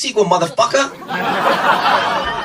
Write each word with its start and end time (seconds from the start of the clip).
that 0.00 0.06
sequel, 0.08 0.24
motherfucker! 0.32 0.90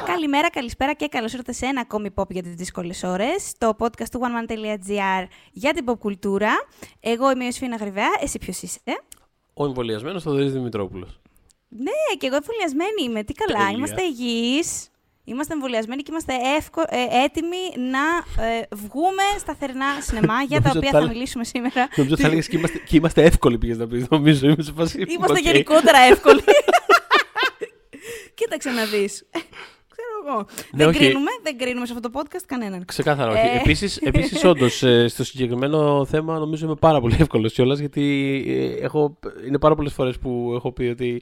Καλημέρα, 0.06 0.50
καλησπέρα 0.50 0.94
και 0.94 1.08
καλώς 1.08 1.32
ήρθατε 1.32 1.52
σε 1.54 1.66
ένα 1.66 1.82
ακόμη 1.82 2.10
pop 2.16 2.30
για 2.30 2.44
τις 2.44 2.54
δύσκολες 2.54 3.04
ώρες. 3.04 3.52
Το 3.58 3.76
podcast 3.80 4.10
του 4.12 4.20
oneman.gr 4.24 5.28
για 5.52 5.74
την 5.74 5.86
pop 5.88 6.00
κουλτούρα. 6.00 6.52
Εγώ 7.00 7.32
είμαι 7.32 7.44
η 7.44 7.46
Ιωσήφινα 7.46 7.76
Γρυβαία. 7.76 8.10
Εσύ 8.22 8.38
ποιος 8.38 8.62
είσαι; 8.62 8.80
Ο 9.54 9.66
εμβολιασμένος 9.66 10.24
Θοδωρής 10.24 10.52
Δημητρόπουλος. 10.52 11.20
Ναι, 11.70 12.18
και 12.18 12.28
εγώ 12.28 12.36
εμβολιασμένη 12.36 13.04
είμαι. 13.06 13.24
Τι 13.24 13.34
καλά. 13.34 13.58
Τέλεια. 13.60 13.78
Είμαστε 13.78 14.02
υγιείς. 14.04 14.90
Είμαστε 15.28 15.54
εμβολιασμένοι 15.54 16.02
και 16.04 16.12
είμαστε 16.12 16.34
εύκο, 16.58 16.82
ε, 16.82 17.24
έτοιμοι 17.24 17.58
να 17.92 18.44
ε, 18.46 18.62
βγούμε 18.72 19.24
στα 19.40 19.56
θερινά 19.60 19.86
σινεμά 20.02 20.42
για 20.42 20.62
τα 20.62 20.68
Νομίζω 20.68 20.78
οποία 20.80 20.92
θα 20.92 20.98
θα 21.00 21.04
λέ- 21.04 21.14
μιλήσουμε 21.14 21.44
σήμερα. 21.44 21.88
Νομίζω 21.96 22.18
θα 22.18 22.28
έλεγε 22.28 22.42
και, 22.42 22.58
είμαστε- 22.58 22.78
και 22.78 22.96
είμαστε 22.96 23.24
εύκολοι 23.24 23.58
πήγες 23.58 23.78
να 23.78 23.88
πεις. 23.88 24.06
Νομίζω 24.10 24.48
είμαι 24.50 24.64
σε 24.64 24.72
φάση. 24.78 25.06
Είμαστε 25.10 25.32
οκ. 25.40 25.40
γενικότερα 25.46 25.98
εύκολοι. 26.00 26.44
Κοίταξε 28.36 28.70
να 28.70 28.86
δεις. 28.86 29.26
Ξέρω 29.96 30.10
εγώ. 30.28 30.46
δεν, 30.72 30.88
όχι. 30.88 30.98
κρίνουμε, 30.98 31.32
δεν 31.44 31.58
κρίνουμε 31.58 31.86
σε 31.86 31.94
αυτό 31.94 32.10
το 32.10 32.20
podcast 32.20 32.44
κανέναν. 32.46 32.86
Ξεκάθαρα 32.86 33.32
όχι. 33.32 33.40
Ε. 33.40 33.60
Επίσης, 33.60 33.98
επίσης 33.98 34.44
όντως, 34.52 34.84
ε, 34.84 35.08
στο 35.08 35.24
συγκεκριμένο 35.24 36.06
θέμα 36.06 36.40
νομίζω 36.40 36.66
είμαι 36.66 36.76
πάρα 36.76 37.02
πολύ 37.02 37.16
εύκολος 37.20 37.54
κιόλας 37.54 37.80
γιατί 37.80 38.04
ε, 38.48 38.84
έχω, 38.84 39.20
είναι 39.48 39.60
πάρα 39.60 39.76
πολλές 39.76 39.94
φορές 39.94 40.18
που 40.18 40.52
έχω 40.56 40.72
πει 40.72 40.84
ότι 40.84 41.22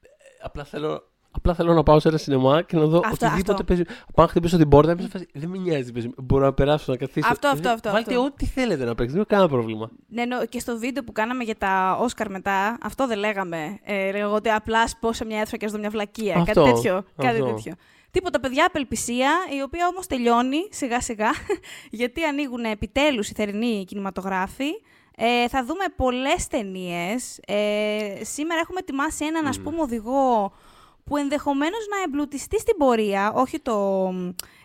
ε, 0.00 0.08
απλά 0.42 0.64
θέλω, 0.64 1.02
απλά 1.30 1.54
θέλω 1.54 1.74
να 1.74 1.82
πάω 1.82 2.00
σε 2.00 2.08
ένα 2.08 2.16
σινεμά 2.16 2.62
και 2.62 2.76
να 2.76 2.84
δω 2.84 3.00
Αυτό, 3.04 3.26
οτιδήποτε 3.26 3.52
αυτό. 3.52 3.64
παίζει. 3.64 3.82
Πάω 3.84 4.26
να 4.26 4.28
χτυπήσω 4.28 4.56
την 4.56 4.68
πόρτα, 4.68 4.92
είμαι 4.92 5.02
σε 5.02 5.08
φάση, 5.08 5.28
δεν 5.32 5.48
με 5.48 5.58
νοιάζει 5.58 5.84
τι 5.84 5.92
παίζει. 5.92 6.10
Μπορώ 6.16 6.44
να 6.44 6.52
περάσω, 6.52 6.92
να 6.92 6.98
καθίσω. 6.98 7.28
Αυτό, 7.30 7.48
αυτό, 7.48 7.68
Ε, 7.68 7.72
αυτό, 7.72 7.90
Βάλτε 7.90 8.10
αυτό. 8.14 8.24
ό,τι 8.24 8.46
θέλετε 8.46 8.84
να 8.84 8.94
παίξετε, 8.94 9.10
δεν 9.10 9.16
έχω 9.20 9.26
κανένα 9.28 9.48
πρόβλημα. 9.48 9.90
Ναι, 10.08 10.24
ναι, 10.24 10.36
και 10.48 10.58
στο 10.58 10.78
βίντεο 10.78 11.04
που 11.04 11.12
κάναμε 11.12 11.44
για 11.44 11.56
τα 11.56 11.98
Όσκαρ 12.00 12.30
μετά, 12.30 12.78
αυτό 12.82 13.06
δεν 13.06 13.18
λέγαμε. 13.18 13.78
Ε, 13.82 14.10
λέγαμε 14.10 14.34
ότι 14.34 14.48
απλά 14.48 14.88
σπώ 14.88 15.12
σε 15.12 15.24
μια 15.24 15.38
αίθουσα 15.40 15.56
και 15.56 15.66
α 15.66 15.68
δω 15.68 15.78
μια 15.78 15.90
βλακεία. 15.90 16.36
Αυτό, 16.36 16.62
κάτι 16.62 16.72
τέτοιο. 16.72 17.04
Κάτι 17.16 17.40
αυτό. 17.40 17.54
τέτοιο. 17.54 17.72
Τίποτα, 18.10 18.40
παιδιά, 18.40 18.64
απελπισία, 18.66 19.30
η 19.58 19.62
οποία 19.62 19.88
όμως 19.92 20.06
τελειώνει 20.06 20.68
σιγά 20.70 21.00
σιγά, 21.00 21.30
γιατί 22.00 22.24
ανοίγουν 22.24 22.64
επιτέλους 22.64 23.28
οι 23.30 23.34
θερινοί 23.34 23.84
κινηματογράφοι. 23.84 24.70
Ε, 25.20 25.48
θα 25.48 25.64
δούμε 25.64 25.84
πολλές 25.96 26.46
ταινίες. 26.46 27.38
Ε, 27.46 28.24
σήμερα 28.24 28.60
έχουμε 28.60 28.78
ετοιμάσει 28.78 29.24
έναν, 29.24 29.46
ας 29.46 29.60
πούμε, 29.60 29.80
οδηγό 29.80 30.52
που 31.08 31.16
ενδεχομένως 31.16 31.86
να 31.96 32.02
εμπλουτιστεί 32.02 32.58
στην 32.60 32.76
πορεία, 32.76 33.32
όχι 33.34 33.60
το, 33.60 34.08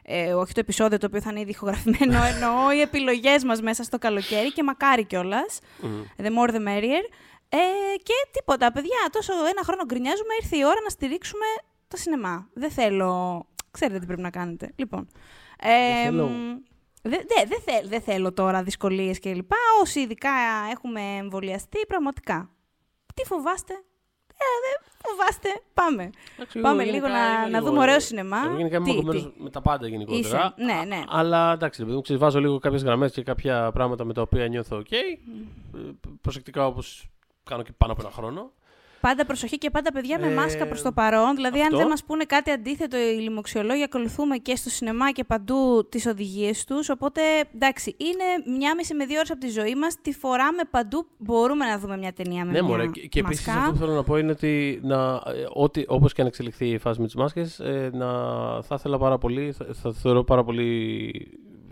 ε, 0.04 0.34
όχι 0.34 0.54
το 0.54 0.60
επεισόδιο 0.60 0.98
το 0.98 1.06
οποίο 1.06 1.22
θα 1.22 1.30
είναι 1.30 1.40
ήδη 1.40 1.50
ηχογραφημένο, 1.50 2.24
εννοώ 2.34 2.72
οι 2.72 2.82
επιλογές 2.82 3.44
μας 3.44 3.62
μέσα 3.62 3.84
στο 3.84 3.98
καλοκαίρι 3.98 4.54
και 4.54 4.64
μακάρι 4.64 5.04
κιόλας. 5.06 5.60
The 6.18 6.26
more 6.26 6.50
the 6.50 6.60
merrier. 6.68 7.04
Ε, 7.50 7.58
και 8.04 8.14
τίποτα, 8.32 8.72
παιδιά, 8.72 8.98
τόσο 9.12 9.34
ένα 9.34 9.64
χρόνο 9.64 9.86
γκρινιάζουμε, 9.86 10.34
ήρθε 10.42 10.58
η 10.58 10.64
ώρα 10.66 10.82
να 10.84 10.90
στηρίξουμε 10.90 11.46
το 11.88 11.98
σινεμά. 11.98 12.48
Δεν 12.54 12.72
θέλω... 12.72 13.46
Ξέρετε 13.72 14.00
τι 14.00 14.06
πρέπει 14.06 14.22
να 14.22 14.30
κάνετε. 14.30 14.72
Λοιπόν, 14.76 15.08
ε, 15.60 16.04
θέλω. 16.04 16.28
μ, 16.28 16.58
δεν 17.02 17.22
δε, 17.28 17.46
δε 17.48 17.72
θε- 17.72 17.88
δεν 17.88 18.02
θέλω 18.02 18.34
τώρα 18.34 18.64
δυσκολίες 18.64 19.20
και 19.20 19.34
λοιπά. 19.34 19.56
Όσοι 19.82 20.00
ειδικά 20.00 20.30
έχουμε 20.72 21.02
εμβολιαστεί, 21.02 21.78
πραγματικά. 21.88 22.50
Τι 23.14 23.24
φοβάστε. 23.26 23.74
Ε, 24.38 24.46
δεν 24.66 24.92
φοβάστε. 25.06 25.50
Πάμε. 25.74 26.10
Εντάξει, 26.36 26.60
Πάμε 26.60 26.84
εγώ 26.84 26.92
λίγο 26.92 27.08
γενικά 27.08 27.24
να, 27.24 27.32
είμαι 27.32 27.40
να 27.40 27.48
λίγο- 27.60 27.66
δούμε 27.70 27.80
ωραίο 27.80 28.00
σινεμά. 28.00 28.38
Εγώ 28.46 28.56
γενικά 28.58 28.76
είμαι 28.76 28.86
Τι, 28.86 28.92
μορφωμένος 28.94 29.34
τι. 29.34 29.44
με 29.44 29.50
τα 29.50 29.62
πάντα 29.62 29.88
γενικότερα. 29.88 30.20
Είσαι, 30.20 30.54
ναι, 30.66 30.84
ναι. 30.88 30.96
Α- 30.96 31.06
Αλλά 31.08 31.52
εντάξει, 31.54 31.82
επειδή 31.82 31.96
μου 31.96 32.02
ξέρεις, 32.02 32.22
βάζω 32.22 32.40
λίγο 32.40 32.60
κάποιες 32.60 32.84
γραμμές 32.84 33.12
και 33.12 33.24
κάποια 33.24 33.72
πράγματα 33.72 34.04
με 34.04 34.14
τα 34.14 34.22
οποία 34.22 34.48
νιώθω 34.48 34.78
OK. 34.78 34.92
Ε, 34.94 35.80
Προσεκτικά 36.22 36.66
όπως 36.66 37.08
κάνω 37.44 37.64
και 37.64 37.72
πάνω 37.78 37.92
από 37.94 38.02
ένα 38.02 38.12
χρόνο. 38.12 38.52
Πάντα 39.08 39.26
προσοχή 39.26 39.58
και 39.58 39.70
πάντα 39.70 39.92
παιδιά 39.92 40.20
με 40.20 40.28
Ε, 40.28 40.34
μάσκα 40.34 40.68
προς 40.68 40.82
το 40.82 40.92
παρόν. 40.92 41.36
Δηλαδή, 41.36 41.60
αυτό. 41.62 41.74
αν 41.76 41.82
δεν 41.82 41.88
μας 41.90 42.04
πούνε 42.04 42.24
κάτι 42.24 42.52
αντίθετο 42.52 42.98
οι 42.98 43.20
λοιμοξιολόγοι, 43.22 43.84
ακολουθούμε 43.84 44.38
και 44.38 44.56
στο 44.56 44.70
σινεμά 44.70 45.12
και 45.12 45.24
παντού 45.24 45.88
τις 45.90 46.06
οδηγίες 46.06 46.64
τους. 46.66 46.90
Οπότε, 46.90 47.22
εντάξει, 47.56 47.96
είναι 47.98 48.58
μια 48.58 48.76
μισή 48.76 48.94
με 48.94 49.06
δύο 49.06 49.18
ώρες 49.18 49.32
από 49.32 49.40
τη 49.40 49.50
ζωή 49.50 49.76
μας. 49.76 49.96
Τη 50.02 50.14
φοράμε 50.14 50.62
παντού. 50.72 51.08
Μπορούμε 51.18 51.66
να 51.66 51.80
δούμε 51.80 51.98
μια 51.98 52.14
ταινία 52.14 52.46
με 52.46 52.52
Ναι, 52.52 52.62
μια 52.62 52.64
μωρέ. 52.64 52.88
Και, 52.88 53.08
και 53.08 53.20
επίσης 53.20 53.46
μασκά. 53.46 53.62
αυτό 53.62 53.72
που 53.74 53.78
θέλω 53.78 53.94
να 53.94 54.04
πω 54.04 54.18
είναι 54.18 54.32
ότι 54.32 54.80
να, 54.84 55.14
ε, 55.14 55.22
ότι, 55.54 55.86
όπως 55.88 56.14
και 56.14 56.22
αν 56.22 56.28
εξελιχθεί 56.28 56.68
η 56.70 56.78
φάση 56.78 57.00
με 57.00 57.06
τις 57.06 57.16
μάσκες, 57.16 57.60
ε, 57.60 57.90
να, 57.94 58.08
θα 58.62 58.76
ήθελα 58.76 58.98
πάρα 58.98 59.18
πολύ, 59.18 59.52
θα, 59.52 59.66
θα 59.72 59.92
θεωρώ 59.94 60.24
πάρα 60.24 60.44
πολύ 60.44 61.12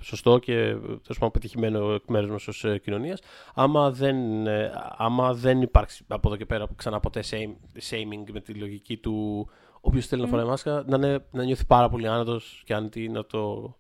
σωστό 0.01 0.37
και 0.37 0.53
ε, 0.53 0.73
τέλος 0.75 1.01
πάντων 1.13 1.31
πετυχημένο 1.31 1.93
εκ 1.93 2.03
μέρους 2.07 2.29
μας 2.29 2.47
ως 2.47 2.63
ε, 2.63 2.77
κοινωνίας 2.79 3.19
άμα 3.55 3.91
δεν, 3.91 4.47
ε, 4.47 4.71
άμα 4.97 5.33
δεν 5.33 5.61
υπάρξει 5.61 6.05
από 6.07 6.27
εδώ 6.27 6.37
και 6.37 6.45
πέρα 6.45 6.67
ξανά 6.75 6.99
ποτέ 6.99 7.23
shame, 7.29 7.79
shaming 7.89 8.31
με 8.31 8.39
τη 8.41 8.53
λογική 8.53 8.97
του 8.97 9.47
όποιος 9.81 10.07
θέλει 10.07 10.21
να 10.21 10.27
φοράει 10.27 10.45
μάσκα 10.45 10.83
να, 10.87 10.95
είναι, 10.95 11.25
να 11.31 11.43
νιώθει 11.43 11.65
πάρα 11.65 11.89
πολύ 11.89 12.07
άνετος 12.07 12.61
και 12.65 12.73
άνετη 12.73 13.09
να 13.09 13.25
το, 13.25 13.75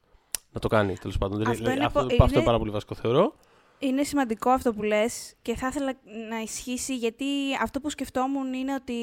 να 0.51 0.59
το 0.59 0.67
κάνει 0.67 0.93
τέλος 0.97 1.17
πάντων. 1.17 1.41
Αυτό 1.41 1.53
Δηλαδή, 1.53 1.75
είναι 1.75 1.85
αυτό, 1.85 1.99
πο- 1.99 2.05
αυτό 2.05 2.23
είναι- 2.23 2.33
είναι 2.35 2.43
πάρα 2.45 2.57
πολύ 2.57 2.71
βασικό 2.71 2.95
θεωρώ. 2.95 3.35
Είναι 3.83 4.03
σημαντικό 4.03 4.49
αυτό 4.49 4.73
που 4.73 4.83
λες 4.83 5.33
και 5.41 5.55
θα 5.55 5.67
ήθελα 5.67 5.93
να 6.29 6.39
ισχύσει 6.39 6.95
γιατί 6.95 7.25
αυτό 7.61 7.79
που 7.79 7.89
σκεφτόμουν 7.89 8.53
είναι 8.53 8.73
ότι 8.73 8.93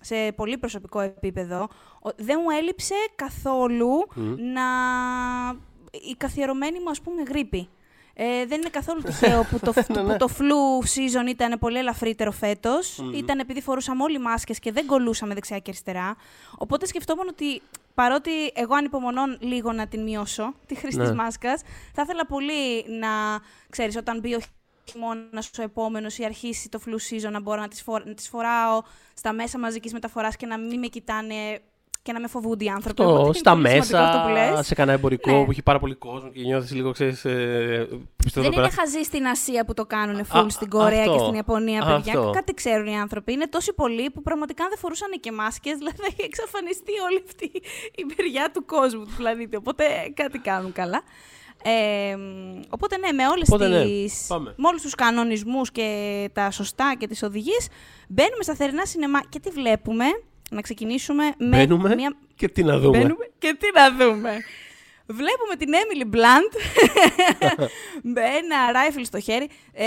σε 0.00 0.32
πολύ 0.36 0.58
προσωπικό 0.58 1.00
επίπεδο 1.00 1.68
ο- 2.02 2.10
δεν 2.16 2.38
μου 2.44 2.50
έλειψε 2.50 2.94
καθόλου 3.14 3.88
να... 4.54 4.62
η 6.10 6.14
καθιερωμένη 6.16 6.80
μου 6.80 6.90
ας 6.90 7.00
πούμε 7.00 7.22
γρήπη. 7.22 7.68
Ε, 8.14 8.46
δεν 8.46 8.60
είναι 8.60 8.68
καθόλου 8.70 9.00
τυχαίο 9.02 9.44
που 9.50 9.58
το, 9.58 9.72
Ναι, 10.02 10.02
που 10.12 10.16
το 10.18 10.28
flu 10.38 10.84
season 10.86 11.28
ήταν 11.28 11.58
πολύ 11.58 11.78
ελαφρύτερο 11.78 12.30
φέτος. 12.30 12.98
Ήταν 13.14 13.38
επειδή 13.38 13.60
φορούσαμε 13.62 14.02
όλοι 14.02 14.18
μάσκες 14.18 14.58
και 14.58 14.72
δεν 14.72 14.86
κολούσαμε 14.86 15.34
δεξιά 15.34 15.56
και 15.58 15.70
αριστερά. 15.70 16.16
Οπότε 16.58 16.86
σκεφτόμουν 16.86 17.28
ότι 17.28 17.62
παρότι 17.94 18.30
εγώ 18.54 18.74
ανυπομονώ 18.74 19.22
λίγο 19.38 19.72
να 19.72 19.86
την 19.86 20.02
μειώσω, 20.02 20.54
τη 20.66 20.74
χρήση 20.74 20.96
Ναι. 20.96 21.02
της 21.04 21.12
μάσκας, 21.14 21.62
θα 21.94 22.02
ήθελα 22.02 22.26
πολύ 22.26 22.84
να, 22.98 23.08
ξέρεις, 23.70 23.96
όταν 23.96 24.20
μπει 24.20 24.34
ο 24.34 24.40
χειμώνας 24.90 25.50
ο 25.58 25.62
επόμενος 25.62 26.18
ή 26.18 26.24
αρχίσει 26.24 26.68
το 26.68 26.80
flu 26.86 26.92
season, 26.94 27.30
να 27.30 27.40
μπορώ 27.40 27.60
να 27.60 27.68
τις, 27.68 27.82
φορ- 27.82 28.06
να 28.06 28.14
τις 28.14 28.28
φοράω 28.28 28.82
στα 29.14 29.32
μέσα 29.32 29.58
μαζικής 29.58 29.92
μεταφοράς 29.92 30.36
και 30.36 30.46
να 30.46 30.58
μην 30.58 30.78
με 30.78 30.86
κοιτάνε 30.86 31.60
και 32.02 32.12
να 32.12 32.20
με 32.20 32.26
φοβούνται 32.28 32.64
οι 32.64 32.68
άνθρωποι. 32.68 33.02
Το, 33.02 33.08
Οπότε 33.08 33.24
είναι 33.24 33.32
στα 33.34 33.52
πολύ 33.52 33.68
σημαντικό 33.68 33.96
αυτό 33.98 34.18
που 34.26 34.32
μέσα, 34.32 34.50
λες. 34.56 34.66
σε 34.66 34.74
κανένα 34.74 34.96
εμπορικό 34.98 35.30
Ναι. 35.38 35.44
που 35.44 35.50
έχει 35.50 35.62
πάρα 35.62 35.78
πολύ 35.78 35.94
κόσμο 35.94 36.28
και 36.30 36.40
νιώθεις 36.40 36.72
λίγο, 36.72 36.90
ξέρεις. 36.90 37.24
Ε, 37.24 37.30
πιστεύω 38.24 38.46
Δεν 38.46 38.52
εδώ 38.52 38.60
είναι 38.62 38.70
πέρα. 38.70 38.70
χαζοί 38.70 39.02
στην 39.02 39.26
Ασία 39.26 39.64
που 39.64 39.74
το 39.74 39.86
κάνουν 39.86 40.16
Α, 40.20 40.24
full 40.32 40.46
στην 40.48 40.68
Κορέα 40.68 41.00
αυτό. 41.00 41.12
και 41.12 41.18
στην 41.18 41.34
Ιαπωνία, 41.34 41.80
παιδιά. 41.80 42.18
Αυτό. 42.18 42.30
Κάτι 42.30 42.54
ξέρουν 42.54 42.86
οι 42.86 42.98
άνθρωποι. 42.98 43.32
Είναι 43.32 43.48
τόσοι 43.48 43.72
πολλοί 43.72 44.10
που 44.10 44.22
πραγματικά 44.22 44.64
δεν 44.68 44.78
φορούσαν 44.78 45.10
και 45.20 45.32
μάσκες, 45.32 45.76
δηλαδή 45.78 45.96
θα 45.96 46.06
έχει 46.12 46.22
εξαφανιστεί 46.24 46.92
όλη 47.10 47.22
αυτή 47.28 47.50
η 47.94 48.04
μεριά 48.16 48.50
του 48.54 48.64
κόσμου, 48.64 49.04
του 49.04 49.12
πλανήτη. 49.16 49.56
Οπότε 49.56 49.84
κάτι 50.14 50.38
κάνουν 50.38 50.72
καλά. 50.72 51.02
Ε, 51.64 52.16
μ, 52.16 52.60
οπότε 52.70 52.96
ναι, 52.96 53.12
με, 53.12 53.26
όλες 53.26 53.48
Οπότε 53.48 53.68
ναι, 53.68 53.84
τις, 53.84 54.24
πάμε. 54.28 54.54
με 54.56 54.68
όλους 54.68 54.82
τους 54.82 54.94
κανονισμούς 54.94 55.70
και 55.70 55.88
τα 56.32 56.50
σωστά 56.50 56.94
και 56.98 57.06
τις 57.06 57.22
οδηγίες, 57.22 57.68
μπαίνουμε 58.08 58.42
στα 58.42 58.54
θερινά 58.54 58.86
σινεμά 58.86 59.20
και 59.28 59.38
τι 59.40 59.50
βλέπουμε; 59.50 60.04
Να 60.52 60.60
ξεκινήσουμε 60.60 61.34
με 61.38 61.48
Μπαίνουμε 61.48 61.94
μια 61.94 62.16
και 62.34 62.48
τι 62.48 62.62
να 62.62 62.78
δούμε. 62.78 62.98
Μπαίνουμε 62.98 63.28
και 63.38 63.56
τι 63.58 63.66
να 63.74 63.90
δούμε. 63.90 64.38
Βλέπουμε 65.06 65.56
την 65.58 65.68
Emily 65.72 66.14
Blunt 66.14 66.60
με 68.14 68.20
ένα 68.20 68.72
ράιφλ 68.72 69.02
στο 69.02 69.20
χέρι. 69.20 69.48
Ε, 69.72 69.86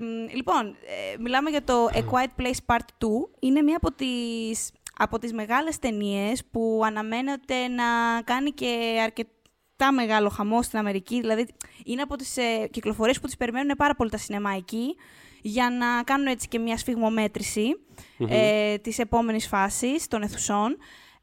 μ, 0.00 0.34
λοιπόν, 0.34 0.66
ε, 0.66 1.16
μιλάμε 1.18 1.50
για 1.50 1.64
το 1.64 1.88
A 1.92 1.98
Quiet 1.98 2.42
Place 2.42 2.74
Part 2.74 3.04
2. 3.04 3.06
Είναι 3.38 3.62
μία 3.62 3.76
από 3.76 3.92
τις, 3.92 4.70
από 4.98 5.18
τις 5.18 5.32
μεγάλες 5.32 5.78
ταινίες 5.78 6.44
που 6.50 6.82
αναμένεται 6.84 7.68
να 7.68 7.84
κάνει 8.24 8.50
και 8.50 9.00
αρκετά 9.02 9.92
μεγάλο 9.92 10.28
χαμό 10.28 10.62
στην 10.62 10.78
Αμερική. 10.78 11.20
Δηλαδή, 11.20 11.46
είναι 11.84 12.02
από 12.02 12.16
τις 12.16 12.36
ε, 12.36 12.68
κυκλοφορίες 12.70 13.20
που 13.20 13.26
τις 13.26 13.36
περιμένουν 13.36 13.76
πάρα 13.76 13.94
πολύ 13.94 14.10
τα 14.10 14.18
σινεμά 14.18 14.50
εκεί 14.56 14.96
για 15.40 15.70
να 15.70 16.02
κάνουν 16.02 16.26
έτσι 16.26 16.48
και 16.48 16.58
μια 16.58 16.76
σφιγμομέτρηση 16.76 17.80
ε, 18.28 18.78
της 18.78 18.98
επόμενης 18.98 19.46
φάσης 19.46 20.08
των 20.08 20.22
αιθουσών. 20.22 20.76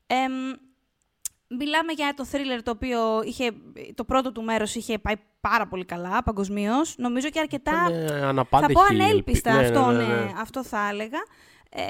Εμ, 0.07 0.33
Μιλάμε 1.47 1.91
για 1.91 2.13
το 2.15 2.25
thriller 2.31 2.59
το 2.63 2.71
οποίο 2.71 3.23
είχε, 3.23 3.51
το 3.95 4.03
πρώτο 4.03 4.31
του 4.31 4.43
μέρος 4.43 4.75
είχε 4.75 4.97
πάει 4.99 5.15
πάρα 5.41 5.67
πολύ 5.67 5.85
καλά 5.85 6.23
παγκοσμίως. 6.23 6.95
Νομίζω 6.97 7.29
και 7.29 7.39
αρκετά. 7.39 7.87
Ήταν, 7.89 8.03
ε, 8.03 8.07
θα 8.07 8.27
αναπάντεχη 8.27 8.73
πω 8.73 8.81
η 8.81 8.85
ανέλπιστα 8.89 9.49
ελπι- 9.49 9.73
ναι, 9.73 9.79
αυτό, 9.79 9.91
ναι, 9.91 9.97
ναι, 9.97 10.13
ναι, 10.13 10.23
ναι. 10.23 10.31
αυτό 10.37 10.63
θα 10.63 10.89
έλεγα. 10.91 11.19
Ε, 11.69 11.83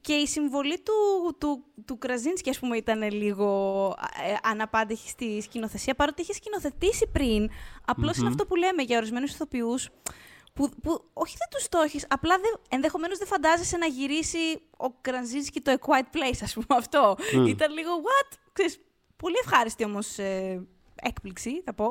και 0.00 0.12
η 0.12 0.26
συμβολή 0.26 0.76
του, 0.76 0.92
του, 1.38 1.64
του 1.84 1.98
Κραζίνσκι, 1.98 2.50
ας 2.50 2.58
πούμε, 2.58 2.76
ήταν 2.76 3.12
λίγο 3.12 3.48
ε, 4.28 4.48
αναπάντεχη 4.50 5.08
στη 5.08 5.40
σκηνοθεσία, 5.40 5.94
παρότι 5.94 6.22
είχε 6.22 6.32
σκηνοθετήσει 6.32 7.08
πριν. 7.12 7.50
Απλώς 7.84 8.16
είναι 8.16 8.28
αυτό 8.28 8.46
που 8.46 8.56
λέμε 8.56 8.82
για 8.82 8.96
ορισμένους 8.96 9.32
ηθοποιούς, 9.32 9.88
που, 10.52 10.68
που 10.82 11.04
όχι 11.12 11.36
δεν 11.38 11.48
τους 11.50 11.62
στόχεις, 11.62 12.06
απλά 12.08 12.36
δεν, 12.38 12.60
ενδεχομένως 12.68 13.18
δεν 13.18 13.26
φαντάζεσαι 13.26 13.76
να 13.76 13.86
γυρίσει 13.86 14.38
ο 14.76 14.90
Κραζίνσκι 15.00 15.60
το 15.60 15.72
A 15.72 15.86
Quiet 15.86 16.16
Place, 16.16 16.38
ας 16.42 16.52
πούμε, 16.52 16.66
αυτό. 16.68 17.16
Ήταν 17.46 17.72
λίγο, 17.72 17.90
what? 17.90 18.36
Ξέρεις, 18.52 18.80
πολύ 19.16 19.34
ευχάριστη 19.44 19.84
όμως 19.84 20.18
ε, 20.18 20.66
έκπληξη, 20.94 21.62
θα 21.64 21.72
πω. 21.74 21.84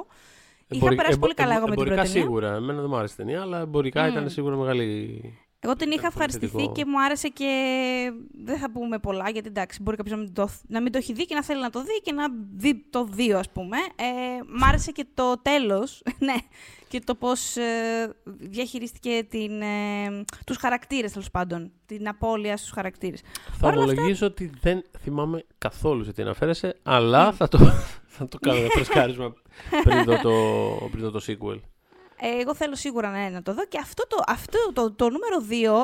Είχα 0.67 0.79
Εμπορι- 0.79 0.95
περάσει 0.95 1.13
εμπο- 1.13 1.21
πολύ 1.21 1.33
καλά 1.33 1.55
εγώ 1.55 1.67
με 1.67 1.75
την 1.75 1.81
εμπορικά 1.81 1.95
πρώτη 1.95 2.11
ταινία. 2.11 2.25
σίγουρα. 2.27 2.55
Εμένα 2.55 2.79
δεν 2.81 2.89
μου 2.89 2.95
άρεσε 2.95 3.13
η 3.13 3.17
ταινία, 3.17 3.41
αλλά 3.41 3.59
εμπορικά 3.59 4.07
ήταν 4.07 4.29
σίγουρα 4.29 4.55
μεγάλη. 4.55 5.21
Εγώ 5.63 5.75
την 5.75 5.91
είχα 5.91 6.01
πολύ 6.01 6.07
ευχαριστηθεί 6.07 6.51
θετικό. 6.51 6.71
και 6.71 6.85
μου 6.85 7.03
άρεσε 7.03 7.27
και 7.27 7.51
δεν 8.43 8.57
θα 8.57 8.71
πούμε 8.71 8.99
πολλά 8.99 9.29
γιατί 9.29 9.47
εντάξει 9.47 9.81
μπορεί 9.81 9.97
κάποιος 9.97 10.15
να 10.17 10.23
μην, 10.23 10.33
το, 10.33 10.49
να 10.67 10.81
μην 10.81 10.91
το 10.91 10.97
έχει 10.97 11.13
δει 11.13 11.25
και 11.25 11.35
να 11.35 11.43
θέλει 11.43 11.61
να 11.61 11.69
το 11.69 11.83
δει 11.83 12.01
και 12.03 12.11
να 12.11 12.23
δει 12.55 12.85
το 12.89 13.03
δύο 13.03 13.37
ας 13.37 13.49
πούμε. 13.49 13.77
Ε, 13.77 14.57
μ' 14.59 14.63
άρεσε 14.63 14.91
και 14.91 15.05
το 15.13 15.41
τέλος, 15.41 16.01
ναι, 16.19 16.35
και 16.87 17.01
το 17.05 17.15
πώς 17.15 17.55
ε, 17.55 18.13
διαχειρίστηκε 18.23 19.25
την, 19.29 19.61
ε, 19.61 20.23
τους 20.45 20.57
χαρακτήρες 20.57 21.11
τέλος 21.11 21.31
πάντων, 21.31 21.71
την 21.85 22.07
απώλεια 22.07 22.57
στους 22.57 22.71
χαρακτήρες. 22.71 23.21
Θα 23.51 23.57
Παρ' 23.59 23.77
όλα 23.77 23.83
ομολογήσω 23.83 24.25
ότι 24.25 24.51
δεν 24.61 24.83
θυμάμαι 24.99 25.43
καθόλου 25.57 26.03
σε 26.03 26.13
τι 26.13 26.21
αναφέρεσαι, 26.21 26.79
αλλά 26.83 27.31
θα 27.31 27.47
το, 27.47 27.57
θα 28.15 28.27
το 28.27 28.37
κάνω 28.41 28.59
ένα 28.59 28.69
φρεσκάρισμα 28.77 29.33
πριν 29.83 30.03
δω 30.03 30.17
το, 30.21 30.31
πριν 30.91 31.03
δω 31.03 31.11
το 31.11 31.21
sequel. 31.27 31.59
Ε, 32.23 32.39
εγώ 32.41 32.55
θέλω 32.55 32.75
σίγουρα 32.75 33.09
ναι, 33.11 33.29
να 33.29 33.41
το 33.41 33.53
δω 33.53 33.65
και 33.65 33.77
αυτό 33.77 34.07
το, 34.07 34.23
αυτό 34.27 34.57
το, 34.73 34.91
το 34.91 35.09
νούμερο 35.09 35.37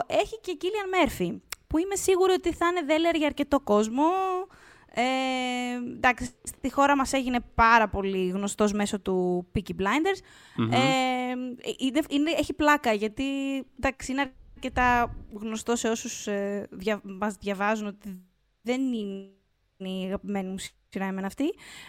2 0.07 0.15
έχει 0.17 0.39
και 0.39 0.53
Κίλιαν 0.53 0.89
Μέρφυ, 0.89 1.41
που 1.67 1.77
είμαι 1.77 1.95
σίγουρη 1.95 2.31
ότι 2.31 2.53
θα 2.53 2.67
είναι 2.67 2.81
δέλεαρ 2.81 3.15
για 3.15 3.27
αρκετό 3.27 3.59
κόσμο. 3.59 4.03
Ε, 4.93 5.01
εντάξει, 5.95 6.29
στη 6.43 6.71
χώρα 6.71 6.95
μας 6.95 7.13
έγινε 7.13 7.39
πάρα 7.55 7.89
πολύ 7.89 8.27
γνωστός 8.27 8.71
μέσω 8.73 8.99
του 8.99 9.47
Peaky 9.55 9.71
Blinders. 9.81 10.19
Μμμ. 10.55 10.71
Ε, 10.71 10.77
είναι, 11.77 12.01
είναι- 12.09 12.31
έχει 12.37 12.53
πλάκα, 12.53 12.93
γιατί 12.93 13.23
εντάξει, 13.77 14.11
είναι 14.11 14.33
αρκετά 14.55 15.15
γνωστό 15.33 15.75
σε 15.75 15.87
όσους 15.89 16.27
ε, 16.27 16.67
δια, 16.71 17.01
μας 17.03 17.35
διαβάζουν 17.35 17.87
ότι 17.87 18.21
δεν 18.61 18.81
είναι 18.93 19.29
η 19.77 20.03
αγαπημένη 20.05 20.49
μου 20.49 20.55
σειρά 20.89 21.05
εμένα 21.05 21.27
αυτή. 21.27 21.43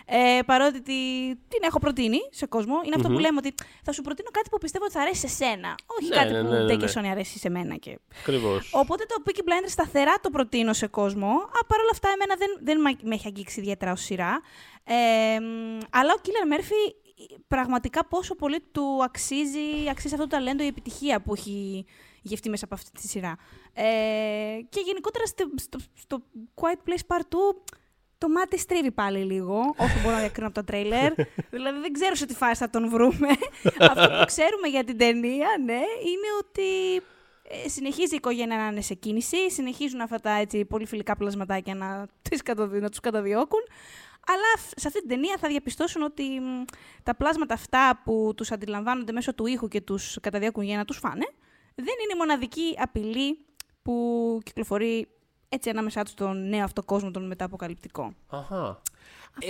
Ε, 0.07 0.39
παρότι 0.47 0.83
τη- 0.83 1.35
την 1.49 1.61
έχω 1.63 1.79
προτείνει 1.79 2.19
σε 2.31 2.47
κόσμο. 2.47 2.75
Είναι 2.85 2.95
αυτό 2.97 3.09
που 3.09 3.15
Μμμ. 3.15 3.21
λέμε 3.21 3.37
ότι 3.45 3.55
θα 3.85 3.93
σου 3.93 4.03
προτείνω 4.03 4.29
κάτι 4.33 4.49
που 4.51 4.59
πιστεύω 4.59 4.85
ότι 4.85 4.93
θα 4.95 5.01
αρέσει 5.01 5.29
σε 5.29 5.35
σένα. 5.45 5.75
Όχι 6.01 6.09
Ναι, 6.09 6.17
κάτι 6.17 6.33
ναι, 6.33 6.43
που 6.43 6.49
ναι, 6.49 6.59
ναι, 6.59 6.65
δεν 6.65 6.79
και 6.79 6.85
ναι. 6.85 6.93
Sony 6.95 7.07
αρέσει 7.11 7.39
σε 7.39 7.49
μένα. 7.51 7.77
Και... 7.77 7.99
Ακριβώς. 8.21 8.71
Οπότε 8.75 9.05
το 9.09 9.23
Peaky 9.27 9.39
Blinders 9.39 9.69
σταθερά 9.69 10.15
το 10.23 10.31
προτείνω 10.31 10.73
σε 10.73 10.87
κόσμο. 10.87 11.29
Α, 11.29 11.65
παρ' 11.67 11.81
όλα 11.81 11.91
αυτά, 11.93 12.09
εμένα 12.09 12.35
δεν, 12.39 12.49
δεν 12.63 12.79
μα- 12.85 13.09
με 13.09 13.15
έχει 13.15 13.27
αγγίξει 13.27 13.61
ιδιαίτερα 13.61 13.93
ως 13.93 14.01
σειρά. 14.03 14.41
Ε, 14.85 15.41
μ, 15.41 15.79
αλλά 15.91 16.13
ο 16.17 16.21
Killer 16.25 16.55
Murphy 16.59 16.95
πραγματικά 17.49 18.05
πόσο 18.07 18.35
πολύ 18.35 18.61
του 18.73 19.01
αξίζει, 19.05 19.89
αξίζει 19.91 20.15
αυτό 20.15 20.27
το 20.27 20.37
ταλέντο 20.37 20.63
η 20.63 20.67
επιτυχία 20.67 21.21
που 21.23 21.33
έχει 21.35 21.85
γευτεί 22.29 22.49
μέσα 22.51 22.65
από 22.65 22.75
αυτή 22.75 22.91
τη 22.91 23.09
σειρά. 23.09 23.37
Ε, 23.73 23.85
και 24.69 24.81
γενικότερα 24.85 25.27
στο, 25.27 25.51
στο, 25.55 25.79
στο 25.95 26.23
Quiet 26.55 26.89
Place 26.89 27.17
Part 27.17 27.21
2 27.21 27.25
το 28.19 28.29
μάτι 28.29 28.59
στρίβει 28.59 28.91
πάλι 28.91 29.19
λίγο, 29.19 29.59
όσο 29.77 30.01
μπορώ 30.03 30.15
να 30.15 30.21
διακρίνω 30.21 30.47
από 30.47 30.57
το 30.57 30.65
τρέιλερ. 30.65 31.13
δηλαδή 31.57 31.81
δεν 31.81 31.93
ξέρω 31.93 32.15
σε 32.15 32.27
τι 32.27 32.35
φάση 32.35 32.55
θα 32.61 32.71
τον 32.71 32.89
βρούμε. 32.89 33.29
Αυτό 33.91 34.09
που 34.09 34.25
ξέρουμε 34.27 34.69
για 34.69 34.85
την 34.85 34.99
ταινία, 34.99 35.49
ναι, 35.65 35.81
είναι 36.11 36.29
ότι 36.41 36.97
ε, 37.43 37.69
συνεχίζει 37.69 38.15
η 38.15 38.17
οικογένεια 38.17 38.57
να 38.57 38.67
είναι 38.67 38.81
σε 38.81 38.95
κίνηση, 38.95 39.51
συνεχίζουν 39.51 40.01
αυτά 40.01 40.21
τα 40.21 40.31
έτσι, 40.31 40.65
πολύ 40.65 40.87
φιλικά 40.87 41.17
πλασματάκια 41.17 41.75
να, 41.75 42.07
τις 42.23 42.43
καταδι... 42.43 42.81
να 42.81 42.89
τους 42.89 43.01
καταδιώκουν. 43.01 43.61
Αλλά 44.27 44.67
φ- 44.67 44.81
σε 44.81 44.87
αυτή 44.87 45.01
την 45.01 45.09
ταινία 45.09 45.37
θα 45.41 45.49
διαπιστώσουν 45.49 46.03
ότι 46.03 46.41
μ, 46.41 46.65
τα 47.03 47.15
πλάσματα 47.15 47.55
αυτά 47.55 48.01
που 48.05 48.33
τους 48.37 48.53
αντιλαμβάνονται 48.53 49.13
μέσω 49.13 49.35
του 49.35 49.47
ήχου 49.47 49.69
και 49.69 49.81
τους 49.81 50.19
καταδιώκουν 50.21 50.65
για 50.65 50.77
να 50.77 50.85
τους 50.85 50.99
φάνε, 50.99 51.27
δεν 51.83 51.95
είναι 52.03 52.13
η 52.15 52.17
μοναδική 52.19 52.75
απειλή 52.79 53.39
που 53.83 54.39
κυκλοφορεί 54.45 55.09
έτσι 55.49 55.71
ανάμεσά 55.71 56.03
τους 56.03 56.13
στον 56.13 56.49
νέο 56.49 56.65
αυτό 56.65 56.83
κόσμο, 56.83 57.11
τον 57.11 57.27
μεταποκαλυπτικό. 57.27 58.13
Αχα. 58.27 58.83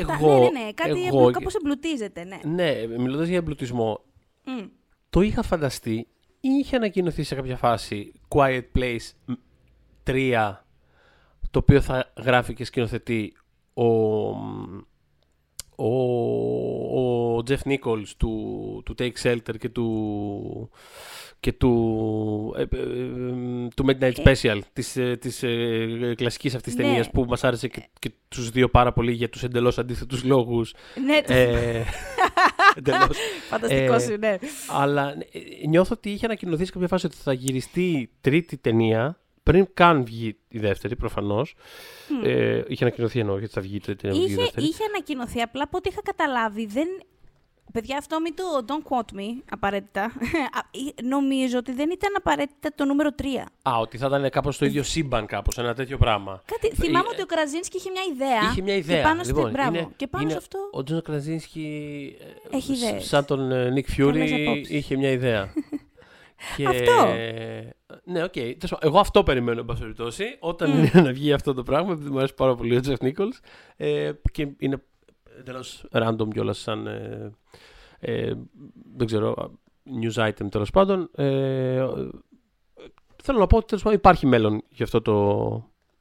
Αυτά, 0.01 0.21
ναι, 0.21 0.35
ναι, 0.39 0.49
ναι, 0.65 0.73
κάτι 0.73 0.91
εγώ- 1.07 1.19
εμπλου- 1.19 1.33
κάπως 1.33 1.55
εμπλουτίζεται, 1.55 2.25
ναι. 2.25 2.39
Ναι, 2.45 2.87
μιλώντας 2.87 3.29
για 3.29 3.37
εμπλουτισμό, 3.37 4.05
Μμ. 4.45 4.67
το 5.11 5.21
είχα 5.21 5.43
φανταστεί. 5.43 6.07
Είχε 6.41 6.77
ανακοινωθεί 6.77 7.23
σε 7.23 7.35
κάποια 7.35 7.57
φάση 7.57 8.13
Quiet 8.29 8.63
Place 8.75 9.35
3, 10.07 10.65
το 11.51 11.59
οποίο 11.59 11.81
θα 11.81 12.13
γράφει 12.17 12.55
και 12.55 12.65
σκηνοθετεί 12.65 13.33
ο, 13.75 13.85
ο, 15.81 15.89
ο 17.01 17.43
Jeff 17.49 17.71
Nichols 17.71 18.09
του, 18.17 18.83
του 18.85 18.95
Take 18.99 19.23
Shelter 19.23 19.59
και 19.59 19.69
του, 19.69 20.71
και 21.41 21.53
του, 21.53 22.55
ε, 22.57 22.61
ε, 22.63 22.81
ε, 22.81 23.69
του 23.77 23.85
Midnight 23.89 24.13
Special, 24.25 24.59
της, 24.73 24.97
ε, 24.97 25.17
της 25.17 25.43
ε, 25.43 26.15
κλασικής 26.17 26.55
αυτής 26.55 26.75
Ναι. 26.75 26.83
ταινίας 26.83 27.11
που 27.11 27.25
μας 27.29 27.45
άρεσε 27.45 27.69
και, 27.69 27.89
και 27.99 28.11
τους 28.29 28.51
δύο 28.51 28.69
πάρα 28.69 28.93
πολύ 28.93 29.13
για 29.13 29.29
τους 29.29 29.43
εντελώς 29.43 29.79
αντίθετους 29.79 30.25
λόγους. 30.25 30.75
Ναι, 31.05 31.21
το 31.23 31.33
Ε, 31.33 31.85
εντελώς. 32.77 33.17
φανταστικός 33.49 34.03
ε, 34.03 34.07
σου, 34.07 34.17
ναι. 34.19 34.37
Αλλά 34.69 35.15
ε, 35.33 35.67
νιώθω 35.67 35.95
ότι 35.97 36.11
είχε 36.11 36.25
ανακοινωθεί 36.25 36.65
σε 36.65 36.73
κάποια 36.73 36.89
φάση 36.89 37.07
ότι 37.07 37.17
θα 37.17 37.33
γυριστεί 37.33 38.11
τρίτη 38.21 38.57
ταινία 38.57 39.21
πριν 39.53 39.67
καν 39.75 40.05
βγει 40.05 40.37
η 40.49 40.59
δεύτερη, 40.59 40.97
προφανώς. 40.97 41.55
Ε, 42.25 42.63
είχε 42.69 42.85
ανακοινωθεί 42.85 43.19
εννοώ 43.21 43.39
γιατί 43.39 43.53
θα 43.53 43.61
βγει 43.61 43.77
η 43.77 43.81
τρίτη 43.81 44.01
ταινία, 44.03 44.17
βγει 44.21 44.29
η 44.29 44.33
Είχε, 44.33 44.43
δεύτερη. 44.43 44.67
είχε 44.67 44.85
ανακοινωθεί, 44.85 45.41
απλά 45.41 45.63
από 45.63 45.77
ό,τι 45.79 45.89
είχα 45.89 46.01
καταλάβει, 46.03 46.67
δεν... 46.67 46.89
Παιδιά, 47.73 47.97
αυτό 47.99 48.21
μην 48.21 48.35
το 48.35 48.43
don't 48.67 48.91
quote 48.93 49.19
me 49.19 49.43
απαραίτητα. 49.51 50.03
Α, 50.05 50.09
ε, 50.99 51.03
Νομίζω 51.03 51.59
ότι 51.59 51.73
δεν 51.73 51.91
ήταν 51.91 52.11
απαραίτητα 52.17 52.71
το 52.75 52.85
νούμερο 52.85 53.11
3. 53.23 53.25
Α, 53.63 53.79
ότι 53.81 53.99
θα 53.99 54.07
ήταν 54.07 54.31
κάπως 54.31 54.59
το 54.59 54.65
ίδιο 54.67 54.83
σύμπαν, 54.83 55.27
κάπως, 55.27 55.59
ένα 55.59 55.75
τέτοιο 55.75 55.99
πράγμα. 55.99 56.43
Κάτι, 56.47 56.75
θυμάμαι 56.75 57.07
Ε, 57.09 57.13
ότι 57.13 57.23
ο 57.23 57.27
Κραζίνσκι 57.27 57.77
είχε 57.77 57.91
μια 57.91 58.03
ιδέα. 58.15 58.51
Είχε 58.51 58.63
μια 58.63 58.75
ιδέα. 58.77 58.97
Και 58.97 59.03
πάνω, 59.03 59.23
στη- 59.23 59.33
λοιπόν, 59.33 59.51
μπράβο. 59.51 59.69
είναι- 59.77 59.89
και 59.97 60.07
πάνω 60.07 60.23
είναι 60.23 60.33
σε 60.33 60.39
αυτό. 60.39 60.59
Ο 60.73 60.83
Τζον 60.83 61.03
Κραζίνσκι. 61.03 62.17
ε, 62.53 62.57
Έχει 62.57 62.75
σ- 62.77 62.83
ιδέες. 62.89 63.05
Σαν 63.07 63.25
τον 63.25 63.53
ε, 63.53 63.71
Νικ 63.71 63.75
Φιούρι 63.75 63.87
Καλές 63.87 64.45
απόψεις. 64.47 64.71
είχε 64.71 64.97
μια 64.97 65.11
ιδέα. 65.11 65.53
και... 66.57 66.67
Αυτό. 66.67 67.07
Ναι, 68.05 68.23
οκ. 68.23 68.33
Τέλος 68.33 68.59
πάντων, 68.71 68.79
Εγώ 68.89 68.99
αυτό 68.99 69.23
περιμένω, 69.23 69.61
εν 69.61 69.67
πάση 69.67 69.81
περιπτώσει. 69.81 70.25
Όταν 70.41 70.71
είναι 70.71 70.91
να 71.07 71.13
βγει 71.13 71.33
αυτό 71.33 71.55
το 71.55 71.63
πράγμα, 71.63 71.93
επειδή 71.93 72.11
μου 72.11 72.19
αρέσει 72.19 72.35
πάρα 72.35 72.55
πολύ 72.55 72.77
ο 72.77 72.81
Τζεφ 72.81 73.01
Νίκολς. 73.01 73.41
Ε, 73.77 74.13
και 74.33 74.49
είναι 74.59 74.83
εντελώς 75.39 75.85
random 75.93 76.29
κιόλας 76.33 76.59
σαν. 76.59 76.87
Ε, 76.87 77.33
ε, 77.99 78.35
δεν 78.97 79.07
ξέρω, 79.07 79.59
news 80.03 80.29
item 80.29 80.51
τέλος 80.51 80.71
πάντων. 80.71 81.11
Ε, 81.15 81.87
θέλω 83.23 83.39
να 83.39 83.47
πω 83.47 83.57
ότι 83.57 83.67
τέλος 83.67 83.83
πάντων, 83.83 83.99
υπάρχει 83.99 84.27
μέλλον 84.27 84.63
για 84.69 84.85
αυτό 84.85 85.03
το, 85.03 85.15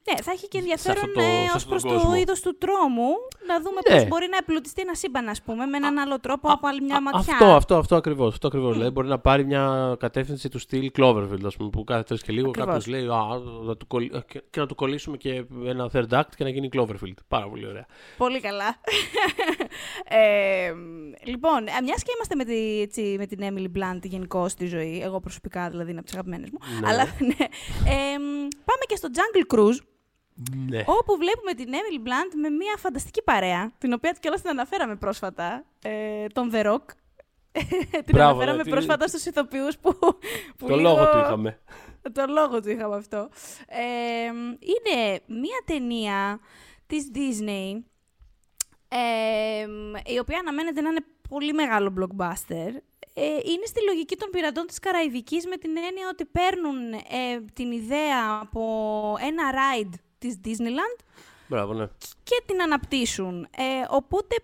Ναι, 0.08 0.22
θα 0.22 0.30
έχει 0.32 0.48
και 0.48 0.56
σε 0.56 0.58
ενδιαφέρον 0.58 1.04
αυτό 1.04 1.12
το- 1.12 1.20
σε 1.20 1.26
ε, 1.26 1.42
ως 1.42 1.54
αυτόν 1.54 1.60
τον 1.60 1.68
προς 1.70 1.82
το 1.82 1.88
κόσμο. 1.88 2.14
είδος 2.16 2.40
του 2.40 2.58
τρόμου, 2.58 3.10
να 3.46 3.60
δούμε 3.60 3.80
Ναι. 3.88 3.94
πώς 3.94 4.08
μπορεί 4.08 4.26
να 4.30 4.36
εμπλουτιστεί 4.36 4.80
ένα 4.82 4.94
σύμπαν, 4.94 5.28
ας 5.28 5.42
πούμε, 5.42 5.66
με 5.66 5.76
έναν 5.76 5.98
άλλο 5.98 6.20
τρόπο 6.20 6.48
από 6.52 6.66
άλλη 6.66 6.80
μια 6.82 6.96
Α, 6.96 7.00
ματιά. 7.00 7.32
Αυτό, 7.32 7.44
αυτό, 7.54 7.76
αυτό 7.76 7.96
ακριβώς. 7.96 8.32
Αυτό 8.32 8.46
ακριβώς. 8.46 8.72
Δηλαδή 8.72 8.90
μπορεί 8.90 9.08
να 9.08 9.18
πάρει 9.18 9.44
μια 9.44 9.96
κατεύθυνση 9.98 10.48
του 10.48 10.58
στυλ 10.58 10.90
Cloverfield, 10.98 11.44
ας 11.44 11.56
πούμε, 11.56 11.70
που 11.70 11.84
κάθε 11.84 12.02
τρεις 12.02 12.22
και 12.22 12.32
λίγο 12.32 12.48
Ακριβώς. 12.48 12.74
κάποιο 12.84 12.92
λέει 12.92 13.06
Α, 13.06 13.24
θα 13.66 13.76
του 13.76 13.86
κολλ... 13.86 14.04
ε, 14.14 14.18
και, 14.28 14.42
και 14.50 14.60
να 14.60 14.66
του 14.66 14.74
κολλήσουμε 14.74 15.16
και 15.16 15.44
ένα 15.66 15.90
third 15.92 16.08
act 16.18 16.30
και 16.36 16.44
να 16.44 16.50
γίνει 16.50 16.68
Cloverfield. 16.72 17.18
Πάρα 17.28 17.48
πολύ 17.48 17.66
ωραία. 17.66 17.86
Πολύ 18.16 18.40
καλά. 18.40 18.76
ε, 20.04 20.72
λοιπόν, 21.24 21.66
ε, 21.66 21.80
μιας 21.82 22.02
και 22.02 22.12
είμαστε 22.16 22.34
με, 22.34 22.44
τη, 22.44 22.80
έτσι, 22.80 23.14
με 23.18 23.26
την 23.26 23.38
Emily 23.42 23.78
Blunt 23.78 24.00
γενικώ 24.02 24.48
στη 24.48 24.66
ζωή, 24.66 25.00
εγώ 25.04 25.20
προσωπικά 25.20 25.70
δηλαδή 25.70 25.90
είναι 25.90 25.98
από 25.98 26.06
τις 26.08 26.14
αγαπημένες 26.16 26.50
μου. 26.50 26.58
Ναι. 26.80 26.88
Αλλά 26.88 27.04
ναι. 27.30 27.44
Ε, 27.92 28.18
μ, 28.18 28.48
πάμε 28.64 28.84
και 28.88 28.96
στο 28.96 29.08
Jungle 29.14 29.54
Cruise, 29.58 29.78
Ναι. 30.68 30.82
όπου 30.86 31.16
βλέπουμε 31.16 31.52
την 31.54 31.68
Emily 31.72 32.06
Blunt 32.06 32.32
με 32.40 32.48
μια 32.48 32.74
φανταστική 32.78 33.22
παρέα, 33.22 33.72
την 33.78 33.92
οποία 33.92 34.16
κιόλας 34.20 34.40
την 34.40 34.50
αναφέραμε 34.50 34.96
πρόσφατα, 34.96 35.64
ε, 35.82 36.26
τον 36.26 36.50
The 36.54 36.66
Rock. 36.66 36.84
την 38.04 38.12
Μπράβο, 38.12 38.30
αναφέραμε 38.30 38.56
ναι, 38.56 38.62
τι- 38.62 38.70
πρόσφατα 38.70 39.06
στους 39.08 39.24
ηθοποιούς 39.24 39.78
που, 39.78 39.98
που 40.58 40.66
Το 40.66 40.76
λίγο- 40.76 40.80
λόγο 40.80 41.10
του 41.10 41.18
είχαμε. 41.18 41.58
το 42.12 42.24
λόγο 42.28 42.60
του 42.60 42.70
είχαμε 42.70 42.96
αυτό. 42.96 43.28
Ε, 43.68 44.24
είναι 44.60 45.20
μία 45.26 45.62
ταινία 45.64 46.40
της 46.86 47.10
Disney, 47.14 47.82
ε, 48.88 49.66
η 50.14 50.18
οποία 50.18 50.38
αναμένεται 50.38 50.80
να 50.80 50.88
είναι 50.88 51.04
πολύ 51.28 51.52
μεγάλο 51.52 51.92
blockbuster. 51.98 52.70
Ε, 53.14 53.24
είναι 53.26 53.66
στη 53.66 53.84
λογική 53.84 54.16
των 54.16 54.30
πειρατών 54.30 54.66
της 54.66 54.78
Καραϊβικής 54.78 55.46
με 55.46 55.56
την 55.56 55.76
έννοια 55.76 56.08
ότι 56.10 56.24
παίρνουν 56.24 56.92
ε, 56.92 57.40
την 57.52 57.70
ιδέα 57.72 58.38
από 58.42 58.62
ένα 59.20 59.42
ride 59.52 59.94
της 60.18 60.40
Disneyland 60.44 61.04
Μπράβο, 61.48 61.72
ναι. 61.72 61.86
και 62.22 62.42
την 62.46 62.62
αναπτύσσουν. 62.62 63.42
Ε, 63.44 63.62
οπότε 63.88 64.36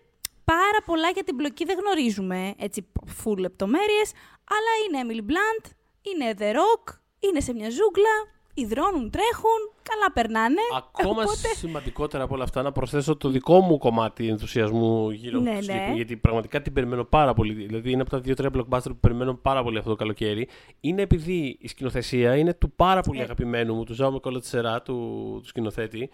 πάρα 0.44 0.82
πολλά 0.84 1.10
για 1.10 1.24
την 1.24 1.36
πλοκή 1.36 1.64
δεν 1.64 1.78
γνωρίζουμε, 1.78 2.54
έτσι 2.58 2.86
full 3.22 3.36
λεπτομέρειες, 3.38 4.12
αλλά 4.44 4.72
είναι 4.84 5.00
Emily 5.02 5.30
Blunt, 5.30 5.70
είναι 6.02 6.34
The 6.38 6.56
Rock, 6.56 6.94
είναι 7.20 7.40
σε 7.40 7.52
μια 7.52 7.70
ζούγκλα, 7.70 8.14
υδρώνουν, 8.54 9.10
τρέχουν, 9.10 9.73
καλά 9.94 10.12
περνάνε. 10.14 10.60
Ακόμα 10.76 11.10
οπότε- 11.22 11.54
σημαντικότερα 11.56 12.24
από 12.24 12.34
όλα 12.34 12.44
αυτά 12.44 12.62
να 12.62 12.72
προσθέσω 12.72 13.16
το 13.16 13.28
δικό 13.28 13.60
μου 13.60 13.78
κομμάτι 13.78 14.28
ενθουσιασμού 14.28 15.10
γύρω 15.10 15.40
Ναι, 15.40 15.50
από 15.50 15.50
το 15.50 15.54
ναι. 15.56 15.60
συγκεκριμένο, 15.62 15.96
γιατί 15.96 16.16
πραγματικά 16.16 16.62
την 16.62 16.72
περιμένω 16.72 17.04
πάρα 17.04 17.34
πολύ. 17.34 17.52
Δηλαδή 17.52 17.90
είναι 17.90 18.00
από 18.02 18.10
τα 18.10 18.20
δύο-τρία 18.20 18.50
blockbuster 18.54 18.82
που 18.88 18.96
περιμένω 19.00 19.34
πάρα 19.34 19.62
πολύ 19.62 19.78
αυτό 19.78 19.90
το 19.90 19.96
καλοκαίρι. 19.96 20.48
Είναι 20.80 21.02
επειδή 21.02 21.56
η 21.60 21.68
σκηνοθεσία 21.68 22.36
είναι 22.36 22.54
του 22.54 22.72
πάρα 22.76 23.00
πολύ 23.00 23.20
Ε. 23.20 23.22
αγαπημένου 23.22 23.74
μου, 23.74 23.84
του 23.84 23.94
Ζάου 23.94 24.12
Μικόλα 24.12 24.40
Τσερά, 24.40 24.82
του, 24.82 24.94
του 25.42 25.48
σκηνοθέτη, 25.48 26.10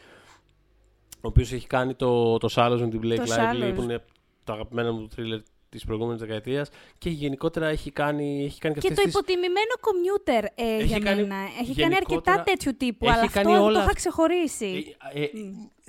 ο 1.16 1.28
οποίος 1.28 1.52
έχει 1.52 1.66
κάνει 1.66 1.94
το, 1.94 2.38
το 2.38 2.48
Σάλος 2.48 2.80
με 2.80 2.88
την 2.88 3.00
Blake 3.04 3.16
Το 3.16 3.22
Lively, 3.22 3.70
Shallows. 3.70 3.74
που 3.74 3.82
είναι 3.82 4.04
τα 4.44 4.52
αγαπημένα 4.52 4.92
μου 4.92 5.08
thriller 5.16 5.38
της 5.70 5.84
προηγούμενης 5.84 6.20
δεκαετίας 6.20 6.68
και 6.98 7.10
γενικότερα 7.10 7.66
έχει 7.66 7.90
κάνει, 7.90 8.44
έχει 8.44 8.58
κάνει 8.60 8.74
και, 8.74 8.80
Και 8.80 8.86
αυτές 8.88 8.96
το 8.98 9.02
τις... 9.04 9.12
υποτιμημένο 9.14 9.74
commuter 9.80 10.44
ε, 10.54 10.74
Έχει 10.76 10.84
για 10.86 10.98
κάνει 10.98 11.20
μένα. 11.22 11.34
Έχει 11.60 11.74
κάνει 11.74 11.92
γενικότερα- 11.94 11.96
αρκετά 12.36 12.42
τέτοιου 12.42 12.76
τύπου, 12.76 13.06
έχει 13.06 13.18
αλλά 13.18 13.28
κάνει 13.30 13.50
αυτό 13.52 13.64
όλα 13.64 13.72
το 13.72 13.78
είχα 13.78 13.86
αυ- 13.88 13.94
ξεχωρίσει. 13.96 14.96
Ε, 15.14 15.22
ε, 15.22 15.28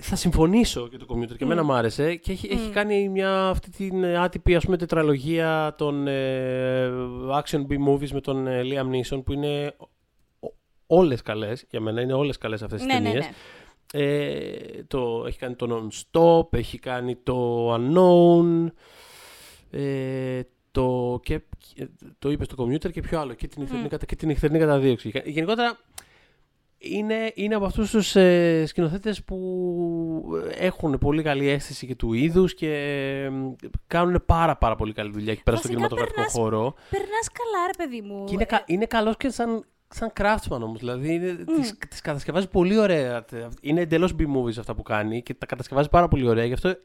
θα 0.04 0.16
συμφωνήσω 0.16 0.88
και 0.88 0.96
το 0.96 1.06
commuter 1.08 1.36
και 1.36 1.44
εμένα 1.44 1.62
μου 1.64 1.72
άρεσε 1.72 2.14
και 2.14 2.32
έχει, 2.32 2.48
έχει 2.52 2.70
κάνει 2.70 3.08
μια 3.08 3.48
αυτή 3.48 3.70
την 3.70 4.04
ε, 4.04 4.16
άτυπη 4.18 4.54
ας 4.54 4.64
πούμε 4.64 4.76
τετραλογία 4.76 5.74
των 5.78 6.06
ε, 6.06 6.90
action 7.42 7.60
B-movies 7.70 8.10
με 8.10 8.20
τον 8.20 8.46
ε, 8.46 8.60
Liam 8.64 8.86
Neeson 8.94 9.22
που 9.24 9.32
είναι 9.32 9.74
ο- 10.40 10.48
όλες 10.86 11.22
καλές, 11.22 11.64
για 11.70 11.80
μένα 11.80 12.00
είναι 12.00 12.12
όλες 12.12 12.38
καλές 12.38 12.62
αυτές 12.62 12.78
τις 12.82 12.92
ναι, 12.92 12.98
ναι, 13.00 13.04
ταινίες. 13.04 13.24
ναι. 13.24 13.32
Ε, 13.94 14.84
το, 14.86 15.24
έχει 15.26 15.38
κάνει 15.38 15.54
το 15.54 15.88
Non-Stop, 15.90 16.58
έχει 16.58 16.78
κάνει 16.78 17.16
το 17.16 17.68
Unknown, 17.74 18.66
ε, 19.78 20.40
το, 20.70 21.20
και, 21.22 21.40
και- 21.74 21.88
το 22.18 22.30
είπες 22.30 22.46
στο 22.46 22.64
commuter 22.64 22.90
και 22.92 23.00
πιο 23.00 23.20
άλλο, 23.20 23.34
και 23.34 23.48
την, 23.48 23.62
ηθερινή, 23.62 23.88
κατα- 23.88 24.06
και 24.06 24.16
την 24.16 24.28
ηθερινή 24.30 24.58
καταδίωξη. 24.58 25.08
Γε- 25.08 25.26
Γενικότερα 25.28 25.78
είναι, 26.78 27.32
είναι 27.34 27.54
από 27.54 27.64
αυτούς 27.64 27.90
τους 27.90 28.16
ε, 28.16 28.64
σκηνοθέτες 28.66 29.24
που 29.24 29.38
έχουν 30.58 30.98
πολύ 30.98 31.22
καλή 31.22 31.48
αίσθηση 31.48 31.86
και 31.86 31.94
του 31.94 32.12
είδους 32.12 32.54
και 32.54 32.68
ε, 32.74 33.30
κάνουν 33.86 34.22
πάρα 34.26 34.56
πάρα 34.56 34.76
πολύ 34.76 34.92
καλή 34.92 35.10
δουλειά 35.12 35.32
εκεί 35.32 35.42
πέρα 35.42 35.56
στο 35.56 35.68
Βασικά, 35.68 35.86
κινηματογραφικό 35.88 36.14
περνάς- 36.14 36.32
χώρο. 36.32 36.74
Περνάς 36.90 37.28
καλά, 37.32 37.66
ρε 37.66 37.84
παιδί 37.84 38.00
μου. 38.00 38.24
Και 38.24 38.32
είναι, 38.34 38.42
Ε, 38.42 38.46
κα, 38.46 38.62
είναι 38.66 38.86
καλός 38.86 39.16
και 39.16 39.28
σαν, 39.28 39.64
σαν 39.88 40.12
craftsman 40.20 40.60
όμως, 40.60 40.78
δηλαδή 40.78 41.14
είναι, 41.14 41.34
τις, 41.56 41.78
τις 41.88 42.00
κατασκευάζει 42.00 42.48
πολύ 42.48 42.78
ωραία. 42.78 43.24
Είναι 43.60 43.80
εντελώς 43.80 44.14
B-movies 44.18 44.58
αυτά 44.58 44.74
που 44.74 44.82
κάνει 44.82 45.22
και 45.22 45.34
τα 45.34 45.46
κατασκευάζει 45.46 45.88
πάρα 45.88 46.08
πολύ 46.08 46.28
ωραία, 46.28 46.44
γι' 46.44 46.52
αυτό 46.52 46.76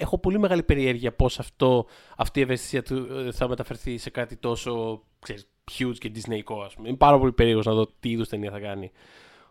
έχω 0.00 0.18
πολύ 0.18 0.38
μεγάλη 0.38 0.62
περιέργεια 0.62 1.12
πώς 1.12 1.38
αυτό, 1.38 1.86
αυτή 2.16 2.38
η 2.38 2.42
ευαισθησία 2.42 2.82
του 2.82 3.08
ε, 3.12 3.32
θα 3.32 3.48
μεταφερθεί 3.48 3.98
σε 3.98 4.10
κάτι 4.10 4.36
τόσο 4.36 5.02
ξέρεις, 5.18 5.48
huge 5.78 5.94
και 5.98 6.10
disneyικό 6.14 6.62
ας 6.64 6.74
πούμε. 6.74 6.88
Είναι 6.88 6.96
πάρα 6.96 7.18
πολύ 7.18 7.32
περίεργος 7.32 7.66
να 7.66 7.72
δω 7.72 7.86
τι 8.00 8.10
είδους 8.10 8.28
ταινία 8.28 8.50
θα 8.50 8.60
κάνει. 8.60 8.90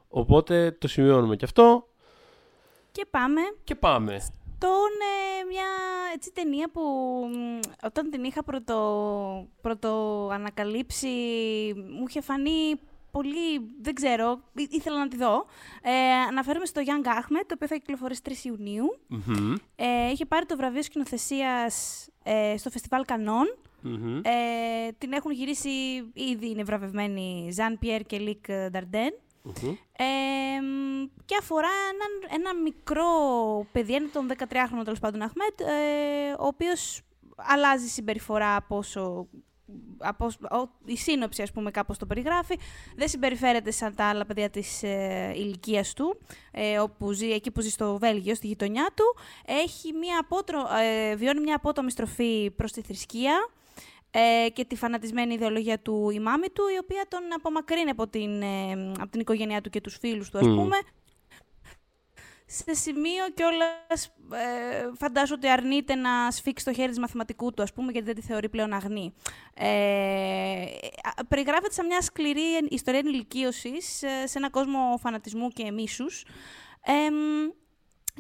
Οπότε 0.08 0.72
το 0.72 0.88
σημειώνουμε 0.88 1.36
και 1.36 1.46
αυτό 1.46 1.88
Και 2.91 3.06
πάμε 3.10 3.41
και 3.63 3.75
πάμε. 3.75 4.18
τον, 4.58 4.91
ε, 5.39 5.44
μια 5.50 5.68
έτσι, 6.13 6.32
ταινία 6.32 6.70
που 6.72 6.82
μ, 7.34 7.60
όταν 7.84 8.10
την 8.10 8.24
είχα 8.24 8.44
πρώτο, 8.44 9.48
πρώτο 9.62 9.89
ανακαλύψει 10.32 11.08
μου 11.75 12.06
είχε 12.08 12.22
φανεί 12.22 12.79
πολύ, 13.12 13.60
δεν 13.82 13.94
ξέρω, 13.94 14.42
ή- 14.56 14.68
ήθελα 14.72 14.98
να 15.00 15.08
τη 15.08 15.18
δω. 15.18 15.46
Ε, 15.82 15.92
αναφέρομαι 16.30 16.66
στο 16.66 16.82
Young 16.86 17.06
Ahmed, 17.08 17.44
το 17.48 17.54
οποίο 17.54 17.68
θα 17.68 17.75
κυκλοφορήσει 17.75 18.22
3 18.25 18.32
Ιουνίου. 18.46 19.00
Μμμ, 19.08 19.54
Ε, 19.75 20.10
είχε 20.12 20.25
πάρει 20.25 20.46
το 20.46 20.56
βραβείο 20.58 20.82
σκηνοθεσίας 20.84 22.08
ε, 22.24 22.58
στο 22.58 22.70
Φεστιβάλ 22.70 23.06
Κανών. 23.06 23.58
μμμ. 23.82 24.18
Ε, 24.24 24.92
την 24.98 25.12
έχουν 25.13 25.32
γυρίσει, 25.32 25.70
ήδη 26.13 26.50
είναι 26.50 26.63
βραβευμένοι 26.63 27.50
Ζαν 27.51 27.80
Πιέρ 27.80 28.01
και 28.04 28.18
Λίκ 28.18 28.46
Νταρντέν. 28.72 29.13
Μμμ. 29.44 29.70
Ε, 29.98 30.62
μ, 30.62 31.06
και 31.25 31.36
αφορά 31.39 31.68
έναν, 31.94 32.39
ένα 32.42 32.62
μικρό 32.62 33.06
παιδί, 33.72 33.96
ένα 33.96 34.10
τον 34.10 34.28
13χρονο 34.38 34.84
τέλος 34.84 35.00
πάντων 35.00 35.22
Αχμέτ, 35.22 35.60
ε, 35.60 36.32
ο 36.39 36.46
οποίος 36.46 37.01
αλλάζει 37.36 37.88
συμπεριφορά 37.88 38.56
από 38.56 38.78
όσο 38.78 39.28
από, 39.98 40.26
όσο- 40.26 40.40
ο- 40.52 40.70
η 40.86 40.98
σύνοψη, 40.98 41.42
ας 41.42 41.52
πούμε, 41.52 41.72
κάπως 41.72 41.98
το 41.98 42.06
περιγράφει. 42.06 42.56
Δεν 42.96 43.08
συμπεριφέρεται 43.08 43.72
σαν 43.72 43.96
τα 43.96 44.06
άλλα 44.10 44.26
παιδιά 44.26 44.50
της 44.50 44.84
ε, 44.84 45.34
ηλικίας 45.36 45.94
του, 45.94 46.20
ε, 46.52 46.80
όπου 46.80 47.12
ζει, 47.12 47.32
εκεί 47.32 47.52
που 47.52 47.62
ζει 47.62 47.70
στο 47.70 47.98
Βέλγιο, 47.98 48.36
στη 48.36 48.48
γειτονιά 48.48 48.92
του. 48.96 49.04
Έχει 49.46 49.94
μια 49.94 50.20
απότρο, 50.20 50.60
ε, 50.82 51.16
βιώνει 51.16 51.40
μια 51.42 51.56
απότομη 51.56 51.92
στροφή 51.92 52.52
προς 52.56 52.72
τη 52.72 52.82
θρησκεία 52.82 53.50
ε, 54.12 54.50
και 54.50 54.66
τη 54.66 54.76
φανατισμένη 54.76 55.34
ιδεολογία 55.34 55.80
του 55.80 56.10
η 56.10 56.20
μάμη 56.20 56.48
του, 56.50 56.64
η 56.76 56.78
οποία 56.82 57.06
τον 57.08 57.20
απομακρύνει 57.36 57.90
από 57.90 58.08
την, 58.08 58.42
ε, 58.42 58.72
από 59.00 59.12
την 59.12 59.20
οικογένειά 59.20 59.62
του 59.62 59.70
και 59.70 59.82
τους 59.82 59.98
φίλους 59.98 60.30
του, 60.30 60.38
ας 60.38 60.48
Μμ. 60.48 60.56
πούμε. 60.56 60.78
Σε 62.51 62.74
σημείο 62.74 63.29
κιόλας 63.34 64.06
ε, 64.34 64.89
φαντάζομαι 64.98 65.39
ότι 65.44 65.50
αρνείται 65.50 65.96
να 65.96 66.32
σφίξει 66.32 66.65
το 66.65 66.74
χέρι 66.74 66.89
της 66.89 67.00
μαθηματικού 67.00 67.53
του, 67.53 67.62
ας 67.63 67.74
πούμε, 67.74 67.91
γιατί 67.91 68.08
δεν 68.08 68.15
τη 68.15 68.22
θεωρεί 68.22 68.50
πλέον 68.50 68.74
αγνή. 68.74 69.13
Ε, 69.53 70.63
α- 71.03 71.25
περιγράφεται 71.27 71.74
σαν 71.74 71.86
μια 71.86 72.01
σκληρή 72.01 72.56
εν- 72.56 72.68
ιστορία 72.70 73.00
ενηλικίωσης 73.00 74.03
ε, 74.03 74.27
σε 74.27 74.38
ένα 74.38 74.50
κόσμο 74.50 74.98
φανατισμού 75.01 75.48
και 75.50 75.72
μίσους. 75.72 76.25
Ε, 76.86 77.10
μ, 77.12 77.50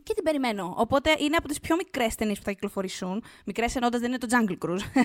και 0.03 0.13
την 0.13 0.23
περιμένω. 0.23 0.73
Οπότε 0.77 1.15
είναι 1.19 1.35
από 1.35 1.47
τις 1.47 1.59
πιο 1.59 1.75
μικρές 1.75 2.15
ταινίες 2.15 2.37
που 2.37 2.43
θα 2.43 2.51
κυκλοφορήσουν. 2.51 3.23
Μικρές 3.45 3.75
εννοώντας 3.75 3.99
δεν 4.01 4.09
είναι 4.09 4.17
το 4.19 4.27
Jungle 4.31 4.67
Cruise. 4.67 4.83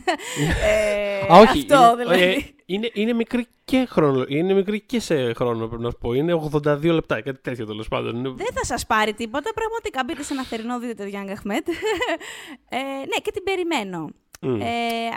ε, 1.28 1.32
Α, 1.32 1.38
όχι. 1.38 1.58
Αυτό 1.58 1.74
είναι, 1.92 2.02
δηλαδή. 2.02 2.22
ε, 2.22 2.36
είναι, 2.66 2.90
είναι, 2.92 3.12
μικρή 3.12 3.46
και 3.64 3.86
χρόνο, 3.90 4.24
είναι 4.28 4.54
μικρή 4.54 4.80
και 4.80 5.00
σε 5.00 5.32
χρόνο, 5.32 5.66
πρέπει 5.66 5.82
να 5.82 5.90
σου 5.90 5.98
πω. 6.00 6.12
Είναι 6.12 6.34
82 6.52 6.82
λεπτά, 6.82 7.20
κάτι 7.22 7.40
τέτοιο 7.40 7.66
τέλος 7.66 7.88
πάντων. 7.88 8.16
Είναι- 8.16 8.28
Δεν 8.36 8.46
θα 8.54 8.64
σας 8.64 8.86
πάρει 8.86 9.14
τίποτα. 9.14 9.50
Πραγματικά 9.54 10.02
μπείτε 10.06 10.22
σε 10.22 10.32
ένα 10.32 10.42
θερινό, 10.44 10.78
δείτε 10.78 11.04
το 11.04 11.10
Young 11.12 11.28
Ahmed. 11.30 11.62
ε, 12.68 12.76
ναι, 12.78 13.16
και 13.22 13.30
την 13.30 13.42
περιμένω. 13.42 14.08
Μμ. 14.40 14.60
Ε, 14.60 14.64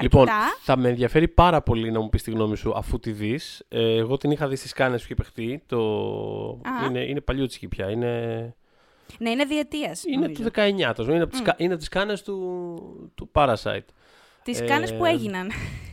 Λοιπόν, 0.01 0.21
αρκετά. 0.21 0.57
θα 0.61 0.77
με 0.77 0.89
ενδιαφέρει 0.89 1.27
πάρα 1.27 1.61
πολύ 1.61 1.91
να 1.91 1.99
μου 1.99 2.09
πεις 2.09 2.23
τη 2.23 2.31
γνώμη 2.31 2.57
σου 2.57 2.73
αφού 2.75 2.99
τη 2.99 3.11
δεις. 3.11 3.65
Ε, 3.69 3.95
εγώ 3.97 4.17
την 4.17 4.31
είχα 4.31 4.47
δει 4.47 4.55
στις 4.55 4.73
κάνε 4.73 4.95
που 4.97 5.01
είχε 5.05 5.15
παιχτεί. 5.15 5.63
Το... 5.65 5.77
Α. 6.49 6.85
Είναι, 6.87 6.99
είναι 6.99 7.21
παλιούτσικη 7.21 7.67
πια. 7.67 7.89
Είναι, 7.89 8.55
Ναι, 9.19 9.29
είναι 9.29 9.45
διετίας. 9.45 10.03
είναι 10.03 10.27
του 10.29 10.43
19. 10.43 10.93
Το, 10.95 11.03
είναι 11.03 11.21
από 11.21 11.31
τις, 11.31 11.41
κα- 11.41 11.55
είναι 11.57 11.69
από 11.69 11.79
τις 11.79 11.89
κάνες 11.89 12.23
του, 12.23 13.11
του 13.15 13.29
Parasite. 13.33 13.85
Τις 14.43 14.59
Ε, 14.61 14.65
κάνες 14.65 14.93
που 14.95 15.05
έγιναν. 15.05 15.51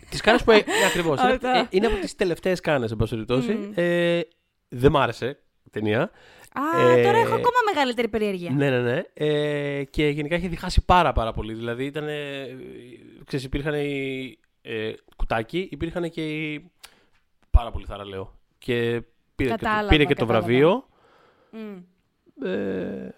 τις 0.09 0.21
κάνες 0.21 0.43
που. 0.45 0.51
ε, 0.51 0.65
ακριβώς. 0.89 1.21
είναι, 1.21 1.33
Αυτό. 1.33 1.49
ε, 1.49 1.67
είναι 1.71 1.87
από 1.87 1.97
τις 1.97 2.15
τελευταίες 2.15 2.61
κάνες, 2.61 2.91
εν 2.91 2.97
πάση 2.97 3.11
περιπτώσει. 3.13 3.53
Μμ. 3.53 3.73
Ε, 3.75 4.21
δεν 4.69 4.91
μ' 4.91 4.97
άρεσε 4.97 5.39
η 5.65 5.71
ταινία. 5.71 6.11
Α, 6.53 6.81
ε, 6.91 7.03
τώρα 7.03 7.19
έχω 7.19 7.35
ακόμα 7.35 7.59
μεγαλύτερη 7.75 8.09
περιέργεια. 8.09 8.51
Ναι, 8.51 8.71
ναι, 8.71 8.81
ναι. 8.81 9.03
Ε, 9.15 9.85
και 9.85 10.09
γενικά 10.09 10.37
είχε 10.37 10.49
διχάσει 10.49 10.85
πάρα 10.85 11.13
πάρα 11.13 11.33
πολύ. 11.33 11.55
Δηλαδή 11.55 11.85
ήταν. 11.85 12.09
Ε, 12.09 12.47
ξέρεις, 13.25 13.45
υπήρχαν 13.45 13.75
οι. 13.75 14.39
Ε, 14.63 14.93
κουτάκι, 15.17 15.69
υπήρχαν 15.71 16.11
και 16.11 16.27
οι. 16.43 16.71
Πάρα 17.51 17.71
πολύ 17.71 17.85
θαραλέω. 17.87 18.39
Και 18.59 19.03
πήρε, 19.35 19.51
και 19.51 19.57
το, 19.57 19.65
Κατάλαβα, 19.65 19.89
πήρε 19.89 20.05
και 20.05 20.15
το 20.15 20.21
κατάλαβα. 20.21 20.47
βραβείο. 20.47 20.87
Μμ. 21.51 21.79
Ε, 22.43 23.09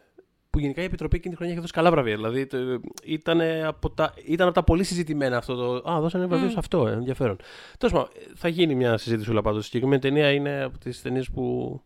που 0.51 0.59
γενικά 0.59 0.83
η 0.83 0.85
Επιτροπή 0.85 1.17
εκείνη 1.17 1.31
τη 1.31 1.37
χρονιά 1.37 1.53
είχε 1.53 1.61
δώσει 1.63 1.73
καλά 1.75 1.91
βραβεία. 1.91 2.17
Δηλαδή 2.17 2.47
το, 2.47 2.59
ήταν, 3.05 3.41
από 3.65 3.91
τα, 3.91 4.15
ήταν 4.27 4.47
από 4.47 4.55
τα 4.55 4.63
πολύ 4.65 4.85
συζητημένα 4.85 5.37
αυτό 5.37 5.55
το. 5.55 5.91
Α, 5.91 6.01
δώσανε 6.01 6.27
βραβείο 6.27 6.47
Μμ. 6.47 6.51
σε 6.51 6.59
αυτό, 6.59 6.87
ε, 6.89 6.93
ενδιαφέρον. 6.93 7.37
Τέλος 7.79 7.95
πάντων, 7.95 8.09
θα 8.35 8.49
γίνει 8.49 8.75
μια 8.75 8.97
συζήτηση 8.97 9.31
όλα 9.31 9.43
πάντως. 9.43 9.61
Η 9.63 9.65
συγκεκριμένη 9.65 10.01
ταινία 10.01 10.31
είναι 10.33 10.63
από 10.63 10.79
τις 10.79 11.03
ταινίες 11.03 11.31
που. 11.31 11.81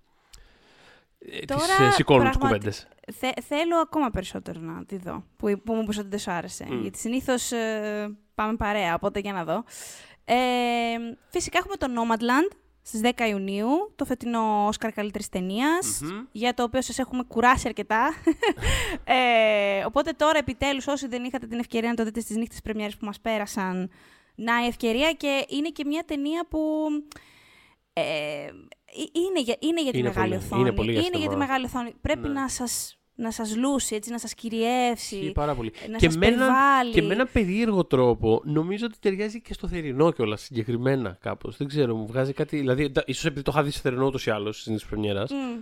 Ε, 1.18 1.44
Τώρα, 1.44 1.60
τις 1.60 1.78
ε, 1.78 1.90
σηκώνουν 1.90 2.28
τις 2.28 2.38
πραγματι- 2.38 2.38
κουβέντες. 2.38 2.88
Θε- 3.12 3.42
θέλω 3.42 3.76
ακόμα 3.76 4.10
περισσότερο 4.10 4.60
να 4.60 4.84
τη 4.84 4.96
δω. 4.96 5.24
Που, 5.36 5.60
που 5.64 5.72
μου 5.74 5.80
είπες 5.82 5.98
ότι 5.98 6.08
δεν 6.08 6.18
σου 6.18 6.30
άρεσε. 6.30 6.66
Μμ. 6.70 6.80
Γιατί 6.80 6.98
συνήθως 6.98 7.50
πάμε 8.34 8.56
παρέα, 8.56 8.94
οπότε 8.94 9.20
για 9.20 9.32
να 9.32 9.44
δω. 9.44 9.64
Ε, 10.24 10.34
φυσικά 11.28 11.58
έχουμε 11.58 11.76
το 11.76 11.86
Nomadland 11.96 12.56
στις 12.98 13.00
10 13.16 13.28
Ιουνίου, 13.28 13.68
το 13.96 14.04
φετινό 14.04 14.66
Όσκαρ 14.66 14.92
καλύτερης 14.92 15.28
ταινίας, 15.28 16.00
για 16.32 16.54
το 16.54 16.62
οποίο 16.62 16.82
σας 16.82 16.98
έχουμε 16.98 17.22
κουράσει 17.22 17.68
αρκετά. 17.68 18.10
ε, 19.04 19.84
οπότε 19.86 20.12
τώρα 20.12 20.38
επιτέλους 20.38 20.86
όσοι 20.86 21.06
δεν 21.06 21.24
είχατε 21.24 21.46
την 21.46 21.58
ευκαιρία 21.58 21.88
να 21.88 21.94
το 21.94 22.04
δείτε 22.04 22.20
στις 22.20 22.36
νύχτες 22.36 22.60
πρεμιέρες 22.60 22.96
που 22.96 23.04
μας 23.04 23.20
πέρασαν, 23.20 23.90
να 24.34 24.64
η 24.64 24.66
ευκαιρία 24.66 25.12
και 25.12 25.44
είναι 25.48 25.68
και 25.68 25.84
μια 25.86 26.04
ταινία 26.06 26.46
που 26.50 26.60
ε, 27.92 28.02
ε, 28.02 28.50
είναι, 29.12 29.40
για, 29.40 29.56
είναι 29.60 29.82
για 29.82 29.92
τη 29.92 29.98
Είναι 29.98 30.08
μεγάλη 30.08 30.30
πολύ- 30.30 30.42
οθόνη. 30.44 30.60
είναι 30.62 30.72
πολύ 30.72 30.92
για 30.92 31.00
για 31.00 31.10
τη 31.10 31.16
σινεμά. 31.16 31.36
μεγάλη 31.36 31.64
οθόνη. 31.64 31.94
Πρέπει 32.00 32.28
Ναι. 32.28 32.40
να 32.40 32.48
σας, 32.48 32.98
να 33.20 33.30
σας 33.32 33.56
λούσει, 33.56 33.94
έτσι, 33.94 34.10
να 34.10 34.18
σας 34.18 34.34
κυριεύσει. 34.34 35.16
Ισχύει 35.16 35.32
πάρα 35.32 35.54
πολύ. 35.54 35.72
να 35.90 35.96
και, 35.98 36.04
σας 36.04 36.16
με 36.16 36.26
έναν, 36.26 36.38
περιβάλλει. 36.38 36.92
και 36.92 37.02
με 37.02 37.14
έναν 37.14 37.28
περίεργο 37.32 37.84
τρόπο 37.84 38.40
νομίζω 38.44 38.86
ότι 38.86 38.98
ταιριάζει 39.00 39.40
και 39.40 39.52
στο 39.54 39.68
θερινό 39.68 40.10
κιόλας 40.12 40.40
συγκεκριμένα 40.40 41.16
κάπως. 41.20 41.56
Δεν 41.56 41.68
ξέρω, 41.68 41.94
μου 41.96 42.06
βγάζει 42.06 42.32
κάτι. 42.32 42.56
Δηλαδή, 42.56 42.84
εντά- 42.84 43.08
ίσως 43.08 43.24
επειδή 43.24 43.42
το 43.42 43.50
είχα 43.54 43.62
δει 43.62 43.70
στο 43.70 43.80
θερινό 43.80 44.06
ούτως 44.06 44.26
ή 44.26 44.30
άλλως 44.30 44.60
στην 44.60 44.78
Πρεμιέρας. 44.88 45.30
Μμ. 45.30 45.58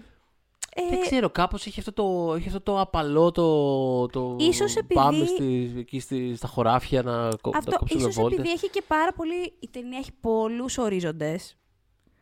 Ε, 0.74 0.82
Δεν 0.90 1.00
ξέρω, 1.00 1.30
κάπως 1.30 1.66
έχει 1.66 1.78
αυτό 1.80 1.92
το, 1.92 2.34
έχει 2.34 2.46
αυτό 2.46 2.60
το 2.60 2.80
απαλό 2.80 3.30
το. 3.30 4.06
το 4.06 4.36
Ίσως 4.40 4.76
επειδή- 4.76 4.94
Πάμε 4.94 5.24
στη, 5.24 5.74
εκεί 5.78 6.00
στη, 6.00 6.34
στα 6.36 6.46
χωράφια 6.48 7.02
να, 7.02 7.28
κο- 7.40 7.50
να 7.52 7.58
αυτό 7.58 7.76
κόψουμε 7.78 8.00
ίσως 8.02 8.14
βόλτες. 8.14 8.38
επειδή 8.38 8.52
έχει 8.54 8.70
και 8.70 8.82
πάρα 8.86 9.12
πολύ... 9.12 9.52
Η 9.60 9.68
ταινία 9.70 9.98
έχει 9.98 10.10
πολλούς 10.20 10.78
ορίζοντες. 10.78 11.56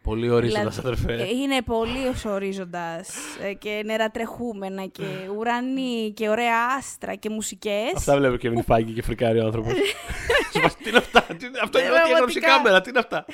Πολύ 0.07 0.31
ορίζοντας, 0.31 0.77
Δηλαδή, 0.81 1.03
αδερφέ. 1.05 1.23
ε, 1.23 1.29
Είναι 1.37 1.63
πολύ 1.63 2.13
ορίζοντας 2.27 3.09
ε, 3.43 3.55
και 3.55 3.83
νερατρεχούμενα 3.85 4.87
και 4.87 5.05
ουρανοί 5.39 6.13
και 6.17 6.29
ωραία 6.29 6.57
άστρα 6.79 7.15
και 7.15 7.31
μουσικές. 7.31 7.93
Αυτά 7.95 8.17
βλέπω 8.17 8.37
και 8.37 8.63
Φάγκη 8.67 8.93
και 8.93 9.03
φρικάρει 9.03 9.39
ο 9.41 9.45
άνθρωπος. 9.45 9.73
τι 10.83 10.89
είναι 10.89 10.99
αυτά. 10.99 11.21
τι 11.23 11.47
είναι- 11.47 11.59
Αυτό 11.63 11.79
είναι 11.79 11.89
Ναι, 11.89 11.95
ό,τι 11.95 12.11
έγραψε 12.11 12.39
η 12.39 12.41
πραγματικά. 12.41 12.47
κάμερα. 12.47 12.81
Τι 12.81 12.89
είναι 12.91 12.99
αυτά; 12.99 13.25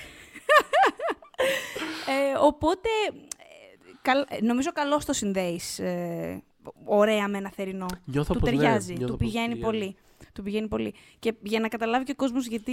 Ε, 2.07 2.39
οπότε, 2.41 2.89
ε, 3.09 3.93
καλ- 4.03 4.27
ε, 4.33 4.39
νομίζω 4.45 4.73
καλώς 4.73 5.05
το 5.05 5.13
συνδέεις 5.13 5.79
ε, 5.79 6.43
ωραία 6.85 7.29
με 7.29 7.39
ένα 7.39 7.51
θερινό. 7.57 7.87
Νιώθω 8.05 8.35
του 8.35 8.41
πως 8.41 8.51
ναι, 8.51 8.57
ταιριάζει, 8.57 8.93
νιώθω 8.93 9.13
του 9.13 9.19
πως 9.19 9.27
πηγαίνει 9.27 9.47
ταιριάζει. 9.55 9.63
πολύ. 9.79 9.97
Του 10.35 10.43
πηγαίνει 10.43 10.69
πολύ. 10.69 10.95
Και 11.19 11.35
για 11.43 11.61
να 11.61 11.69
καταλάβει 11.69 12.05
και 12.05 12.13
ο 12.13 12.15
κόσμος 12.15 12.47
γιατί 12.47 12.73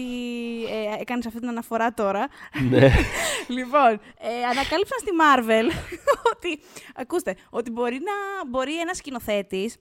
ε, 0.64 1.02
έκανες 1.02 1.26
αυτή 1.26 1.40
την 1.40 1.50
αναφορά 1.50 1.94
τώρα. 1.94 2.28
Ναι. 2.70 2.80
λοιπόν, 3.58 3.92
ε, 4.20 4.44
ανακάλυψαν 4.52 4.98
στη 5.00 5.10
Marvel 5.22 5.72
ότι, 6.36 6.60
ακούστε, 6.96 7.36
ότι 7.50 7.72
μπορεί, 7.72 7.96
να, 7.96 8.50
μπορεί 8.50 8.80
ένας 8.80 8.98
σκηνοθέτης 8.98 9.76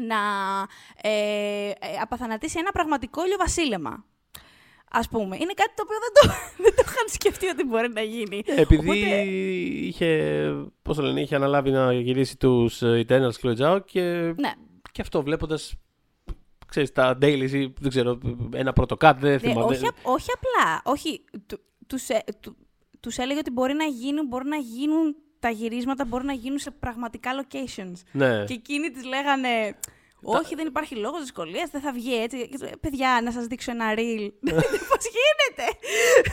να 0.00 0.16
ε, 1.02 1.68
ε, 1.68 1.72
απαθανατήσει 2.02 2.58
ένα 2.58 2.70
πραγματικό 2.70 3.24
ηλιοβασίλεμα. 3.24 4.04
Α 4.94 5.08
πούμε. 5.08 5.36
Είναι 5.36 5.52
κάτι 5.54 5.72
το 5.74 5.82
οποίο 5.82 5.96
δεν 5.98 6.12
το, 6.14 6.34
δεν 6.64 6.74
το 6.76 6.82
είχαν 6.86 7.08
σκεφτεί 7.08 7.46
ότι 7.46 7.64
μπορεί 7.64 7.88
να 7.88 8.00
γίνει. 8.00 8.42
Επειδή 8.46 8.88
Οπότε- 8.88 9.24
είχε, 9.88 10.50
πώς 10.82 10.96
το 10.96 11.02
λένε, 11.02 11.20
είχε 11.20 11.34
αναλάβει 11.34 11.70
να 11.70 11.92
γυρίσει 11.92 12.36
τους 12.36 12.82
ε, 12.82 13.04
Eternals 13.08 13.34
και 13.40 13.56
Zhao 13.58 13.78
και, 13.84 14.00
Ναι. 14.36 14.52
και 14.92 15.00
αυτό 15.00 15.22
βλέποντας 15.22 15.74
ξέρεις, 16.72 16.92
τα 16.92 17.18
dailies 17.22 17.50
ή 17.50 17.72
δεν 17.80 17.88
ξέρω, 17.88 18.18
ένα 18.54 18.72
πρωτοκάτ, 18.72 19.20
δεν 19.20 19.30
Ναι, 19.32 19.38
θυμάμαι. 19.38 19.64
όχι, 19.64 19.86
απ- 19.86 19.96
όχι 20.06 20.28
απλά. 20.34 20.80
Όχι. 20.84 21.24
Του, 21.46 21.60
τους, 21.86 22.08
ε, 22.08 22.22
του- 22.40 22.56
τους 23.00 23.16
έλεγε 23.18 23.38
ότι 23.38 23.50
μπορεί 23.50 23.74
να 23.74 23.84
γίνουν, 23.84 24.26
μπορεί 24.26 24.48
να 24.48 24.56
γίνουν 24.56 25.16
τα 25.38 25.50
γυρίσματα, 25.50 26.04
μπορεί 26.04 26.24
να 26.24 26.32
γίνουν 26.32 26.58
σε 26.58 26.70
πραγματικά 26.70 27.30
locations. 27.42 27.92
Ναι. 28.12 28.44
Και 28.44 28.54
εκείνοι 28.54 28.90
τις 28.90 29.04
λέγανε. 29.04 29.48
Όχι, 30.22 30.54
δεν 30.54 30.66
υπάρχει 30.66 30.94
λόγος 30.94 31.20
δυσκολίας, 31.20 31.70
δεν 31.70 31.80
θα 31.80 31.92
βγει 31.92 32.22
έτσι. 32.22 32.48
Και 32.48 32.58
του 32.58 32.64
λέει, 32.64 32.74
Παιδιά, 32.80 33.20
να 33.24 33.30
σας 33.30 33.46
δείξω 33.46 33.70
ένα 33.70 33.94
reel. 33.96 34.30
Πώς 34.90 35.04
γίνεται! 35.14 35.78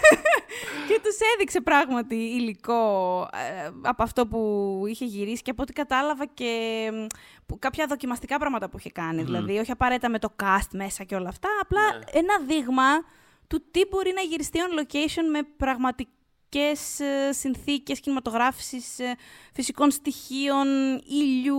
και 0.88 1.00
τους 1.04 1.18
έδειξε 1.34 1.62
πράγματι 1.62 2.16
υλικό 2.16 3.22
ε, 3.34 3.70
από 3.82 4.04
αυτό 4.04 4.28
που 4.28 4.84
είχε 4.88 5.06
γυρίσει 5.06 5.42
και 5.42 5.52
από 5.52 5.62
ό,τι 5.62 5.74
κατάλαβα 5.74 6.26
και 6.26 6.52
μ, 6.94 7.06
που, 7.46 7.60
κάποια 7.60 7.86
δοκιμαστικά 7.88 8.38
πράγματα 8.38 8.70
που 8.70 8.78
είχε 8.78 8.90
κάνει. 8.90 9.24
Δηλαδή, 9.24 9.58
όχι 9.58 9.72
απαραίτητα 9.72 10.10
με 10.10 10.20
το 10.20 10.36
cast 10.44 10.70
μέσα 10.72 11.04
και 11.04 11.16
όλα 11.16 11.30
αυτά, 11.30 11.50
απλά 11.62 11.82
ένα 12.12 12.40
δείγμα 12.46 13.04
του 13.48 13.64
τι 13.72 13.82
μπορεί 13.90 14.12
να 14.16 14.22
γυριστεί 14.22 14.60
on 14.60 14.80
location 14.80 15.24
με 15.32 15.40
πραγματικές 15.58 16.14
ε, 16.58 17.32
συνθήκες 17.32 18.00
κινηματογράφησης, 18.00 19.00
ε, 19.00 19.16
φυσικών 19.54 19.92
στοιχείων, 19.92 20.68
ήλιου, 21.10 21.58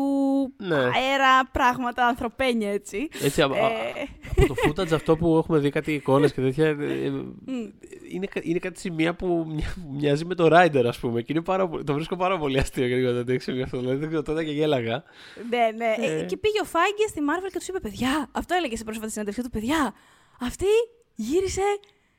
Ναι. 0.57 0.75
αέρα, 0.77 1.47
πράγματα, 1.53 2.07
ανθρωπένια 2.07 2.71
έτσι. 2.73 3.09
Έτσι, 3.23 3.43
α- 3.43 3.45
α- 3.45 3.49
Ε, 3.71 4.09
από 4.39 4.47
το 4.47 4.55
footage 4.67 4.93
αυτό 4.93 5.17
που 5.17 5.37
έχουμε 5.37 5.59
δει 5.59 5.71
κάτι 5.71 5.93
εικόνες 5.93 6.33
και 6.33 6.41
τέτοια, 6.41 6.67
ε, 6.67 6.71
ε, 6.71 7.13
είναι, 8.15 8.27
κα- 8.27 8.41
είναι 8.45 8.59
κάτι 8.59 8.81
σημεία 8.81 9.15
που 9.15 9.45
μοια- 9.49 9.75
μοιάζει 9.91 10.25
με 10.25 10.35
το 10.35 10.49
Rider, 10.53 10.85
ας 10.87 10.99
πούμε. 10.99 11.23
Και 11.23 11.33
είναι 11.33 11.43
πάρα, 11.43 11.69
πολύ- 11.69 11.85
το 11.85 11.93
βρίσκω 11.93 12.17
πάρα 12.17 12.39
πολύ 12.39 12.59
αστείο 12.59 12.89
και 12.89 13.03
το 13.07 13.25
τέτοιο 13.25 13.41
σημείο 13.41 13.63
αυτό. 13.63 13.79
Δηλαδή, 13.79 13.97
δεν 13.99 14.09
ξέρω, 14.09 14.23
τότε 14.23 14.45
και 14.45 14.51
γέλαγα. 14.53 15.03
ναι, 15.51 15.71
ναι. 15.77 15.95
Ε, 16.07 16.21
Ε. 16.21 16.25
και 16.25 16.37
πήγε 16.37 16.61
ο 16.61 16.65
Φάγκες 16.65 17.09
στη 17.11 17.21
Marvel 17.21 17.49
και 17.53 17.59
τους 17.59 17.69
είπε: 17.69 17.81
Παιδιά, 17.81 18.29
αυτό 18.33 18.55
έλεγε 18.55 18.77
σε 18.77 18.85
πρόσφατη 18.85 19.11
συνέντευξή 19.11 19.43
του: 19.43 19.51
Παιδιά, 19.51 19.95
αυτή 20.41 20.67
γύρισε 21.15 21.63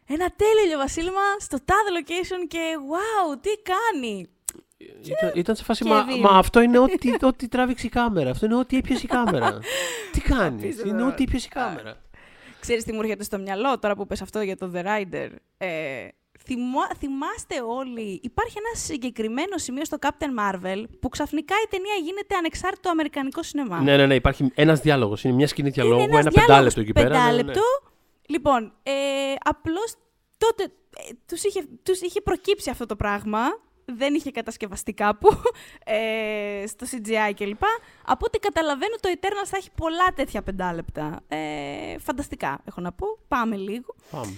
ένα 0.08 0.34
τέλειο 0.36 0.78
βασίλεμα 0.78 1.22
στο 1.40 1.58
τάδε 1.66 1.90
location 2.00 2.48
και 2.48 2.60
wow, 2.92 3.38
τι 3.42 3.50
κάνει. 3.72 4.28
Ήταν, 5.04 5.32
ήταν 5.36 5.56
σε 5.56 5.64
φάση, 5.64 5.84
μα, 5.84 6.06
Kevin. 6.06 6.20
μα 6.20 6.30
αυτό 6.30 6.62
είναι 6.62 6.80
ό,τι, 6.80 7.12
ό,τι 7.22 7.48
τράβηξε 7.48 7.86
η 7.86 7.90
κάμερα. 7.90 8.30
Αυτό 8.30 8.46
είναι 8.46 8.56
ό,τι 8.56 8.78
έπιασε 8.78 9.02
η 9.06 9.08
κάμερα. 9.08 9.60
τι 10.12 10.22
κάνεις, 10.34 10.64
Απίστευτο. 10.64 10.90
είναι 10.94 11.04
ό,τι 11.04 11.24
έπιασε 11.24 11.48
η 11.52 11.54
κάμερα. 11.54 12.02
Ξέρεις 12.60 12.84
τι 12.84 12.94
μου 12.94 13.00
έρχεται 13.02 13.24
στο 13.24 13.38
μυαλό 13.38 13.80
τώρα 13.80 13.96
που 13.96 14.06
πες 14.08 14.22
αυτό 14.22 14.42
για 14.42 14.58
το 14.58 14.72
The 14.76 14.80
Rider. 14.80 15.30
Ε, 15.58 15.68
θυμό- 16.44 16.96
θυμάστε 16.98 17.62
όλοι, 17.68 18.20
υπάρχει 18.24 18.56
ένα 18.58 18.80
συγκεκριμένο 18.84 19.58
σημείο 19.58 19.86
στο 19.86 19.98
Captain 20.02 20.40
Marvel 20.40 20.84
που 21.00 21.10
ξαφνικά 21.10 21.56
η 21.66 21.68
ταινία 21.70 21.94
γίνεται 22.04 22.36
ανεξάρτητο 22.36 22.90
αμερικανικό 22.90 23.44
σινεμά. 23.44 23.80
Ναι, 23.80 23.98
ναι, 23.98 24.06
ναι, 24.06 24.16
υπάρχει 24.16 24.52
ένας 24.56 24.80
διάλογος. 24.80 25.24
Είναι 25.24 25.34
μια 25.34 25.48
σκηνή 25.48 25.70
διαλόγου, 25.70 26.02
Είναι 26.02 26.12
ένας 26.12 26.20
ένα 26.26 26.30
διάλογος 26.46 26.74
πεντάλεπτο 26.74 26.82
εκεί 26.82 26.92
πέρα. 26.92 27.26
ναι, 27.32 27.36
ναι, 27.36 27.42
ναι. 27.44 27.54
Πεντάλεπτο. 28.32 28.70
Λοιπόν, 28.70 28.74
ε, 28.84 29.34
απλώς 29.44 29.94
τότε 30.38 30.64
ε, 30.64 31.14
τους, 31.26 31.44
είχε, 31.44 31.68
τους 31.84 32.02
είχε 32.02 32.22
προκύψει 32.22 32.70
αυτό 32.70 32.86
το 32.86 32.96
πράγμα. 32.96 33.40
Δεν 33.86 34.14
είχε 34.14 34.32
κατασκευαστεί 34.32 34.94
κάπου 34.94 35.30
ε, 35.86 36.64
στο 36.68 36.86
CGI 36.92 37.32
κλπ. 37.36 37.64
Από 38.06 38.26
ό,τι 38.26 38.40
καταλαβαίνω, 38.40 38.96
το 39.00 39.10
Eternals 39.20 39.48
θα 39.48 39.58
έχει 39.58 39.70
πολλά 39.76 40.14
τέτοια 40.16 40.42
πεντάλεπτα. 40.42 41.20
Ε, 41.28 41.98
φανταστικά, 42.00 42.62
έχω 42.66 42.82
να 42.82 42.92
πω. 42.92 43.06
Πάμε 43.28 43.56
λίγο. 43.56 43.96
Πάμε. 44.12 44.34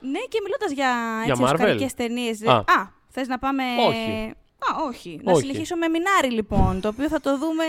Ναι, 0.00 0.18
και 0.28 0.40
μιλώντας 0.42 0.72
για, 0.72 1.20
Για 1.24 1.32
έτσι, 1.32 1.42
Marvel? 1.46 1.52
οσκαρικές 1.52 1.94
ταινίες. 1.94 2.42
Α. 2.46 2.54
Α, 2.56 2.92
θες 3.08 3.28
να 3.28 3.38
πάμε... 3.38 3.62
Όχι. 3.86 4.34
Α, 4.58 4.84
όχι. 4.86 5.20
Να 5.22 5.32
Όχι. 5.32 5.40
συνεχίσω 5.40 5.76
με 5.76 5.88
Μινάρι, 5.88 6.30
λοιπόν, 6.30 6.80
το 6.80 6.88
οποίο 6.88 7.08
θα 7.08 7.20
το 7.20 7.38
δούμε... 7.38 7.64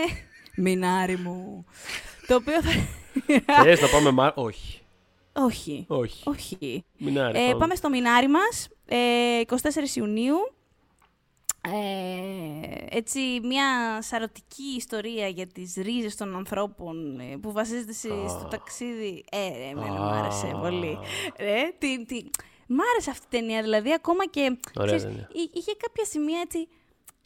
Μινάρι 0.56 1.16
μου. 1.16 1.64
το 2.26 2.34
οποίο 2.34 2.62
θα... 2.62 2.70
Θες 3.62 3.80
να 3.80 3.88
πάμε. 3.88 4.10
Μα... 4.10 4.32
Όχι. 4.34 4.85
Όχι. 5.36 5.84
Όχι. 5.88 6.22
Όχι. 6.28 6.84
Μινάρι, 6.98 7.38
Ε, 7.48 7.54
πάμε 7.58 7.74
στο 7.74 7.88
Μινάρι 7.88 8.28
μας, 8.28 8.68
ε, 8.86 9.40
24 9.40 9.96
Ιουνίου. 9.96 10.36
Ε, 11.72 12.96
έτσι, 12.96 13.20
μια 13.42 13.98
σαρωτική 14.02 14.62
ιστορία 14.76 15.28
για 15.28 15.46
τις 15.46 15.74
ρίζες 15.74 16.16
των 16.16 16.36
ανθρώπων 16.36 17.20
ε, 17.20 17.36
που 17.36 17.52
βασίζεται 17.52 17.92
σε- 17.92 18.28
στο 18.28 18.48
ταξίδι. 18.50 19.24
Ε, 19.30 19.48
ρε, 19.48 19.64
εμένα 19.68 19.92
μου 19.92 20.08
άρεσε 20.08 20.46
Α. 20.46 20.58
πολύ. 20.58 20.98
Ε, 21.36 21.62
τι, 21.78 22.04
τι, 22.04 22.16
μ' 22.66 22.80
άρεσε 22.92 23.10
αυτή 23.10 23.26
η 23.36 23.40
ταινία, 23.40 23.62
δηλαδή 23.62 23.92
ακόμα 23.92 24.26
και... 24.26 24.58
Ωραία 24.78 24.96
ξέρεις, 24.96 25.02
ταινία. 25.02 25.28
εί- 25.32 25.56
είχε 25.56 25.72
κάποια 25.78 26.04
σημεία 26.04 26.40
έτσι, 26.40 26.68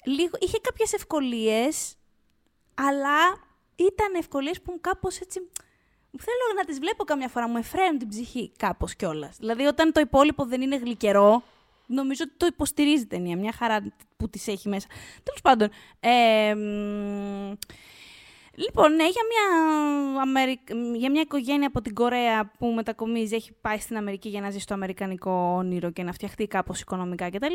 λίγο, 0.05 0.37
είχε 0.41 0.59
κάποιες 0.63 0.93
ευκολίες, 0.93 1.95
αλλά 2.75 3.19
ήταν 3.77 4.15
ευκολίες 4.15 4.61
που 4.61 4.79
κάπως 4.81 5.19
έτσι... 5.21 5.41
Θέλω 6.19 6.57
να 6.57 6.65
τις 6.65 6.79
βλέπω 6.79 7.05
καμιά 7.05 7.29
φορά, 7.29 7.49
μου 7.49 7.57
εφραίνουν 7.57 7.99
την 7.99 8.09
ψυχή 8.09 8.53
κάπως 8.57 8.95
κιόλας. 8.95 9.37
Δηλαδή 9.39 9.65
όταν 9.65 9.93
το 9.93 10.01
υπόλοιπο 10.01 10.45
δεν 10.45 10.61
είναι 10.61 10.77
γλυκερό, 10.77 11.43
νομίζω 11.87 12.25
ότι 12.27 12.35
το 12.37 12.47
υποστηρίζει 12.47 13.03
η 13.03 13.07
ταινία, 13.07 13.37
μια 13.37 13.53
χαρά 13.53 13.93
που 14.17 14.29
τις 14.29 14.49
έχει 14.49 14.69
μέσα. 14.69 14.87
Τέλος 15.23 15.41
πάντων, 15.43 15.69
ε, 16.01 16.55
μ, 16.55 17.53
Λοιπόν, 18.55 18.95
ναι, 18.95 19.03
για 19.03 19.23
μια, 19.29 20.21
Αμερικ... 20.21 20.61
για 20.95 21.11
μια 21.11 21.21
οικογένεια 21.21 21.67
από 21.67 21.81
την 21.81 21.95
Κορέα 21.95 22.53
που 22.59 22.67
μετακομίζει, 22.67 23.35
έχει 23.35 23.53
πάει 23.61 23.79
στην 23.79 23.97
Αμερική 23.97 24.29
για 24.29 24.41
να 24.41 24.51
ζει 24.51 24.59
στο 24.59 24.75
αμερικανικό 24.75 25.55
όνειρο 25.57 25.91
και 25.91 26.03
να 26.03 26.13
φτιαχτεί 26.13 26.47
κάπως 26.47 26.81
οικονομικά 26.81 27.31
κτλ. 27.31 27.55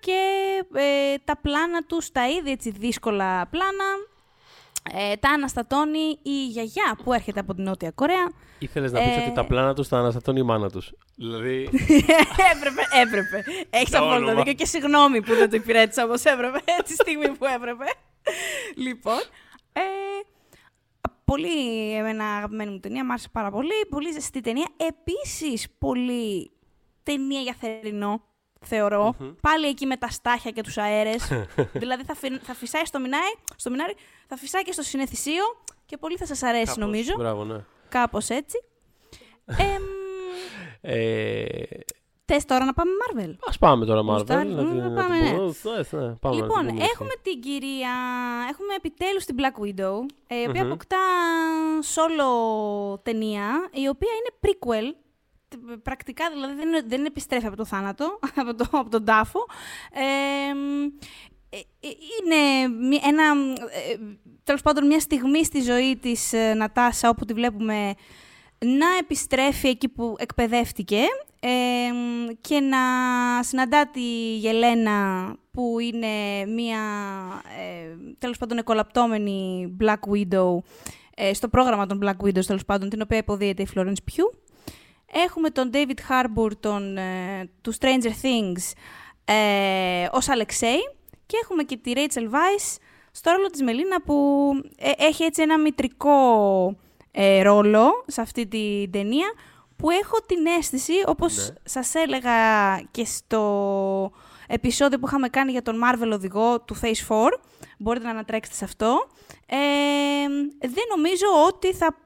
Και 0.00 0.18
ε, 0.74 1.14
τα 1.24 1.36
πλάνα 1.36 1.82
τους, 1.82 2.10
τα 2.12 2.28
ήδη 2.28 2.50
έτσι 2.50 2.70
δύσκολα 2.70 3.46
πλάνα, 3.46 3.84
ε, 4.92 5.16
τα 5.16 5.30
αναστατώνει 5.30 6.18
η 6.22 6.46
γιαγιά 6.46 6.98
που 7.04 7.12
έρχεται 7.12 7.40
από 7.40 7.54
την 7.54 7.64
Νότια 7.64 7.90
Κορέα. 7.90 8.32
Ήθελες 8.58 8.92
να 8.92 8.98
πεις 9.00 9.16
Ε, 9.16 9.20
ότι 9.20 9.32
τα 9.32 9.44
πλάνα 9.46 9.74
τους 9.74 9.88
τα 9.88 9.98
αναστατώνει 9.98 10.40
η 10.40 10.42
μάνα 10.42 10.70
τους. 10.70 10.92
Δηλαδή. 11.16 11.62
έπρεπε, 12.54 12.82
έπρεπε. 13.02 13.44
Έχεις 13.70 13.90
Το 13.90 13.96
απόλυτο 13.98 14.16
όνομα. 14.16 14.34
δίκιο 14.34 14.52
και 14.52 14.66
συγγνώμη 14.66 15.22
που 15.22 15.34
δεν 15.34 15.50
το 15.50 15.56
υπηρέτησα 15.56 16.04
όπως 16.04 16.24
έπρεπε, 16.24 16.58
τη 16.86 16.92
στιγμή 16.92 17.28
που 17.28 17.44
έπρεπε. 17.54 17.84
λοιπόν, 18.76 19.18
ε, 19.72 19.80
πολύ 21.24 21.92
εμένα 21.96 22.24
αγαπημένη 22.36 22.70
μου 22.70 22.80
ταινία, 22.80 23.04
μ' 23.04 23.10
άρεσε 23.10 23.28
πάρα 23.32 23.50
πολύ. 23.50 23.86
Πολύ 23.90 24.12
ζεστή 24.12 24.40
ταινία. 24.40 24.68
Επίσης, 24.76 25.66
πολύ 25.78 26.50
ταινία 27.02 27.40
για 27.40 27.56
θερινό, 27.60 28.22
θεωρώ. 28.66 29.14
Πάλι 29.40 29.66
εκεί 29.66 29.86
με 29.86 29.96
τα 29.96 30.08
στάχια 30.08 30.50
και 30.50 30.62
τους 30.62 30.78
αέρες. 30.78 31.28
δηλαδή 31.82 32.04
θα, 32.04 32.14
φυ- 32.14 32.42
θα 32.42 32.54
φυσάει 32.54 32.84
στο 32.84 33.00
μινάρι, 33.00 33.34
στο 33.56 33.70
μινάρι, 33.70 33.94
θα 34.26 34.36
φυσάει 34.36 34.62
και 34.62 34.72
στο 34.72 34.82
συνεθισίο 34.82 35.42
και 35.86 35.96
πολύ 35.96 36.16
θα 36.16 36.26
σας 36.26 36.42
αρέσει 36.42 36.64
κάπως. 36.64 36.76
νομίζω. 36.84 37.12
Μπράβο, 37.16 37.44
ναι. 37.44 37.64
Κάπως 37.88 38.28
έτσι. 38.28 38.58
Εμ, 39.72 39.82
Ε, 40.80 41.44
Θες 42.26 42.44
τώρα 42.44 42.64
να 42.64 42.72
πάμε 42.74 42.90
Marvel; 43.04 43.34
Α 43.54 43.58
πάμε 43.58 43.84
τώρα, 43.86 44.00
Marvel. 44.00 44.06
Γουστάρεις, 44.18 44.54
να 44.54 44.62
μ, 44.62 44.68
την- 44.68 44.76
να 44.76 44.88
να 44.88 45.02
πάμε, 45.02 45.16
την 45.18 45.24
ναι. 45.24 45.30
πούμε. 45.30 45.54
Ναι, 45.90 46.06
ναι, 46.06 46.14
πάμε 46.14 46.36
να 46.36 46.42
λοιπόν, 46.42 46.58
την 46.58 46.68
πούμε 46.68 46.80
έτσι. 46.82 46.90
έχουμε 46.92 47.10
την 47.22 47.40
κυρία. 47.40 47.92
Έχουμε 48.50 48.74
επιτέλους 48.76 49.24
την 49.24 49.36
Black 49.38 49.62
Widow, 49.64 49.96
ε, 50.26 50.40
η 50.40 50.46
οποία 50.48 50.62
Μμμ. 50.64 50.70
αποκτά 50.70 50.98
solo 51.94 52.28
ταινία, 53.02 53.68
η 53.72 53.88
οποία 53.88 54.10
είναι 54.18 54.32
prequel. 54.44 54.96
Τ- 55.56 55.78
Πρακτικά 55.82 56.30
δηλαδή 56.32 56.54
δεν, 56.54 56.68
είναι- 56.68 56.82
δεν 56.86 57.04
επιστρέφει 57.04 57.46
από 57.46 57.56
το 57.56 57.64
θάνατο, 57.64 58.18
από, 58.40 58.54
το, 58.54 58.66
από 58.70 58.90
τον 58.90 59.04
τάφο. 59.04 59.40
Ε, 59.92 60.54
μ, 60.54 60.82
ε, 61.48 61.56
ε, 61.56 61.88
είναι 62.20 62.68
μη- 62.88 63.00
ένα, 63.04 63.24
ε, 63.90 63.96
τέλος 64.44 64.62
πάντων 64.62 64.86
μια 64.86 65.00
στιγμή 65.00 65.44
στη 65.44 65.60
ζωή 65.60 65.96
της 65.96 66.32
ε, 66.32 66.54
Νατάσα 66.54 67.08
όπου 67.08 67.24
τη 67.24 67.32
βλέπουμε 67.32 67.94
να 68.58 68.86
επιστρέφει 69.00 69.68
εκεί 69.68 69.88
που 69.88 70.14
εκπαιδεύτηκε 70.18 71.00
ε, 71.40 71.92
μ, 71.92 72.26
και 72.40 72.60
να 72.60 72.78
συναντά 73.42 73.88
τη 73.90 74.36
Γελένα 74.36 75.26
που 75.50 75.78
είναι 75.78 76.46
μία 76.54 76.78
ε, 77.58 77.96
τέλος 78.18 78.38
πάντων 78.38 78.58
εκολαπτώμενη 78.58 79.76
Black 79.80 79.94
Widow 80.12 80.56
ε, 81.16 81.34
στο 81.34 81.48
πρόγραμμα 81.48 81.86
των 81.86 82.00
Black 82.04 82.26
Widows 82.26 82.44
τέλος 82.44 82.64
πάντων 82.64 82.88
την 82.88 83.00
οποία 83.00 83.18
υποδίεται 83.18 83.62
η 83.62 83.68
Florence 83.74 83.86
Pugh. 84.10 84.38
Έχουμε 85.16 85.50
τον 85.50 85.70
David 85.72 85.98
Harbour 86.08 86.50
τον, 86.60 86.96
ε, 86.96 87.48
του 87.60 87.74
Stranger 87.74 88.12
Things 88.22 88.72
ε, 89.24 90.06
ως 90.12 90.28
Αλεξέη 90.28 90.80
και 91.26 91.36
έχουμε 91.42 91.62
και 91.62 91.76
τη 91.76 91.92
Rachel 91.94 92.30
Weisz 92.30 92.76
στο 93.10 93.30
ρόλο 93.30 93.46
της 93.46 93.62
Μελίνα 93.62 94.02
που 94.02 94.50
ε, 94.76 94.90
έχει 94.96 95.24
έτσι 95.24 95.42
ένα 95.42 95.58
μητρικό 95.58 96.16
ε, 97.10 97.42
ρόλο 97.42 98.04
σε 98.06 98.20
αυτή 98.20 98.46
την 98.46 98.90
ταινία 98.90 99.32
που 99.76 99.90
έχω 99.90 100.16
την 100.26 100.46
αίσθηση, 100.58 100.92
όπως 101.06 101.36
Ναι. 101.36 101.54
σας 101.64 101.94
έλεγα 101.94 102.30
και 102.90 103.04
στο 103.04 104.12
επεισόδιο 104.46 104.98
που 104.98 105.06
είχαμε 105.06 105.28
κάνει 105.28 105.50
για 105.50 105.62
τον 105.62 105.80
Marvel 105.84 106.10
οδηγό 106.12 106.60
του 106.60 106.76
Phase 106.82 107.06
4, 107.08 107.28
μπορείτε 107.78 108.04
να 108.04 108.10
ανατρέξετε 108.10 108.56
σε 108.56 108.64
αυτό, 108.64 109.06
ε, 109.46 109.56
δεν 110.60 110.84
νομίζω 110.96 111.26
ότι 111.46 111.72
θα 111.74 111.96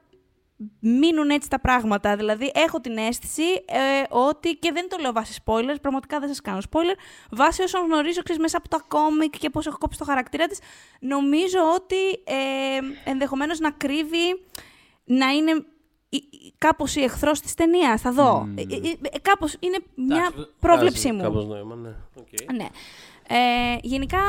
μείνουν 0.81 1.31
έτσι 1.31 1.49
τα 1.49 1.61
πράγματα. 1.61 2.16
Δηλαδή, 2.16 2.51
έχω 2.55 2.81
την 2.81 2.97
αίσθηση 2.99 3.42
ε, 3.66 4.03
ότι, 4.09 4.55
και 4.55 4.73
δεν 4.73 4.88
το 4.88 4.97
λέω 5.01 5.12
βάσει 5.12 5.42
spoilers, 5.44 5.77
πραγματικά 5.81 6.18
δεν 6.18 6.29
σας 6.29 6.40
κάνω 6.40 6.59
spoiler, 6.71 6.97
βάσει 7.31 7.62
όσων 7.62 7.85
γνωρίζω 7.87 8.23
ξέρεις, 8.23 8.40
μέσα 8.42 8.57
από 8.57 8.68
τα 8.68 8.85
κόμικ 8.88 9.38
και 9.38 9.51
πώς 9.51 9.66
έχω 9.66 9.79
κόψει 9.79 9.99
το 9.99 10.05
χαρακτήρα 10.05 10.47
της, 10.47 10.59
νομίζω 11.01 11.59
ότι 11.75 12.09
ε, 12.25 13.11
ενδεχομένως 13.11 13.59
να 13.59 13.71
κρύβει, 13.71 14.44
να 15.05 15.29
είναι 15.31 15.51
η- 16.09 16.16
η- 16.31 16.55
κάπως 16.59 16.97
η 16.97 17.03
εχθρός 17.03 17.40
της 17.40 17.55
ταινία. 17.55 17.97
Θα 17.97 18.12
δω. 18.12 18.38
Μμμ. 18.40 18.59
Ε, 18.59 18.62
ε, 18.62 19.09
ε, 19.12 19.18
κάπως 19.23 19.57
είναι 19.61 19.79
μια 19.94 20.16
Εντάξει, 20.33 20.53
πρόβλεψή 20.61 21.01
βγάζει 21.09 21.16
μου. 21.16 21.23
Κάπως 21.23 21.47
νόημα, 21.47 21.75
ναι. 21.75 21.94
Οκ. 22.18 22.53
Ναι. 22.57 22.66
Ε, 23.29 23.77
γενικά, 23.83 24.21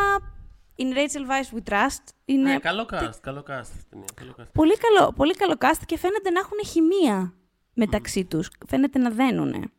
in 0.80 0.94
Rachel 0.98 1.26
Weisz 1.30 1.58
We 1.60 1.74
Trust 1.74 2.04
είναι 2.26 2.52
Ναι, 2.52 2.60
καλό 2.60 2.88
cast, 2.94 3.10
καλό 3.22 3.44
cast. 3.48 3.60
αυτή 3.60 3.78
η 3.80 3.86
ταινία, 3.90 4.06
καλό 4.16 4.36
cast. 4.40 4.52
πολύ 4.54 4.78
καλό, 4.78 5.14
πολύ 5.14 5.34
καλό 5.36 5.56
cast 5.60 5.82
και 5.86 5.98
φαίνεται 5.98 6.30
να 6.30 6.40
έχουν 6.40 6.58
χημεία 6.66 7.34
μεταξύ 7.74 8.26
τους. 8.26 8.50
Φαίνεται 8.68 9.00
να 9.00 9.10
δένουν 9.10 9.72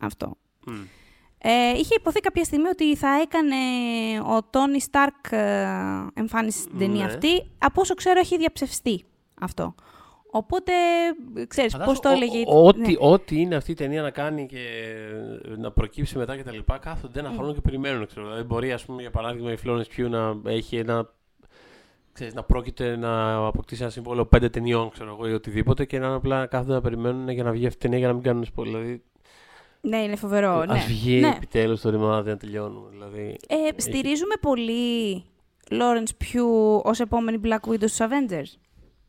αυτό. 0.00 0.36
Μμ. 0.66 0.82
Ε, 1.42 1.70
είχε 1.78 1.94
ειπωθεί 1.94 2.20
κάποια 2.20 2.44
στιγμή 2.44 2.68
ότι 2.68 2.96
θα 2.96 3.08
έκανε 3.20 3.56
ο 4.36 4.42
Τόνι 4.42 4.80
Σταρκ 4.80 5.14
ε, 5.32 5.66
εμφάνιση 6.14 6.58
στην 6.58 6.78
ταινία 6.78 7.04
Ναι. 7.06 7.12
αυτή. 7.12 7.50
Από 7.58 7.80
όσο 7.80 7.94
ξέρω 7.94 8.18
έχει 8.20 8.36
διαψευστεί 8.36 9.04
αυτό. 9.40 9.74
Οπότε, 10.32 10.72
ξέρεις, 11.48 11.72
πώς 11.72 11.80
Φαντάσου, 11.80 12.00
το 12.00 12.08
ο- 12.08 12.12
έλεγε... 12.12 12.38
η- 12.38 12.44
ο- 12.48 12.66
Ό,τι, 12.66 12.80
ναι. 12.80 12.94
ό,τι 12.98 13.40
είναι 13.40 13.54
αυτή 13.56 13.70
η 13.70 13.74
ταινία 13.74 14.02
να 14.02 14.10
κάνει 14.10 14.46
και 14.46 14.58
να 15.56 15.70
προκύψει 15.70 16.18
μετά 16.18 16.36
και 16.36 16.42
τα 16.42 16.52
λοιπά, 16.52 16.78
κάθονται 16.78 17.20
ένα 17.20 17.30
χρόνο 17.36 17.52
και 17.54 17.60
περιμένουν. 17.60 18.06
Ξέρω. 18.06 18.26
Δηλαδή, 18.26 18.42
μπορεί, 18.42 18.72
ας 18.72 18.84
πούμε, 18.84 19.00
για 19.00 19.10
παράδειγμα, 19.10 19.52
η 19.52 19.56
Florence 19.64 19.84
Pugh 19.96 20.08
να 20.10 20.36
έχει 20.50 20.76
ένα. 20.76 21.12
Ξέρεις, 22.12 22.34
να 22.34 22.42
πρόκειται 22.42 22.96
να 22.96 23.34
αποκτήσει 23.46 23.82
ένα 23.82 23.90
συμβόλαιο 23.90 24.26
πέντε 24.26 24.48
ταινιών, 24.48 24.90
ξέρω 24.90 25.10
εγώ, 25.10 25.28
ή 25.28 25.32
οτιδήποτε 25.32 25.84
και 25.84 25.98
να 25.98 26.14
απλά 26.14 26.46
κάθονται 26.46 26.72
να 26.72 26.80
περιμένουν 26.80 27.28
για 27.28 27.42
να 27.42 27.50
βγει 27.50 27.66
αυτή 27.66 27.78
η 27.78 27.80
ταινία 27.80 27.98
για 27.98 28.06
να 28.08 28.12
μην 28.14 28.22
κάνουν 28.22 28.44
spoiler. 28.56 28.64
Δηλαδή, 28.64 29.02
Ναι, 29.80 29.96
είναι 29.96 30.16
φοβερό. 30.16 30.64
ναι. 30.64 30.72
ας 30.72 30.84
βγει 30.86 31.20
ναι. 31.20 31.28
επιτέλους 31.28 31.80
το 31.80 31.90
ρημάδι 31.90 32.30
να 32.30 32.36
τελειώνουμε. 32.36 32.88
Δηλαδή, 32.90 33.36
Ε, 33.48 33.80
στηρίζουμε 33.80 34.34
πολύ 34.40 35.24
Lawrence 35.70 36.24
Pugh 36.24 36.80
ως 36.82 37.00
επόμενη 37.00 37.40
Black 37.44 37.70
Widow 37.70 37.76
στους 37.88 37.98
Avengers. 37.98 38.58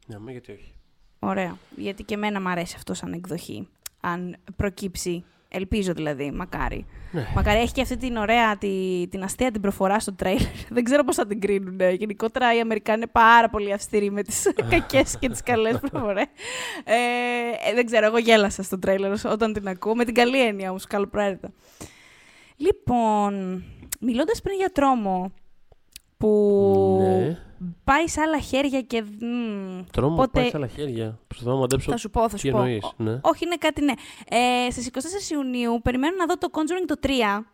ναι, 0.07 0.17
μα 0.19 0.31
γιατί 0.31 0.51
όχι. 0.51 0.70
Ωραία. 1.23 1.57
Γιατί 1.75 2.03
και 2.03 2.13
εμένα 2.13 2.41
μου 2.41 2.49
αρέσει 2.49 2.73
αυτό 2.77 2.93
σαν 2.93 3.13
εκδοχή. 3.13 3.67
Αν 4.01 4.35
προκύψει. 4.55 5.23
Ελπίζω 5.53 5.93
δηλαδή, 5.93 6.31
μακάρι. 6.31 6.85
Ναι. 7.11 7.27
Μακάρι 7.35 7.59
έχει 7.59 7.73
και 7.73 7.81
αυτή 7.81 7.97
την 7.97 8.15
ωραία, 8.15 8.57
τη, 8.57 9.07
την 9.09 9.23
αστεία 9.23 9.51
την 9.51 9.61
προφορά 9.61 9.99
στο 9.99 10.13
τρέιλερ. 10.13 10.47
Δεν 10.75 10.83
ξέρω 10.83 11.03
πώς 11.03 11.15
θα 11.15 11.27
την 11.27 11.41
κρίνουν. 11.41 11.79
Γενικότερα 11.79 12.55
οι 12.55 12.59
Αμερικάνοι 12.59 12.97
είναι 12.97 13.11
πάρα 13.11 13.49
πολύ 13.49 13.73
αυστηροί 13.73 14.11
με 14.11 14.23
τις 14.23 14.53
κακές 14.71 15.17
και 15.19 15.29
τις 15.29 15.41
καλές 15.43 15.79
προφορές. 15.79 16.25
Ε, 16.83 16.93
ε, 17.69 17.73
δεν 17.73 17.85
ξέρω, 17.85 18.05
εγώ 18.05 18.17
γέλασα 18.17 18.63
στο 18.63 18.79
τρέιλερ 18.79 19.25
όταν 19.25 19.53
την 19.53 19.67
ακούω. 19.67 19.95
Με 19.95 20.05
την 20.05 20.13
καλή 20.13 20.45
έννοια 20.45 20.69
όμως, 20.69 20.85
καλοπροαίρετα. 20.87 21.51
Λοιπόν, 22.55 23.63
μιλώντας 23.99 24.41
πριν 24.41 24.55
για 24.57 24.71
τρόμο, 24.71 25.31
που 26.17 26.97
Ναι. 27.01 27.37
πάει 27.83 28.07
σε 28.07 28.21
άλλα 28.21 28.39
χέρια 28.39 28.81
και... 28.81 29.01
μ, 29.01 29.70
Τρόμο 29.91 30.13
Οπότε- 30.13 30.31
πάει 30.41 30.49
σε 30.49 30.57
άλλα 30.57 30.67
χέρια. 30.67 31.19
Προσπαθώ 31.27 31.51
να 31.53 31.59
μαντέψω 31.59 31.91
θα 31.91 31.97
σου 31.97 32.09
πω, 32.09 32.21
θα 32.29 32.35
τι 32.35 32.39
σου 32.39 32.51
πω. 32.51 32.57
εννοείς. 32.57 32.83
Ω- 32.83 32.93
Ναι. 32.97 33.19
Όχι, 33.23 33.45
είναι 33.45 33.55
κάτι 33.55 33.83
ναι. 33.83 33.93
Ε, 34.29 34.71
στις 34.71 34.87
24 34.87 35.31
Ιουνίου 35.31 35.79
περιμένω 35.83 36.15
να 36.17 36.25
δω 36.25 36.37
το 36.37 36.47
Conjuring 36.51 36.85
το 36.87 36.95
3, 37.01 37.45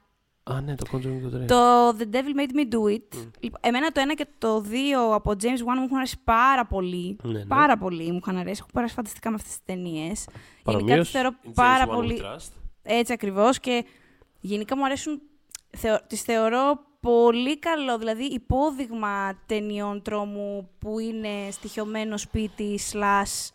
Α, 0.43 0.61
ναι, 0.61 0.75
το 0.75 0.85
Conjuring 0.91 1.19
το 1.31 1.37
3. 1.37 1.45
το 1.47 1.89
The 1.99 2.15
Devil 2.15 2.39
Made 2.39 2.55
Me 2.57 2.73
Do 2.73 2.93
It. 2.95 3.15
Μμ. 3.15 3.29
Λοιπόν, 3.39 3.59
εμένα 3.61 3.91
το 3.91 4.01
1 4.01 4.13
και 4.15 4.27
το 4.37 4.61
2 4.61 5.13
από 5.13 5.31
James 5.41 5.45
Wan 5.45 5.75
μου 5.77 5.83
έχουν 5.83 5.97
αρέσει 5.97 6.17
πάρα 6.23 6.65
πολύ. 6.65 7.17
Ναι, 7.23 7.31
ναι. 7.31 7.45
Πάρα 7.45 7.77
πολύ 7.77 8.11
μου 8.11 8.17
είχαν 8.21 8.37
αρέσει. 8.37 8.59
Έχω 8.61 8.69
περάσει 8.73 8.93
φανταστικά 8.93 9.29
με 9.29 9.35
αυτές 9.35 9.51
τις 9.51 9.61
ταινίες. 9.65 10.25
Γενικά 10.27 10.63
Παρομοίως, 10.63 10.99
τις 10.99 11.09
θεωρώ 11.11 11.29
in 11.43 11.47
James 11.47 11.51
πάρα 11.55 11.85
Wan 11.85 11.89
We 11.89 11.93
πολύ... 11.95 12.21
Trust. 12.23 12.51
Έτσι 12.83 13.13
ακριβώς 13.13 13.59
και 13.59 13.85
γενικά 14.39 14.77
μου 14.77 14.85
αρέσουν, 14.85 15.21
θεω, 15.77 15.97
τις 16.07 16.21
θεωρώ 16.21 16.79
πολύ 16.99 17.59
καλό, 17.59 17.97
δηλαδή 17.97 18.23
υπόδειγμα 18.23 19.39
ταινιών 19.45 20.01
τρόμου 20.01 20.69
που 20.79 20.99
είναι 20.99 21.29
στοιχειωμένο 21.51 22.17
σπίτι, 22.17 22.79
slash, 22.91 23.49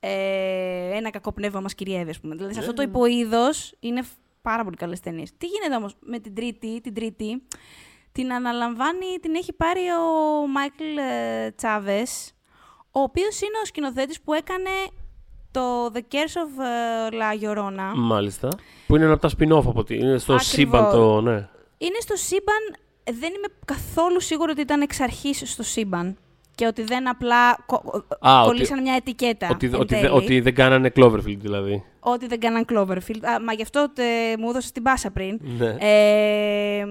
ε, 0.00 0.96
ένα 0.96 1.10
κακό 1.10 1.32
πνεύμα 1.32 1.60
μας 1.60 1.74
κυριεύει, 1.74 2.10
ας 2.10 2.20
πούμε. 2.20 2.34
Δηλαδή 2.34 2.54
σε 2.54 2.60
Ναι, 2.60 2.66
αυτό 2.66 2.76
το 2.82 2.82
ναι. 2.82 2.88
υποείδος 2.88 3.74
είναι 3.80 4.02
φ- 4.02 4.12
πάρα 4.42 4.64
πολύ 4.64 4.76
καλές 4.76 5.00
ταινίες. 5.00 5.30
Τι 5.38 5.46
γίνεται 5.46 5.76
όμως 5.76 5.94
με 6.00 6.18
την 6.18 6.34
τρίτη, 6.34 6.80
την 6.80 6.94
τρίτη, 6.94 7.42
την 8.12 8.32
αναλαμβάνει, 8.32 9.06
την 9.22 9.34
έχει 9.34 9.52
πάρει 9.52 9.80
ο 9.80 10.46
Μάικλ 10.46 10.96
ε, 10.96 11.50
Τσάβες, 11.50 12.32
ο 12.90 13.00
οποίος 13.00 13.40
είναι 13.40 13.58
ο 13.62 13.64
σκηνοθέτης 13.66 14.20
που 14.20 14.32
έκανε 14.32 14.70
το 15.50 15.86
The 15.94 15.98
Curse 15.98 16.36
of 16.42 16.64
ε, 16.64 17.08
La 17.10 17.42
Llorona. 17.44 17.92
Μάλιστα. 17.94 18.48
Που 18.86 18.96
είναι 18.96 19.04
ένα 19.04 19.14
από 19.14 19.28
τα 19.28 19.30
spin-off 19.38 19.64
από 19.66 19.78
ότι 19.80 19.94
είναι 19.94 20.18
στο 20.18 20.32
Ακριβώς. 20.32 20.46
σύμπαν 20.54 20.90
το. 20.90 21.20
Ναι. 21.20 21.48
Είναι 21.82 21.98
στο 22.00 22.16
σύμπαν, 22.16 22.76
δεν 23.04 23.32
είμαι 23.34 23.46
καθόλου 23.64 24.20
σίγουρη 24.20 24.50
ότι 24.50 24.60
ήταν 24.60 24.80
εξ 24.80 25.00
αρχής 25.00 25.42
στο 25.50 25.62
σύμπαν 25.62 26.18
και 26.54 26.66
ότι 26.66 26.82
δεν 26.82 27.08
απλά 27.08 27.58
κο- 27.66 28.04
Α, 28.20 28.42
κολλήσαν 28.44 28.82
μια 28.82 28.94
ετικέτα 28.94 29.48
Ότι, 29.50 29.66
εν 29.66 29.74
ότι, 29.74 29.94
τέλει. 29.94 30.06
ότι 30.06 30.40
δεν 30.40 30.54
κάνανε 30.54 30.92
Cloverfield 30.96 31.36
δηλαδή. 31.38 31.84
Ότι 32.00 32.26
δεν 32.26 32.40
κάναν 32.40 32.64
Cloverfield. 32.72 33.22
Α, 33.24 33.40
μα 33.40 33.52
γι' 33.52 33.62
αυτό 33.62 33.90
τε, 33.94 34.02
μου 34.38 34.48
έδωσε 34.48 34.72
την 34.72 34.82
πάσα 34.82 35.10
πριν. 35.10 35.38
Ναι. 35.58 35.76
Ε, 35.78 36.84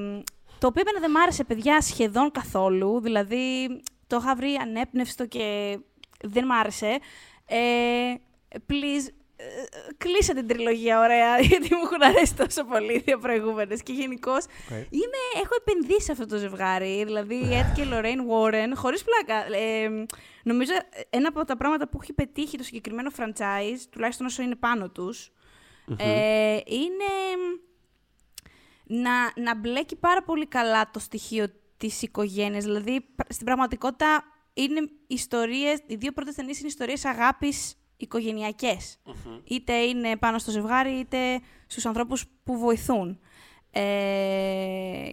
το 0.60 0.68
οποίο 0.68 0.82
εμένα 0.82 1.00
δεν 1.00 1.12
μ' 1.12 1.18
άρεσε, 1.18 1.44
παιδιά, 1.44 1.82
σχεδόν 1.82 2.32
καθόλου. 2.32 3.00
Δηλαδή, 3.02 3.82
το 4.08 4.18
είχα 4.22 4.36
βρει 4.36 4.54
ανέπνευστο 4.62 5.26
και 5.26 5.78
δεν 6.24 6.46
μ' 6.46 6.52
άρεσε. 6.52 6.98
Ε, 7.46 7.58
please, 8.68 9.08
ε, 9.42 9.66
κλείσε 9.98 10.34
την 10.34 10.48
τριλογία, 10.48 11.00
ωραία, 11.00 11.40
γιατί 11.50 11.76
μου 11.76 11.82
έχουν 11.84 12.02
αρέσει 12.04 12.36
τόσο 12.36 12.64
πολύ 12.66 12.94
οι 12.94 13.00
δύο 13.06 13.18
προηγούμενες. 13.18 13.84
Και 13.84 13.94
γενικώς 13.94 14.46
έχω 15.36 15.56
επενδύσει 15.58 16.02
σε 16.02 16.12
αυτό 16.12 16.26
το 16.26 16.38
ζευγάρι. 16.38 17.04
Δηλαδή, 17.04 17.36
η 17.36 17.50
Ed 17.52 17.72
και 17.76 17.82
η 17.82 17.88
Lorraine 17.92 18.24
Warren, 18.32 18.72
χωρίς 18.76 19.04
πλάκα. 19.04 19.58
Ε, 19.58 20.06
νομίζω 20.44 20.72
ένα 21.10 21.28
από 21.28 21.46
τα 21.46 21.58
πράγματα 21.58 21.88
που 21.90 22.00
έχει 22.02 22.14
πετύχει 22.14 22.58
το 22.58 22.64
συγκεκριμένο 22.64 23.12
franchise, 23.18 23.80
τουλάχιστον 23.90 24.26
όσο 24.26 24.42
είναι 24.42 24.56
πάνω 24.56 24.90
τους, 24.90 25.32
ε, 25.98 26.60
είναι 26.66 27.12
να, 28.84 29.12
να 29.36 29.56
μπλέκει 29.56 29.96
πάρα 29.96 30.24
πολύ 30.24 30.48
καλά 30.48 30.90
το 30.92 31.00
στοιχείο 31.00 31.48
της 31.78 32.02
οικογένειας. 32.02 32.64
Δηλαδή, 32.64 33.02
πρα- 33.16 33.28
στην 33.30 33.46
πραγματικότητα, 33.46 34.24
είναι 34.54 34.90
ιστορίες, 35.08 35.80
οι 35.86 35.96
δύο 35.96 36.12
πρώτες 36.12 36.36
ταινίες 36.36 36.60
είναι 36.60 36.68
ιστορίες 36.68 37.06
αγάπης 37.06 37.74
οικογενειακές. 38.00 38.98
Είτε 39.44 39.74
είναι 39.74 40.18
πάνω 40.18 40.38
στο 40.40 40.52
ζευγάρι, 40.52 40.90
είτε 40.92 41.18
στους 41.68 41.86
ανθρώπους 41.86 42.26
που 42.44 42.58
βοηθούν. 42.58 43.20
Ε, 43.72 43.82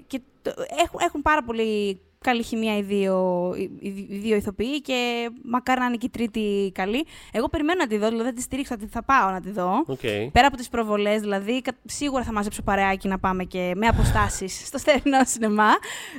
και 0.06 0.20
το- 0.42 0.54
έχουν, 0.84 1.00
έχουν 1.02 1.22
πάρα 1.22 1.42
πολύ 1.44 2.00
καλή 2.18 2.42
χημεία 2.42 2.76
οι 2.76 2.82
δύο, 2.82 3.52
οι, 3.56 3.62
οι- 3.78 4.06
οι 4.10 4.16
δύο 4.18 4.36
ηθοποιοί 4.36 4.80
και 4.80 5.30
μακάρι 5.44 5.80
να 5.80 5.86
είναι 5.86 5.96
και 5.96 6.06
η 6.06 6.10
τρίτη 6.10 6.70
καλή. 6.74 7.06
Εγώ 7.32 7.48
περιμένω 7.48 7.78
να 7.80 7.86
τη 7.86 7.96
δω, 7.96 8.06
δηλαδή 8.08 8.24
δεν 8.24 8.34
τη 8.34 8.42
στηρίξω, 8.42 8.74
ότι 8.74 8.86
θα 8.86 9.02
πάω 9.04 9.30
να 9.30 9.40
τη 9.40 9.50
δω. 9.50 9.84
Οκ. 9.86 9.98
Πέρα 10.32 10.46
από 10.46 10.56
τις 10.56 10.68
προβολές, 10.68 11.20
δηλαδή, 11.20 11.62
κα- 11.62 11.76
σίγουρα 11.84 12.22
θα 12.22 12.32
μαζέψω 12.32 12.62
παρεάκι 12.62 13.08
να 13.08 13.18
πάμε 13.18 13.44
και 13.44 13.72
με 13.76 13.86
αποστάσεις 13.86 14.60
στο 14.66 14.78
θερινό 14.78 15.18
σινεμά, 15.24 15.70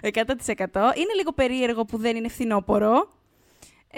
100%. 0.01 0.07
Είναι 0.95 1.13
λίγο 1.15 1.31
περίεργο 1.35 1.85
που 1.85 1.97
δεν 1.97 2.15
είναι 2.15 2.27
φθινόπωρο 2.29 3.07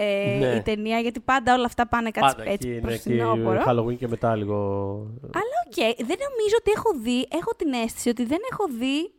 ε, 0.02 0.38
Ναι. 0.40 0.56
η 0.56 0.62
ταινία, 0.62 1.00
γιατί 1.00 1.20
πάντα 1.20 1.54
όλα 1.54 1.66
αυτά 1.66 1.88
πάνε 1.88 2.12
κάτι 2.12 2.36
Πάντα 2.36 2.50
έτσι 2.50 2.70
εκεί 2.70 2.80
προς 2.80 2.94
είναι 3.06 3.16
και 3.16 3.24
φθινόπωρο. 3.24 3.64
Halloween 3.68 3.98
και 3.98 4.08
μετά 4.08 4.36
λίγο. 4.36 4.56
Αλλά 5.22 5.56
οκ, 5.68 5.76
δεν 5.98 6.18
νομίζω 6.30 6.56
ότι 6.60 6.72
έχω 6.76 6.92
δει, 7.02 7.28
έχω 7.32 7.52
την 7.58 7.74
αίσθηση 7.74 8.10
ότι 8.10 8.26
δεν 8.26 8.38
έχω 8.52 8.66
δει, 8.68 9.12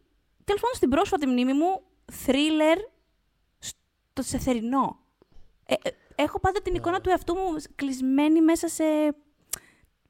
τέλος 0.45 0.61
πάντων 0.61 0.75
στην 0.75 0.89
πρόσφατη 0.89 1.27
μνήμη 1.27 1.53
μου, 1.53 1.81
θρίλερ 2.13 2.79
στο 3.59 4.23
σε 4.23 4.39
θερινό. 4.39 4.99
Ε, 5.67 5.75
ε, 5.83 5.91
έχω 6.15 6.41
πάντα 6.41 6.61
την 6.63 6.75
εικόνα 6.75 7.01
του 7.01 7.09
εαυτού 7.11 7.35
μου 7.35 7.43
κλεισμένη 7.75 8.41
μέσα 8.43 8.69
σε 8.69 8.85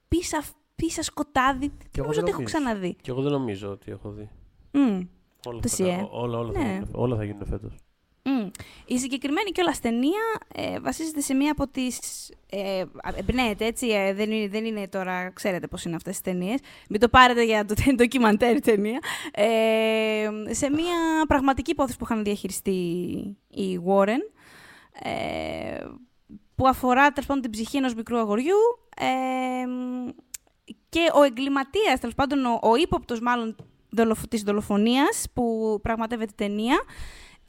πίσσα, 0.09 0.43
πίσσα 0.75 1.03
σκοτάδι. 1.03 1.67
Δεν 1.69 1.79
εγώ 1.95 2.03
νομίζω 2.03 2.21
δεν 2.21 2.23
ότι 2.23 2.31
έχω 2.31 2.41
νομίζω. 2.41 2.59
ξαναδεί. 2.59 2.97
Και 3.03 3.11
εγώ 3.11 3.23
δεν 3.23 3.33
νομίζω 3.33 3.71
ότι 3.71 3.91
έχω 3.91 4.11
δει. 4.11 4.29
Μμ. 4.73 5.01
Όλα, 5.47 5.61
Το 5.61 5.69
θα, 5.69 5.75
ΣΥΕ. 5.75 6.09
όλα, 6.11 6.39
όλα, 6.39 6.53
θα, 6.53 6.59
Ναι. 6.59 6.73
γίνουν, 6.73 6.89
όλα 6.93 7.17
θα 7.17 7.25
γίνουν 7.25 7.47
φέτος. 7.47 7.75
Μμ. 8.23 8.49
Η 8.85 8.99
συγκεκριμένη 8.99 9.51
κιόλας 9.51 9.81
ταινία 9.81 10.21
ε, 10.55 10.81
βασίζεται 10.81 11.21
σε 11.21 11.35
μία 11.35 11.53
από 11.53 11.69
τις... 11.69 11.99
Ε, 12.51 12.85
εμπνέεται, 13.15 13.65
έτσι, 13.65 13.87
ε, 13.87 14.15
δεν, 14.15 14.31
είναι, 14.31 14.49
δεν 14.49 14.65
είναι 14.65 14.89
τώρα, 14.89 15.31
ξέρετε 15.31 15.67
πώς 15.67 15.85
είναι 15.85 15.97
αυτές 15.97 16.13
τις 16.13 16.33
ταινίες. 16.33 16.61
Μην 16.89 17.01
το 17.01 17.09
πάρετε 17.09 17.45
για 17.45 17.65
το 17.65 17.75
ντοκιμαντέρ 17.95 18.61
ταινία. 18.61 18.99
Ε, 19.33 20.29
σε 20.51 20.71
μία 20.71 21.27
πραγματική 21.29 21.71
υπόθεση 21.71 21.99
που 21.99 22.05
είχαν 22.05 22.25
διαχειριστεί 22.25 22.71
οι 23.49 23.81
Warren. 23.87 24.21
Ε, 25.03 25.85
που 26.55 26.69
αφορά 26.69 27.13
τέλος 27.13 27.27
πάντων 27.29 27.43
την 27.43 27.51
ψυχή 27.51 27.77
ενός 27.77 27.95
μικρού 27.95 28.19
αγοριού 28.19 28.57
ε, 28.97 29.05
και 30.89 31.11
ο 31.15 31.23
εγκληματίας, 31.23 32.01
τέλος 32.01 32.15
πάντων 32.15 32.45
ο, 32.45 32.59
ο 32.63 32.77
ύποπτος 32.77 33.21
μάλλον 33.21 33.57
δολοφ, 33.91 34.27
της 34.29 34.43
δολοφονίας 34.43 35.27
που 35.33 35.79
πραγματεύεται 35.83 36.33
ταινία 36.37 36.83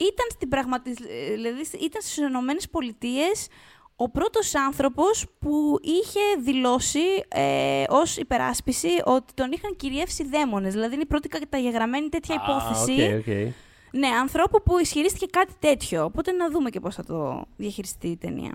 ήταν, 0.02 0.26
στην 0.30 0.48
πραγματι... 0.48 0.92
δηλαδή, 1.34 1.60
ήταν 1.80 2.02
στις 2.02 2.16
Ηνωμένες 2.16 2.68
Πολιτείες 2.68 3.48
ο 3.96 4.08
πρώτος 4.10 4.54
άνθρωπος 4.54 5.26
που 5.38 5.78
είχε 5.82 6.20
δηλώσει 6.42 6.98
ε, 7.28 7.84
ως 7.88 8.16
υπεράσπιση 8.16 8.88
ότι 9.04 9.32
τον 9.34 9.52
είχαν 9.52 9.76
κυριεύσει 9.76 10.28
δαίμονες. 10.28 10.72
Δηλαδή 10.72 10.94
είναι 10.94 11.02
η 11.02 11.06
πρώτη 11.06 11.28
καταγεγραμμένη 11.28 12.08
τέτοια 12.08 12.34
υπόθεση. 12.34 12.96
Ah, 12.98 13.28
okay, 13.28 13.30
okay. 13.30 13.48
Ναι, 13.90 14.06
ανθρώπου 14.06 14.62
που 14.62 14.78
ισχυρίστηκε 14.78 15.26
κάτι 15.26 15.52
τέτοιο. 15.58 16.04
Οπότε 16.04 16.32
να 16.32 16.50
δούμε 16.50 16.70
και 16.70 16.80
πώς 16.80 16.94
θα 16.94 17.04
το 17.04 17.44
διαχειριστεί 17.56 18.08
η 18.08 18.16
ταινία. 18.16 18.54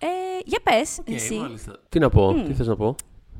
Ε, 0.00 0.06
για 0.44 0.60
πες, 0.62 0.98
Okay, 1.00 1.12
εσύ. 1.14 1.34
μάλιστα. 1.34 1.78
Τι 1.88 1.98
να 1.98 2.08
πω, 2.08 2.32
Μμ. 2.32 2.44
τι 2.44 2.52
θες 2.54 2.66
να 2.66 2.76
πω; 2.76 2.94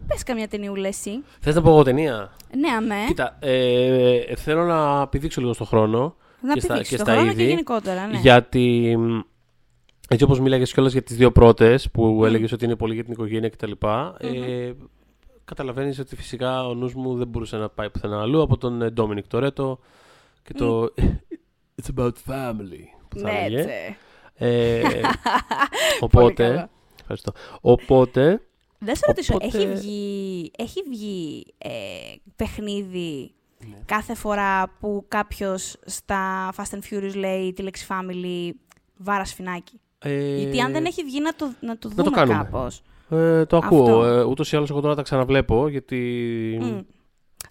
Πες 0.06 0.22
καμιά 0.22 0.48
ταινιούλα 0.48 0.88
εσύ. 0.88 1.22
Θες 1.40 1.54
να 1.54 1.62
πω 1.62 1.70
εγώ 1.70 1.82
ταινία; 1.82 2.32
Ναι, 2.56 2.68
αμέ. 2.70 3.04
Κοίτα, 3.06 3.36
ε, 3.40 4.36
θέλω 4.36 4.64
να 4.64 5.08
πηδήξω 5.08 5.40
λίγο 5.40 5.52
στον 5.52 5.66
χρόνο. 5.66 6.16
Να 6.46 6.52
και 6.54 6.60
στα- 6.60 6.68
πηδήξεις 6.72 6.96
και 6.96 7.02
το 7.02 7.04
στα 7.10 7.12
χρόνο 7.14 7.30
είδη, 7.30 7.42
και 7.42 7.48
γενικότερα, 7.48 8.06
ναι. 8.06 8.18
Γιατί 8.18 8.94
μ, 8.98 9.20
έτσι 10.08 10.24
όπως 10.24 10.40
μίλαγες 10.40 10.72
κιόλας 10.72 10.92
για 10.92 11.02
τις 11.02 11.16
δύο 11.16 11.32
πρώτες 11.32 11.90
που 11.90 12.04
Μμ. 12.06 12.24
έλεγες 12.24 12.52
ότι 12.52 12.64
είναι 12.64 12.76
πολύ 12.76 12.94
για 12.94 13.04
την 13.04 13.12
οικογένεια 13.12 13.48
κτλ. 13.48 13.70
Μμμ. 13.82 14.42
Ε, 14.42 14.74
καταλαβαίνεις 15.44 15.98
ότι 15.98 16.16
φυσικά 16.16 16.66
ο 16.68 16.74
νους 16.74 16.94
μου 16.94 17.16
δεν 17.16 17.26
μπορούσε 17.28 17.56
να 17.56 17.68
πάει 17.68 17.90
πουθενά 17.90 18.20
αλλού 18.20 18.42
από 18.42 18.56
τον 18.58 18.82
ε, 18.82 18.90
Ντόμινικ 18.90 19.26
Τορέτο 19.26 19.78
και 20.42 20.52
το 20.52 20.88
It's 21.82 21.98
about 21.98 22.12
family 22.26 22.84
που 23.08 23.18
θα 23.18 23.32
ναι, 23.32 23.38
έλεγε. 23.44 23.64
τσε. 23.64 23.96
Ε, 24.34 24.80
Πολύ 24.82 25.02
οπότε, 26.00 26.32
καλά. 26.44 26.70
ευχαριστώ. 27.00 27.32
Οπότε, 27.60 28.40
Δεν 28.78 28.96
σε 28.96 29.04
ρωτήσω, 29.06 29.34
Οπότε- 29.34 29.56
έχει 29.58 29.72
βγει, 29.72 30.50
έχει 30.58 30.82
βγει 30.90 31.46
ε, 31.58 31.68
παιχνίδι 32.36 33.34
Ναι. 33.70 33.76
κάθε 33.86 34.14
φορά 34.14 34.68
που 34.80 35.04
κάποιος 35.08 35.76
στα 35.84 36.52
Fast 36.56 36.74
and 36.76 36.80
Furious 36.90 37.14
λέει 37.14 37.52
τη 37.52 37.62
λέξη 37.62 37.86
family 37.88 38.50
βάρας 38.96 39.28
σφινάκι. 39.28 39.80
ε, 39.98 40.36
Γιατί 40.36 40.60
αν 40.60 40.72
δεν 40.72 40.84
έχει 40.84 41.02
βγει 41.04 41.20
να 41.20 41.34
το, 41.34 41.50
να 41.60 41.78
το 41.78 41.88
το 41.88 41.94
δούμε 42.02 42.16
κάνουμε. 42.16 42.36
κάπως. 42.50 42.82
ε, 43.10 43.44
το 43.44 43.56
ακούω. 43.56 43.82
Αυτό. 43.82 44.04
Ε, 44.04 44.22
ούτως 44.22 44.52
ή 44.52 44.56
άλλως 44.56 44.70
εγώ 44.70 44.80
τώρα 44.80 44.94
τα 44.94 45.02
ξαναβλέπω 45.02 45.68
γιατί... 45.68 45.98
Μμ. 46.60 46.80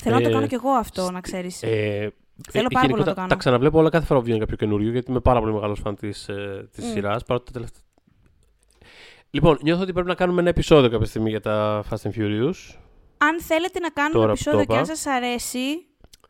Θέλω 0.04 0.15
να 0.15 0.21
το 0.21 0.30
ε, 0.30 0.32
κάνω 0.32 0.47
κι 0.47 0.56
εγώ 0.56 0.69
αυτό, 0.69 1.12
να 1.12 1.21
ξέρεις. 1.21 1.63
Ε, 1.63 2.13
Θέλω 2.49 2.65
ε, 2.65 2.67
πάρα 2.69 2.69
πολύ 2.69 2.76
να 2.76 2.80
γενικότερα 2.82 3.10
το 3.10 3.15
κάνω. 3.15 3.28
Τα 3.28 3.36
ξαναβλέπω 3.36 3.80
όλα 3.80 3.89
κάθε 3.89 4.06
φορά 4.06 4.19
που 4.19 4.26
βγαίνει 4.26 4.39
κάποιο 4.39 4.56
καινούριο, 4.56 4.91
γιατί 4.91 5.12
είμαι 5.12 5.19
πάρα 5.19 5.39
πολύ 5.39 5.54
μεγάλος 5.54 5.80
φαν 5.80 5.95
της 5.95 6.30
ε, 6.30 6.69
της 6.71 6.86
Μμ. 6.86 6.91
σειράς, 6.91 7.23
παρότι 7.23 7.45
τα 7.45 7.52
τελευταία. 7.52 7.82
Λοιπόν, 9.30 9.58
νιώθω 9.62 9.82
ότι 9.82 9.93
πρέπει 9.93 10.08
να 10.08 10.15
κάνουμε 10.15 10.39
ένα 10.41 10.49
επεισόδιο 10.49 10.89
κάποια 10.89 11.06
στιγμή 11.06 11.30
για 11.30 11.39
τα 11.39 11.84
Fast 11.89 11.95
and 12.10 12.12
Furious. 12.17 12.54
αν 13.17 13.41
θέλετε 13.41 13.80
να 13.80 13.89
κάνουμε 13.89 14.13
τώρα 14.13 14.26
που 14.26 14.32
επεισόδιο 14.32 14.60
το 14.60 14.65
και 14.65 14.71
είπα. 14.71 14.78
αν 14.80 14.86
σας 14.86 15.06
αρέσει, 15.06 15.86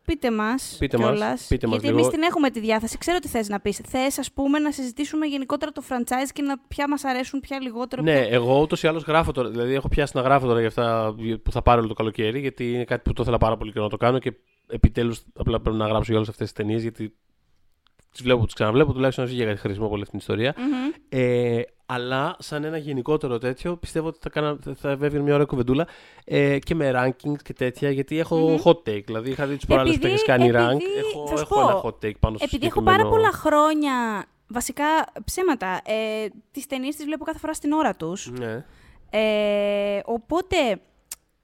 πείτε 0.05 0.31
μας 0.31 0.75
Πείτε 0.79 0.97
μας, 0.97 1.07
κιόλας. 1.07 1.45
πείτε 1.47 1.67
μας 1.67 1.75
γιατί 1.79 1.95
λίγο. 1.95 1.99
εμείς 2.07 2.13
την 2.13 2.23
έχουμε 2.23 2.49
τη 2.49 2.59
διάθεση. 2.59 2.97
Ξέρω 2.97 3.19
τι 3.19 3.27
θες 3.27 3.49
να 3.49 3.59
πεις. 3.59 3.81
Θες, 3.87 4.17
ας 4.17 4.31
πούμε, 4.31 4.59
να 4.59 4.71
συζητήσουμε 4.71 5.25
γενικότερα 5.25 5.71
το 5.71 5.83
franchise 5.89 6.29
και 6.33 6.41
να 6.41 6.57
ποια 6.67 6.87
μας 6.89 7.03
αρέσουν, 7.03 7.39
ποια 7.39 7.61
λιγότερο. 7.61 8.01
Ναι, 8.01 8.11
ποια... 8.21 8.33
εγώ 8.33 8.61
ούτως 8.61 8.83
ή 8.83 8.87
άλλως 8.87 9.03
γράφω 9.03 9.31
τώρα. 9.31 9.49
Δηλαδή, 9.49 9.73
έχω 9.73 9.87
πιάσει 9.87 10.11
να 10.15 10.21
γράφω 10.21 10.47
τώρα 10.47 10.59
για 10.59 10.67
αυτά 10.67 11.15
που 11.43 11.51
θα 11.51 11.61
πάρω 11.61 11.79
όλο 11.79 11.87
το 11.87 11.93
καλοκαίρι, 11.93 12.39
γιατί 12.39 12.73
είναι 12.73 12.83
κάτι 12.83 13.01
που 13.03 13.13
το 13.13 13.21
ήθελα 13.21 13.37
πάρα 13.37 13.57
πολύ 13.57 13.71
καιρό 13.71 13.83
να 13.83 13.89
το 13.89 13.97
κάνω 13.97 14.19
και 14.19 14.33
επιτέλους 14.67 15.21
απλά 15.35 15.59
πρέπει 15.59 15.77
να 15.77 15.87
γράψω 15.87 16.05
για 16.05 16.15
όλες 16.15 16.29
αυτές 16.29 16.47
τις 16.47 16.55
ταινίες, 16.55 16.81
γιατί 16.81 17.15
τις 18.13 18.21
βλέπω, 18.21 18.45
τις 18.45 18.53
ξαναβλέπω, 18.53 18.93
τουλάχιστον 18.93 19.25
όχι 19.25 19.33
για 19.33 19.45
κάτι 19.45 19.59
χρήσιμο 19.59 19.85
από 19.85 19.93
όλη 19.93 20.03
αυτή 20.03 20.17
την 20.17 20.19
ιστορία. 20.19 20.53
Μμμ. 20.57 20.91
Ε, 21.09 21.61
αλλά 21.85 22.35
σαν 22.39 22.63
ένα 22.63 22.77
γενικότερο 22.77 23.37
τέτοιο, 23.37 23.75
πιστεύω 23.77 24.07
ότι 24.07 24.17
θα, 24.21 24.29
κάνα, 24.29 24.57
θα- 24.63 24.75
θα 24.75 24.89
έβγαινε 24.89 25.23
μια 25.23 25.33
ωραία 25.33 25.45
κουβεντούλα 25.45 25.87
ε, 26.25 26.59
και 26.59 26.75
με 26.75 26.91
rankings 26.95 27.41
και 27.43 27.53
τέτοια, 27.53 27.89
γιατί 27.91 28.19
έχω 28.19 28.37
Μμμ. 28.37 28.57
hot 28.63 28.71
take. 28.89 29.03
Δηλαδή, 29.05 29.29
είχα 29.29 29.45
δει 29.47 29.55
τους 29.55 29.65
προάλλε 29.65 29.89
που 29.89 29.95
Επειδή- 29.95 30.11
έχεις 30.13 30.23
κάνει 30.25 30.49
rank. 30.53 30.71
επειδή- 30.75 30.97
Έχω, 31.13 31.27
θα 31.27 31.35
σου 31.37 31.41
έχω 31.49 31.55
πω, 31.55 31.61
ένα 31.69 31.81
hot 31.83 32.05
take 32.05 32.19
πάνω 32.19 32.37
στο 32.37 32.45
Επειδή 32.45 32.65
έχω 32.65 32.79
συγκεκριμένο- 32.79 32.97
πάρα 32.97 33.09
πολλά 33.09 33.31
χρόνια, 33.31 34.25
βασικά 34.47 34.85
ψέματα, 35.25 35.81
ε, 35.85 36.27
τις 36.51 36.67
ταινίες 36.67 36.95
τις 36.95 37.05
βλέπω 37.05 37.23
κάθε 37.25 37.39
φορά 37.39 37.53
στην 37.53 37.71
ώρα 37.71 37.95
τους. 37.95 38.31
Ναι. 38.31 38.65
Ε, 39.09 39.99
οπότε 40.05 40.57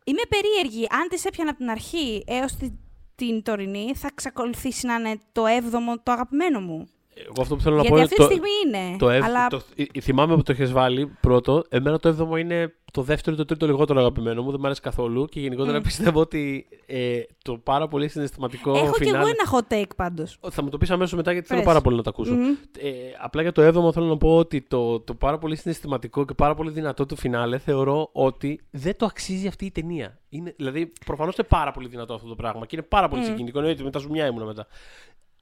είμαι 0.03 0.21
περίεργη. 0.29 0.87
Αν 0.91 1.07
τις 1.09 1.25
έπιανα 1.25 1.49
από 1.49 1.59
την 1.59 1.69
αρχή 1.69 2.23
έως 2.27 2.55
τη- 2.55 2.71
την 3.19 3.43
τωρινή, 3.43 3.93
θα 3.95 4.07
εξακολουθήσει 4.11 4.85
να 4.85 4.93
είναι 4.93 5.19
το 5.31 5.45
έβδομο 5.45 5.99
το 6.03 6.11
αγαπημένο 6.11 6.59
μου. 6.59 6.89
Εγώ 7.23 7.41
αυτό 7.41 7.55
που 7.55 7.61
θέλω 7.61 7.75
να 7.75 7.83
πω 7.83 7.97
Γιατί 7.97 8.01
είναι 8.01 8.03
αυτή 8.03 8.15
τη 8.15 8.21
το, 8.21 8.29
στιγμή 8.29 8.49
είναι. 8.87 8.97
το, 8.97 9.09
έβ- 9.09 9.23
αλλά 9.25 9.47
το, 9.47 9.61
ε, 9.75 9.83
ε, 9.93 9.99
θυμάμαι 10.01 10.35
που 10.35 10.43
το 10.43 10.51
έχει 10.51 10.65
βάλει 10.65 11.05
πρώτο. 11.21 11.63
Εμένα 11.69 11.99
το 11.99 12.27
7ο 12.33 12.39
είναι 12.39 12.73
το 12.93 13.01
δεύτερο 13.01 13.35
ή 13.35 13.39
το 13.39 13.45
τρίτο 13.45 13.65
λιγότερο 13.65 13.99
αγαπημένο 13.99 14.41
μου. 14.41 14.49
Δεν 14.49 14.57
μου 14.59 14.65
αρέσει 14.65 14.81
καθόλου. 14.81 15.25
Και 15.25 15.39
γενικότερα 15.39 15.77
Μμ. 15.77 15.81
πιστεύω 15.81 16.19
ότι 16.19 16.67
ε, 16.85 17.19
το 17.41 17.57
πάρα 17.57 17.87
πολύ 17.87 18.07
συναισθηματικό 18.07 18.69
έχω 18.71 18.79
κι 18.79 18.85
εγώ 18.85 18.93
φινάλε- 18.95 19.35
ένα 19.39 19.51
hot 19.59 19.73
take 19.73 19.95
πάντως. 19.95 20.37
Θα 20.49 20.63
μου 20.63 20.69
το 20.69 20.77
πεις 20.77 20.89
αμέσως 20.89 21.13
μετά 21.13 21.31
γιατί 21.31 21.47
θέλω 21.47 21.59
Πες. 21.59 21.67
πάρα 21.69 21.81
πολύ 21.81 21.95
να 21.95 22.03
το 22.03 22.09
ακούσω. 22.09 22.33
Μμμ. 22.33 22.41
Ε, 22.79 22.89
απλά 23.21 23.41
για 23.41 23.51
το 23.51 23.61
7ο 23.67 23.93
θέλω 23.93 24.05
να 24.05 24.17
πω 24.17 24.37
ότι 24.37 24.61
το, 24.61 24.99
το 24.99 25.13
πάρα 25.13 25.37
πολύ 25.37 25.55
συναισθηματικό 25.55 26.25
και 26.25 26.33
πάρα 26.33 26.55
πολύ 26.55 26.71
δυνατό 26.71 27.05
του 27.05 27.15
φινάλε 27.15 27.57
θεωρώ 27.57 28.09
ότι 28.11 28.61
δεν 28.71 28.97
το 28.97 29.05
αξίζει 29.05 29.47
αυτή 29.47 29.65
η 29.65 29.71
ταινία. 29.71 30.19
Είναι, 30.29 30.53
δηλαδή, 30.57 30.91
προφανώς 31.05 31.35
είναι 31.37 31.47
πάρα 31.49 31.71
πολύ 31.71 31.87
δυνατό 31.87 32.13
αυτό 32.13 32.27
το 32.27 32.35
πράγμα 32.35 32.65
και 32.65 32.75
είναι 32.75 32.85
πάρα 32.89 33.07
πολύ 33.07 33.21
Μμ. 33.21 33.25
συγκινητικό. 33.25 33.57
Εννοείται, 33.59 33.83
με 33.83 33.91
τα 33.91 33.99
ζουμιά 33.99 34.25
ήμουνα 34.27 34.45
μετά. 34.45 34.67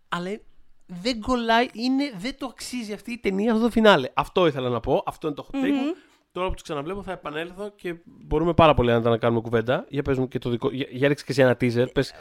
Αλλά 0.10 0.40
δεν 0.88 1.22
κολλάει, 1.22 1.68
είναι, 1.74 2.12
δεν 2.18 2.38
το 2.38 2.46
αξίζει 2.46 2.94
αυτή 2.94 3.12
η 3.12 3.18
ταινία 3.18 3.52
αυτό 3.52 3.64
το 3.64 3.70
φινάλε. 3.72 4.10
Αυτό 4.14 4.48
ήθελα 4.48 4.70
να 4.70 4.80
πω. 4.80 5.04
Αυτό 5.06 5.28
είναι 5.28 5.36
το 5.36 5.48
hot 5.52 5.56
take 5.56 5.60
Μμμ. 5.70 5.74
μου. 5.76 5.96
Τώρα 6.32 6.48
που 6.50 6.54
του 6.56 6.64
ξαναβλέπω 6.64 7.04
θα 7.04 7.12
επανέλθω 7.12 7.70
και 7.76 7.96
μπορούμε 8.06 8.54
πάρα 8.54 8.74
πολύ 8.74 8.92
άνετα 8.92 9.10
να 9.10 9.18
κάνουμε 9.18 9.42
κουβέντα. 9.42 9.86
Για 9.90 10.02
πες 10.02 10.18
μου 10.18 10.28
και 10.28 10.40
το 10.40 10.50
δικό. 10.50 10.70
Για, 10.72 10.88
για 10.92 11.08
ρίξε 11.08 11.26
και 11.26 11.32
εσύ 11.32 11.42
ένα 11.42 11.52
teaser. 11.62 11.94
Πες, 11.94 12.14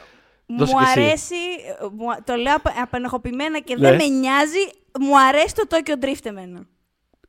Δώσε 0.57 0.73
Μου 0.73 0.79
και 0.79 0.85
εσύ. 0.89 0.99
αρέσει, 0.99 1.35
ε, 1.35 1.85
μου- 1.91 2.23
το 2.23 2.35
λέω 2.35 2.55
απ- 2.55 2.79
απενεχοποιημένα 2.81 3.59
και 3.59 3.75
Ναι. 3.75 3.89
δεν 3.89 3.95
με 3.97 4.07
νοιάζει, 4.07 4.57
μου 4.99 5.19
αρέσει 5.19 5.55
το 5.55 5.63
Tokyo 5.69 6.03
Drift 6.05 6.25
εμένα. 6.25 6.67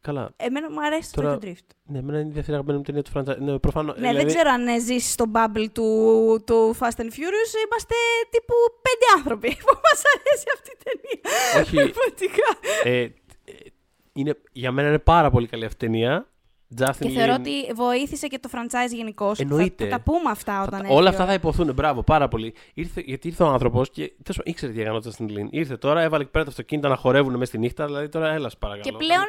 Καλά. 0.01 0.31
Εμένα 0.37 0.71
μου 0.71 0.85
αρέσει 0.87 1.13
το 1.13 1.21
Τώρα, 1.23 1.39
Tokyo 1.41 1.45
Drift. 1.45 1.67
Ναι, 1.85 1.99
εμένα 1.99 2.19
είναι 2.19 2.29
η 2.29 2.33
δεύτερη 2.33 2.53
αγαπημένη 2.53 2.79
μου 2.79 2.85
ταινία 2.85 3.03
του 3.03 3.11
franchise. 3.15 3.39
Ναι, 3.39 3.59
προφανώς, 3.59 3.95
Ναι, 3.95 4.01
δηλαδή- 4.01 4.17
δεν 4.17 4.27
ξέρω 4.27 4.51
αν 4.51 4.67
ε, 4.67 4.79
ζεις 4.81 5.13
στο 5.13 5.25
bubble 5.35 5.67
του, 5.73 5.89
του 6.47 6.77
Fast 6.79 6.99
and 7.03 7.11
Furious. 7.17 7.53
Είμαστε 7.67 7.95
τύπου 8.31 8.55
πέντε 8.87 9.07
άνθρωποι 9.17 9.49
που 9.67 9.75
μας 9.83 10.03
αρέσει 10.15 10.47
αυτή 10.55 10.71
η 10.71 10.79
ταινία. 10.85 11.21
Όχι. 11.63 11.93
Πραγματικά. 11.93 12.49
ε, 12.85 13.01
ε, 13.01 13.11
είναι, 14.13 14.35
για 14.53 14.73
μένα 14.73 14.89
είναι 14.89 14.99
πάρα 14.99 15.31
πολύ 15.31 15.47
καλή 15.47 15.65
αυτή 15.65 15.85
η 15.85 15.89
ταινία. 15.89 16.29
Justin 16.81 16.93
Και 16.99 17.09
Lin- 17.09 17.13
θεωρώ 17.13 17.35
ότι 17.35 17.51
βοήθησε 17.75 18.27
και 18.27 18.39
το 18.39 18.49
franchise 18.53 18.93
γενικώ. 18.95 19.33
Εννοείται. 19.37 19.85
Θα, 19.85 19.91
θα 19.91 19.97
τα 19.97 20.03
πούμε 20.03 20.31
αυτά 20.31 20.53
θα 20.55 20.59
όταν 20.63 20.71
τα- 20.71 20.79
έρθει 20.79 20.93
όλα 20.93 21.05
η 21.05 21.09
αυτά 21.09 21.23
ώρα. 21.23 21.31
θα 21.33 21.39
υποθούν. 21.39 21.75
Μπράβο, 21.75 22.03
πάρα 22.03 22.29
πολύ. 22.29 22.55
Ήρθε, 22.75 23.03
γιατί 23.07 23.29
ήρθε 23.29 23.43
ο 23.43 23.47
άνθρωπος 23.47 23.91
και 23.91 24.03
τέλος 24.03 24.37
πάντων, 24.37 24.43
ήξερε 24.45 24.73
τι 24.73 24.81
έκανε 24.81 24.97
ο 24.97 25.01
Justin 25.05 25.23
Lin. 25.25 25.47
Ήρθε 25.51 25.77
τώρα, 25.77 26.01
έβαλε 26.03 26.23
εκεί 26.23 26.33
πέρα 26.33 26.45
τα 26.45 26.51
αυτοκίνητα 26.51 26.89
να 26.89 26.97
χορεύουν 26.97 27.33
μέσα 27.33 27.45
στη 27.45 27.59
νύχτα. 27.59 27.87
Δηλαδή 27.87 28.09
τώρα 28.09 28.33
έλας, 28.33 28.53
σε 28.53 28.59
παρακαλώ. 28.59 28.85
Και 28.99 29.05
πλέον, 29.05 29.27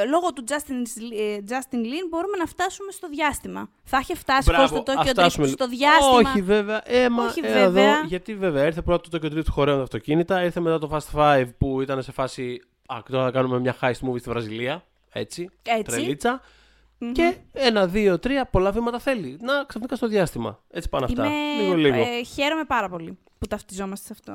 ε, 0.00 0.04
λόγω 0.08 0.32
του 0.32 0.44
Justin, 0.48 1.02
ε, 1.18 1.38
Justin 1.48 1.76
Lin, 1.90 2.04
μπορούμε 2.10 2.36
να 2.38 2.46
φτάσουμε 2.46 2.92
στο 2.92 3.08
διάστημα. 3.08 3.68
Θα 3.84 3.98
είχε 4.02 4.14
φτάσει 4.14 4.50
Μπράβο, 4.50 4.66
χωρίς 4.68 4.82
το 4.84 4.92
ας 4.92 4.98
Tokyo 4.98 5.08
Drift 5.08 5.12
φτάσουμε 5.12 5.46
στο 5.46 5.66
λίγο. 5.68 5.76
διάστημα. 5.78 6.30
Όχι 6.30 6.42
βέβαια. 6.42 6.80
Ε, 6.84 7.08
μα, 7.08 7.24
Όχι, 7.24 7.40
ε, 7.44 7.52
βέβαια. 7.52 7.92
Εδώ, 7.96 8.06
γιατί 8.06 8.34
βέβαια 8.34 8.64
ήρθε 8.66 8.82
πρώτα 8.82 9.08
το 9.08 9.18
Tokyo 9.22 9.32
Drift 9.32 9.44
που 9.44 9.52
χορεύουν 9.52 9.78
τα 9.78 9.84
αυτοκίνητα. 9.84 10.44
Ήρθε 10.44 10.60
μετά 10.60 10.78
το 10.78 10.88
Fast 10.92 11.18
Five 11.18 11.46
που 11.58 11.80
ήταν 11.80 12.02
σε 12.02 12.12
φάση. 12.12 12.62
Α, 12.86 12.96
τώρα 13.10 13.24
θα 13.24 13.30
κάνουμε 13.30 13.58
μια 13.60 13.76
heist 13.80 14.08
movie 14.08 14.18
στη 14.18 14.28
Βραζιλία. 14.30 14.84
Έτσι. 15.12 15.48
Έτσι. 15.62 15.82
Τρελίτσα. 15.82 16.40
Μμμ. 17.04 17.12
Και 17.12 17.34
ένα, 17.52 17.86
δύο, 17.86 18.18
τρία, 18.18 18.46
πολλά 18.46 18.70
βήματα 18.70 18.98
θέλει. 18.98 19.38
Να 19.40 19.64
ξαφνικά 19.66 19.96
στο 19.96 20.06
διάστημα. 20.08 20.58
Έτσι 20.70 20.88
πάνε 20.88 21.04
αυτά. 21.04 21.24
Είμαι, 21.26 21.62
Λίγο, 21.62 21.74
λίγο. 21.74 21.96
ε, 21.96 22.22
χαίρομαι 22.22 22.64
πάρα 22.64 22.88
πολύ 22.88 23.18
που 23.38 23.46
ταυτιζόμαστε 23.46 24.06
σε 24.06 24.12
αυτό. 24.12 24.32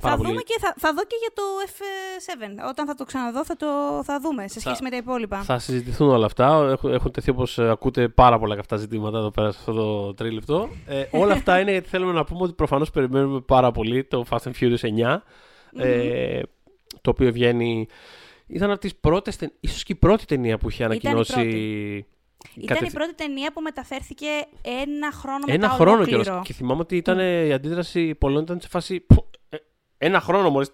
Πάρα 0.00 0.14
θα 0.14 0.16
πολύ. 0.20 0.28
δούμε 0.30 0.42
και 0.42 0.56
θα, 0.60 0.74
θα 0.78 0.92
δω 0.94 1.02
και 1.04 1.16
για 1.20 1.30
το 1.34 1.42
F7. 1.66 2.68
Όταν 2.68 2.86
θα 2.86 2.94
το 2.94 3.04
ξαναδώ 3.04 3.44
θα 3.44 3.56
το 3.56 3.66
θα 4.04 4.20
δούμε 4.20 4.48
σε 4.48 4.60
σχέση 4.60 4.76
Θα- 4.76 4.82
με 4.82 4.90
τα 4.90 4.96
υπόλοιπα. 4.96 5.42
Θα 5.42 5.58
συζητηθούν 5.58 6.08
όλα 6.10 6.26
αυτά. 6.26 6.68
Έχουν, 6.70 6.92
έχουν 6.92 7.10
τεθεί 7.10 7.30
όπως 7.30 7.58
ακούτε 7.58 8.08
πάρα 8.08 8.38
πολλά 8.38 8.56
καυτά 8.56 8.76
ζητήματα 8.76 9.18
εδώ 9.18 9.30
πέρα 9.30 9.50
σε 9.52 9.58
αυτό 9.60 9.72
το 9.72 10.14
τρίλεπτο. 10.14 10.68
Ε, 10.86 11.04
όλα 11.10 11.32
αυτά 11.32 11.60
είναι 11.60 11.70
γιατί 11.70 11.88
θέλουμε 11.88 12.12
να 12.12 12.24
πούμε 12.24 12.42
ότι 12.42 12.52
προφανώς 12.52 12.90
περιμένουμε 12.90 13.40
πάρα 13.40 13.70
πολύ 13.72 14.04
το 14.04 14.24
Fast 14.30 14.38
and 14.42 14.52
Furious 14.60 14.80
9. 14.80 15.22
Ε, 15.76 16.40
το 17.00 17.10
οποίο 17.10 17.32
βγαίνει. 17.32 17.88
Ήταν 18.52 18.70
από 18.70 18.80
τις 18.80 18.96
πρώτες. 18.96 19.38
ίσως 19.60 19.82
και 19.82 19.92
η 19.92 19.96
πρώτη 19.96 20.24
ταινία 20.24 20.58
που 20.58 20.68
είχε 20.70 20.84
Ήταν 20.84 20.96
η 20.96 21.00
ανακοινώσει. 21.04 21.48
Ήταν 22.54 22.66
κατευθ- 22.66 22.92
η 22.92 22.96
πρώτη 22.96 23.14
ταινία 23.14 23.52
που 23.52 23.60
μεταφέρθηκε 23.60 24.26
ένα 24.62 25.12
χρόνο 25.12 25.38
μετά 25.38 25.52
Ένα 25.52 25.68
χρόνο 25.68 25.90
ολόκληρο. 25.92 26.22
κιόλας. 26.22 26.46
Και 26.46 26.52
θυμάμαι 26.52 26.80
ότι 26.80 26.96
ήταν, 26.96 27.18
η 27.46 27.52
αντίδραση 27.52 28.14
πολλών 28.14 28.42
ήταν 28.42 28.60
σε 28.60 28.68
φάση. 28.68 29.00
«Που, 29.00 29.26
ε, 29.48 29.56
ένα 29.98 30.20
χρόνο 30.20 30.50
μόλις 30.50 30.70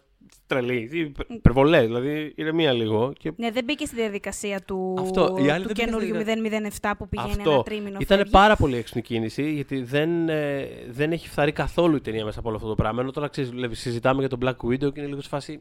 τρελή. 0.46 0.88
Τι 0.88 0.98
υπε- 0.98 1.30
Υπερβολές. 1.30 1.86
Δηλαδή 1.86 2.32
ηρεμία 2.36 2.72
λίγο. 2.72 3.12
Και 3.18 3.32
Ναι, 3.36 3.50
δεν 3.50 3.64
μπήκε 3.64 3.86
στη 3.86 3.94
διαδικασία 3.96 4.60
του, 4.62 4.96
Αυτό, 5.00 5.20
οι 5.22 5.24
άλλοι 5.24 5.36
του 5.38 5.46
δεν 5.46 5.58
μπήκαν 5.58 5.74
στη 5.74 5.84
καινούριου 5.84 6.24
διαδικασία. 6.24 6.60
007 6.92 6.94
που 6.98 7.08
πηγαίνει 7.08 7.30
Αυτό. 7.30 7.50
ένα 7.50 7.62
τρίμηνο. 7.62 7.96
Ήταν 8.00 8.16
φεύγει. 8.18 8.32
πάρα 8.32 8.56
πολύ 8.56 8.76
έξυπνη 8.76 9.02
κίνηση 9.02 9.50
γιατί 9.50 9.82
δεν, 9.82 10.28
ε, 10.28 10.68
δεν 10.88 11.12
έχει 11.12 11.28
φθαρεί 11.28 11.52
καθόλου 11.52 11.96
η 11.96 12.00
ταινία 12.00 12.24
μέσα 12.24 12.38
από 12.38 12.48
όλο 12.48 12.56
αυτό 12.56 12.68
το 12.68 12.74
πράγμα. 12.74 13.00
Ενώ 13.02 13.10
τώρα 13.10 13.28
ξέρεις, 13.28 13.50
βλέπεις, 13.50 13.80
συζητάμε 13.80 14.20
για 14.20 14.28
τον 14.28 14.38
Black 14.42 14.66
Widow 14.68 14.92
και 14.92 15.00
είναι 15.00 15.06
λίγο 15.08 15.20
σε 15.20 15.28
φάση. 15.28 15.60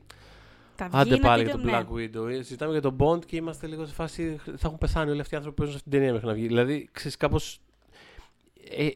Θα 0.75 0.89
Άντε 0.91 1.09
βγει 1.13 1.19
πάλι 1.21 1.43
να 1.43 1.49
για 1.49 1.57
τον 1.57 1.61
τελειώ- 1.63 1.87
Black 1.89 2.25
Widow. 2.25 2.29
Ε, 2.31 2.35
Συζητάμε 2.35 2.71
για 2.71 2.81
τον 2.81 2.95
Bond 2.99 3.25
και 3.25 3.35
είμαστε 3.35 3.67
λίγο 3.67 3.85
σε 3.85 3.93
φάση. 3.93 4.39
Θα 4.45 4.53
έχουν 4.63 4.77
πεθάνει 4.77 5.11
όλοι 5.11 5.19
αυτοί 5.21 5.33
οι 5.33 5.37
άνθρωποι 5.37 5.55
που 5.55 5.63
παίζουν 5.63 5.79
σε 5.79 5.83
αυτήν 5.85 5.91
την 5.91 5.99
ταινία 5.99 6.13
μέχρι 6.13 6.27
να 6.27 6.33
βγει. 6.33 6.47
Δηλαδή, 6.47 6.89
ξέρεις, 6.91 7.17
κάπως. 7.17 7.59
Ε, 8.77 8.87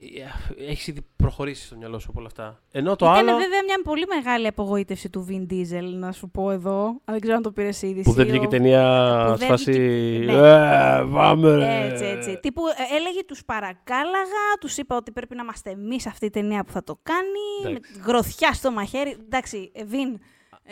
έχεις 0.69 0.87
ήδη 0.87 1.01
προχωρήσει 1.15 1.65
στο 1.65 1.75
μυαλό 1.77 1.99
σου 1.99 2.07
από 2.09 2.19
όλα 2.19 2.27
αυτά. 2.27 2.61
Ενώ 2.71 2.95
το 2.95 3.05
Ήταν 3.05 3.17
άλλο. 3.17 3.37
βέβαια 3.37 3.63
μια 3.65 3.79
πολύ 3.83 4.05
μεγάλη 4.15 4.47
απογοήτευση 4.47 5.09
του 5.09 5.27
Vin 5.29 5.51
Diesel, 5.53 5.83
να 5.93 6.11
σου 6.11 6.29
πω 6.29 6.51
εδώ. 6.51 6.85
Αν 6.85 6.99
δεν 7.05 7.19
ξέρω 7.19 7.35
αν 7.35 7.41
το 7.43 7.51
πήρες 7.51 7.81
είδηση. 7.81 8.03
Που 8.09 8.13
δεν 8.15 8.27
βγήκε 8.27 8.45
Ο- 8.45 8.49
ταινία 8.49 8.81
που 9.25 9.31
σε 9.31 9.37
δεν 9.37 9.47
φάση. 9.47 9.71
βγήκε- 9.71 10.29
Ε, 10.29 11.05
πάμε 11.13 11.55
ρε. 11.55 11.87
Έτσι, 11.91 12.05
έτσι. 12.05 12.39
Τύπου 12.41 12.61
ε, 12.67 12.95
έλεγε 12.95 13.23
τους 13.25 13.45
παρακάλαγα, 13.45 14.43
τους 14.59 14.77
είπα 14.77 14.95
ότι 14.95 15.11
πρέπει 15.11 15.35
να 15.35 15.41
είμαστε 15.41 15.69
εμείς 15.69 16.07
αυτή 16.07 16.25
η 16.25 16.29
ταινία 16.29 16.63
που 16.63 16.71
θα 16.71 16.83
το 16.83 16.99
κάνει. 17.03 17.71
Εντάξει. 17.75 17.97
Με 17.97 18.03
γροθιά 18.05 18.53
στο 18.53 18.71
μαχαίρι. 18.71 19.17
Εντάξει, 19.25 19.71
ε, 19.73 19.83
Βιν. 19.85 20.19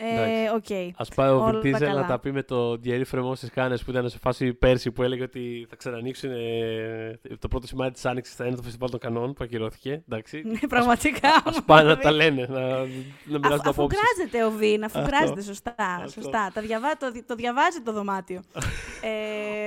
Ε, 0.00 0.48
οκ. 0.54 0.70
Α 0.96 1.14
πάει 1.14 1.30
ο 1.30 1.34
Όλα 1.44 1.60
Vin 1.62 1.66
Diesel 1.66 1.78
καλά. 1.78 2.00
να 2.00 2.06
τα 2.06 2.18
πει 2.18 2.32
με 2.32 2.42
το 2.42 2.80
Thierry 2.84 3.02
Fremont 3.12 3.32
στις 3.36 3.50
Κάνε 3.50 3.76
που 3.78 3.90
ήταν 3.90 4.08
σε 4.10 4.18
φάση 4.18 4.54
πέρσι 4.54 4.90
που 4.90 5.02
έλεγε 5.02 5.22
ότι 5.22 5.66
θα 5.70 5.76
ξανανοίξουν 5.76 6.30
ε, 6.30 7.20
το 7.38 7.48
πρώτο 7.48 7.66
σημάδι 7.66 7.90
της 7.92 8.04
Άνοιξης 8.06 8.34
θα 8.34 8.46
είναι 8.46 8.56
το 8.56 8.62
φεστιβάλ 8.62 8.90
των 8.90 9.00
Κανών 9.00 9.32
που 9.32 9.44
ακυρώθηκε. 9.44 10.02
Εντάξει. 10.08 10.42
Ναι, 10.44 10.58
πραγματικά. 10.68 11.28
Α 11.28 11.62
πάνε 11.66 11.88
να 11.88 11.98
τα 11.98 12.10
λένε, 12.10 12.46
να, 12.50 12.60
να 12.60 12.76
Αφ, 12.76 12.88
μοιράζουν 13.24 13.58
αφού 13.58 13.70
απόψεις. 13.70 14.00
κράζεται 14.00 14.44
ο 14.44 14.50
Βιν, 14.50 14.84
αφού 14.84 14.98
Αυτό. 14.98 15.10
κράζεται, 15.10 15.42
σωστά. 15.42 15.74
Αυτό. 15.78 16.10
σωστά. 16.10 16.50
Τα 16.54 16.60
διαβά, 16.60 16.96
το, 16.96 17.12
το 17.26 17.34
διαβάζει 17.34 17.80
το 17.80 17.92
δωμάτιο. 17.92 18.42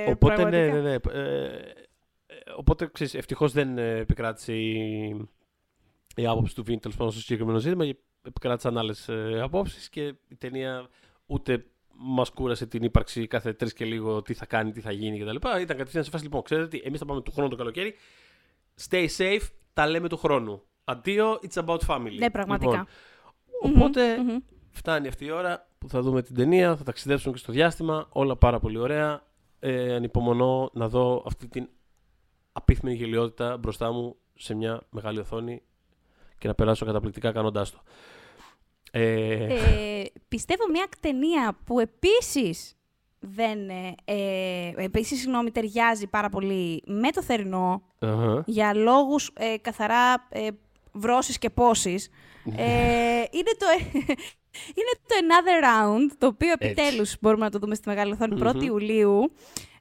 ε, 0.06 0.10
Οπότε 0.10 0.44
ναι, 0.44 0.50
πραγματικά. 0.50 0.74
ναι, 0.74 0.80
ναι. 0.80 0.94
Ε, 1.20 1.56
ε, 2.26 2.36
οπότε 2.56 2.88
ξέρεις, 2.92 3.14
ευτυχώς 3.14 3.52
δεν 3.52 3.78
ε, 3.78 3.96
επικράτησε 3.96 4.52
η, 4.52 5.28
η 6.16 6.26
άποψη 6.26 6.54
του 6.54 6.62
Βιν 6.64 6.80
τέλος 6.80 6.96
πάντων 6.96 7.12
στο 7.12 7.20
συγκεκριμένο 7.20 7.58
ζήτημα 7.58 7.84
και 7.86 7.96
επικράτησαν 8.22 8.78
άλλες 8.78 9.08
ε, 9.08 9.40
απόψεις 9.42 9.88
και 9.88 10.14
η 10.28 10.36
ταινία 10.38 10.88
ούτε 11.26 11.66
μας 11.96 12.30
κούρασε 12.30 12.66
την 12.66 12.82
ύπαρξη 12.82 13.26
κάθε 13.26 13.52
τρεις 13.52 13.72
και 13.72 13.84
λίγο 13.84 14.22
τι 14.22 14.34
θα 14.34 14.46
κάνει, 14.46 14.72
τι 14.72 14.80
θα 14.80 14.92
γίνει 14.92 15.18
κτλ. 15.18 15.36
Ήταν 15.36 15.66
κατευθείαν 15.76 16.04
σε 16.04 16.10
φάση 16.10 16.24
λοιπόν, 16.24 16.42
ξέρετε 16.42 16.68
τι, 16.68 16.80
εμείς 16.84 16.98
θα 16.98 17.04
πάμε 17.04 17.20
του 17.20 17.32
χρόνου 17.32 17.48
το 17.50 17.56
καλοκαίρι. 17.56 17.94
Stay 18.88 19.06
safe, 19.18 19.48
τα 19.72 19.86
λέμε 19.86 20.08
του 20.08 20.16
χρόνου. 20.16 20.62
Αντίο, 20.84 21.38
it's 21.42 21.64
about 21.64 21.78
family. 21.86 22.16
Ναι, 22.18 22.30
πραγματικά. 22.30 22.86
Λοιπόν, 23.62 23.80
οπότε 23.80 24.18
Μμμ, 24.18 24.26
μμμ. 24.26 24.38
Φτάνει 24.70 25.08
αυτή 25.08 25.24
η 25.24 25.30
ώρα 25.30 25.68
που 25.78 25.88
θα 25.88 26.00
δούμε 26.00 26.22
την 26.22 26.34
ταινία, 26.34 26.76
θα 26.76 26.84
ταξιδέψουμε 26.84 27.32
και 27.32 27.38
στο 27.38 27.52
διάστημα. 27.52 28.08
Όλα 28.12 28.36
πάρα 28.36 28.60
πολύ 28.60 28.78
ωραία. 28.78 29.22
Ε, 29.58 29.94
ανυπομονώ 29.94 30.70
να 30.72 30.88
δω 30.88 31.22
αυτή 31.26 31.48
την 31.48 31.68
απίθμενη 32.52 32.96
γελιότητα 32.96 33.56
μπροστά 33.56 33.92
μου 33.92 34.16
σε 34.34 34.54
μια 34.54 34.82
μεγάλη 34.90 35.18
οθόνη 35.18 35.62
και 36.42 36.48
να 36.48 36.54
περάσω 36.54 36.86
καταπληκτικά 36.86 37.32
κάνοντάς 37.32 37.70
το. 37.70 37.82
Ε, 38.92 39.32
Ε, 39.44 40.04
πιστεύω 40.28 40.62
μια 40.70 40.86
ταινία 41.00 41.56
που 41.64 41.80
επίσης 41.80 42.76
δεν, 43.18 43.68
ε, 43.68 43.94
ε, 44.04 44.72
επίσης, 44.76 45.20
συγγνώμη, 45.20 45.50
ταιριάζει 45.50 46.06
πάρα 46.06 46.28
πολύ 46.28 46.82
με 46.86 47.10
το 47.10 47.22
θερινό 47.22 47.82
αχα. 47.98 48.42
για 48.46 48.74
λόγους 48.74 49.30
ε, 49.34 49.56
καθαρά 49.60 50.26
ε, 50.28 50.48
βρώσεις 50.92 51.38
και 51.38 51.50
πόσης. 51.50 52.08
Ε, 52.56 52.62
είναι, 53.38 53.52
το, 53.58 53.66
είναι 54.78 54.94
το 55.06 55.14
Another 55.20 55.64
Round, 55.64 56.14
το 56.18 56.26
οποίο 56.26 56.52
Έτσι. 56.52 56.66
επιτέλους 56.68 57.16
μπορούμε 57.20 57.44
να 57.44 57.50
το 57.50 57.58
δούμε 57.58 57.74
στη 57.74 57.88
Μεγάλη 57.88 58.12
Οθόνη 58.12 58.40
1η 58.44 58.54
Μμμ. 58.54 58.60
Ιουλίου. 58.62 59.32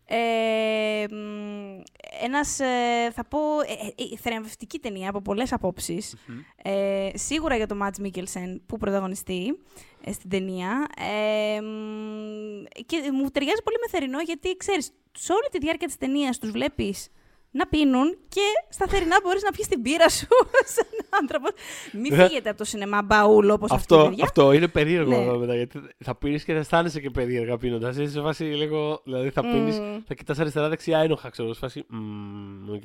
Ε, 0.06 1.06
μ, 1.10 1.81
ένας, 2.21 2.60
ε, 2.60 3.12
θα 3.13 3.23
πω, 3.25 3.39
ε, 3.62 4.03
ε, 4.13 4.17
θεραπευτική 4.17 4.79
ταινία 4.79 5.10
από 5.10 5.21
πολλές 5.21 5.53
απόψεις. 5.53 6.15
Ε, 6.63 7.10
σίγουρα 7.13 7.55
για 7.55 7.67
τον 7.67 7.77
Μάτς 7.77 7.99
Μίκελσεν 7.99 8.62
που 8.65 8.77
πρωταγωνιστεί 8.77 9.60
ε, 10.03 10.12
στην 10.12 10.29
ταινία. 10.29 10.88
Ε, 10.97 11.62
μ, 11.62 12.63
και 12.86 12.97
μου 13.13 13.29
ταιριάζει 13.29 13.62
πολύ 13.63 13.77
με 13.81 13.89
θερινό 13.89 14.19
γιατί, 14.21 14.57
ξέρεις, 14.57 14.91
σε 15.12 15.31
όλη 15.34 15.47
τη 15.51 15.57
διάρκεια 15.57 15.88
της 15.88 15.97
ταινίας 15.97 16.38
τους 16.38 16.51
βλέπεις 16.51 17.10
να 17.54 17.68
πίνουν 17.68 18.18
και 18.30 18.42
στα 18.70 18.88
θερινά 18.88 19.20
μπορείς 19.24 19.44
να 19.44 19.52
πιεις 19.52 19.68
την 19.68 19.82
πύρα 19.82 20.10
σου 20.10 20.28
σαν 20.76 20.86
άνθρωπος. 21.22 21.52
Μην 21.92 22.14
Ε. 22.14 22.28
φύγετε 22.28 22.50
από 22.50 22.58
το 22.58 22.64
σινεμά 22.64 23.02
μπαούλ 23.02 23.50
όπως 23.50 23.72
αυτή, 23.72 23.94
αυτό, 23.94 24.08
παιδιά. 24.10 24.24
αυτό 24.24 24.52
είναι 24.52 24.68
περίεργο 24.68 25.10
Ναι. 25.12 25.18
εδώ 25.24 25.38
μετά, 25.38 25.56
γιατί 25.56 25.80
θα 25.98 26.16
πίνεις 26.16 26.44
και 26.44 26.54
θα 26.54 26.60
αισθάνεσαι 26.60 27.00
και 27.02 27.10
περίεργα 27.10 27.58
πίνοντας. 27.58 27.98
Είσαι 27.98 28.12
σε 28.12 28.22
φάση 28.22 28.44
λίγο, 28.44 29.02
δηλαδή 29.04 29.30
θα 29.30 29.42
πίνεις, 29.42 29.80
Μμμ. 29.80 30.00
θα 30.08 30.14
κοιτάς 30.14 30.40
αριστερά 30.40 30.70
δεξιά 30.70 31.00
ένοχα, 31.00 31.30
ξέρω, 31.30 31.54
σε 31.54 31.60
φάση, 31.60 31.86
«Μμμ, 31.88 32.70
οκ, 32.74 32.84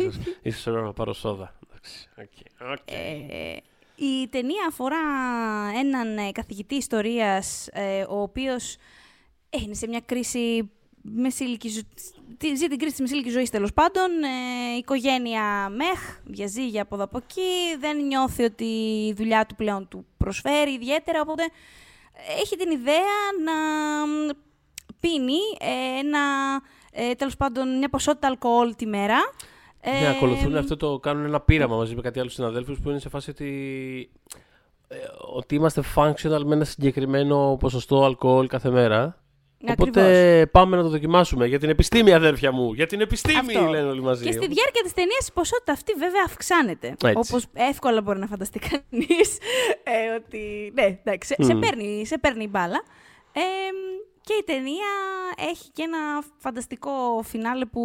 ίσως, 0.00 0.16
ίσως 0.42 0.66
ώρα 0.66 0.80
να 0.82 0.92
πάρω 0.92 1.12
σόδα. 1.12 1.54
Εντάξει, 1.68 2.08
OK, 2.18 2.70
OK. 2.72 2.90
Ε, 2.90 3.56
η 3.96 4.28
ταινία 4.28 4.66
αφορά 4.68 4.96
έναν 5.78 6.16
ε, 6.18 6.32
καθηγητή 6.32 6.74
ιστορίας, 6.74 7.68
ε, 7.72 8.04
ο 8.08 8.20
οποίος 8.22 8.74
ε, 9.50 9.58
είναι 9.64 9.74
σε 9.74 9.86
μια 9.88 10.00
κρίση 10.06 10.70
μεσήλικη, 11.02 11.68
ζω- 11.68 11.82
τι- 12.38 12.54
ζει 12.56 12.66
την 12.66 12.78
κρίση 12.78 12.90
της 12.92 13.00
μεσήλικης 13.00 13.32
ζωής 13.32 13.50
τέλος 13.50 13.72
πάντων, 13.72 14.10
ε, 14.22 14.76
οικογένεια 14.76 15.68
meh, 15.68 16.18
διαζύγια 16.24 16.82
από 16.82 16.94
εδώ 16.94 17.04
από 17.04 17.16
εκεί, 17.18 17.76
δεν 17.80 18.06
νιώθει 18.06 18.42
ότι 18.44 18.64
η 19.08 19.12
δουλειά 19.12 19.46
του 19.46 19.54
πλέον 19.54 19.88
του 19.88 20.06
προσφέρει 20.16 20.72
ιδιαίτερα, 20.72 21.20
οπότε 21.20 21.42
έχει 22.42 22.56
την 22.56 22.70
ιδέα 22.70 23.14
να 23.44 23.52
μ, 24.06 24.28
πίνει 25.00 25.38
ε, 25.60 25.98
ένα, 25.98 26.20
ε, 26.92 27.14
τέλος 27.14 27.36
πάντων, 27.36 27.78
μια 27.78 27.88
ποσότητα 27.88 28.26
αλκοόλ 28.28 28.74
τη 28.76 28.86
μέρα. 28.86 29.18
Ναι, 29.84 30.06
Ε, 30.06 30.08
ακολουθούν 30.08 30.56
αυτό 30.56 30.76
το 30.76 30.98
κάνουν 30.98 31.24
ένα 31.24 31.40
πείραμα 31.40 31.76
μαζί 31.76 31.94
με 31.94 32.00
κάτι 32.00 32.20
άλλους 32.20 32.32
συναδέλφους 32.32 32.78
που 32.80 32.90
είναι 32.90 32.98
σε 32.98 33.08
φάση 33.08 33.30
ότι, 33.30 33.50
ε, 34.88 34.96
ότι 35.34 35.54
είμαστε 35.54 35.82
functional 35.96 36.42
με 36.44 36.54
ένα 36.54 36.64
συγκεκριμένο 36.64 37.56
ποσοστό 37.60 38.04
αλκοόλ 38.04 38.46
κάθε 38.46 38.70
μέρα. 38.70 39.21
Οπότε 39.70 40.00
Ακριβώς. 40.00 40.50
πάμε 40.50 40.76
να 40.76 40.82
το 40.82 40.88
δοκιμάσουμε. 40.88 41.46
Για 41.46 41.58
την 41.58 41.68
επιστήμη, 41.68 42.12
αδέρφια 42.12 42.52
μου. 42.52 42.72
Για 42.72 42.86
την 42.86 43.00
επιστήμη, 43.00 43.56
Αυτό. 43.56 43.68
λένε 43.68 43.88
όλοι 43.88 44.02
μαζί. 44.02 44.24
Και 44.24 44.32
στη 44.32 44.46
διάρκεια 44.46 44.82
της 44.82 44.92
ταινίας 44.92 45.28
η 45.28 45.32
ποσότητα 45.32 45.72
αυτή 45.72 45.92
βέβαια 45.92 46.22
αυξάνεται. 46.26 46.86
Έτσι. 46.88 47.12
Όπως 47.16 47.46
εύκολα 47.52 48.02
μπορεί 48.02 48.18
να 48.18 48.26
φανταστεί 48.26 48.58
κανείς 48.58 49.38
ε, 49.94 50.14
ότι 50.16 50.72
ναι, 50.74 50.98
εντάξει, 51.04 51.34
σε, 51.38 51.44
σε, 51.44 51.54
Μμ. 51.54 51.60
παίρνει, 51.60 52.06
σε 52.06 52.18
παίρνει 52.18 52.44
η 52.44 52.48
μπάλα. 52.50 52.82
Ε, 53.32 53.40
και 54.24 54.34
η 54.34 54.42
ταινία 54.44 54.90
έχει 55.50 55.70
και 55.72 55.82
ένα 55.82 56.24
φανταστικό 56.36 57.22
φινάλε 57.24 57.64
που 57.64 57.82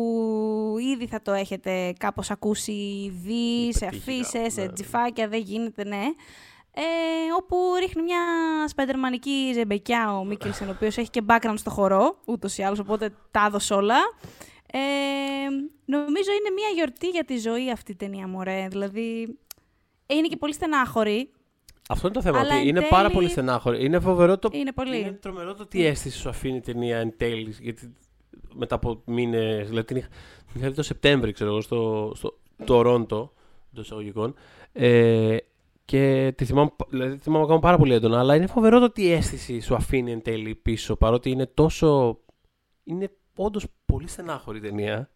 ήδη 0.93 1.07
θα 1.07 1.21
το 1.21 1.31
έχετε 1.31 1.93
κάπως 1.97 2.31
ακούσει 2.31 3.11
δει, 3.23 3.73
σε 3.73 3.85
πετύχει, 3.85 4.11
αφήσει, 4.11 4.51
σε 4.51 4.61
ναι. 4.61 4.71
τζιφάκια, 4.71 5.27
δεν 5.27 5.41
γίνεται, 5.41 5.83
ναι. 5.83 6.03
Ε, 6.79 7.33
όπου 7.37 7.57
ρίχνει 7.79 8.01
μια 8.01 8.19
σπεντερμανική 8.67 9.51
ζεμπεκιά 9.53 10.17
ο 10.17 10.23
Μίκελσεν, 10.23 10.67
ο 10.67 10.71
οποίος 10.71 10.97
έχει 10.97 11.09
και 11.09 11.21
background 11.27 11.53
στο 11.57 11.69
χορό, 11.69 12.17
ούτως 12.25 12.57
ή 12.57 12.63
άλλως, 12.63 12.79
οπότε 12.79 13.13
τα 13.31 13.45
έδωσε 13.47 13.73
όλα. 13.73 13.95
Ε, 14.71 14.77
νομίζω 15.85 16.31
είναι 16.31 16.49
μια 16.55 16.67
γιορτή 16.75 17.07
για 17.09 17.23
τη 17.25 17.37
ζωή 17.37 17.71
αυτή 17.71 17.91
η 17.91 17.95
ταινία, 17.95 18.27
μωρέ. 18.27 18.67
Δηλαδή, 18.69 19.37
είναι 20.07 20.27
και 20.27 20.37
πολύ 20.37 20.53
στενάχωρη. 20.53 21.29
Αυτό 21.89 22.07
είναι 22.07 22.15
το 22.15 22.21
θέμα. 22.21 22.39
Αλλά 22.39 22.49
ότι 22.49 22.59
εν 22.61 22.67
είναι 22.67 22.79
τέλει- 22.79 22.91
πάρα 22.91 23.09
πολύ 23.09 23.29
στενάχωρη. 23.29 23.85
Είναι 23.85 23.99
φοβερό 23.99 24.37
το. 24.37 24.49
Είναι 24.53 24.71
πολύ. 24.71 24.99
Είναι 24.99 25.11
τρομερό 25.11 25.53
το 25.53 25.65
τι 25.65 25.85
αίσθηση 25.85 26.17
σου 26.17 26.29
αφήνει 26.29 26.57
η 26.57 26.61
ταινία 26.61 26.97
εν 26.97 27.13
τέλει. 27.17 27.55
Γιατί 27.61 27.93
μετά 28.53 28.75
από 28.75 29.01
μήνες. 29.05 29.67
Δηλαδή 29.67 29.85
την 29.85 29.95
είχα, 29.97 30.07
την 30.51 30.59
είχα 30.61 30.69
δει 30.69 30.75
το 30.75 30.83
Σεπτέμβρη, 30.83 31.31
ξέρω 31.31 31.49
εγώ, 31.49 31.61
στο, 31.61 32.11
στο 32.15 32.37
Τορόντο 32.65 33.33
των 33.73 33.83
εισαγωγικών. 33.83 34.35
Ε, 34.73 35.37
και 35.87 36.33
τη 36.37 36.45
θυμάμαι, 36.45 36.69
δηλαδή, 36.89 37.15
τη 37.15 37.21
θυμάμαι 37.21 37.43
ακόμα 37.43 37.59
πάρα 37.59 37.77
πολύ 37.77 37.93
έντονα. 37.93 38.19
Αλλά 38.19 38.35
είναι 38.35 38.47
φοβερό 38.47 38.79
το 38.79 38.91
τι 38.91 39.11
αίσθηση 39.11 39.59
σου 39.59 39.75
αφήνει 39.75 40.11
εν 40.11 40.21
τέλει 40.21 40.55
πίσω. 40.55 40.95
Παρότι 40.95 41.29
είναι 41.29 41.45
τόσο. 41.45 42.19
Είναι 42.83 43.11
όντως 43.35 43.65
πολύ 43.85 44.07
στενάχωρη 44.07 44.57
η 44.57 44.61
ταινία. 44.61 45.09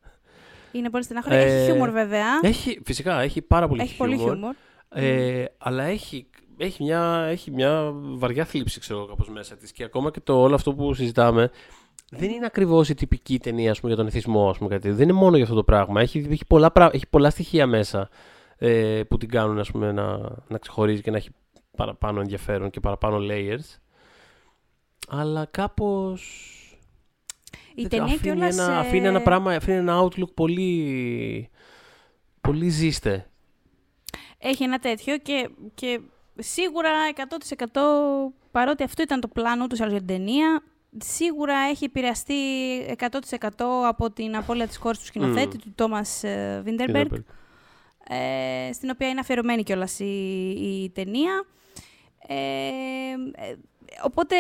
Είναι 0.72 0.90
πολύ 0.90 1.04
στενάχωρη. 1.04 1.36
Ε, 1.36 1.40
έχει 1.40 1.66
χιούμορ, 1.66 1.90
βέβαια. 1.90 2.26
Έχει, 2.42 2.82
φυσικά, 2.86 3.22
έχει 3.22 3.42
πάρα 3.42 3.68
πολύ 3.68 3.82
έχει 3.82 3.98
πολύ 3.98 4.18
χιούμορ. 4.18 4.56
ε, 4.90 5.46
αλλά 5.58 5.84
έχει, 5.84 6.30
έχει, 6.58 6.84
μια, 6.84 7.26
έχει 7.30 7.52
μια 7.52 7.92
βαριά 7.94 8.46
θλίψη, 8.46 8.80
ξέρω 8.80 9.00
εγώ, 9.00 9.08
κάπως 9.08 9.30
μέσα 9.30 9.56
της. 9.56 9.72
Και 9.72 9.84
ακόμα 9.84 10.12
και 10.12 10.20
το 10.20 10.42
όλο 10.42 10.56
αυτό 10.56 10.74
που 10.74 10.94
συζητάμε, 10.94 11.50
δεν 12.10 12.30
είναι 12.30 12.46
ακριβώς 12.46 12.90
η 12.90 12.94
τυπική 12.94 13.40
ταινία 13.40 13.72
ας 13.72 13.80
πούμε, 13.80 13.94
για 13.94 14.02
τον 14.04 14.12
εθισμό. 14.12 14.50
Ας 14.50 14.58
πούμε, 14.58 14.70
κάτι. 14.70 14.90
Δεν 14.92 15.04
είναι 15.10 15.18
μόνο 15.18 15.36
για 15.36 15.44
αυτό 15.44 15.56
το 15.56 15.64
πράγμα. 15.64 16.02
Έχει, 16.02 16.28
έχει, 16.32 16.46
πολλά, 16.48 16.72
πρά- 16.72 16.94
έχει 16.94 17.08
πολλά 17.10 17.30
στοιχεία 17.30 17.68
μέσα 17.68 18.10
ε, 18.64 19.04
που 19.04 19.18
την 19.18 19.30
κάνουν 19.30 19.60
ας 19.60 19.72
πούμε, 19.72 19.92
να, 19.92 20.18
να 20.48 20.58
ξεχωρίζει 20.58 21.02
και 21.02 21.12
να 21.12 21.18
έχει 21.18 21.30
παραπάνω 21.78 22.20
ενδιαφέρον 22.20 22.70
και 22.70 22.80
παραπάνω 22.80 23.18
layers. 23.22 23.80
Αλλά 25.08 25.46
κάπως... 25.46 26.22
Η 27.76 27.82
δεν 27.82 27.90
ξέρω, 27.90 28.04
ταινία 28.04 28.16
αφήνει, 28.16 28.36
κιόλας... 28.36 28.58
ένα, 28.58 28.74
ε, 28.74 28.78
αφήνει 28.78 29.08
ένα 29.08 29.22
πράγμα, 29.22 29.54
αφήνει 29.54 29.78
ένα 29.78 30.02
outlook 30.04 30.34
πολύ, 30.34 31.50
πολύ 32.42 32.70
ζήστε. 32.70 33.30
Έχει 34.38 34.64
ένα 34.64 34.80
τέτοιο 34.80 35.18
και, 35.18 35.50
και 35.74 36.00
σίγουρα 36.38 36.90
100% 37.16 37.80
παρότι 38.52 38.84
αυτό 38.84 39.02
ήταν 39.02 39.20
το 39.20 39.28
πλάνο 39.28 39.68
τους 39.68 39.78
για 39.78 39.88
την 39.88 40.06
ταινία, 40.06 40.64
σίγουρα 40.98 41.56
έχει 41.70 41.86
επηρεαστεί 41.86 42.36
100% 42.98 43.50
από 43.88 44.12
την 44.12 44.36
απώλεια 44.36 44.68
της 44.68 44.78
κόρης 44.78 45.00
του 45.00 45.06
σκηνοθέτη, 45.06 45.56
Μμμ. 45.56 45.64
του 45.64 45.74
Τόμας 45.76 46.24
Βίντερμπεργκ, 46.64 47.12
ε, 48.10 48.74
στην 48.74 48.90
οποία 48.90 49.08
είναι 49.08 49.20
αφιερωμένη 49.20 49.64
κιόλας 49.64 50.00
η, 50.00 50.50
η 50.50 50.92
ταινία. 50.94 51.46
Ε, 52.28 52.36
ε, 53.36 53.56
οπότε 54.04 54.36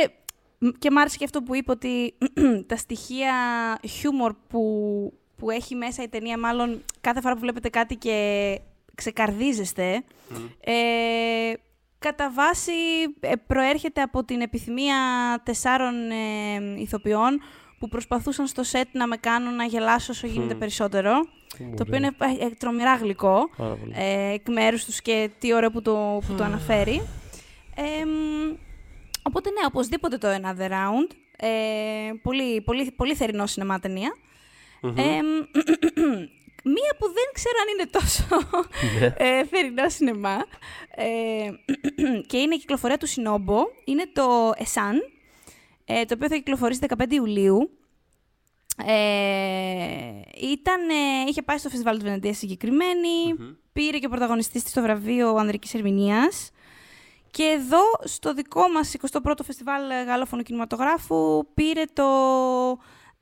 και 0.80 0.91
μ' 0.91 0.97
άρεσε 0.97 1.18
και 1.18 1.24
αυτό 1.24 1.41
που 1.41 1.55
είπε 1.55 1.72
ότι 1.72 2.14
τα 2.70 2.76
στοιχεία 2.76 3.34
χιούμορ 3.88 4.34
που, 4.47 4.62
που 5.38 5.49
έχει 5.49 5.76
μέσα 5.76 6.03
η 6.03 6.07
ταινία, 6.07 6.39
μάλλον 6.39 6.84
κάθε 7.01 7.22
φορά 7.22 7.34
που 7.34 7.39
βλέπετε 7.39 7.70
κάτι 7.70 7.95
και 7.95 8.59
ξεκαρδίζεστε, 8.95 10.03
ε, 10.59 11.53
κατά 11.99 12.32
βάση 12.32 12.72
ε, 13.20 13.36
προέρχεται 13.47 14.01
από 14.01 14.24
την 14.24 14.41
επιθυμία 14.41 14.95
τεσσάρων 15.43 16.12
ε, 16.12 16.82
ηθοποιών 16.82 17.41
που 17.80 17.88
προσπαθούσαν 17.88 18.47
στο 18.47 18.64
σετ 18.64 18.88
να 18.91 19.07
με 19.07 19.18
κάνουν 19.18 19.55
να 19.55 19.64
γελάσω 19.64 20.12
όσο 20.12 20.28
γίνεται 20.28 20.55
περισσότερο. 20.55 21.12
Το 21.58 21.84
οποίο 21.88 21.95
είναι 21.95 22.12
ε, 22.39 22.49
τρομερά 22.49 22.95
γλυκό 22.95 23.49
ε, 23.93 24.34
εκ 24.34 24.49
μέρους 24.49 24.86
τους 24.86 25.02
και 25.02 25.30
τι 25.39 25.54
ωραίο 25.54 25.72
που 25.72 25.82
το, 25.82 26.22
που 26.28 26.34
το 26.34 26.43
αναφέρει. 26.43 27.02
οπότε 29.22 29.49
ναι, 29.49 29.66
οπωσδήποτε 29.68 30.18
το 30.18 30.28
Another 30.28 30.70
Round. 30.70 31.16
Ε, 31.43 32.12
πολύ, 32.22 32.62
πολύ, 32.62 32.91
πολύ 32.91 33.16
θερινό 33.16 33.45
σινεμά 33.45 33.80
ταινία. 33.80 34.16
Μία 36.64 36.95
που 36.97 37.06
δεν 37.06 37.28
ξέρω 37.34 37.58
αν 37.62 37.68
είναι 37.74 37.89
τόσο 37.91 38.24
ναι. 38.99 39.06
ε, 39.18 39.45
θερινό 39.45 39.89
σινεμά 39.89 40.45
ε, 40.95 41.49
και 42.30 42.38
είναι 42.38 42.56
η 42.56 42.58
κυκλοφορία 42.58 42.97
του 42.97 43.08
Σινόμπο, 43.08 43.64
είναι 43.86 44.04
το 44.14 44.52
Εσάν, 44.58 44.95
ε, 45.86 46.06
το 46.06 46.14
οποίο 46.14 46.28
θα 46.28 46.36
κυκλοφορήσει 46.36 46.80
15 46.97 47.12
Ιουλίου. 47.12 47.70
Ε, 48.86 50.21
ήταν, 50.51 50.89
ε, 50.89 51.27
είχε 51.27 51.41
πάει 51.41 51.57
στο 51.57 51.69
Φεστιβάλ 51.69 51.97
του 51.97 52.03
Βενετίας 52.03 52.43
πήρε 53.73 53.97
και 53.97 54.05
ο 54.05 54.09
πρωταγωνιστής 54.09 54.63
της 54.63 54.71
στο 54.71 54.82
βραβείο 54.82 55.36
Ανδρικής 55.36 55.73
Ερμηνείας. 55.73 56.51
Και 57.32 57.43
εδώ, 57.43 57.82
στο 58.03 58.34
δικό 58.34 58.67
μας 58.67 58.95
21ο 59.11 59.43
Φεστιβάλ 59.43 59.82
Γαλλόφωνου 60.05 60.43
Κινηματογράφου, 60.43 61.47
πήρε 61.53 61.84
το 61.93 62.03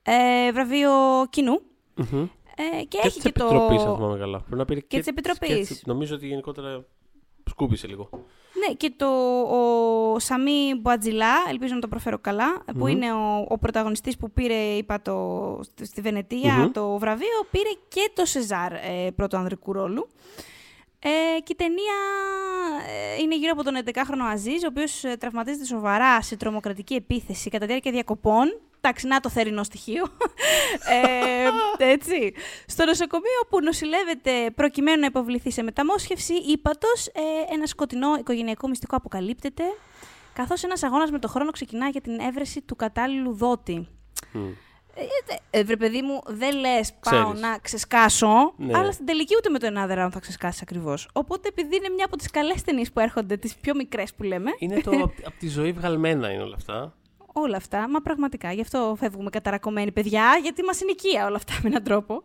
ε, 0.02 0.52
βραβείο 0.52 0.90
κοινού. 1.30 1.60
Ε, 1.96 2.78
και, 2.78 2.86
και 2.88 2.98
έχει 3.02 3.20
και 3.20 3.32
το. 3.32 3.44
Επιτροπής, 3.44 3.82
αν 3.82 3.96
θυμάμαι 3.96 4.18
καλά. 4.18 4.38
Πρέπει 4.40 4.56
να 4.56 4.64
πήρε 4.64 4.80
και, 4.80 4.86
και 4.86 5.00
τη 5.00 5.08
Επιτροπή. 5.08 5.66
Νομίζω 5.84 6.14
ότι 6.14 6.26
γενικότερα 6.26 6.84
σκούπισε 7.44 7.86
λίγο. 7.86 8.08
Ναι, 8.66 8.74
και 8.74 8.92
το, 8.96 9.06
ο 9.40 10.18
Σαμί 10.18 10.74
Μποατζιλά, 10.80 11.34
ελπίζω 11.48 11.74
να 11.74 11.80
το 11.80 11.88
προφέρω 11.88 12.20
που 12.78 12.86
είναι 12.86 13.12
ο, 13.12 13.46
ο 13.48 13.58
πρωταγωνιστής 13.58 14.16
που 14.16 14.30
πήρε, 14.30 14.54
είπα, 14.54 15.02
το, 15.02 15.60
στη 15.82 16.00
βενετια 16.00 16.70
το 16.72 16.98
βραβείο, 16.98 17.46
πήρε 17.50 17.70
και 17.88 18.10
το 18.14 18.24
Σεζάρ 18.24 18.72
ε, 18.72 19.10
πρώτο 19.16 19.36
ανδρικού 19.36 19.72
ρόλου. 19.72 20.08
Ε, 21.02 21.40
και 21.40 21.52
η 21.52 21.56
ταινία 21.56 21.96
ε, 22.88 23.22
είναι 23.22 23.36
γύρω 23.36 23.52
από 23.52 23.64
τον 23.64 23.74
11χρονο 23.84 24.30
Αζίζ, 24.32 24.62
ο 24.62 24.66
οποίος 24.66 25.04
ε, 25.04 25.16
τραυματίζεται 25.16 25.64
σοβαρά 25.64 26.22
σε 26.22 26.36
τρομοκρατική 26.36 26.94
επίθεση 26.94 27.50
κατά 27.50 27.64
τη 27.64 27.70
διάρκεια 27.70 27.92
διακοπών 27.92 28.60
Εντάξει, 28.82 29.06
να 29.06 29.20
το 29.20 29.28
θερινό 29.28 29.62
στοιχείο. 29.62 30.04
ε, 31.78 31.84
έτσι. 31.84 32.32
Στο 32.66 32.84
νοσοκομείο 32.84 33.40
που 33.48 33.62
νοσηλεύεται 33.62 34.50
προκειμένου 34.54 35.00
να 35.00 35.06
υποβληθεί 35.06 35.50
σε 35.50 35.62
μεταμόσχευση, 35.62 36.34
ύπατος, 36.34 37.06
ε, 37.06 37.52
ένα 37.52 37.66
σκοτεινό 37.66 38.14
οικογενειακό 38.18 38.68
μυστικό 38.68 38.96
αποκαλύπτεται, 38.96 39.64
καθώς 40.32 40.64
ένας 40.64 40.82
αγώνας 40.82 41.10
με 41.10 41.18
το 41.18 41.28
χρόνο 41.28 41.50
ξεκινά 41.50 41.88
για 41.88 42.00
την 42.00 42.20
έβρεση 42.20 42.60
του 42.60 42.76
κατάλληλου 42.76 43.34
δότη. 43.34 43.88
Mm. 44.34 44.38
Ε, 45.50 45.64
βρε 45.64 45.76
παιδί 45.76 46.02
μου, 46.02 46.20
δεν 46.26 46.56
λες 46.56 46.92
πάω 47.10 47.32
να 47.32 47.58
ξεσκάσω, 47.58 48.52
ναι. 48.56 48.78
αλλά 48.78 48.92
στην 48.92 49.06
τελική 49.06 49.34
ούτε 49.36 49.50
με 49.50 49.58
το 49.58 49.66
ενάδερα 49.66 50.04
αν 50.04 50.10
θα 50.10 50.20
ξεσκάσεις 50.20 50.62
ακριβώς. 50.62 51.08
Οπότε, 51.12 51.48
επειδή 51.48 51.76
είναι 51.76 51.88
μια 51.88 52.04
από 52.04 52.16
τις 52.16 52.30
καλές 52.30 52.62
ταινίες 52.62 52.92
που 52.92 53.00
έρχονται, 53.00 53.36
τις 53.36 53.54
πιο 53.56 53.74
μικρές 53.74 54.14
που 54.14 54.22
λέμε. 54.22 54.50
Είναι 54.58 54.80
το 54.80 54.90
από 55.24 55.38
τη 55.38 55.48
ζωή 55.48 55.72
βγαλμένα 55.72 56.32
είναι 56.32 56.42
όλα 56.42 56.54
αυτά 56.56 56.94
όλα 57.32 57.56
αυτά. 57.56 57.88
Μα 57.88 58.00
πραγματικά, 58.00 58.52
γι' 58.52 58.60
αυτό 58.60 58.96
φεύγουμε 58.98 59.30
καταρακωμένοι 59.30 59.92
παιδιά, 59.92 60.38
γιατί 60.42 60.62
μας 60.62 60.80
είναι 60.80 60.90
οικία 60.90 61.26
όλα 61.26 61.36
αυτά 61.36 61.52
με 61.62 61.68
έναν 61.68 61.82
τρόπο. 61.82 62.24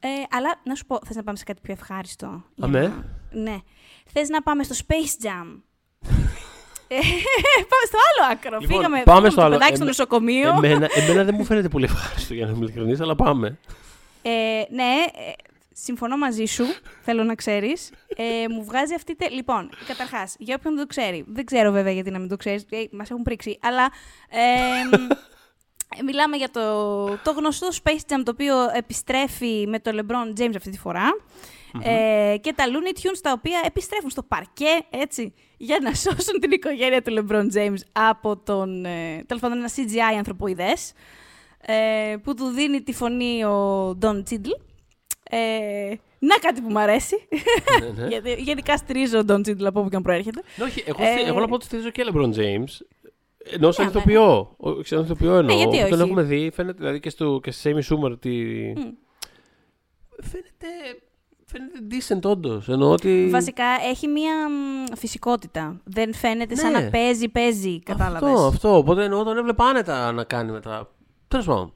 Ε, 0.00 0.08
αλλά 0.30 0.60
να 0.64 0.74
σου 0.74 0.86
πω, 0.86 0.98
θες 1.06 1.16
να 1.16 1.22
πάμε 1.22 1.36
σε 1.38 1.44
κάτι 1.44 1.60
πιο 1.62 1.72
ευχάριστο. 1.72 2.44
Αμέ. 2.60 2.80
Ναι. 3.30 3.40
ναι. 3.42 3.56
Θες 4.12 4.28
να 4.28 4.42
πάμε 4.42 4.62
στο 4.62 4.74
Space 4.86 5.26
Jam. 5.26 5.60
Ε, 6.88 6.96
πάμε 7.72 7.84
στο 7.86 7.98
άλλο 8.08 8.32
άκρο. 8.32 8.58
Λοιπόν, 8.60 8.76
Φύγαμε 8.76 9.02
πάμε 9.04 9.30
στο 9.30 9.42
άλλο. 9.42 9.58
στο 9.74 9.84
νοσοκομείο. 9.84 10.48
Εμένα, 10.48 10.88
εμένα 11.00 11.24
δεν 11.24 11.34
μου 11.38 11.44
φαίνεται 11.44 11.68
πολύ 11.68 11.84
ευχάριστο 11.84 12.34
για 12.34 12.46
να 12.46 12.52
είμαι 12.52 12.64
ειλικρινής, 12.64 13.00
αλλά 13.00 13.14
πάμε. 13.14 13.58
Ε, 14.22 14.30
ναι, 14.70 14.94
ε, 15.14 15.32
συμφωνώ 15.74 16.16
μαζί 16.16 16.44
σου, 16.44 16.64
θέλω 17.00 17.24
να 17.24 17.34
ξέρεις. 17.34 17.90
Ε, 18.16 18.48
μου 18.48 18.64
βγάζει 18.64 18.94
αυτή. 18.94 19.14
Τε... 19.14 19.28
Λοιπόν, 19.28 19.70
καταρχάς, 19.86 20.36
για 20.38 20.54
όποιον 20.58 20.74
δεν 20.74 20.82
το 20.82 20.88
ξέρει. 20.88 21.24
Δεν 21.26 21.44
ξέρω 21.44 21.70
βέβαια 21.70 21.92
γιατί 21.92 22.10
να 22.10 22.18
μην 22.18 22.28
το 22.28 22.36
ξέρεις, 22.36 22.66
ε, 22.70 22.84
μας 22.92 23.10
έχουν 23.10 23.22
πρίξει. 23.22 23.58
Αλλά. 23.62 23.90
Ε, 24.28 26.02
μιλάμε 26.04 26.36
για 26.36 26.50
το, 26.50 26.60
το 27.06 27.30
γνωστό 27.36 27.68
Space 27.82 28.12
Jam 28.12 28.22
το 28.24 28.30
οποίο 28.30 28.56
επιστρέφει 28.74 29.66
με 29.68 29.80
το 29.80 29.90
LeBron 29.94 30.40
James 30.40 30.52
αυτή 30.56 30.70
τη 30.70 30.78
φορα 30.78 31.02
Ε, 31.82 32.36
και 32.40 32.52
τα 32.52 32.64
Looney 32.66 32.98
Tunes 32.98 33.18
τα 33.22 33.32
οποία 33.32 33.60
επιστρέφουν 33.64 34.10
στο 34.10 34.22
παρκέ, 34.22 34.84
έτσι, 34.90 35.34
για 35.56 35.78
να 35.82 35.94
σώσουν 35.94 36.40
την 36.40 36.50
οικογένεια 36.50 37.02
του 37.02 37.14
LeBron 37.18 37.56
James 37.56 37.80
από 37.92 38.36
τον, 38.36 38.84
ε, 38.84 39.24
τέλος 39.26 39.42
πάντων, 39.42 39.58
ένα 39.58 39.70
CGI 39.76 40.16
ανθρωποειδές, 40.16 40.92
ε, 41.60 42.16
που 42.22 42.34
του 42.34 42.46
δίνει 42.46 42.82
τη 42.82 42.92
φωνή 42.92 43.44
ο 43.44 43.88
Don 44.02 44.22
Cheadle. 44.30 44.73
Ε, 45.30 45.94
να 46.18 46.36
κάτι 46.36 46.60
που 46.60 46.70
μου 46.70 46.78
αρέσει. 46.78 47.28
Ναι, 47.80 48.02
ναι. 48.02 48.08
Γιατί, 48.12 48.34
γενικά 48.38 48.76
στηρίζω 48.76 49.24
τον 49.24 49.42
Τζίντλ 49.42 49.66
από 49.66 49.80
όπου 49.80 49.88
και 49.88 49.96
αν 49.96 50.02
προέρχεται. 50.02 50.42
Ναι, 50.56 50.64
όχι, 50.64 50.84
εγώ, 50.86 51.02
ε, 51.02 51.28
εγώ 51.28 51.40
να 51.40 51.48
πω 51.48 51.54
ότι 51.54 51.64
στηρίζω 51.64 51.90
και 51.90 52.04
LeBron 52.12 52.34
James. 52.34 52.86
Ενώ 53.44 53.72
σαν 53.72 53.86
ηθοποιό. 53.86 54.56
Σαν 54.82 55.02
ηθοποιό 55.02 55.34
εννοώ. 55.34 55.54
Ναι, 55.54 55.62
γιατί 55.62 55.78
όχι. 55.78 55.90
Τον 55.90 56.00
έχουμε 56.00 56.22
δει, 56.22 56.50
φαίνεται 56.54 56.78
δηλαδή 56.78 57.00
και, 57.00 57.10
στο, 57.10 57.40
και 57.42 57.50
σε 57.50 57.74
Amy 57.74 57.94
Schumer 57.94 58.10
ότι. 58.10 58.72
Mm. 58.76 58.80
Φαίνεται. 60.20 60.66
Φαίνεται 61.46 61.78
decent 61.90 62.30
όντως. 62.30 62.68
Ότι... 62.68 63.28
Βασικά 63.30 63.64
έχει 63.90 64.06
μία 64.06 64.34
φυσικότητα. 64.96 65.80
Δεν 65.84 66.14
φαίνεται 66.14 66.54
ναι. 66.54 66.60
σαν 66.60 66.72
να 66.72 66.90
παίζει, 66.90 67.28
παίζει. 67.28 67.80
Κατάλαβες. 67.80 68.28
Αυτό, 68.30 68.46
αυτό. 68.46 68.76
Οπότε 68.76 69.04
εννοώ 69.04 69.22
τον 69.24 69.38
έβλεπα 69.38 69.64
άνετα 69.64 70.12
να 70.12 70.24
κάνει 70.24 70.52
μετά. 70.52 70.90
Τέλος 71.28 71.46
πάντων. 71.46 71.74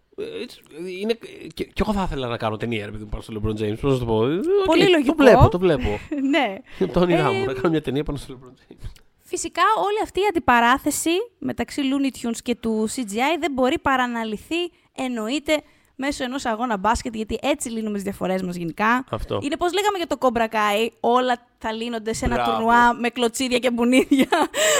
Είναι... 1.00 1.18
Και, 1.54 1.64
και, 1.64 1.82
εγώ 1.82 1.92
θα 1.92 2.02
ήθελα 2.02 2.28
να 2.28 2.36
κάνω 2.36 2.56
ταινία, 2.56 2.84
επειδή 2.84 3.02
μου 3.02 3.08
πάνω 3.08 3.22
στο 3.22 3.34
LeBron 3.36 3.60
James. 3.60 3.78
Πώς 3.80 3.92
να 3.92 3.98
το 3.98 4.04
πω. 4.04 4.18
Πολύ 4.64 4.84
okay, 4.84 4.90
λογικό. 4.90 5.14
Το 5.14 5.22
βλέπω, 5.22 5.48
το 5.48 5.58
βλέπω. 5.58 5.98
ναι. 6.32 6.56
Το 6.92 7.00
όνειρά 7.00 7.32
μου, 7.32 7.44
να 7.44 7.52
κάνω 7.52 7.68
μια 7.68 7.82
ταινία 7.82 8.04
πάνω 8.04 8.18
στο 8.18 8.38
LeBron 8.38 8.72
James. 8.72 8.90
Φυσικά 9.22 9.62
όλη 9.84 9.98
αυτή 10.02 10.20
η 10.20 10.26
αντιπαράθεση 10.28 11.10
μεταξύ 11.38 11.82
Looney 11.84 12.26
Tunes 12.26 12.38
και 12.42 12.54
του 12.54 12.88
CGI 12.96 13.38
δεν 13.40 13.52
μπορεί 13.52 13.78
παρά 13.78 14.06
να 14.08 14.24
λυθεί, 14.24 14.70
εννοείται, 14.94 15.62
μέσω 15.94 16.24
ενός 16.24 16.44
αγώνα 16.44 16.76
μπάσκετ, 16.76 17.14
γιατί 17.14 17.38
έτσι 17.42 17.68
λύνουμε 17.68 17.94
τις 17.94 18.02
διαφορές 18.02 18.42
μας 18.42 18.56
γενικά. 18.56 19.04
Αυτό. 19.10 19.38
Είναι 19.42 19.56
πώς 19.56 19.72
λέγαμε 19.72 19.96
για 19.96 20.06
το 20.06 20.16
Cobra 20.20 20.54
Kai, 20.54 20.88
όλα 21.00 21.46
θα 21.58 21.72
λύνονται 21.72 22.12
σε 22.12 22.24
ένα 22.24 22.44
τουρνουά 22.44 22.94
με 22.94 23.08
κλωτσίδια 23.08 23.58
και 23.58 23.70
μπουνίδια. 23.70 24.28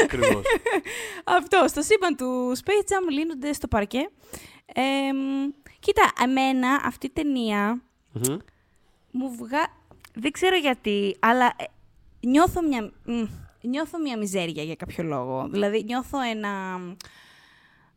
Ακριβώς. 0.03 0.43
Αυτό. 1.39 1.65
Στο 1.69 1.83
σύμπαν 1.83 2.17
του 2.17 2.53
Space 2.57 2.93
Jam 2.93 3.11
λύνονται 3.11 3.53
στο 3.53 3.69
παρκέ. 3.69 4.11
Ε, 4.75 4.83
κοίτα, 5.81 6.13
εμένα 6.23 6.81
αυτή 6.85 7.07
η 7.07 7.11
ταινια 7.11 7.83
μου 9.11 9.35
βγα... 9.37 9.77
Δεν 10.15 10.31
ξέρω 10.31 10.57
γιατί, 10.57 11.17
αλλά 11.19 11.47
ε, 11.57 11.65
νιώθω 12.21 12.63
μια... 12.63 12.93
Νιώθω 13.61 13.99
μια 13.99 14.19
μιζέρια 14.19 14.63
για 14.63 14.75
κάποιο 14.75 15.05
λόγο. 15.05 15.49
Δηλαδή, 15.51 15.83
νιώθω 15.85 16.21
ένα... 16.21 16.79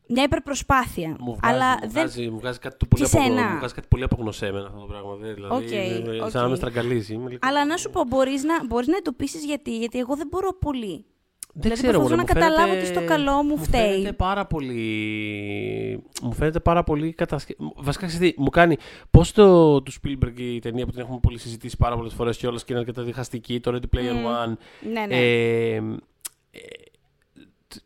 Μια 0.08 0.24
υπερπροσπάθεια. 0.24 1.16
Μου 1.20 1.36
βγάζει, 1.36 1.56
αλλά 1.56 1.80
μου 1.84 1.90
βγάζει, 1.90 2.24
δεν... 2.24 2.34
μου 2.34 2.40
βγάζει 2.40 2.60
κάτι, 2.60 2.86
πολύ 2.86 3.06
απο... 3.06 3.20
μου 3.22 3.58
βγάζει 3.58 3.74
κάτι 3.74 3.88
πολύ 3.88 4.04
απογνωσέμενο 4.04 4.66
αυτό 4.66 4.80
το 4.80 4.86
πράγμα. 4.86 5.16
Δηλαδή, 5.16 5.68
okay, 5.70 6.24
okay. 6.24 6.30
σαν 6.30 6.44
να 6.44 6.50
με 6.50 6.56
στραγγαλίζει. 6.56 7.20
Αλλά 7.42 7.66
να 7.66 7.78
σου 7.78 7.90
πω, 7.90 8.04
μπορείς 8.04 8.44
να, 8.44 8.66
μπορείς 8.66 8.88
να 8.88 8.98
εντοπίσεις 8.98 9.46
γιατί. 9.46 9.78
Γιατί 9.78 10.00
εγώ 10.00 10.16
δεν 10.16 10.28
μπορώ 10.28 10.54
πολύ. 10.54 11.06
Δεν 11.54 11.62
δηλαδή, 11.62 11.82
ξέρω, 11.82 11.98
προσπαθώ 11.98 12.22
να 12.22 12.28
καταλάβω 12.34 12.74
τι 12.74 12.86
στο 12.86 13.06
καλό 13.06 13.44
μου, 13.44 13.56
μου 13.56 13.64
φταίει. 13.64 13.88
Μου 13.88 13.92
φαίνεται 13.92 14.14
πάρα 14.14 14.46
πολύ. 14.46 16.04
Μου 16.22 16.34
φαίνεται 16.34 16.60
πάρα 16.60 16.84
πολύ 16.84 17.14
κατασκευή. 17.14 17.72
Βασικά, 17.76 18.08
ξέρετε, 18.08 18.34
μου 18.38 18.50
κάνει. 18.50 18.78
Πώς 19.12 19.32
το 19.32 19.82
του 19.82 19.92
Spielberg 19.92 20.40
η 20.40 20.60
ταινία 20.60 20.86
που 20.86 20.92
την 20.92 21.02
έχουμε 21.02 21.20
πολύ 21.22 21.40
συζητήσει 21.40 21.78
πάρα 21.78 21.96
πολλές 21.96 22.14
φορές 22.14 22.38
και 22.38 22.48
όλα 22.48 22.58
και 22.58 22.66
είναι 22.68 22.80
αρκετά 22.80 23.04
διχαστική, 23.04 23.60
το 23.60 23.72
Ready 23.76 23.98
Player 23.98 24.00
mm. 24.00 24.46
One. 24.46 24.54
Ναι, 24.92 25.06
ναι. 25.06 25.16
Ε, 25.16 25.76
ε, 25.76 25.82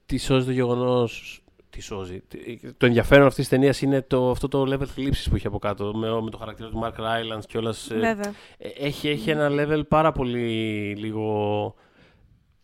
τι 0.06 0.18
σώζει 0.18 0.46
το 0.46 0.52
γεγονό. 0.52 1.10
Τι 1.70 1.82
σώζει. 1.82 2.24
Το 2.78 2.86
ενδιαφέρον 2.86 3.26
αυτής 3.26 3.48
της 3.48 3.58
ταινίας 3.58 3.82
είναι 3.82 4.02
το, 4.02 4.30
αυτό 4.30 4.48
το 4.48 4.62
level 4.62 4.86
θλίψης 4.86 5.30
που 5.30 5.36
έχει 5.36 5.48
από 5.48 5.60
κάτω 5.60 5.94
με, 5.96 6.22
με 6.22 6.30
το 6.30 6.38
χαρακτήρα 6.38 6.70
του 6.70 6.82
Mark 6.84 7.00
Rylance 7.00 7.44
και 7.48 7.58
όλα. 7.58 7.76
Ε, 8.58 8.68
έχει, 8.80 9.10
έχει 9.10 9.30
ένα 9.30 9.50
level 9.52 9.82
πάρα 9.88 10.12
πολύ 10.12 10.96
λίγο 10.98 11.76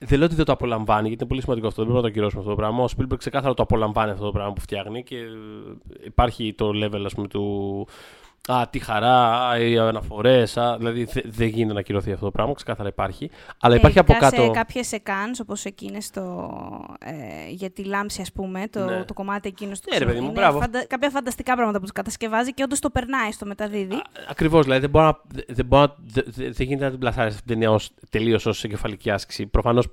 δεν 0.05 0.17
λέω 0.17 0.27
ότι 0.27 0.35
δεν 0.35 0.45
το 0.45 0.51
απολαμβάνει, 0.51 1.07
γιατί 1.07 1.23
είναι 1.23 1.29
πολύ 1.29 1.41
σημαντικό 1.41 1.67
αυτό. 1.67 1.83
Δεν 1.83 1.91
πρέπει 1.91 2.05
να 2.05 2.11
το 2.11 2.19
ακυρώσουμε 2.19 2.41
αυτό 2.41 2.55
το 2.55 2.61
πράγμα. 2.61 2.83
Ο 2.83 2.87
Spielberg 2.97 3.17
ξεκάθαρα 3.17 3.53
το 3.53 3.63
απολαμβάνει 3.63 4.11
αυτό 4.11 4.25
το 4.25 4.31
πράγμα 4.31 4.53
που 4.53 4.61
φτιάχνει 4.61 5.03
και 5.03 5.17
υπάρχει 6.05 6.53
το 6.53 6.69
level 6.69 7.01
ας 7.05 7.13
πούμε, 7.13 7.27
του, 7.27 7.87
Α, 8.47 8.67
τι 8.69 8.79
χαρά, 8.79 9.47
α, 9.47 9.57
οι 9.59 9.77
αναφορές. 9.77 10.57
Δηλαδή 10.77 11.03
δε- 11.03 11.21
δεν 11.25 11.47
γίνεται 11.47 11.73
να 11.73 11.81
κυρωθεί 11.81 12.11
αυτό 12.11 12.25
το 12.25 12.31
πράγμα, 12.31 12.53
ξεκάθαρα 12.53 12.89
υπάρχει. 12.89 13.29
Αλλά 13.59 13.75
υπάρχει 13.75 13.99
από 13.99 14.11
ειδικά 14.13 14.29
κάτω. 14.29 14.41
σε 14.43 14.49
κάποιες 14.49 14.91
εκάνς, 14.91 15.39
όπως 15.39 15.65
εκείνες 15.65 16.09
το, 16.09 16.49
ε, 16.99 17.49
για 17.49 17.69
τη 17.71 17.83
λάμψη, 17.83 18.21
ας 18.21 18.31
πούμε, 18.31 18.67
το, 18.67 18.85
Ναι. 18.85 19.03
το 19.03 19.13
κομμάτι 19.13 19.47
εκείνος 19.47 19.79
του 19.79 19.87
Ναι, 19.91 19.97
ρε 19.97 20.05
παιδί 20.05 20.19
μου, 20.19 20.23
είναι 20.25 20.33
μπράβο. 20.33 20.59
κάποια 20.87 21.09
φανταστικά 21.09 21.53
πράγματα 21.53 21.77
που 21.77 21.83
τους 21.83 21.91
κατασκευάζει 21.93 22.53
και 22.53 22.63
όντως 22.63 22.79
το 22.79 22.89
περνάει 22.89 23.31
στο 23.31 23.45
μεταδίδει. 23.45 24.01
Ακριβώς, 24.29 24.63
δηλαδή 24.63 24.81
δεν, 24.81 24.89
μπορεί 24.89 25.05
να, 25.05 25.17
δεν, 25.47 25.65
μπορεί 25.65 25.87
να, 25.87 25.95
δεν, 25.97 26.23
δεν 26.53 26.67
γίνεται 26.67 26.83
να 26.85 26.89
την 26.89 26.99
πλασάρεις 26.99 27.33
αυτή 27.33 27.45
την 27.47 27.53
ταινία 27.59 27.71
ως, 27.71 27.89
τελείως 28.09 28.45
ως 28.45 28.63
εγκεφαλική 28.63 29.11
άσκηση. 29.11 29.47
Προφανώς 29.47 29.87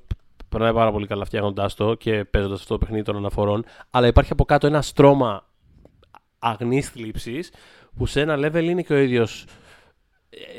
περνάει 0.49 0.73
πάρα 0.73 0.93
πολύ 0.93 1.07
καλά 1.07 1.25
φτιάχνοντάς 1.25 1.75
το 1.75 1.95
και 1.95 2.25
παίζοντας 2.25 2.61
αυτό 2.61 2.73
το 2.73 2.79
παιχνίδι 2.79 3.03
των 3.05 3.17
αναφορών. 3.17 3.65
Αλλά 3.91 4.07
υπάρχει 4.07 4.33
από 4.33 4.45
κάτω 4.45 4.67
ένα 4.67 4.83
στρώμα 4.83 5.47
αγνής 6.39 6.89
θλίψης 6.89 7.51
που 7.99 8.07
σε 8.07 8.21
ένα 8.21 8.37
level 8.39 8.63
είναι 8.65 8.83
και 8.83 8.93
ο 8.93 8.97
ίδιος 8.99 9.45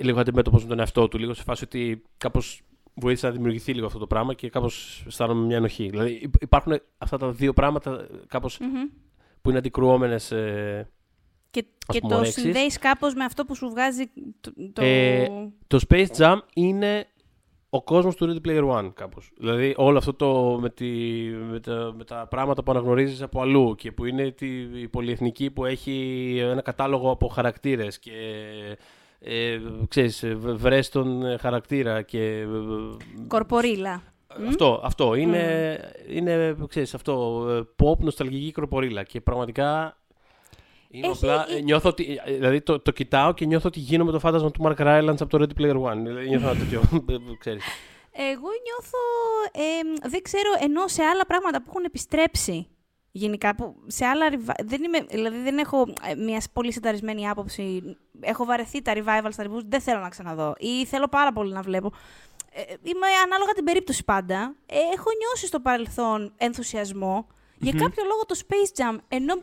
λίγο 0.02 0.20
αντιμέτωπος 0.20 0.64
με 0.64 0.70
τον 0.70 0.80
εαυτό 0.80 1.08
του. 1.08 1.18
Λίγο 1.18 1.34
σε 1.34 1.44
φάση 1.44 1.64
ότι 1.64 2.04
κάπως 2.18 2.62
βοήθησε 2.94 3.28
να 3.28 3.34
δημιουργηθεί 3.34 3.74
λίγο 3.74 3.86
αυτό 3.86 4.00
το 4.00 4.08
πράγμα 4.08 4.34
και 4.34 4.50
κάπως 4.50 5.04
αισθάνομαι 5.08 5.46
μια 5.46 5.58
ενοχή. 5.58 5.90
Δηλαδή 5.90 6.12
υ- 6.12 6.42
υπάρχουν 6.42 6.80
αυτά 6.98 7.18
τα 7.18 7.32
δύο 7.32 7.54
πράγματα 7.54 8.08
κάπως 8.28 8.58
Μμμ. 8.60 8.90
που 9.42 9.50
είναι 9.50 9.58
αντικρουόμενες. 9.60 10.32
Ε, 10.32 10.90
Και, 11.50 11.66
Ας 11.88 11.96
και 11.96 12.00
πούμε, 12.00 12.14
το 12.14 12.20
ορέξεις. 12.20 12.42
συνδέεις 12.44 12.78
κάπως 12.78 13.14
με 13.14 13.24
αυτό 13.24 13.46
που 13.46 13.56
σου 13.56 13.70
βγάζει 13.70 14.04
το... 14.42 14.54
το... 14.74 14.82
Ε, 14.86 15.28
το 15.68 15.80
Space 15.90 16.08
Jam 16.18 16.38
είναι 16.54 17.08
ο 17.70 17.82
κόσμος 17.84 18.16
του 18.16 18.26
Ready 18.44 18.48
Player 18.48 18.70
One 18.78 18.90
κάπως. 18.94 19.32
Δηλαδή 19.38 19.74
όλο 19.78 19.98
αυτό 19.98 20.14
το 20.14 20.58
με, 20.62 20.70
τη, 20.70 20.86
με, 21.52 21.60
τα, 21.60 21.94
με 21.98 22.04
τα 22.04 22.28
πράγματα 22.30 22.64
που 22.64 22.72
αναγνωρίζεις 22.72 23.22
από 23.22 23.42
αλλού 23.42 23.76
και 23.76 23.92
που 23.92 24.06
είναι 24.06 24.32
τη, 24.32 24.48
η 24.82 24.88
πολυεθνική 24.88 25.52
που 25.52 25.66
έχει 25.66 26.38
ένα 26.42 26.62
κατάλογο 26.62 27.12
από 27.12 27.28
χαρακτήρες 27.28 28.00
και 28.00 28.12
ε, 29.20 29.60
ξέρεις, 29.88 30.24
ε, 30.24 30.36
β- 30.36 30.50
βρες 30.58 30.90
τον 30.90 31.26
ε, 31.26 31.38
χαρακτήρα 31.38 32.02
και 32.02 32.24
ε, 32.24 32.48
Κορπορίλα. 33.28 34.02
αυτό, 34.48 34.82
αυτό 34.84 35.16
είναι, 35.16 35.78
είναι 36.10 36.56
ξέρεις, 36.68 36.94
αυτό, 36.94 37.46
ε, 37.50 37.84
pop, 37.84 37.98
νοσταλγική 37.98 38.52
κροπορίλα 38.52 39.04
και 39.04 39.22
πραγματικά 39.22 39.98
είμαι 40.92 41.08
Έχει- 41.08 41.26
απλά, 41.26 41.46
ε, 41.50 41.60
νιώθω 41.62 41.90
ότι, 41.90 42.20
ε, 42.26 42.34
δηλαδή 42.34 42.62
το, 42.62 42.80
το 42.80 42.92
κοιτάω 42.92 43.34
και 43.34 43.46
νιώθω 43.46 43.68
ότι 43.68 43.80
γίνομαι 43.80 44.12
το 44.12 44.20
φάντασμα 44.20 44.52
του 44.52 44.64
Mark 44.64 44.78
Rylance 44.82 45.16
από 45.22 45.38
το 45.38 45.46
Ready 45.46 45.62
Player 45.62 45.82
One. 45.82 45.98
Δηλαδή, 46.04 46.28
νιώθω 46.30 46.50
ένα 46.50 46.60
τέτοιο, 46.60 46.82
ε, 47.10 47.16
ξέρεις. 47.40 47.64
Εγώ 48.12 48.48
νιώθω, 48.64 48.98
ε, 49.52 50.10
δεν 50.10 50.22
ξέρω, 50.22 50.50
ενώ 50.62 50.88
σε 50.88 51.04
άλλα 51.04 51.26
πράγματα 51.26 51.58
που 51.62 51.66
έχουν 51.70 51.84
επιστρέψει 51.84 52.68
γενικά, 53.12 53.56
που 53.56 53.76
σε 53.88 54.06
άλλα 54.06 54.26
revi- 54.32 54.64
δεν 54.66 54.84
είμαι, 54.84 55.00
δηλαδή 55.10 55.38
δεν 55.42 55.58
έχω 55.58 55.94
ε, 56.10 56.16
μια 56.16 56.42
πολύ 56.54 56.72
συνταρισμένη 56.72 57.30
άποψη, 57.30 57.98
έχω 58.20 58.46
βαρεθεί 58.46 58.82
τα 58.82 58.94
revival 58.96 59.28
στα 59.30 59.44
reboots, 59.44 59.66
δεν 59.68 59.82
θέλω 59.82 60.00
να 60.00 60.10
ξαναδώ 60.10 60.56
ή 60.58 60.86
θέλω 60.86 61.08
πάρα 61.08 61.32
πολύ 61.34 61.54
να 61.54 61.62
βλέπω. 61.62 61.92
Ε, 62.54 62.62
είμαι 62.84 63.08
ανάλογα 63.26 63.52
την 63.54 63.64
περίπτωση 63.64 64.04
πάντα. 64.04 64.56
Ε, 64.66 64.76
έχω 64.96 65.10
νιώσει 65.18 65.48
στο 65.48 65.60
παρελθόν 65.60 66.34
ενθουσιασμό 66.38 67.28
για 67.58 67.72
κάποιο 67.72 68.04
λόγο 68.08 68.26
το 68.26 68.40
Space 68.48 68.80
Jam, 68.82 68.98
ενώ 69.08 69.42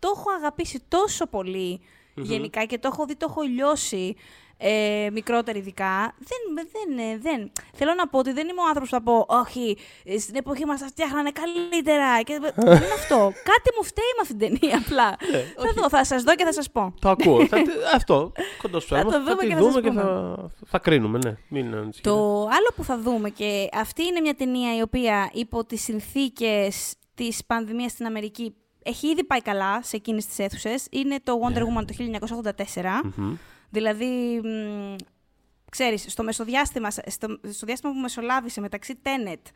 το 0.00 0.12
έχω 0.16 0.30
αγαπήσει 0.38 0.82
τόσο 0.88 1.26
πολύ 1.26 1.80
γενικά 2.14 2.64
και 2.64 2.78
το 2.78 2.90
έχω 2.92 3.06
δει, 3.06 3.16
το 3.16 3.26
έχω 3.30 3.42
λιώσει 3.42 4.16
ε, 4.62 5.08
μικρότερα 5.12 5.58
ειδικά. 5.58 6.14
Δεν, 6.18 6.66
δεν, 6.72 6.98
ε, 6.98 7.18
δεν. 7.18 7.52
Θέλω 7.74 7.94
να 7.94 8.08
πω 8.08 8.18
ότι 8.18 8.32
δεν 8.32 8.48
είμαι 8.48 8.60
ο 8.60 8.66
άνθρωπος 8.66 8.88
που 8.88 8.94
θα 8.94 9.02
πω 9.02 9.26
«Όχι, 9.28 9.76
ε, 10.04 10.18
στην 10.18 10.34
εποχή 10.36 10.64
μας 10.66 10.80
τα 10.80 10.86
φτιάχνανε 10.86 11.30
καλύτερα». 11.30 12.22
Και... 12.22 12.38
δεν 12.54 12.66
είναι 12.82 12.94
αυτό. 12.94 13.32
Κάτι 13.44 13.70
μου 13.76 13.84
φταίει 13.84 14.12
με 14.16 14.20
αυτήν 14.22 14.38
την 14.38 14.58
ταινία 14.58 14.78
απλά. 14.78 15.16
θα 15.56 15.72
δω, 15.74 15.88
θα 15.88 16.04
σας 16.04 16.22
δω 16.22 16.34
και 16.34 16.44
θα 16.44 16.52
σας 16.52 16.70
πω. 16.70 16.94
Το 17.00 17.08
ακούω. 17.08 17.46
θα, 17.46 17.56
αυτό, 17.96 18.32
κοντό 18.62 18.80
σου. 18.80 18.94
Θα 18.94 19.04
το 19.04 19.10
θα, 19.10 19.22
δούμε 19.22 19.36
τη 19.36 19.46
και 19.46 19.54
θα 19.54 19.60
δούμε 19.60 19.72
σας 19.72 19.82
και 19.82 19.88
πούμε. 19.88 20.02
θα, 20.02 20.50
θα 20.66 20.78
κρίνουμε, 20.78 21.18
ναι. 21.24 21.36
Μην 21.48 21.74
ανησυχείτε. 21.74 22.10
Το 22.10 22.40
άλλο 22.40 22.68
που 22.76 22.84
θα 22.84 22.98
δούμε 22.98 23.30
και 23.30 23.68
αυτή 23.72 24.04
είναι 24.04 24.20
μια 24.20 24.34
ταινία 24.34 24.76
η 24.76 24.82
οποία 24.82 25.30
υπό 25.32 25.64
τις 25.64 25.82
συνθήκες 25.82 26.94
της 27.14 27.44
πανδημίας 27.46 27.90
στην 27.92 28.06
Αμερική 28.06 28.54
έχει 28.82 29.06
ήδη 29.06 29.24
πάει 29.24 29.42
καλά 29.42 29.82
σε 29.82 29.96
εκείνες 29.96 30.26
τις 30.26 30.38
αίθουσες. 30.38 30.86
Είναι 30.90 31.20
το 31.22 31.40
Wonder 31.42 31.62
Woman 31.62 31.84
το 31.86 31.94
1984. 32.74 32.82
Μμμ. 33.16 33.36
Δηλαδή, 33.70 34.40
μ, 34.44 34.96
ξέρεις, 35.70 36.04
στο, 36.08 36.22
μεσοδιάστημα, 36.22 36.90
στο, 36.90 37.38
στο 37.50 37.66
διάστημα 37.66 37.92
που 37.92 37.98
μεσολάβησε 37.98 38.60
μεταξύ 38.60 38.98
Tenet 39.02 39.50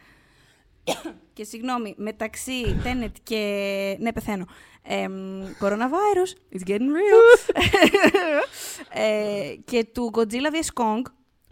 και 1.33 1.45
συγγνώμη, 1.45 1.95
μεταξύ 1.97 2.81
Tenet 2.85 3.13
και... 3.23 3.97
Ναι, 4.01 4.13
πεθαίνω. 4.13 4.47
Εμ, 4.83 5.43
coronavirus, 5.61 6.57
it's 6.57 6.69
getting 6.71 6.89
real. 6.97 7.55
ε, 9.03 9.55
και 9.65 9.85
του 9.85 10.11
Godzilla 10.15 10.51
vs. 10.55 10.83
Kong, 10.83 11.03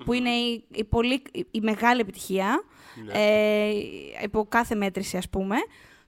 που 0.04 0.12
είναι 0.12 0.30
η, 0.30 0.64
η 0.72 0.84
πολύ, 0.84 1.22
η, 1.32 1.46
η 1.50 1.60
μεγάλη 1.60 2.00
επιτυχία, 2.00 2.64
ε, 3.12 3.70
υπό 4.22 4.46
κάθε 4.48 4.74
μέτρηση 4.74 5.16
ας 5.16 5.28
πούμε. 5.28 5.56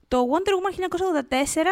Το 0.07 0.25
Wonder 0.31 0.51
Woman 0.51 0.73
1984 0.79 1.65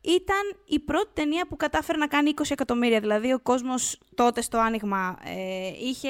ήταν 0.00 0.56
η 0.64 0.78
πρώτη 0.80 1.08
ταινία 1.14 1.46
που 1.48 1.56
κατάφερε 1.56 1.98
να 1.98 2.06
κάνει 2.06 2.32
20 2.36 2.42
εκατομμύρια. 2.48 3.00
Δηλαδή 3.00 3.32
ο 3.32 3.38
κόσμος 3.40 3.98
τότε 4.14 4.40
στο 4.40 4.58
άνοιγμα 4.58 5.18
ε, 5.24 5.68
είχε, 5.88 6.08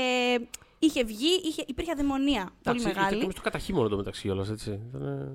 είχε 0.78 1.04
βγει, 1.04 1.40
είχε, 1.44 1.64
υπήρχε 1.66 1.90
αδαιμονία 1.92 2.50
πολύ 2.62 2.80
Εντάξει, 2.80 2.86
μεγάλη. 2.86 3.16
Ήταν 3.16 3.26
και 3.28 3.32
στο 3.34 3.42
καταχύμωνο 3.42 3.88
το 3.88 3.96
μεταξύ 3.96 4.28
όλας, 4.28 4.50
έτσι. 4.50 4.80
Ήτανε- 4.94 5.30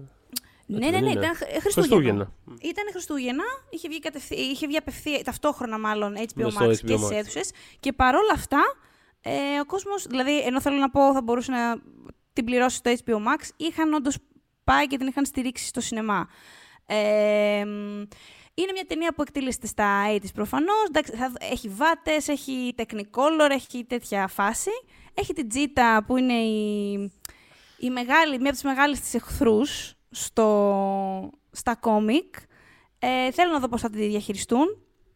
Ναι, 0.69 0.75
έτσι 0.77 0.91
ναι, 0.91 0.91
δεν 0.91 1.03
ναι, 1.03 1.09
είναι. 1.11 1.19
ήταν 1.19 1.35
Χ- 1.35 1.61
Χριστούγεννα. 1.61 1.61
Χριστούγεννα. 1.71 2.31
Ήταν 2.61 2.85
Χριστούγεννα, 2.91 3.43
είχε 3.69 3.87
βγει, 3.87 3.99
κατευθύ, 3.99 4.35
είχε 4.35 4.67
βγει 4.67 4.77
απευθεία, 4.77 5.23
ταυτόχρονα 5.23 5.79
μάλλον 5.79 6.13
HBO 6.17 6.31
Ναι, 6.35 6.45
Max 6.45 6.51
στο 6.51 6.65
και 6.87 6.93
HBO 6.93 6.97
στις 6.97 7.07
Max. 7.07 7.11
αίθουσες. 7.11 7.51
Και 7.79 7.93
παρόλα 7.93 8.31
αυτά, 8.33 8.59
ε, 9.21 9.59
ο 9.61 9.65
κόσμος, 9.65 10.05
δηλαδή 10.07 10.39
ενώ 10.41 10.61
θέλω 10.61 10.77
να 10.77 10.89
πω 10.89 11.13
θα 11.13 11.21
μπορούσε 11.21 11.51
να 11.51 11.81
την 12.33 12.45
πληρώσει 12.45 12.75
στο 12.77 12.91
HBO 13.05 13.15
Max, 13.15 13.49
είχαν 13.57 13.93
όντως 13.93 14.17
πάει 14.71 14.87
και 14.87 14.97
την 14.97 15.07
είχαν 15.07 15.25
στηρίξει 15.25 15.65
στο 15.65 15.81
σινεμά. 15.81 16.27
Ε, 16.85 17.63
μ, 17.65 17.69
είναι 18.53 18.71
μια 18.73 18.85
ταινία 18.87 19.13
που 19.13 19.21
εκτελήσεται 19.21 19.67
στα 19.67 20.03
80's 20.15 20.33
προφανώς. 20.33 20.83
Εντάξει, 20.87 21.11
θα- 21.15 21.31
έχει 21.39 21.69
βάτες, 21.69 22.27
έχει 22.27 22.73
technicolor, 22.77 23.49
έχει 23.49 23.85
τέτοια 23.85 24.27
φάση. 24.27 24.69
Έχει 25.13 25.33
την 25.33 25.49
Τζίτα 25.49 26.03
που 26.07 26.17
είναι 26.17 26.33
η, 26.33 26.91
η 27.77 27.89
μεγάλη, 27.89 28.31
μία 28.37 28.41
από 28.45 28.51
τις 28.51 28.63
μεγάλες 28.63 28.99
της 28.99 29.13
εχθρούς 29.13 29.93
στο, 30.11 31.29
στα 31.51 31.75
κόμικ. 31.75 32.35
Ε, 32.99 33.31
θέλω 33.31 33.51
να 33.51 33.59
δω 33.59 33.67
πώς 33.67 33.81
θα 33.81 33.89
τη 33.89 34.07
διαχειριστούν. 34.07 34.65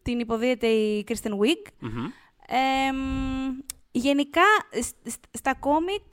Την 0.01 0.19
υποδίεται 0.19 0.67
η 0.67 1.05
Kristen 1.07 1.31
Wiig. 1.31 1.71
Μμμ. 1.79 2.05
Ε, 2.47 2.91
μ, 2.91 3.57
γενικά, 3.91 4.41
σ- 4.81 5.09
σ- 5.11 5.23
στα 5.37 5.55
κόμικ, 5.55 6.03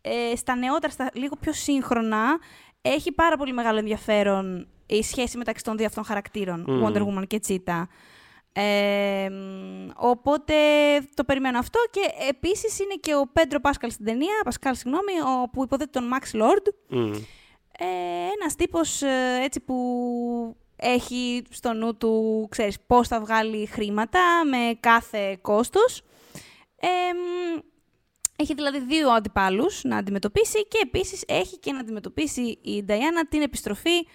ε, 0.00 0.36
στα 0.36 0.54
νεότερα, 0.56 0.92
στα 0.92 1.10
λίγο 1.14 1.36
πιο 1.40 1.52
σύγχρονα, 1.52 2.38
έχει 2.82 3.12
πάρα 3.12 3.36
πολύ 3.36 3.52
μεγάλο 3.52 3.78
ενδιαφέρον 3.78 4.68
η 4.86 5.02
σχέση 5.02 5.36
μεταξύ 5.36 5.64
των 5.64 5.76
δύο 5.76 5.86
αυτών 5.86 6.04
χαρακτήρων, 6.04 6.64
Μμμ. 6.66 6.86
Wonder 6.86 7.00
Woman 7.06 7.26
και 7.26 7.40
Cheetah. 7.48 7.82
Ε, 8.52 9.28
μ, 9.30 9.88
οπότε 9.96 10.54
το 11.14 11.24
περιμένω 11.24 11.58
αυτό 11.58 11.80
και 11.90 12.00
επίσης 12.28 12.78
είναι 12.78 12.94
και 13.00 13.14
ο 13.14 13.28
Πέντρο 13.32 13.60
Πάσκαλ 13.60 13.90
στην 13.90 14.04
ταινία, 14.04 14.40
Πασκάλ 14.44 14.74
συγγνώμη, 14.74 15.12
ο, 15.20 15.48
που 15.48 15.62
υποδέται 15.62 15.90
τον 16.00 16.10
Max 16.12 16.40
Lord. 16.40 16.72
Μμ. 16.88 17.12
Ε, 17.78 17.86
ένας 18.40 18.54
τύπος 18.56 19.02
ε, 19.02 19.40
έτσι 19.42 19.60
που 19.60 19.76
έχει 20.76 21.42
στο 21.50 21.72
νου 21.72 21.96
του, 21.96 22.46
ξέρεις, 22.50 22.80
πώς 22.86 23.08
θα 23.08 23.20
βγάλει 23.20 23.66
χρήματα 23.66 24.20
με 24.50 24.76
κάθε 24.80 25.38
κόστος. 25.40 26.02
Ε, 26.76 26.86
μ, 27.14 27.58
έχει 28.40 28.54
δηλαδή 28.54 28.80
δύο 28.80 29.10
αντιπάλους 29.10 29.84
να 29.84 29.96
αντιμετωπίσει 29.96 30.66
και 30.66 30.78
επίσης 30.82 31.24
έχει 31.26 31.58
και 31.58 31.72
να 31.72 31.78
αντιμετωπίσει 31.78 32.58
η 32.62 32.84
Νταϊάννα 32.84 33.26
την 33.26 33.42
επιστροφή 33.42 34.06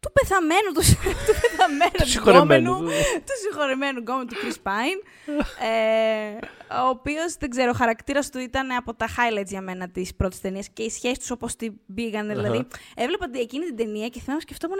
του 0.00 0.12
πεθαμένου, 0.12 0.72
του, 0.74 0.80
του 1.26 1.34
πεθαμένου 1.40 2.04
συγχωρεμένου. 2.04 2.70
γκόμενου, 2.70 2.90
του 3.26 3.34
συγχωρεμένου 3.42 3.98
γκόμενου 3.98 4.24
του 4.24 4.34
Chris 4.34 4.68
Pine, 4.68 5.00
ε, 5.62 6.38
ο 6.84 6.88
οποίος, 6.88 7.34
δεν 7.34 7.50
ξέρω, 7.50 7.70
ο 7.70 7.76
χαρακτήρας 7.76 8.30
του 8.30 8.38
ήταν 8.38 8.70
από 8.70 8.94
τα 8.94 9.06
highlights 9.06 9.46
για 9.46 9.60
μένα 9.60 9.88
της 9.88 10.14
πρώτης 10.14 10.40
ταινίας 10.40 10.68
και 10.68 10.82
οι 10.82 10.90
σχέσεις 10.90 11.18
τους 11.18 11.30
όπως 11.30 11.56
την 11.56 11.72
πήγανε, 11.94 12.34
δηλαδή. 12.34 12.56
Αχα. 12.56 12.68
Έβλεπα 12.94 13.28
εκείνη 13.32 13.64
την 13.64 13.76
ταινία 13.76 14.08
και 14.08 14.20
θυμάμαι 14.20 14.40
σκεφτόμουν 14.40 14.78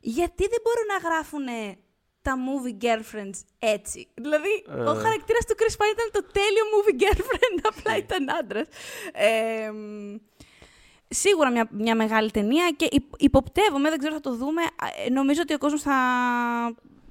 γιατί 0.00 0.42
δεν 0.42 0.58
μπορούν 0.62 0.86
να 0.86 1.08
γράφουν 1.08 1.76
τα 2.22 2.34
movie 2.46 2.84
girlfriends 2.84 3.38
έτσι. 3.58 4.08
Δηλαδή, 4.14 4.64
ο 4.68 4.72
Ε. 4.90 5.02
χαρακτήρας 5.02 5.44
του 5.46 5.54
Chris 5.58 5.72
Pine 5.72 5.92
ήταν 5.92 6.08
το 6.12 6.22
τέλειο 6.32 6.64
movie 6.74 7.02
girlfriend, 7.02 7.60
απλά 7.76 7.96
ήταν 7.96 8.26
άντρας. 8.40 8.66
Ε, 9.12 9.70
μ, 9.70 10.16
σίγουρα 11.08 11.50
μια, 11.50 11.68
μια 11.72 11.94
μεγάλη 11.96 12.30
ταινία 12.30 12.70
και 12.76 12.88
υπ- 12.90 13.14
υποπτεύομαι, 13.22 13.88
δεν 13.90 13.98
ξέρω 13.98 14.14
θα 14.14 14.20
το 14.20 14.36
δούμε, 14.36 14.62
α, 14.62 14.86
ε, 15.06 15.10
νομίζω 15.10 15.40
ότι 15.42 15.54
ο 15.54 15.58
κόσμος 15.58 15.82
θα, 15.82 15.94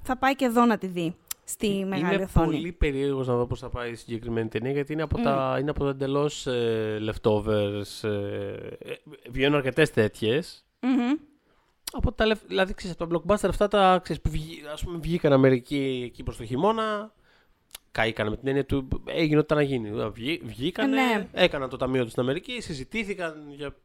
θα 0.02 0.16
πάει 0.18 0.34
και 0.36 0.44
εδώ 0.44 0.64
να 0.64 0.78
τη 0.78 0.86
δει 0.86 1.14
στη 1.44 1.84
μεγάλη 1.88 2.14
είναι 2.14 2.22
οθόνη. 2.22 2.46
πολύ 2.46 2.72
περίεργος 2.72 3.26
να 3.26 3.36
δω 3.36 3.46
πώς 3.46 3.58
θα 3.60 3.68
πάει 3.68 3.90
η 3.90 3.94
συγκεκριμένη 3.94 4.48
ταινία 4.48 4.70
γιατί 4.72 4.92
είναι 4.92 5.02
από 5.02 5.18
τα, 5.20 5.56
είναι 5.60 5.70
από 5.70 5.84
τα 5.84 5.90
εντελώς 5.90 6.46
ε, 6.46 6.98
leftovers. 7.10 8.02
Ε, 8.08 8.08
ε, 8.78 8.94
βγαίνουν 9.30 9.56
αρκετές 9.56 9.90
τέτοιες. 9.90 10.64
Μμμ. 10.80 11.12
Από 11.92 12.12
τα, 12.12 12.26
λεφ- 12.26 12.46
δηλαδή, 12.46 12.74
ξέρεις, 12.74 12.96
από 13.00 13.18
τα 13.18 13.22
blockbuster 13.36 13.48
αυτά 13.48 13.68
τα, 13.68 14.00
ξέρεις, 14.02 14.22
που 14.22 14.30
βγή, 14.30 14.62
ας 14.72 14.84
πούμε, 14.84 14.98
βγήκαν 14.98 15.32
Αμερική 15.32 16.02
εκεί 16.06 16.22
προς 16.22 16.36
το 16.36 16.44
χειμώνα, 16.44 17.12
καήκανε 17.92 18.30
με 18.30 18.36
την 18.36 18.48
έννοια 18.48 18.64
του 18.64 18.88
έγινε 19.04 19.36
ό,τι 19.38 19.44
ήταν 19.44 19.56
να 19.56 19.62
γίνει. 19.64 20.10
Βγή, 20.10 20.40
βγήκανε, 20.44 20.94
Ναι. 21.02 21.28
έκαναν 21.32 21.68
το 21.68 21.76
ταμείο 21.76 22.02
τους 22.02 22.10
στην 22.10 22.22
Αμερική, 22.22 22.60
συζητήθηκαν 22.60 23.44
για 23.56 23.76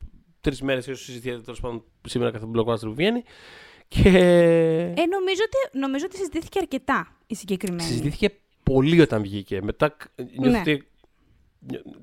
τρεις 0.42 0.62
μέρες, 0.62 0.88
ίσω 0.88 1.04
συζητιέται 1.04 1.42
τέλος 1.42 1.60
πάντων 1.60 1.84
σήμερα 2.08 2.32
κάθε 2.32 2.46
blockbuster 2.56 2.80
που 2.82 2.94
βγαίνει. 2.94 3.24
Και 3.88 4.10
Ε, 4.10 5.06
νομίζω, 5.06 5.42
ότι, 5.46 5.78
νομίζω 5.80 6.06
ότι 6.06 6.16
συζητήθηκε 6.18 6.60
αρκετά 6.60 7.16
η 7.28 7.36
συγκεκριμένη. 7.36 7.82
συζητήθηκε 7.90 8.32
πολύ 8.64 9.02
όταν 9.02 9.22
βγήκε. 9.22 9.62
Μετά 9.62 9.90
κ- 9.90 10.22
νιώθω 10.40 10.50
Ναι. 10.56 10.60
ότι. 10.60 10.88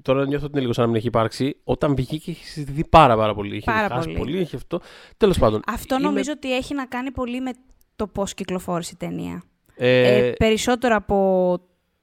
Τώρα 0.03 0.27
νιώθω 0.27 0.45
ότι 0.45 0.53
είναι 0.53 0.61
λίγο 0.61 0.73
σαν 0.73 0.83
να 0.85 0.89
μην 0.91 0.99
έχει 0.99 1.07
υπάρξει. 1.07 1.57
Όταν 1.65 1.95
βγήκε 1.95 2.31
είχε 2.31 2.45
συζητηθεί 2.45 2.85
πάρα, 2.89 3.17
πάρα 3.17 3.35
πολύ. 3.35 3.57
Είχε 3.57 3.71
Πάρα 3.71 3.89
χάσει 3.89 4.07
πολύ. 4.07 4.19
πολύ, 4.19 4.41
είχε 4.41 4.57
αυτό. 4.57 4.81
Τέλος 5.17 5.39
πάντων. 5.39 5.63
Αυτό 5.67 5.95
είμαι- 5.95 6.05
νομίζω 6.05 6.33
ότι 6.33 6.57
έχει 6.57 6.75
να 6.75 6.87
κάνει 6.87 7.11
πολύ 7.11 7.41
με 7.41 7.51
το 7.97 8.07
πώς 8.07 8.35
κυκλοφόρησε 8.35 8.91
η 8.95 8.97
ταινία. 8.97 9.43
Ε, 9.77 10.27
Ε, 10.27 10.33
περισσότερο 10.33 10.97
από 10.97 11.59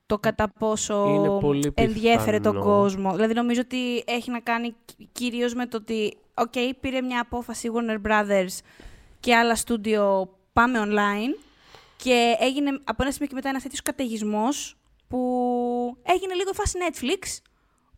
το 0.05 0.17
κατά 0.19 0.49
πόσο 0.59 1.05
Είναι 1.09 1.39
πολύ 1.39 1.71
ενδιέφερε 1.75 2.39
τον 2.39 2.53
πιθανό. 2.53 2.71
κόσμος. 2.71 3.15
Δηλαδή 3.15 3.33
νομίζω 3.33 3.61
ότι 3.63 4.03
έχει 4.05 4.31
να 4.31 4.39
κάνει 4.39 4.75
κυ- 4.85 5.07
κυρίως 5.11 5.53
με 5.53 5.65
το 5.65 5.77
ότι 5.77 6.17
οκ, 6.33 6.53
πήρε 6.79 7.01
μια 7.01 7.21
απόφαση 7.21 7.69
Warner 7.73 8.07
Brothers 8.09 8.57
και 9.19 9.35
άλλα 9.35 9.55
στούντιο 9.55 10.29
πάμε 10.53 10.79
online 10.85 11.39
και 11.97 12.35
έγινε 12.39 12.69
από 12.83 13.03
ένα 13.03 13.11
σημείο 13.11 13.27
και 13.27 13.35
μετά 13.35 13.49
ένας 13.49 13.61
τέτοιος 13.63 13.81
καταιγισμός 13.81 14.77
που 15.07 15.17
έγινε 16.03 16.33
λίγο 16.33 16.49
η 16.53 16.55
φάση 16.55 16.77
Netflix. 16.89 17.37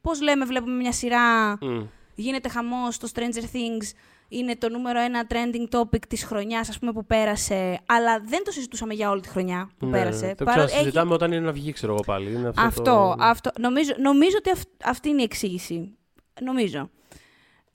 Πώς 0.01 0.21
λέμε, 0.21 0.45
βλέπουμε 0.45 0.75
μια 0.75 0.91
σειρά 0.91 1.51
μ. 1.65 1.83
γίνεται 2.15 2.49
χαμός 2.49 2.95
στο 2.95 3.07
Stranger 3.13 3.43
Things, 3.43 3.91
είναι 4.27 4.55
το 4.55 4.69
νούμερο 4.69 4.99
ένα 4.99 5.27
trending 5.29 5.79
topic 5.79 6.05
της 6.07 6.23
χρονιάς, 6.23 6.69
ας 6.69 6.79
πούμε, 6.79 6.91
που 6.91 7.05
πέρασε, 7.05 7.79
αλλά 7.85 8.19
δεν 8.19 8.43
το 8.43 8.51
συζητούσαμε 8.51 8.93
για 8.93 9.09
όλη 9.09 9.21
τη 9.21 9.27
χρονιά 9.29 9.69
που 9.77 9.85
Ναι, 9.85 9.91
πέρασε. 9.91 10.35
Το 10.37 10.43
Παρό- 10.43 10.65
ξανασυζητάμε 10.65 11.13
όταν 11.13 11.31
είναι 11.31 11.45
να 11.45 11.51
βγει, 11.51 11.71
ξέρω 11.71 11.93
εγώ 11.93 12.01
πάλι. 12.05 12.33
Είναι 12.33 12.47
αυτό, 12.47 12.61
Αυτό, 12.61 12.83
το... 12.83 13.15
αυτό. 13.19 13.51
Νομίζω, 13.59 13.93
νομίζω 14.01 14.35
ότι 14.37 14.49
αυ- 14.49 14.69
αυτή 14.85 15.09
είναι 15.09 15.21
η 15.21 15.23
εξήγηση. 15.23 15.97
Νομίζω. 16.41 16.89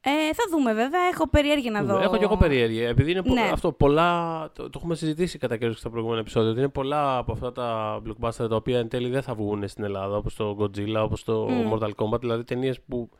Ε, 0.08 0.34
θα 0.34 0.42
δούμε 0.50 0.72
βέβαια. 0.74 1.00
Έχω 1.12 1.28
περιέργεια 1.28 1.70
να 1.70 1.82
δω. 1.82 1.98
Έχω 1.98 2.16
και 2.16 2.24
εγώ 2.24 2.36
περιέργεια. 2.36 2.88
Επειδή 2.88 3.10
είναι 3.10 3.22
πο- 3.22 3.32
Ναι. 3.34 3.40
αυτό 3.52 3.72
πολλά. 3.72 4.42
Το, 4.54 4.62
το 4.62 4.70
έχουμε 4.76 4.94
συζητήσει 4.94 5.38
κατά 5.38 5.56
καιρό 5.56 5.72
και 5.72 5.78
στα 5.78 5.90
προηγούμενα 5.90 6.20
επεισόδια. 6.20 6.50
Ότι 6.50 6.58
είναι 6.58 6.68
πολλά 6.68 7.18
από 7.18 7.32
αυτά 7.32 7.52
τα 7.52 8.00
blockbuster 8.06 8.48
τα 8.48 8.56
οποία 8.56 8.78
εν 8.78 8.88
τέλει 8.88 9.08
δεν 9.08 9.22
θα 9.22 9.34
βγουν 9.34 9.68
στην 9.68 9.84
Ελλάδα. 9.84 10.16
Όπως 10.16 10.34
το 10.34 10.56
Godzilla, 10.60 11.00
όπως 11.04 11.24
το 11.24 11.48
Μμ. 11.50 11.72
Mortal 11.72 11.90
Kombat. 11.96 12.20
Δηλαδή 12.20 12.44
ταινίες 12.44 12.80
που. 12.80 13.10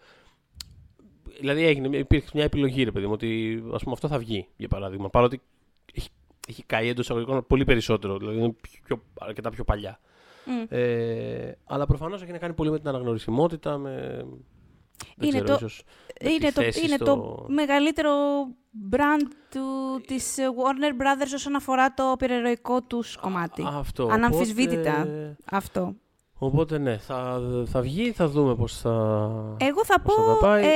Δηλαδή 1.41 1.65
έγινε, 1.67 1.97
υπήρχε 1.97 2.29
μια 2.35 2.45
επιλογή, 2.45 2.83
ρε 2.85 2.91
παιδί 2.91 3.07
μου, 3.07 3.13
ότι 3.13 3.63
ας 3.73 3.81
πούμε, 3.83 3.93
αυτό 3.95 4.09
θα 4.09 4.19
βγει, 4.19 4.49
για 4.57 4.69
παράδειγμα. 4.69 5.09
Παρότι 5.11 5.41
έχει, 5.95 6.09
έχει 6.49 6.63
καεί 6.65 6.89
εντός 6.89 7.05
εισαγωγικών 7.05 7.47
πολύ 7.47 7.65
περισσότερο. 7.65 8.19
Δηλαδή 8.19 8.39
είναι 8.39 8.55
πιο, 8.87 9.03
αρκετά 9.21 9.51
πιο 9.51 9.65
παλιά. 9.65 10.01
Μμ. 10.47 10.65
Ε, 10.69 11.59
αλλά 11.65 11.87
προφανώς 11.87 12.23
έχει 12.23 12.33
να 12.33 12.39
κάνει 12.39 12.55
πολύ 12.55 12.71
με 12.71 12.79
την 12.79 12.89
αναγνωρισιμότητα. 12.89 13.79
Με, 13.79 14.25
δεν 15.17 15.29
Είναι 15.29 15.43
ξέρω, 15.43 15.59
το- 15.59 15.67
ίσως 15.67 15.83
με 16.23 16.31
Είναι, 16.31 16.47
τη 16.49 16.53
το, 16.53 16.61
θέση 16.63 16.85
είναι 16.87 16.95
στο- 16.95 17.05
το 17.05 17.45
μεγαλύτερο 17.49 18.11
brand 18.91 19.23
του, 19.51 19.61
της 20.07 20.39
ε, 20.39 20.43
Warner 20.49 21.03
Brothers 21.03 21.31
όσον 21.35 21.55
αφορά 21.57 21.95
το 21.95 22.15
πυρεροϊκό 22.19 22.83
τους 22.83 23.17
κομμάτι. 23.17 23.65
Αυτό. 23.67 24.09
Αναμφισβήτητα. 24.11 24.93
Οπότε- 24.93 25.37
Αυτό. 25.51 25.95
Οπότε 26.39 26.79
ναι, 26.79 26.97
θα, 26.99 27.41
θα 27.67 27.81
βγει, 27.81 28.13
θα 28.13 28.29
δούμε 28.29 28.55
πώς 28.55 28.79
θα... 28.81 28.91
Εγώ 29.61 29.85
θα 29.85 30.01
πω 30.01 30.15
Πώς 30.15 30.25
θα 30.27 30.33
τα 30.33 30.39
πάει. 30.47 30.65
ε, 30.65 30.69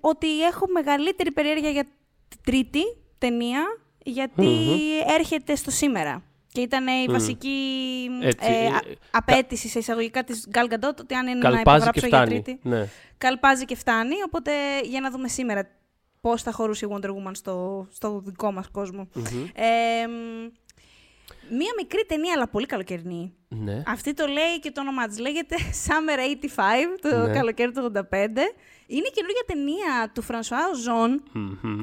ότι 0.00 0.42
έχω 0.44 0.66
μεγαλύτερη 0.72 1.32
περιέργεια 1.32 1.70
για 1.70 1.84
την 2.28 2.38
τρίτη 2.44 2.80
ταινία, 3.18 3.62
γιατί 4.04 4.42
Μμμ. 4.42 4.78
έρχεται 5.18 5.54
στο 5.54 5.70
σήμερα. 5.70 6.22
Και 6.52 6.60
ήταν 6.60 6.86
η 6.86 7.04
Μμ. 7.08 7.12
βασική 7.12 7.56
Έτσι, 8.22 8.48
ε, 8.50 8.64
ε, 8.64 8.66
α- 8.66 8.82
απέτηση 9.10 9.68
σε 9.68 9.78
εισαγωγικά 9.78 10.24
της 10.24 10.48
Gal 10.54 10.72
Gadot, 10.72 10.96
ότι 11.00 11.14
αν 11.14 11.26
είναι 11.26 11.34
να 11.38 11.50
Καλπάζει 11.50 11.62
και 11.64 11.70
υπογράψω 11.70 12.06
για 12.06 12.18
φτάνει. 12.18 12.42
τρίτη. 12.42 12.60
Ναι. 12.68 12.88
Καλπάζει 13.18 13.64
και 13.64 13.76
φτάνει, 13.76 14.14
οπότε 14.26 14.52
για 14.84 15.00
να 15.00 15.10
δούμε 15.10 15.28
σήμερα 15.28 15.68
πώς 16.20 16.42
θα 16.42 16.52
χωρούσε 16.52 16.86
η 16.86 16.88
Wonder 16.92 17.08
Woman 17.08 17.30
στο, 17.32 17.86
στο 17.90 18.22
δικό 18.24 18.52
μας 18.52 18.68
κόσμο. 18.70 19.08
Μμμ. 19.14 19.24
Ε, 19.54 20.06
μ, 20.06 20.50
μία 21.56 21.72
μικρή 21.76 22.04
ταινία, 22.08 22.32
αλλά 22.36 22.48
πολύ 22.48 22.66
καλοκαιρινή. 22.66 23.34
ναι. 23.48 23.82
Αυτή 23.86 24.14
το 24.14 24.26
λέει 24.26 24.58
και 24.60 24.70
το 24.70 24.80
όνομά 24.80 25.06
της. 25.06 25.18
Λέγεται 25.18 25.56
Summer 25.86 26.18
85, 26.56 26.60
το 27.00 27.26
Ναι. 27.26 27.32
καλοκαίρι 27.32 27.72
του 27.72 27.92
85. 27.94 27.98
Είναι 28.86 29.08
καινούργια 29.14 29.42
ταινία 29.46 30.10
του 30.14 30.22
Φρανσουά 30.22 30.58
Οζόν. 30.72 31.22
Μμμ. 31.32 31.82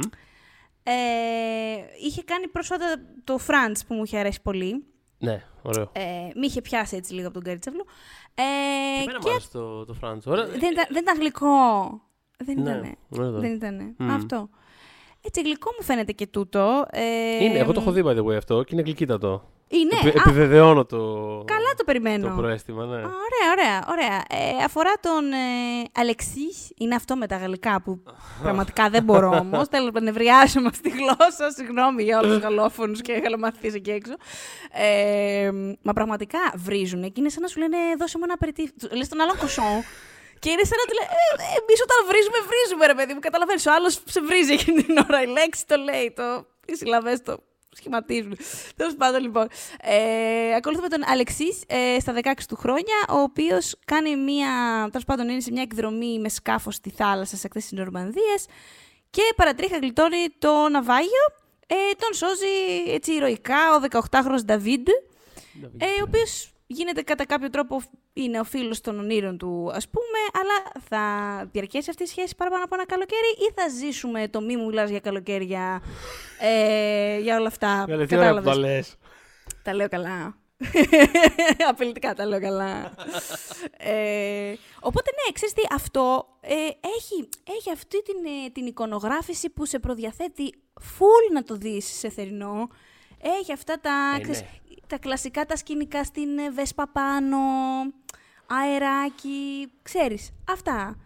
Ε, 0.89 2.05
είχε 2.05 2.23
κάνει 2.23 2.47
πρόσφατα 2.47 2.85
το 3.23 3.39
France 3.47 3.79
που 3.87 3.93
μου 3.93 4.03
είχε 4.03 4.17
αρέσει 4.17 4.41
πολύ. 4.41 4.83
Ναι, 5.17 5.43
ωραίο. 5.61 5.89
Ε, 5.93 6.01
μη 6.35 6.45
είχε 6.45 6.61
πιάσει 6.61 6.95
έτσι 6.95 7.13
λίγο 7.13 7.25
από 7.25 7.33
τον 7.33 7.43
Καρίτσαυλο. 7.43 7.85
Ε, 8.35 8.41
Και 8.97 9.01
εμένα 9.03 9.17
μου 9.17 9.23
και 9.23 9.29
άρεσε 9.29 9.49
το, 9.51 9.85
το 9.85 9.93
Φραντς. 9.93 10.25
Ωραία. 10.25 10.45
δεν, 10.45 10.71
ήταν, 10.71 10.85
δεν 10.89 11.01
ήταν 11.01 11.17
γλυκό. 11.19 11.47
Δεν 12.37 12.55
Ναι, 12.61 12.69
ήτανε. 12.69 12.95
ωραίο 13.09 13.29
ήταν. 13.29 13.41
Δεν 13.41 13.53
ήτανε. 13.53 13.93
Μμ. 13.97 14.09
Αυτό. 14.11 14.49
Έτσι 15.21 15.41
γλυκό 15.41 15.71
μου 15.79 15.83
φαίνεται 15.85 16.11
και 16.11 16.27
τούτο. 16.27 16.85
Ε, 16.91 17.43
Είναι, 17.43 17.57
εγώ 17.57 17.71
το 17.73 17.79
έχω 17.81 17.91
δει 17.91 18.01
by 18.05 18.17
the 18.17 18.23
way 18.25 18.35
αυτό 18.35 18.63
και 18.63 18.69
είναι 18.73 18.81
γλυκύτατο. 18.81 19.49
Είναι. 19.67 19.99
Επι- 20.09 20.17
Α, 20.17 20.21
επιβεβαιώνω 20.25 20.85
το, 20.85 20.97
καλά 21.69 21.77
το 21.77 21.83
περιμένω. 21.83 22.27
το 22.27 22.35
προαίσθημα, 22.35 22.85
ναι. 22.85 22.95
Α, 22.95 22.99
Ωραία, 22.99 23.47
ωραία, 23.51 23.85
ωραία. 23.89 24.17
Ε, 24.29 24.63
αφορά 24.63 24.93
τον 25.01 25.31
ε, 25.31 25.37
Αλεξής, 25.93 26.71
είναι 26.77 26.95
αυτό 26.95 27.15
με 27.15 27.27
τα 27.27 27.37
γαλλικά 27.37 27.81
που 27.81 28.03
πραγματικά 28.43 28.89
δεν 28.89 29.03
μπορώ 29.03 29.29
όμως. 29.29 29.67
Θέλω 29.67 29.89
να 29.93 30.01
νευριάζομαι 30.01 30.69
στη 30.73 30.89
γλώσσα. 30.89 31.51
Συγγνώμη 31.55 32.03
για 32.03 32.19
όλους 32.19 32.33
τους 32.33 32.41
γαλλόφωνους 32.43 33.01
και 33.01 33.13
γαλλομαθητέ 33.13 33.67
εκεί 33.77 33.91
έξω. 33.91 34.13
Ε, 34.71 35.51
μα 35.81 35.93
πραγματικά 35.93 36.39
βρίζουν 36.55 37.01
και 37.01 37.19
είναι 37.19 37.29
σαν 37.29 37.41
να 37.41 37.47
σου 37.47 37.59
λένε 37.59 37.77
δώσε 37.99 38.17
μου 38.17 38.23
ένα 38.23 38.33
απεριτή. 38.33 38.71
Λες 38.91 39.07
τον 39.07 39.21
άλλον 39.21 39.37
κοσόν. 39.37 39.83
Και 40.39 40.49
είναι 40.49 40.63
σαν 40.63 40.77
να 40.81 40.85
του 40.89 40.95
λέει, 40.99 41.07
ε, 41.15 41.59
εμείς 41.59 41.79
όταν 41.85 41.97
βρίζουμε, 42.09 42.37
βρίζουμε, 42.49 42.85
ρε 42.85 42.93
παιδί 42.93 43.13
μου. 43.13 43.19
Καταλαβαίνεις, 43.19 43.65
ο 43.65 43.71
άλλος 43.73 43.93
σε 44.05 44.21
βρίζει 44.21 44.53
εκείνη 44.53 44.83
την 44.83 44.97
ώρα. 45.09 45.21
Η 45.21 45.27
λέξη 45.27 45.65
το 45.67 45.75
λέει, 45.75 46.13
το, 46.15 46.45
οι 46.65 46.75
συλλαβές 46.75 47.21
το 47.21 47.33
σχηματίζουν. 47.71 48.37
Τέλος 48.75 48.95
πάντων, 48.95 49.21
λοιπόν. 49.21 49.47
Ε, 49.81 50.55
ακολουθούμε 50.55 50.87
τον 50.87 51.03
Αλεξής 51.05 51.63
ε, 51.67 51.99
στα 51.99 52.13
16 52.23 52.31
του 52.47 52.55
χρόνια, 52.55 52.95
ο 53.09 53.17
οποίος 53.17 53.75
κάνει 53.85 54.15
μία. 54.15 54.49
Τέλος 54.91 55.05
πάντων, 55.05 55.29
είναι 55.29 55.39
σε 55.39 55.51
μια 55.51 55.61
εκδρομή 55.61 56.19
με 56.19 56.29
σκάφος 56.29 56.75
στη 56.75 56.89
θάλασσα 56.89 57.35
σε 57.37 57.45
ακτέ 57.45 57.59
της 57.59 57.71
Νορμανδίας 57.71 58.45
και 59.09 59.21
παρατρίχα 59.35 59.77
γλιτώνει 59.77 60.27
το 60.37 60.69
ναυάγιο. 60.69 61.25
Ε, 61.67 61.75
τον 61.97 62.13
σώζει 62.13 62.91
έτσι 62.91 63.11
ηρωικά 63.11 63.75
ο 63.75 63.81
18χρονος 63.89 64.45
Νταβίντ, 64.45 64.87
ε, 65.77 65.85
ο 65.85 66.03
οποίος 66.07 66.51
γίνεται 66.67 67.01
κατά 67.01 67.25
κάποιο 67.25 67.49
τρόπο 67.49 67.81
είναι 68.23 68.39
ο 68.39 68.43
φίλος 68.43 68.81
των 68.81 68.99
ονείρων 68.99 69.37
του, 69.37 69.71
ας 69.73 69.89
πούμε, 69.89 70.41
αλλά 70.41 70.81
θα 70.89 71.03
διαρκέσει 71.51 71.89
αυτή 71.89 72.03
η 72.03 72.05
σχέση 72.05 72.35
παραπάνω 72.35 72.63
από 72.63 72.75
ένα 72.75 72.85
καλοκαίρι 72.85 73.27
ή 73.49 73.51
θα 73.55 73.67
ζήσουμε 73.69 74.27
το 74.27 74.41
μη 74.41 74.57
μου 74.57 74.65
μιλάς 74.65 74.89
για 74.89 74.99
καλοκαίρια, 74.99 75.81
ε, 76.39 77.19
για 77.19 77.37
όλα 77.37 77.47
αυτά. 77.47 77.83
Καλέ, 77.87 78.05
τι 78.05 78.15
ωραία 78.15 78.29
που 78.29 78.35
Κατάλαβες. 78.35 78.53
το 78.53 78.59
λες. 78.59 78.95
Τα 79.63 79.73
λέω 79.73 79.87
καλά. 79.89 80.37
Απειλητικά 81.69 82.13
τα 82.13 82.25
λέω 82.25 82.39
καλά. 82.41 82.93
ε, 83.77 84.53
οπότε 84.79 85.11
ναι, 85.11 85.31
ξέρεις 85.33 85.53
τι, 85.53 85.61
αυτό 85.75 86.25
ε, 86.41 86.53
έχει, 86.97 87.29
έχει 87.57 87.71
αυτή 87.71 88.03
την, 88.03 88.15
ε, 88.45 88.49
την 88.49 88.65
εικονογράφηση 88.65 89.49
που 89.49 89.65
σε 89.65 89.79
προδιαθέτει 89.79 90.53
full 90.79 91.33
να 91.33 91.43
το 91.43 91.55
δεις 91.55 91.85
σε 91.99 92.09
θερινό. 92.09 92.67
Έχει 93.39 93.53
αυτά 93.53 93.79
τα, 93.79 94.13
Ε, 94.17 94.21
ξέρεις, 94.21 94.41
ναι. 94.41 94.47
τα 94.87 94.97
κλασικά 94.97 95.45
τα 95.45 95.55
σκηνικά 95.55 96.03
στην 96.03 96.37
ε, 96.37 96.49
Βέσπα 96.51 96.87
πάνω, 96.87 97.37
αεράκι, 98.49 99.71
ξέρεις, 99.81 100.31
αυτά. 100.49 100.97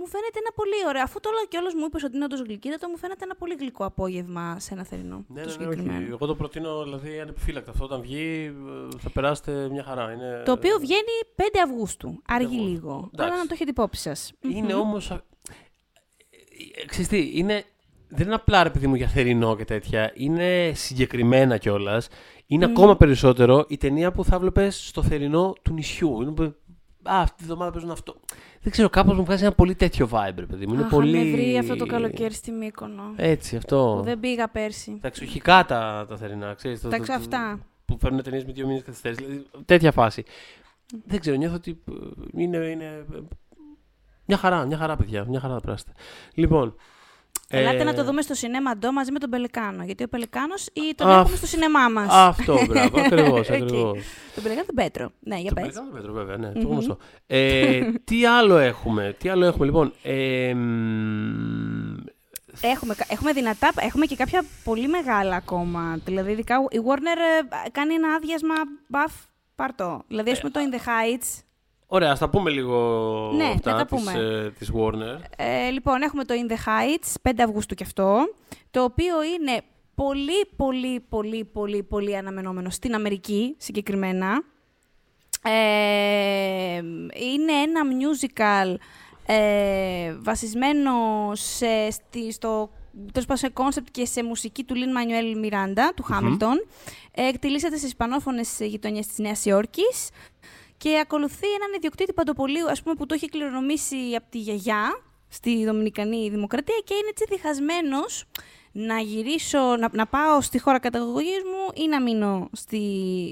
Μου 0.00 0.06
φαίνεται 0.06 0.38
ένα 0.38 0.52
πολύ 0.54 0.78
ωραίο. 0.88 1.02
Αφού 1.02 1.20
το 1.20 1.28
όλο 1.28 1.38
και 1.48 1.56
όλος 1.56 1.74
μου 1.74 1.84
είπες 1.86 2.02
ότι 2.04 2.14
είναι 2.16 2.24
όντως 2.24 2.40
γλυκύτατο, 2.40 2.88
μου 2.88 2.96
φαίνεται 2.98 3.24
ένα 3.24 3.34
πολύ 3.34 3.54
γλυκό 3.58 3.84
απόγευμα 3.84 4.56
σε 4.60 4.74
ένα 4.74 4.84
θερινό. 4.84 5.16
Ναι, 5.16 5.24
το 5.26 5.32
ναι, 5.34 5.44
ναι, 5.44 5.50
συγκεκριμένο. 5.50 5.98
όχι. 6.02 6.08
Εγώ 6.10 6.26
το 6.26 6.34
προτείνω 6.34 6.82
δηλαδή 6.82 7.20
ανεπιφύλακτα. 7.20 7.70
Αυτό 7.70 7.84
όταν 7.84 8.00
βγει 8.00 8.54
ε, 8.94 8.98
θα 8.98 9.10
περάσετε 9.10 9.68
μια 9.70 9.82
χαρά. 9.82 10.12
Είναι... 10.12 10.42
Το 10.44 10.52
οποίο 10.52 10.78
βγαίνει 10.78 11.14
5 11.36 11.42
Αυγούστου. 11.64 12.22
Αργεί 12.26 12.44
Αυγούστου. 12.46 12.70
λίγο. 12.70 13.10
Εντάξει. 13.12 13.30
Αλλά 13.32 13.36
να 13.42 13.42
το 13.46 13.50
έχετε 13.52 13.70
υπόψη 13.70 14.00
σας. 14.02 14.32
Είναι 14.54 14.74
όμως... 14.74 15.10
α- 15.10 15.24
ε, 16.80 16.84
Ξέρεις 16.86 17.08
τι, 17.08 17.30
είναι... 17.34 17.64
Δεν 18.08 18.26
είναι 18.26 18.34
απλά 18.34 18.62
ρε 18.62 18.70
παιδί 18.70 18.86
μου 18.86 18.94
για 18.94 19.08
θερινό 19.08 19.56
και 19.56 19.64
τέτοια. 19.64 20.12
Είναι 20.14 20.72
συγκεκριμένα 20.74 21.56
κιόλας. 21.56 22.08
Είναι 22.46 22.64
ακόμα 22.64 22.96
περισσότερο 22.96 23.64
η 23.68 23.76
ταινία 23.76 24.12
που 24.12 24.24
θα 24.24 24.38
βλέπεις 24.38 24.88
στο 24.88 25.02
θερινό 25.02 25.52
του 25.62 25.72
νησιού. 25.72 26.20
Είναι 26.22 26.30
που, 26.32 26.54
Α, 27.10 27.20
αυτή 27.20 27.36
τη 27.36 27.44
βδομάδα 27.44 27.70
παίζουν 27.70 27.90
αυτό. 27.90 28.16
Δεν 28.60 28.72
ξέρω, 28.72 28.88
κάπως 28.88 29.16
μου 29.16 29.24
βγάζει 29.24 29.44
ένα 29.44 29.52
πολύ 29.54 29.74
τέτοιο 29.74 30.08
vibe, 30.12 30.32
ρε 30.36 30.46
παιδί 30.46 30.66
μου. 30.66 30.74
Είναι 30.74 30.82
Αχ, 30.82 30.88
πολύ. 30.88 31.18
με 31.24 31.30
βρει 31.30 31.58
αυτό 31.58 31.76
το 31.76 31.86
καλοκαίρι 31.86 32.34
στη 32.34 32.50
Μύκονο. 32.50 33.02
Έτσι, 33.16 33.56
αυτό. 33.56 33.94
Που 33.98 34.04
δεν 34.04 34.20
πήγα 34.20 34.48
πέρσι. 34.48 34.98
Τα 35.00 35.06
εξοχικά 35.06 35.64
τα, 35.64 36.06
τα 36.08 36.16
θερινά, 36.16 36.54
ξέρεις. 36.54 36.80
το- 36.80 36.88
Τα 36.88 36.96
το- 36.96 37.02
ξέρω 37.02 37.18
αυτά. 37.18 37.60
Που 37.84 37.98
φέρνουν 38.00 38.22
ταινίες 38.22 38.44
με 38.44 38.52
δύο 38.52 38.66
μήνες 38.66 38.82
καθυστέρησης. 38.82 39.26
Δηλαδή, 39.26 39.46
τέτοια 39.64 39.92
φάση. 39.92 40.24
Δεν 41.06 41.20
ξέρω, 41.20 41.36
νιώθω 41.36 41.54
ότι 41.54 41.82
ε, 41.90 41.92
είναι, 42.42 42.56
είναι. 42.56 42.84
ε, 43.14 43.18
Μια 44.24 44.36
χαρά, 44.36 44.64
μια 44.66 44.76
χαρά, 44.76 44.96
παιδιά. 44.96 45.24
Μια 45.28 45.40
χαρά 45.40 45.54
θα 45.54 45.60
περάσετε. 45.60 45.92
Λοιπόν, 46.34 46.74
Ελάτε 47.50 47.80
Ε, 47.80 47.84
να 47.84 47.94
το 47.94 48.04
δούμε 48.04 48.22
στο 48.22 48.34
σινέμα 48.34 48.76
Ντό 48.76 48.92
μαζί 48.92 49.12
με 49.12 49.18
τον 49.18 49.30
Πελικάνο. 49.30 49.84
Γιατί 49.84 50.02
ο 50.02 50.08
Πελικάνος 50.08 50.66
ή 50.66 50.94
τον 50.94 51.08
Α, 51.10 51.18
έχουμε 51.18 51.36
στο 51.36 51.46
σινεμά 51.46 51.88
μας. 51.88 52.06
Αυτό, 52.10 52.58
μπράβο, 52.66 53.00
ακριβώς. 53.04 53.48
Εκεί. 53.48 53.62
ακριβώς. 53.62 53.98
Τον 54.34 54.42
Πελικάνο 54.42 54.66
τον 54.66 54.74
Πέτρο. 54.74 55.10
Ναι, 55.20 55.36
για 55.36 55.48
Το 55.48 55.54
πες. 55.54 55.62
Πελικάνο 55.64 55.90
Πέτρο, 55.92 56.12
βέβαια, 56.12 56.36
ναι, 56.36 56.52
το 56.52 56.60
Μμμ. 56.60 56.70
γνωστό. 56.70 56.98
Ε, 57.26 57.80
τι 58.04 58.26
άλλο 58.26 58.56
έχουμε, 58.56 59.14
τι 59.18 59.28
άλλο 59.28 59.44
έχουμε, 59.44 59.66
λοιπόν. 59.66 59.92
Ε, 60.02 60.54
μ, 60.54 61.94
Έχουμε, 62.60 62.94
κα- 62.94 63.06
έχουμε 63.08 63.32
δυνατά, 63.32 63.70
έχουμε 63.76 64.06
και 64.06 64.16
κάποια 64.16 64.44
πολύ 64.64 64.88
μεγάλα 64.88 65.36
ακόμα. 65.36 65.98
Δηλαδή, 66.04 66.32
ειδικά 66.32 66.54
η 66.70 66.78
Warner 66.86 67.18
ε, 67.66 67.68
κάνει 67.70 67.94
ένα 67.94 68.08
άδειασμα 68.14 68.54
μπαφ 68.88 69.12
πάρτο. 69.56 70.02
Δηλαδή, 70.08 70.30
ας 70.30 70.38
πούμε 70.40 70.50
το 70.52 70.60
In 70.70 70.74
the 70.74 70.78
Heights. 70.78 71.42
Ωραία, 71.90 72.10
ας 72.12 72.18
τα 72.18 72.28
πούμε 72.28 72.50
λίγο 72.50 72.76
Ναι, 73.36 73.44
να 73.44 73.50
αυτά 73.50 73.76
τα 73.76 73.84
της, 73.84 73.98
πούμε. 74.04 74.18
ε, 74.18 74.50
της 74.50 74.70
Warner. 74.74 75.20
Ε, 75.36 75.70
λοιπόν, 75.70 76.02
έχουμε 76.02 76.24
το 76.24 76.34
In 76.34 76.52
the 76.52 76.56
Heights, 76.56 77.30
5 77.30 77.42
Αυγούστου 77.42 77.74
κι 77.74 77.82
αυτό, 77.82 78.34
το 78.70 78.82
οποίο 78.82 79.22
είναι 79.22 79.60
πολύ, 79.94 80.46
πολύ, 80.56 81.00
πολύ, 81.00 81.44
πολύ, 81.44 81.82
πολύ 81.82 82.16
αναμενόμενο 82.16 82.70
στην 82.70 82.94
Αμερική 82.94 83.54
συγκεκριμένα. 83.58 84.42
Ε, 85.42 86.76
είναι 87.32 87.52
ένα 87.52 87.80
musical 88.00 88.74
ε, 89.26 90.14
βασισμένο 90.20 90.92
σε, 91.32 91.90
στη, 91.90 92.32
στο 92.32 92.70
τέλος 93.12 93.26
πάντων, 93.26 93.36
σε 93.36 93.48
κόνσεπτ 93.48 93.88
και 93.90 94.04
σε 94.06 94.24
μουσική 94.24 94.64
του 94.64 94.74
Λιν 94.74 94.90
Μανιουέλ 94.90 95.38
Μιράντα, 95.38 95.92
του 95.96 96.02
Χάμιλτον. 96.02 96.66
Ε, 97.14 97.26
εκτυλίσσεται 97.26 97.76
στις 97.76 97.88
ισπανόφωνες 97.88 98.56
γειτονιές 98.60 99.06
της 99.06 99.18
Νέας 99.18 99.44
Υόρκης 99.44 100.08
και 100.78 100.98
ακολουθεί 100.98 101.46
έναν 101.46 101.74
ιδιοκτήτη 101.76 102.12
παντοπωλείου, 102.12 102.70
ας 102.70 102.82
πούμε, 102.82 102.94
που 102.94 103.06
το 103.06 103.14
έχει 103.14 103.28
κληρονομήσει 103.28 103.96
από 104.16 104.30
τη 104.30 104.38
γιαγιά 104.38 105.02
στη 105.28 105.64
Δομινικανή 105.64 106.28
Δημοκρατία 106.30 106.80
και 106.84 106.94
είναι 106.94 107.08
έτσι 107.08 107.24
διχασμένος 107.28 108.24
να 108.72 108.98
γυρίσω, 108.98 109.58
να, 109.58 109.88
να 109.92 110.06
πάω 110.06 110.40
στη 110.40 110.58
χώρα 110.58 110.78
καταγωγής 110.78 111.42
μου 111.44 111.84
ή 111.84 111.88
να 111.88 112.02
μείνω 112.02 112.48
στη, 112.52 112.82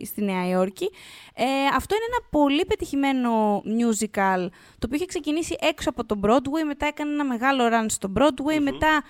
στη 0.07 0.25
Νέα 0.25 0.49
Υόρκη. 0.49 0.91
Ε, 1.35 1.45
αυτό 1.75 1.95
είναι 1.95 2.05
ένα 2.09 2.27
πολύ 2.31 2.65
πετυχημένο 2.67 3.63
musical, 3.65 4.49
το 4.79 4.87
οποίο 4.87 4.97
είχε 4.97 5.07
ξεκινήσει 5.07 5.57
έξω 5.61 5.91
από 5.91 6.05
το 6.05 6.21
Broadway, 6.23 6.65
μετά 6.67 6.87
έκανε 6.87 7.13
ένα 7.13 7.25
μεγάλο 7.25 7.65
run 7.73 7.87
στο 7.89 8.13
Broadway, 8.17 8.61
μετά 8.61 9.03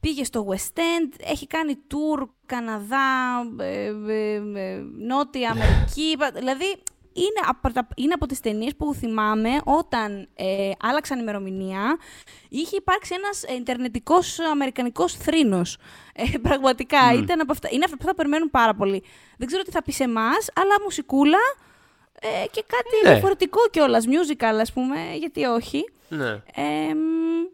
πήγε 0.00 0.24
στο 0.24 0.46
West 0.48 0.78
End, 0.78 1.12
έχει 1.18 1.46
κάνει 1.46 1.74
tour 1.90 2.28
Καναδά, 2.46 3.06
ε, 3.58 3.94
ε, 4.08 4.34
ε, 4.34 4.82
Νότια 4.98 5.50
Αμερική, 5.50 6.16
δηλαδή 6.34 6.82
είναι 7.18 7.40
από, 7.48 7.72
τα- 7.72 7.88
είναι 7.96 8.12
από 8.12 8.26
τις 8.26 8.40
ταινίες 8.40 8.76
που 8.76 8.94
θυμάμαι 8.94 9.50
όταν 9.64 10.28
ε, 10.34 10.70
άλλαξαν 10.82 11.18
ημερομηνία, 11.18 11.96
είχε 12.48 12.76
υπάρξει 12.76 13.14
ένας 13.16 13.42
ε, 13.42 13.54
ιντερνετικός 13.54 14.38
αμερικανικός 14.38 15.14
θρήνος. 15.14 15.76
Ε, 16.14 16.38
πραγματικά, 16.38 17.12
ήταν 17.12 17.40
από 17.40 17.52
αυτά, 17.52 17.68
είναι 17.72 17.84
αυτά 17.84 17.96
που 17.96 18.04
θα 18.04 18.14
περιμένουν 18.14 18.50
πάρα 18.50 18.74
πολύ. 18.74 19.02
Δεν 19.38 19.46
ξέρω 19.46 19.62
τι 19.62 19.70
θα 19.70 19.82
πει 19.82 19.92
σε 19.92 20.04
εμάς, 20.04 20.48
αλλά 20.54 20.74
μουσικούλα 20.84 21.38
ε, 22.20 22.46
και 22.50 22.64
κάτι 22.66 23.04
Ναι. 23.06 23.10
διαφορετικό 23.12 23.60
κιόλας, 23.70 24.04
musical 24.06 24.58
ας 24.60 24.72
πούμε, 24.72 24.96
γιατί 25.18 25.44
όχι. 25.44 25.84
Ναι. 26.08 26.30
Ε, 26.54 26.94
μ, 26.94 27.44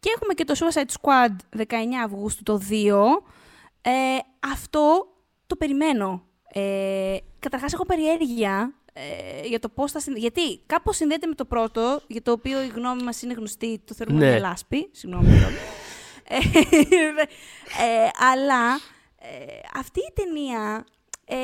και 0.00 0.10
έχουμε 0.14 0.34
και 0.34 0.44
το 0.44 0.54
Suicide 0.58 0.92
Squad 1.00 1.58
19 1.58 1.64
Αυγούστου 2.04 2.42
το 2.42 2.60
2. 2.70 3.22
Ε, 3.82 3.90
αυτό 4.52 5.08
το 5.46 5.56
περιμένω. 5.56 6.22
Ε, 6.52 7.16
καταρχάς 7.38 7.72
έχω 7.72 7.86
περιέργεια 7.86 8.72
ε, 8.92 9.46
για 9.46 9.58
το 9.58 9.68
πώς 9.68 9.92
θα 9.92 10.00
συνδέεται. 10.00 10.28
Γιατί 10.34 10.60
κάπως 10.66 10.96
συνδέεται 10.96 11.26
με 11.26 11.34
το 11.34 11.44
πρώτο, 11.44 12.00
για 12.06 12.22
το 12.22 12.32
οποίο 12.32 12.62
η 12.62 12.66
γνώμη 12.66 13.02
μας 13.02 13.22
είναι 13.22 13.32
γνωστή, 13.34 13.80
το 13.84 13.94
θεωρούμε 13.94 14.18
Ναι. 14.18 14.30
μια 14.30 14.38
λάσπη. 14.38 14.88
Συγγνώμη. 14.92 15.26
συγγνώμη. 15.30 15.54
ε, 16.28 16.36
ε, 17.84 18.08
αλλά 18.32 18.74
ε, 19.18 19.58
αυτή 19.78 20.00
η 20.00 20.12
ταινία 20.14 20.84
ε, 21.24 21.36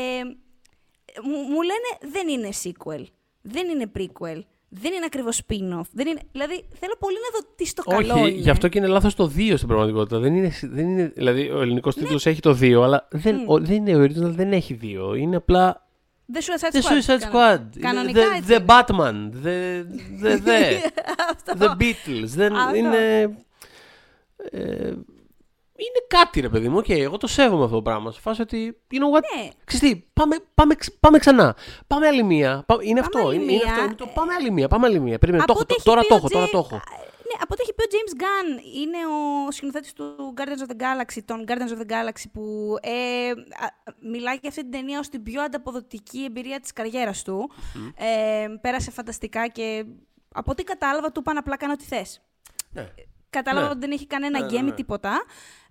μου, 1.24 1.36
μου 1.38 1.60
λένε 1.62 2.12
δεν 2.12 2.28
είναι 2.28 2.48
sequel, 2.62 3.04
δεν 3.42 3.68
είναι 3.68 3.90
prequel, 3.98 4.40
δεν 4.68 4.92
είναι 4.92 5.04
ακριβώς 5.04 5.40
spin-off. 5.46 5.88
Δεν 5.92 6.06
είναι, 6.06 6.20
δηλαδή 6.32 6.68
θέλω 6.72 6.94
πολύ 6.98 7.16
να 7.16 7.38
δω 7.40 7.46
τι 7.56 7.66
στο 7.66 7.82
καλό 7.82 8.12
Όχι, 8.14 8.20
είναι. 8.20 8.28
γι' 8.40 8.50
αυτό 8.50 8.68
και 8.68 8.78
είναι 8.78 8.86
λάθος 8.86 9.14
το 9.14 9.32
2 9.36 9.52
στην 9.56 9.68
πραγματικότητα. 9.68 10.18
Δεν 10.18 10.34
είναι, 10.34 10.52
δεν 10.62 10.88
είναι, 10.88 11.12
δηλαδή, 11.14 11.50
ο 11.50 11.60
ελληνικός 11.60 11.96
Ναι. 11.96 12.02
τίτλος 12.02 12.26
έχει 12.26 12.40
το 12.40 12.58
2, 12.60 12.72
αλλά 12.82 13.08
δεν, 13.10 13.42
ο, 13.46 13.58
δεν 13.58 13.86
είναι 13.86 14.04
original, 14.04 14.30
δεν 14.34 14.52
έχει 14.52 14.78
2. 14.82 15.18
Είναι 15.18 15.36
απλά. 15.36 15.83
The 16.32 16.36
Suicide 16.36 16.72
The 16.72 16.82
Squad. 16.82 16.92
Suicide 16.92 17.18
Κανο- 17.18 17.32
Squad. 17.32 17.60
Κανονικά 17.80 18.20
the, 18.32 18.36
έτσι 18.36 18.48
the 18.48 18.60
είναι. 18.60 18.64
Batman. 18.68 19.46
The, 19.46 19.84
the, 20.24 20.38
the, 20.46 20.80
Αυτό. 21.30 21.52
the 21.58 21.82
Beatles. 21.82 22.24
Δεν, 22.26 22.54
Αυτό. 22.56 22.76
είναι. 22.76 23.22
Ε, 24.50 24.92
είναι 25.76 26.00
κάτι 26.06 26.40
ρε 26.40 26.48
παιδί 26.48 26.68
μου, 26.68 26.76
οκ, 26.76 26.88
εγώ 26.88 27.16
το 27.16 27.26
σέβομαι 27.26 27.64
αυτό 27.64 27.76
το 27.76 27.82
πράγμα. 27.82 28.10
Σε 28.12 28.20
φάση 28.20 28.40
ότι, 28.42 28.76
you 28.92 28.94
know 28.94 29.16
what, 29.18 29.22
Ναι. 29.42 29.48
ξέρεις 29.64 29.88
τι, 29.94 30.04
πάμε, 30.12 30.36
πάμε, 30.54 30.74
ξ- 30.74 30.94
πάμε 31.00 31.18
ξανά. 31.18 31.56
Πάμε 31.86 32.06
άλλη 32.06 32.22
μία. 32.22 32.62
Πά- 32.66 32.78
είναι 32.84 33.00
αυτό, 33.00 33.18
άλλη 33.18 33.34
είναι, 33.34 33.52
είναι 33.52 33.62
μία. 33.64 33.72
αυτό. 33.72 33.84
Είναι 33.84 33.94
το, 33.94 34.06
πάμε 34.14 34.32
άλλη 34.34 34.50
μία, 34.50 34.68
πάμε 34.68 34.86
άλλη 34.86 35.00
μία. 35.00 35.18
Περίμενε, 35.18 35.44
το 35.44 35.52
Από 35.52 35.60
έχω, 35.60 35.60
ό,τι 35.62 35.68
το- 35.68 35.74
έχει 35.78 35.84
τώρα 35.88 36.00
πει 36.00 36.06
το 36.06 36.14
ο 36.14 36.16
έχω, 36.16 36.28
τώρα 36.28 36.44
Jay- 36.46 36.50
το 36.50 36.58
έχω. 36.58 36.80
Ναι, 37.26 37.36
από 37.40 37.54
ό,τι 37.54 37.62
έχει 37.62 37.74
πει 37.74 37.82
ο 37.82 37.88
James 37.90 38.20
Gunn, 38.22 38.64
είναι 38.74 38.98
ο 39.06 39.50
σκηνοθέτης 39.50 39.92
του 39.92 40.34
Guardians 40.36 40.68
of 40.68 40.76
the 40.76 40.80
Galaxy, 40.82 41.22
των 41.24 41.44
Guardians 41.48 41.72
of 41.78 41.86
the 41.86 41.90
Galaxy, 41.92 42.24
που 42.32 42.76
ε, 42.82 43.28
α, 43.30 43.34
μιλάει 44.00 44.36
για 44.40 44.48
αυτή 44.48 44.60
την 44.62 44.70
ταινία 44.70 44.98
ως 44.98 45.08
την 45.08 45.22
πιο 45.22 45.42
ανταποδοτική 45.42 46.24
εμπειρία 46.24 46.60
της 46.60 46.72
καριέρας 46.72 47.22
του. 47.22 47.50
Ε, 47.96 48.46
πέρασε 48.60 48.90
φανταστικά 48.90 49.48
και 49.48 49.84
από 50.34 50.50
ό,τι 50.50 50.62
κατάλαβα 50.62 51.12
του 51.12 51.20
είπαν 51.20 51.36
απλά 51.36 51.56
κάνω 51.56 51.72
ό,τι 51.72 51.84
θες. 51.84 52.22
Ναι. 52.70 52.88
Κατάλαβα 53.30 53.66
Ναι. 53.66 53.70
ότι 53.70 53.80
δεν 53.80 53.90
έχει 53.90 54.06
κανένα 54.06 54.38
Ναι, 54.38 54.44
ναι, 54.46 54.52
γκέμι 54.52 54.68
ναι. 54.68 54.74
τίποτα. 54.74 55.24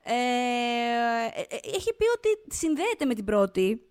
Ε, 0.03 0.13
ε, 0.13 1.41
ε, 1.41 1.57
έχει 1.75 1.93
πει 1.93 2.05
ότι 2.15 2.55
συνδέεται 2.55 3.05
με 3.05 3.13
την 3.13 3.25
πρώτη. 3.25 3.81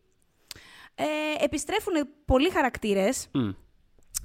Ε, 0.94 1.04
επιστρέφουν 1.44 1.94
πολλοί 2.24 2.50
χαρακτήρες. 2.50 3.28
Μμ. 3.32 3.50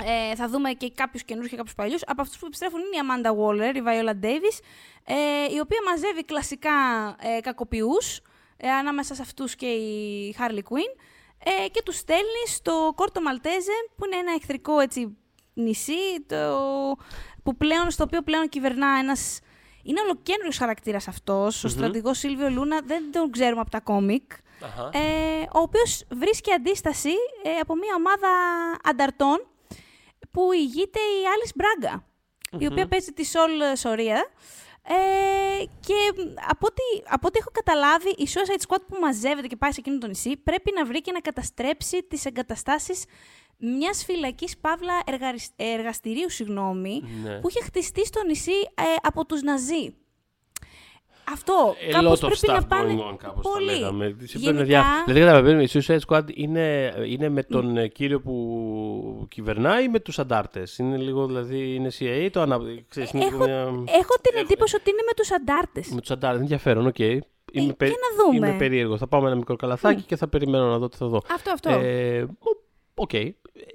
Ε, 0.03 0.35
θα 0.35 0.47
δούμε 0.49 0.71
και 0.71 0.91
κάποιους 0.91 1.23
καινούριου 1.23 1.49
και 1.49 1.55
κάποιους 1.55 1.75
παλιούς. 1.75 2.01
Από 2.05 2.21
αυτούς 2.21 2.37
που 2.37 2.45
επιστρέφουν 2.45 2.79
είναι 2.79 2.97
η 2.97 2.99
Amanda 3.07 3.29
Waller, 3.29 3.75
η 3.75 3.81
Viola 3.85 4.25
Davis, 4.25 4.59
ε, 5.05 5.53
η 5.53 5.59
οποία 5.59 5.79
μαζεύει 5.85 6.25
κλασικά 6.25 6.71
ε, 7.19 7.39
κακοποιούς, 7.39 8.21
ε, 8.57 8.69
ανάμεσα 8.69 9.15
σε 9.15 9.21
αυτούς 9.21 9.55
και 9.55 9.65
η 9.65 10.35
Harley 10.39 10.57
Quinn, 10.59 11.01
ε, 11.43 11.67
και 11.69 11.81
τους 11.85 11.97
στέλνει 11.97 12.43
στο 12.47 12.93
Κόρτο 12.95 13.21
Μαλτέζε, 13.21 13.71
που 13.95 14.05
είναι 14.05 14.15
ένα 14.15 14.31
εχθρικό 14.31 14.79
έτσι, 14.79 15.17
νησί, 15.53 16.25
το, 16.25 16.35
που 17.43 17.57
πλέον, 17.57 17.91
στο 17.91 18.03
οποίο 18.03 18.21
πλέον 18.21 18.49
κυβερνά 18.49 18.97
ένας... 18.99 19.39
Είναι 19.83 20.01
ολοκένουργιος 20.01 20.57
χαρακτήρας 20.57 21.07
αυτός. 21.07 21.63
Ο 21.63 21.67
στρατηγός 21.67 22.17
Σίλβιο 22.17 22.49
Λούνα 22.49 22.81
δεν 22.83 23.11
τον 23.11 23.31
ξέρουμε 23.31 23.61
από 23.61 23.69
τα 23.69 23.79
κόμικ. 23.79 24.31
Αχα. 24.61 24.89
Ε, 24.93 25.41
ο 25.53 25.59
οποίος 25.59 26.03
βρίσκει 26.09 26.53
αντίσταση 26.53 27.13
ε, 27.43 27.49
από 27.61 27.75
μια 27.75 27.93
ομάδα 27.97 28.29
ανταρτών 28.83 29.47
που 30.37 30.51
ηγείται 30.51 30.99
η 30.99 31.17
Alice 31.33 31.51
Μπράγκα, 31.55 32.05
η 32.59 32.65
οποία 32.65 32.87
παίζει 32.87 33.11
τη 33.13 33.25
Σολ 33.25 33.51
Σορία. 33.75 34.27
Ε, 34.89 35.63
και 35.79 35.93
από 36.47 36.67
ό,τι, 36.67 37.03
από 37.09 37.27
ό,τι 37.27 37.39
έχω 37.39 37.49
καταλάβει, 37.53 38.09
η 38.09 38.27
Suicide 38.33 38.67
Squad 38.67 38.81
που 38.87 38.97
μαζεύεται 39.01 39.47
και 39.47 39.55
πάει 39.55 39.71
σε 39.71 39.79
εκείνο 39.79 39.97
το 39.97 40.07
νησί 40.07 40.37
πρέπει 40.37 40.71
να 40.75 40.85
βρει 40.85 41.01
και 41.01 41.11
να 41.11 41.19
καταστρέψει 41.19 42.03
τις 42.03 42.25
εγκαταστάσεις 42.25 43.03
μιας 43.57 44.03
φυλακής 44.05 44.57
παύλα 44.57 44.93
εργαρισ- 45.05 45.53
εργαστηρίου, 45.55 46.29
συγγνώμη, 46.29 47.01
Ναι. 47.23 47.39
που 47.39 47.49
είχε 47.49 47.61
χτιστεί 47.63 48.05
στο 48.05 48.23
νησί 48.23 48.51
ε, 48.75 48.83
από 49.01 49.25
τους 49.25 49.41
Ναζί. 49.41 49.95
Αυτό 51.31 51.75
A 51.87 51.91
κάπως 51.91 52.19
lot 52.19 52.23
of 52.23 52.27
πρέπει 52.27 52.39
stuff 52.47 52.53
να 52.53 52.63
πάνε 52.67 52.93
going 52.99 53.13
on, 53.13 53.17
κάπως 53.17 53.45
θα 53.45 53.51
πολύ. 53.51 53.65
λέγαμε. 53.65 54.15
Γενικά, 54.19 54.63
Δια... 54.63 54.83
Δηλαδή, 55.05 55.25
καταλαβαίνουμε, 55.25 55.63
η 55.63 55.69
Suicide 55.73 55.99
Squad 56.07 56.23
είναι, 56.33 56.93
είναι 57.07 57.29
με 57.29 57.43
τον 57.43 57.77
ε, 57.77 57.87
κύριο 57.87 58.19
που 58.21 59.25
κυβερνάει 59.29 59.83
ή 59.83 59.87
με 59.89 59.99
τους 59.99 60.19
αντάρτες. 60.19 60.77
Είναι 60.77 60.97
λίγο, 60.97 61.25
δηλαδή, 61.25 61.73
είναι 61.75 61.89
CIA, 61.99 62.29
το 62.31 62.41
ανα... 62.41 62.59
ξέρεις, 62.89 63.11
είναι 63.11 63.25
έχω, 63.25 63.37
μια- 63.43 63.55
έχω 63.99 64.15
την 64.21 64.37
εντύπωση 64.37 64.75
ότι 64.75 64.89
είναι 64.89 65.01
με 65.05 65.13
τους 65.15 65.31
αντάρτες. 65.31 65.87
Με 65.89 66.01
τους 66.01 66.11
αντάρτες, 66.11 66.41
ενδιαφέρον, 66.41 66.87
οκ. 66.87 66.99
Είμαι, 66.99 67.75
για 67.79 67.87
να 67.87 68.23
δούμε. 68.23 68.47
είμαι 68.47 68.57
περίεργος. 68.57 68.97
Θα 68.97 69.07
πάμε 69.07 69.27
ένα 69.27 69.35
μικρό 69.35 69.55
καλαθάκι 69.55 70.01
και 70.01 70.15
θα 70.15 70.27
περιμένω 70.27 70.65
να 70.69 70.77
δω 70.77 70.89
τι 70.89 70.97
θα 70.97 71.07
δω. 71.07 71.21
Αυτό, 71.33 71.51
αυτό. 71.51 71.69
Ε, 71.69 72.21
ο- 72.21 72.65
Οκ. 72.99 73.11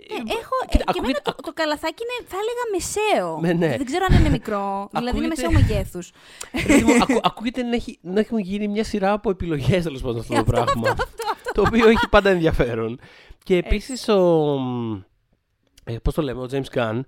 Ε, 0.08 0.14
έχω, 0.38 0.54
κοίτα, 0.68 0.84
ε, 0.88 0.92
και 0.92 0.98
ακούγεται- 0.98 0.98
εμένα 1.04 1.20
το, 1.22 1.34
το 1.42 1.52
καλαθάκι 1.52 2.02
είναι, 2.02 2.28
θα 2.28 2.36
έλεγα, 2.42 2.64
μεσαίο. 2.72 3.38
Ναι, 3.40 3.66
ναι. 3.66 3.76
Δεν 3.76 3.86
ξέρω 3.86 4.06
αν 4.10 4.18
είναι 4.18 4.28
μικρό. 4.28 4.88
δηλαδή 4.98 5.16
είναι 5.16 5.26
Ακούγεται- 5.26 5.50
μεσαίο 5.50 5.50
μεγέθους. 5.76 6.12
Ρε 6.52 6.62
παιδί 6.66 6.82
μου, 6.84 7.02
ακού- 7.02 7.20
ακούγεται 7.26 7.62
να, 7.62 7.74
έχει, 7.74 7.98
να 8.02 8.20
έχουν 8.20 8.38
γίνει 8.38 8.68
μια 8.68 8.84
σειρά 8.84 9.12
από 9.12 9.30
επιλογές 9.30 9.82
τέλος 9.84 10.00
πάντων 10.00 10.20
αυτό 10.20 10.34
το 10.34 10.44
πράγμα. 10.44 10.94
το 11.54 11.62
οποίο 11.66 11.88
έχει 11.88 12.08
πάντα 12.08 12.30
ενδιαφέρον. 12.30 13.00
Και 13.44 13.56
επίσης 13.56 14.08
ο. 14.08 14.58
Ε, 15.84 15.96
Πώς 16.02 16.14
το 16.14 16.22
λέμε, 16.22 16.40
ο 16.40 16.46
James 16.52 16.76
Gunn. 16.78 17.00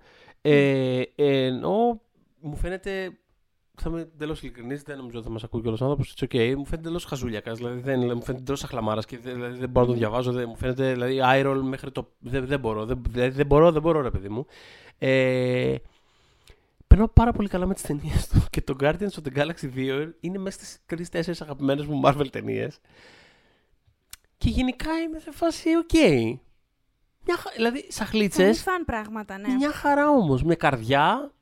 Ε, 0.42 1.00
ε, 1.00 1.44
ενώ 1.46 2.00
μου 2.40 2.56
φαίνεται. 2.56 3.18
Θα 3.76 3.90
είμαι 3.90 4.00
εντελώς 4.00 4.42
ειλικρινής, 4.42 4.82
δεν 4.82 4.96
νομίζω 4.96 5.16
ότι 5.18 5.26
θα 5.26 5.32
μας 5.32 5.44
ακούει 5.44 5.60
κιόλας 5.60 5.76
ο 5.80 5.84
άνθρωπος. 5.84 6.14
It's 6.16 6.24
okay. 6.24 6.48
Μου 6.56 6.64
φαίνεται 6.64 6.74
εντελώς 6.74 7.04
χαζούλιακας. 7.04 7.52
Δηλαδή 7.52 7.80
δεν, 7.80 7.98
μου 8.00 8.08
φαίνεται 8.08 8.32
εντελώς 8.32 8.64
σαχλαμάρας 8.64 9.06
και 9.06 9.18
δεν, 9.18 9.34
δηλαδή, 9.34 9.58
δεν 9.58 9.68
μπορώ 9.68 9.86
να 9.86 9.90
τον 9.92 10.00
διαβάζω. 10.00 10.32
Δεν, 10.32 10.48
μου 10.48 10.56
φαίνεται 10.56 10.92
δηλαδή 10.92 11.20
eye 11.24 11.46
roll 11.46 11.60
μέχρι 11.62 11.90
το. 11.90 12.12
Δεν, 12.18 12.46
δεν 12.46 12.60
μπορώ. 12.60 12.84
Δεν, 12.84 13.02
δηλαδή, 13.08 13.30
δεν 13.36 13.46
μπορώ, 13.46 13.72
δεν 13.72 13.82
μπορώ, 13.82 14.00
ρε 14.00 14.10
παιδί 14.10 14.28
μου. 14.28 14.46
Ε, 14.98 15.74
περνάω 16.86 17.08
πάρα 17.08 17.32
πολύ 17.32 17.48
καλά 17.48 17.66
με 17.66 17.74
τις 17.74 17.82
ταινίες 17.82 18.28
του. 18.28 18.44
Και 18.50 18.62
το 18.62 18.76
Guardians 18.80 19.08
of 19.08 19.28
the 19.28 19.36
Galaxy 19.38 19.74
2 19.76 20.10
είναι 20.20 20.38
μέσα 20.38 20.58
στις 20.58 20.78
τρεις-τέσσερις 20.86 21.38
αγαπημένες 21.40 21.86
μου 21.86 22.00
Marvel 22.04 22.26
ταινίες. 22.30 22.80
Και 24.38 24.48
γενικά 24.50 24.98
είμαι 25.00 25.18
σε 25.18 25.30
φάση 25.30 25.68
OK. 25.86 25.96
Μια, 27.26 27.36
χα- 27.36 27.52
δηλαδή, 27.56 27.86
σαχλίτσες. 27.88 28.42
Πολύ 28.42 28.54
fun 28.54 28.84
πράγματα, 28.84 29.38
ναι. 29.38 29.54
Μια 29.54 29.72
χαρά 29.72 30.10
όμως. 30.10 30.42
Με 30.42 30.54
καρδιά, 30.54 31.32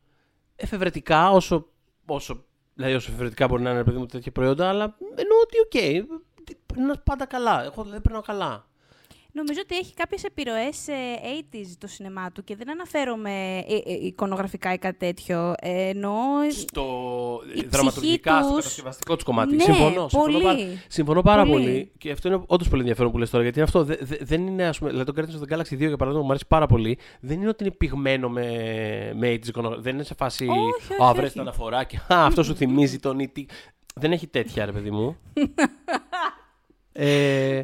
εφευρετικά, 0.57 1.31
όσο, 1.31 1.69
όσο, 2.15 2.45
δηλαδή, 2.75 2.95
όσο 2.95 3.11
εφευρετικά 3.11 3.49
μπορεί 3.49 3.63
να 3.63 3.71
είναι 3.71 3.85
παιδί 3.85 3.99
μου 3.99 4.07
τέτοια 4.07 4.33
προϊόντα, 4.33 4.69
αλλά 4.69 4.97
εννοώ 5.15 5.39
ότι 5.43 5.59
οκ. 5.61 6.07
περνάς 6.67 6.97
πάντα 7.05 7.27
καλά. 7.27 7.65
Εγώ 7.65 7.83
δηλαδή 7.83 8.01
περνάω 8.01 8.23
καλά. 8.23 8.67
Νομίζω 9.35 9.61
ότι 9.65 9.77
έχει 9.77 9.95
κάποιες 9.95 10.25
επιρροές 10.25 10.89
ε, 10.89 10.95
80s 11.53 11.67
το 11.79 11.87
σινεμά 11.87 12.33
του 12.33 12.45
και 12.45 12.57
δεν 12.57 12.71
αναφέρομαι 12.71 13.59
ε, 13.69 13.75
ε, 13.75 13.93
εικονογραφικά 14.07 14.73
ή 14.73 14.79
κάτι 14.79 14.99
τέτοιο. 14.99 15.55
Ε, 15.61 15.89
εννοώ... 15.89 16.15
Στο 16.51 16.85
η 17.55 17.67
δραματουργικά, 17.71 18.31
ψυχή 18.31 18.45
στο 18.45 18.55
τους- 18.55 18.63
κατασκευαστικό 18.63 19.15
τους 19.15 19.25
κομμάτι. 19.25 19.55
Ναι, 19.57 19.63
συμφωνώ, 19.63 20.09
συμφωνώ, 20.09 20.33
πολύ. 20.33 20.43
πάρα, 20.45 20.59
συμφωνώ 20.89 21.23
πάρα 21.23 21.43
πολύ. 21.45 21.53
Πολύ. 21.65 21.93
Και 21.99 22.11
αυτό 22.11 22.29
είναι 22.29 22.43
όντως 22.47 22.69
πολύ 22.69 22.81
ενδιαφέρον 22.81 23.11
που 23.13 23.19
λες 23.19 23.31
τώρα. 23.31 23.43
Γιατί 23.43 23.59
είναι 23.59 23.67
αυτό 23.69 23.85
δε- 23.85 23.97
δε- 24.01 24.17
δεν 24.21 24.47
είναι, 24.47 24.67
ας 24.67 24.79
πούμε, 24.79 24.91
δηλαδή 24.91 25.13
το 25.13 25.23
Guardians 25.23 25.41
of 25.43 25.49
the 25.49 25.57
Galaxy 25.59 25.75
2 25.75 25.79
για 25.79 25.97
παράδειγμα 25.97 26.25
μου 26.25 26.31
αρέσει 26.31 26.47
πάρα 26.49 26.67
πολύ. 26.67 26.99
Δεν 27.21 27.41
είναι 27.41 27.49
ότι 27.49 27.65
είναι 27.65 27.73
πυγμένο 27.75 28.29
με, 28.29 28.47
με 29.17 29.33
80's 29.35 29.47
εικονογραφία. 29.49 29.83
Δεν 29.85 29.95
είναι 29.95 30.03
σε 30.05 30.15
φάση. 30.15 30.47
Όχι, 30.49 30.59
όχι, 30.93 31.03
Α, 31.03 31.07
όχι. 31.09 31.17
βρες 31.17 31.33
την 31.33 31.41
αναφορά 31.41 31.85
και 31.85 31.97
α, 31.97 32.25
αυτό 32.27 32.43
σου 32.43 32.55
θυμίζει 32.55 32.99
τον 32.99 33.19
E.T. 33.21 33.43
Δεν 33.95 34.13
έχει 34.13 34.27
τέτοια, 34.27 34.65
ρε 34.65 34.73
παιδί 34.73 34.91
μου. 34.91 35.17
ε, 36.93 37.63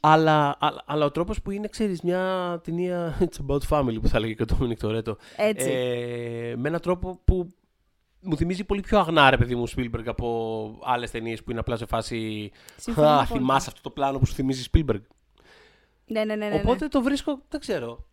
αλλά, 0.00 0.56
αλλά, 0.60 0.82
αλλά 0.86 1.04
ο 1.04 1.10
τρόπος 1.10 1.42
που 1.42 1.50
είναι, 1.50 1.68
ξέρεις, 1.68 2.00
μια 2.00 2.60
ταινία 2.64 3.18
It's 3.20 3.46
about 3.48 3.60
family 3.68 4.00
που 4.00 4.08
θα 4.08 4.20
λέγει 4.20 4.34
και 4.34 4.42
ο 4.42 4.46
Dominic 4.50 4.86
Toretto. 4.86 5.16
Έτσι. 5.36 5.70
Ε, 5.70 6.54
με 6.56 6.68
έναν 6.68 6.80
τρόπο 6.80 7.20
που 7.24 7.48
μου 8.20 8.36
θυμίζει 8.36 8.64
πολύ 8.64 8.80
πιο 8.80 8.98
αγνά, 8.98 9.30
ρε 9.30 9.36
παιδί 9.36 9.54
μου, 9.54 9.68
Spielberg 9.76 10.06
από 10.06 10.78
άλλες 10.82 11.10
ταινίες 11.10 11.42
που 11.42 11.50
είναι 11.50 11.60
απλά 11.60 11.76
σε 11.76 11.86
φάση 11.86 12.50
Συμφωνώ 12.76 13.06
Α, 13.06 13.12
απόλυτα. 13.12 13.34
θυμάσαι 13.34 13.68
αυτό 13.68 13.80
το 13.82 13.90
πλάνο 13.90 14.18
που 14.18 14.26
σου 14.26 14.34
θυμίζει 14.34 14.68
Spielberg. 14.72 15.00
Ναι, 16.06 16.24
ναι, 16.24 16.34
ναι. 16.34 16.48
ναι, 16.48 16.54
ναι. 16.54 16.60
Οπότε 16.64 16.88
το 16.88 17.02
βρίσκω, 17.02 17.38
δεν 17.48 17.60
ξέρω. 17.60 18.06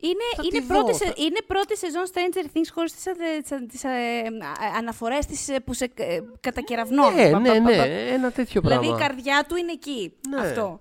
Είναι, 0.00 0.24
Θα 0.36 0.42
τη 0.42 0.56
είναι, 0.56 0.66
δω, 0.66 0.74
πρώτη, 0.82 0.94
σε- 0.96 1.04
θα- 1.04 1.12
είναι 1.16 1.38
πρώτη 1.46 1.76
σεζόν 1.76 2.02
Stranger 2.12 2.44
Things 2.56 2.68
χωρίς 2.74 2.92
τις, 2.92 3.06
ατε- 3.06 3.42
τις, 3.42 3.66
τις, 3.68 3.84
ε, 3.84 3.88
α- 3.88 4.76
αναφορές 4.78 5.26
της 5.26 5.48
ε, 5.48 5.60
που 5.60 5.72
σε 5.74 5.90
ε, 5.94 6.18
κατακεραυνώνουν. 6.40 7.14
Ναι, 7.14 7.30
Πα- 7.30 7.38
ναι, 7.38 7.48
πα- 7.48 7.54
πα- 7.54 7.60
ναι, 7.60 7.76
πα- 7.76 7.84
ένα 7.84 8.30
τέτοιο 8.32 8.60
Δηλαδή 8.60 8.86
πράγμα. 8.86 9.04
η 9.04 9.06
καρδιά 9.08 9.44
του 9.48 9.56
είναι 9.56 9.72
εκεί. 9.72 10.12
Ναι. 10.28 10.40
Αυτό. 10.40 10.80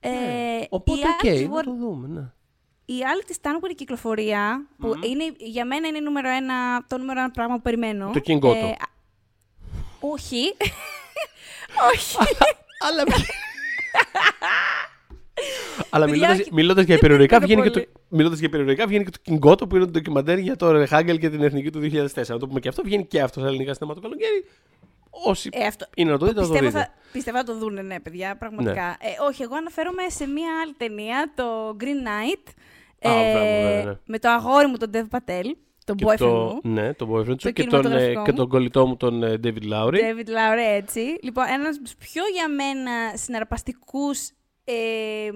Ε, 0.00 0.10
Ναι. 0.10 0.58
η 0.60 0.66
Οπότε, 0.70 1.00
οκ, 1.00 1.06
άλλη 1.26 1.38
της 1.38 1.48
να 1.48 1.60
War- 1.60 1.64
το 1.64 1.74
δούμε, 1.74 2.08
ναι. 2.08 2.30
Η 2.84 3.04
άλλη 3.12 3.22
της 3.24 3.36
Tanweer 3.42 3.74
κυκλοφορία, 3.74 4.66
που 4.78 4.94
είναι, 5.04 5.24
για 5.36 5.64
μένα 5.64 5.88
είναι 5.88 6.00
νούμερο 6.00 6.28
ένα, 6.28 6.86
το 6.86 6.98
νούμερο 6.98 7.18
ένα 7.20 7.30
πράγμα 7.30 7.54
που 7.56 7.62
περιμένω. 7.62 8.10
Το 8.14 8.20
King 8.26 8.40
Otto. 8.40 8.54
α- 8.64 8.96
όχι. 10.00 10.54
όχι. 11.92 12.16
Αλλά... 12.88 13.02
Αλλά 15.90 16.04
Παιδιά, 16.04 16.20
μιλώντας, 16.20 16.40
όχι. 16.40 16.54
μιλώντας 16.54 16.84
για 16.84 16.94
Δεν 16.96 17.04
υπερηρωικά 17.04 17.38
περιμένω 17.38 17.60
βγαίνει, 17.62 17.74
και 17.76 17.80
το, 17.86 17.92
πολύ. 17.92 18.06
μιλώντας 18.18 18.38
για 18.38 18.48
υπερηρωικά 18.48 18.86
βγαίνει 18.86 19.04
και 19.04 19.10
το 19.10 19.18
King 19.22 19.44
Otto 19.44 19.66
που 19.66 19.76
είναι 19.76 19.84
το 19.84 19.90
ντοκιμαντέρ 19.90 20.38
για 20.38 20.56
το 20.56 20.70
Ρεχάγκελ 20.70 21.18
και 21.18 21.28
την 21.30 21.42
Εθνική 21.42 21.70
του 21.70 21.80
2004. 21.80 22.26
Να 22.26 22.38
το 22.38 22.46
πούμε 22.46 22.60
και 22.60 22.68
αυτό. 22.68 22.82
Βγαίνει 22.82 23.06
και 23.06 23.20
αυτός 23.20 23.40
στα 23.42 23.50
ελληνικά 23.50 23.74
σινεμά 23.74 23.94
το 23.94 24.00
καλοκαίρι. 24.00 24.44
Όσοι 25.10 25.48
Ε, 25.52 25.66
αυτό. 25.66 25.86
είναι 25.94 26.10
να 26.10 26.18
το 26.18 26.26
δείτε, 26.26 26.40
θα 26.40 26.46
το 26.46 26.52
Πιστεύω 26.52 26.70
δείτε. 26.70 26.82
θα, 26.84 26.94
πιστεύω 27.12 27.38
θα 27.38 27.44
το 27.44 27.58
δούνε, 27.58 27.82
ναι, 27.82 28.00
παιδιά, 28.00 28.36
πραγματικά. 28.36 28.96
Ε, 29.00 29.24
όχι, 29.28 29.42
εγώ 29.42 29.56
αναφέρομαι 29.56 30.02
σε 30.08 30.26
μία 30.26 30.48
άλλη 30.62 30.72
ταινία, 30.76 31.32
το 31.34 31.76
Green 31.80 32.06
Knight. 32.08 32.52
Α, 33.02 33.10
μπράβο, 33.32 33.44
ναι, 33.44 33.82
ναι. 33.84 33.96
Με 34.06 34.18
το 34.18 34.28
αγόρι 34.30 34.66
μου, 34.66 34.76
τον 34.76 34.90
Dev 34.94 35.16
Patel, 35.18 35.44
τον 35.84 35.96
Και 35.96 36.04
boyfriend 36.08 36.16
το, 36.16 36.26
μου. 36.26 36.60
ναι, 36.72 36.94
τον 36.94 37.08
boyfriend 37.12 37.24
σου 37.26 37.36
Το 37.36 37.50
και 37.50 37.64
τον, 37.64 37.78
ε, 37.78 37.82
κινηματογραφικό 37.82 38.22
και 38.24 38.30
μου. 38.30 38.36
τον 38.36 38.48
κολλητό 38.48 38.86
μου 38.86 38.96
τον 38.96 39.22
ε, 39.22 39.40
David 39.44 39.72
Lowry. 39.72 39.92
David 39.94 40.28
Lowry, 40.28 40.76
έτσι. 40.76 41.00
Λοιπόν, 41.22 41.44
ένας 41.48 41.74
από 41.76 41.84
τους 41.84 41.94
πιο 41.96 42.22
για 42.34 42.48
μένα 42.48 42.90
συναρπαστικούς, 43.14 44.30
ε, 44.72 45.30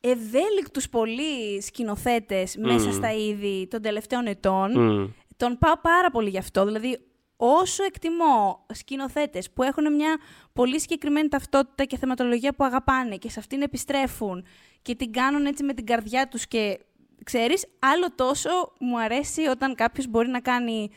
ευέλικτους 0.00 0.88
πολύ 0.88 1.62
σκηνοθέτες 1.62 2.56
μέσα 2.56 2.92
στα 2.92 3.12
είδη 3.12 3.66
των 3.70 3.82
τελευταίων 3.82 4.26
ετών. 4.26 4.72
Μμ. 4.78 5.08
Τον 5.36 5.58
πάω 5.58 5.78
πάρα 5.80 6.10
πολύ 6.10 6.30
γι' 6.30 6.38
αυτό. 6.38 6.64
Δηλαδή, 6.64 6.98
όσο 7.36 7.84
εκτιμώ 7.84 8.66
σκηνοθέτες 8.72 9.50
που 9.50 9.62
έχουν 9.62 9.94
μια 9.94 10.18
πολύ 10.52 10.80
συγκεκριμένη 10.80 11.28
ταυτότητα 11.28 11.84
και 11.84 11.96
θεματολογία 11.96 12.54
που 12.54 12.64
αγαπάνε 12.64 13.16
και 13.16 13.30
σε 13.30 13.38
αυτήν 13.38 13.62
επιστρέφουν 13.62 14.44
και 14.82 14.94
την 14.94 15.12
κάνουν 15.12 15.46
έτσι 15.46 15.64
με 15.64 15.74
την 15.74 15.86
καρδιά 15.86 16.28
τους 16.28 16.46
και 16.46 16.80
ξέρεις, 17.24 17.66
άλλο 17.78 18.14
τόσο 18.14 18.50
μου 18.78 19.00
αρέσει 19.00 19.46
όταν 19.46 19.74
κάποιος 19.74 20.06
μπορεί 20.06 20.28
να 20.28 20.40
κάνει 20.40 20.90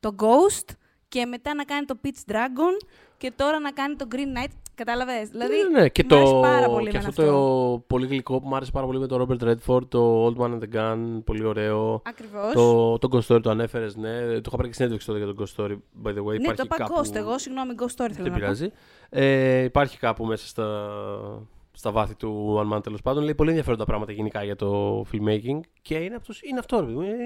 το 0.00 0.14
Ghost 0.18 0.74
και 1.08 1.26
μετά 1.26 1.54
να 1.54 1.64
κάνει 1.64 1.84
το 1.84 2.00
Pitch 2.04 2.32
Dragon 2.32 2.86
και 3.16 3.32
τώρα 3.36 3.58
να 3.58 3.70
κάνει 3.70 3.96
το 3.96 4.06
Green 4.10 4.38
Knight. 4.38 4.61
Κατάλαβες. 4.74 5.28
Δηλαδή, 5.28 5.54
ναι, 5.72 5.80
ναι. 5.80 5.88
Και, 5.88 6.04
μου 6.08 6.16
αρέσει 6.16 6.32
το, 6.32 6.40
πάρα 6.40 6.66
πολύ 6.68 6.90
και 6.90 6.96
εμένα 6.96 7.08
αυτό, 7.08 7.24
το 7.24 7.84
πολύ 7.86 8.06
γλυκό 8.06 8.40
που 8.40 8.48
μου 8.48 8.56
άρεσε 8.56 8.70
πάρα 8.70 8.86
πολύ 8.86 8.98
με 8.98 9.06
τον 9.06 9.26
Robert 9.28 9.48
Redford, 9.48 9.88
το 9.88 10.26
Old 10.26 10.36
Man 10.42 10.50
and 10.50 10.58
the 10.58 10.76
Gun, 10.76 11.22
πολύ 11.24 11.44
ωραίο. 11.44 12.02
Ακριβώς. 12.04 12.52
Το, 12.52 12.98
το 12.98 13.08
Ghost 13.12 13.34
Story 13.34 13.42
το 13.42 13.50
ανέφερες, 13.50 13.96
ναι. 13.96 14.26
Το 14.26 14.42
είχα 14.46 14.56
πάρει 14.56 14.68
και 14.68 14.74
συνέντευξη 14.74 15.06
τότε 15.06 15.18
για 15.18 15.34
το 15.34 15.34
Ghost 15.38 15.62
Story, 15.62 15.76
by 16.04 16.08
the 16.08 16.22
way. 16.24 16.24
ναι, 16.24 16.34
υπάρχει 16.34 16.54
το 16.56 16.62
είπα 16.64 16.76
κάπου... 16.76 16.94
Ghost 17.00 17.14
εγώ, 17.14 17.38
συγγνώμη, 17.38 17.74
Ghost 17.78 17.84
Story 17.84 18.10
θέλω 18.12 18.12
Δεν 18.12 18.24
να 18.24 18.30
πω. 18.30 18.38
πειράζει. 18.38 18.70
Ε, 19.08 19.62
υπάρχει 19.62 19.98
κάπου 19.98 20.24
μέσα 20.24 20.46
στα, 20.46 20.88
στα 21.72 21.90
βάθη 21.90 22.14
του 22.14 22.60
One 22.62 22.76
Man 22.76 22.82
τέλος 22.82 23.02
πάντων. 23.02 23.22
Λέει 23.22 23.34
πολύ 23.34 23.48
ενδιαφέροντα 23.48 23.84
πράγματα 23.84 24.12
γενικά 24.12 24.44
για 24.44 24.56
το 24.56 25.00
filmmaking. 25.12 25.60
Και 25.82 25.94
είναι, 25.94 26.14
από 26.14 26.24
τους, 26.24 26.42
είναι 26.42 26.58
αυτό, 26.58 26.76
ρε 26.80 26.82
παιδί 26.86 26.94
μου. 26.98 27.02
Ε, 27.02 27.16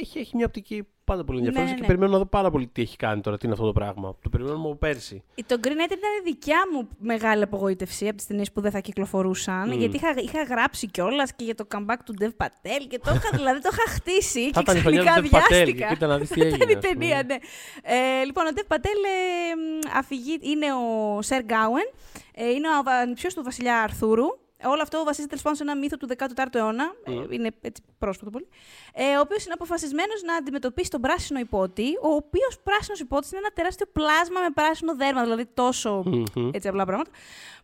Έχει, 0.00 0.18
έχει 0.18 0.36
μια 0.36 0.46
οπτική 0.46 0.86
πάντα 1.04 1.24
πολύ 1.24 1.38
ενδιαφέρουσα 1.38 1.70
ναι, 1.70 1.74
και 1.74 1.80
ναι. 1.80 1.86
περιμένω 1.86 2.12
να 2.12 2.18
δω 2.18 2.26
πάρα 2.26 2.50
πολύ 2.50 2.66
τι 2.66 2.82
έχει 2.82 2.96
κάνει 2.96 3.20
τώρα, 3.20 3.36
τι 3.36 3.44
είναι 3.44 3.54
αυτό 3.54 3.66
το 3.66 3.72
πράγμα. 3.72 4.16
Το 4.22 4.28
περιμένουμε 4.28 4.64
από 4.64 4.76
πέρσι. 4.76 5.22
Το 5.46 5.56
Green 5.62 5.66
Knight 5.66 5.92
ήταν 5.92 6.10
δικιά 6.24 6.58
μου 6.72 6.88
μεγάλη 6.98 7.42
απογοήτευση 7.42 8.06
από 8.06 8.16
τις 8.16 8.26
ταινίες 8.26 8.52
που 8.52 8.60
δεν 8.60 8.70
θα 8.70 8.80
κυκλοφορούσαν. 8.80 9.72
Γιατί 9.72 9.96
είχα, 9.96 10.14
είχα 10.16 10.42
γράψει 10.42 10.86
κιόλας 10.86 11.34
και 11.34 11.44
για 11.44 11.54
το 11.54 11.66
comeback 11.74 11.98
του 12.04 12.14
Dev 12.20 12.44
Patel 12.44 12.86
και 12.88 12.98
το 12.98 13.14
είχα, 13.14 13.28
δηλαδή 13.38 13.60
το 13.60 13.68
είχα 13.72 13.90
χτίσει. 13.90 14.50
Θα 14.50 14.62
και 14.62 14.70
ήταν 14.70 14.76
η 14.76 14.80
χρονιά 14.80 15.02
ξαφνικά 15.02 15.28
του 15.28 15.36
Dev 15.36 15.38
Patel 15.38 15.54
βιάστηκα. 15.56 15.86
και 15.86 15.94
κοίτα 15.94 16.06
να 16.06 16.18
δεις 16.18 16.28
τι 16.28 16.40
Θα 16.40 16.46
ήταν 16.56 16.58
η 16.58 16.62
έγινε, 16.62 16.78
ας 16.78 16.86
πούμε. 16.86 17.06
ταινία, 17.06 17.22
ναι. 17.26 17.36
Ε, 17.82 18.24
λοιπόν, 18.24 18.46
ο 18.46 18.50
Dev 18.54 18.74
Patel 18.74 19.00
ε, 19.12 19.54
μ, 19.54 19.96
αφηγεί, 19.98 20.38
είναι 20.40 20.66
ο 20.72 21.22
Σερ 21.22 21.42
Γκάουεν. 21.42 21.88
Ε, 22.34 22.50
είναι 22.50 22.68
ο 22.68 22.90
ανιψιό 23.02 23.30
του 23.34 23.42
βασιλιά 23.42 23.82
Αρθούρου. 23.82 24.26
Όλο 24.66 24.82
αυτό 24.82 25.04
βασίζεται 25.04 25.28
τέλος 25.28 25.42
πάντων 25.42 25.56
σε 25.58 25.62
ένα 25.62 25.76
μύθο 25.76 25.96
του 25.96 26.08
14ου 26.16 26.54
αιώνα. 26.54 26.94
Ε, 27.04 27.12
είναι 27.30 27.50
έτσι 27.60 27.82
πρόσφατο 27.98 28.30
πολύ. 28.30 28.48
Ε, 28.94 29.16
ο 29.16 29.20
οποίος 29.20 29.44
είναι 29.44 29.52
αποφασισμένος 29.54 30.22
να 30.22 30.34
αντιμετωπίσει 30.34 30.90
τον 30.90 31.00
πράσινο 31.00 31.38
υπότη. 31.38 31.86
Ο 32.02 32.08
οποίος 32.08 32.58
πράσινος 32.62 33.00
υπότης 33.00 33.30
είναι 33.30 33.38
ένα 33.38 33.50
τεράστιο 33.50 33.86
πλάσμα 33.92 34.40
με 34.40 34.50
πράσινο 34.54 34.94
δέρμα. 34.96 35.22
Δηλαδή 35.22 35.46
τόσο 35.46 36.02
Μμμ. 36.06 36.50
έτσι 36.52 36.68
απλά 36.68 36.84
πράγματα. 36.84 37.10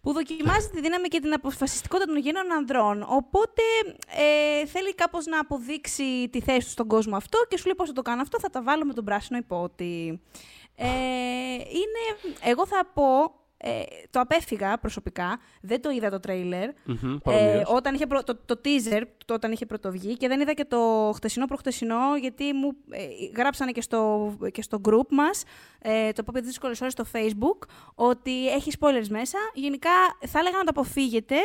Που 0.03 0.13
δοκιμάζει 0.13 0.69
τη 0.69 0.81
δύναμη 0.81 1.09
και 1.09 1.21
την 1.21 1.33
αποφασιστικότητα 1.33 2.07
των 2.13 2.17
γένων 2.23 2.53
ανδρών. 2.53 3.07
Οπότε 3.09 3.63
ε, 4.17 4.67
θέλει 4.67 4.95
κάπως 4.95 5.27
να 5.27 5.39
αποδείξει 5.41 6.29
τη 6.33 6.41
θέση 6.41 6.65
του 6.65 6.71
στον 6.71 6.87
κόσμο 6.87 7.17
αυτό 7.17 7.39
και 7.49 7.57
σου 7.59 7.65
λέει 7.65 7.75
πώς 7.75 7.89
θα 7.89 7.95
το 7.95 8.03
κάνω 8.03 8.23
αυτό. 8.23 8.41
Θα 8.41 8.51
τα 8.51 8.63
βάλω 8.63 8.85
με 8.85 8.93
τον 8.93 9.05
πράσινο 9.05 9.39
υπότη. 9.39 10.21
Ε, 10.77 10.87
είναι, 11.55 12.33
εγώ 12.43 12.67
θα 12.67 12.87
πω, 12.95 13.35
ε, 13.63 13.83
το 14.11 14.21
απέφυγα 14.21 14.79
προσωπικά, 14.79 15.39
δεν 15.61 15.81
το 15.83 15.91
είδα 15.91 16.11
το 16.11 16.21
τρέιλερ. 16.21 16.71
Μμμ, 16.85 17.15
Ε, 17.15 17.19
παρομοίως. 17.23 17.63
όταν 17.67 17.95
είχε 17.95 18.07
προ- 18.07 18.25
το, 18.25 18.37
το 18.45 18.61
teaser, 18.65 19.03
το, 19.25 19.35
όταν 19.35 19.53
είχε 19.53 19.67
πρωτοβγεί 19.67 20.17
και 20.17 20.29
δεν 20.29 20.41
είδα 20.41 20.53
και 20.53 20.65
το 20.65 21.13
χτεσινό 21.15 21.47
προχτεσινό, 21.47 22.17
γιατί 22.21 22.53
μου 22.53 22.73
ε, 22.91 23.07
γράψανε 23.37 23.71
και 23.73 23.81
στο, 23.81 24.33
και 24.53 24.63
στο 24.63 24.81
group 24.89 25.09
μας, 25.11 25.43
ε, 25.79 26.13
το 26.13 26.23
πω 26.23 26.33
για 26.33 26.41
δύσκολες 26.41 26.81
ώρες 26.81 26.93
στο 26.93 27.05
facebook, 27.13 27.67
ότι 27.95 28.49
έχει 28.49 28.71
spoilers 28.81 29.09
μέσα. 29.09 29.39
Γενικά 29.55 29.91
θα 30.27 30.39
έλεγα 30.39 30.57
να 30.57 30.65
το 30.65 30.71
αποφύγετε. 30.71 31.37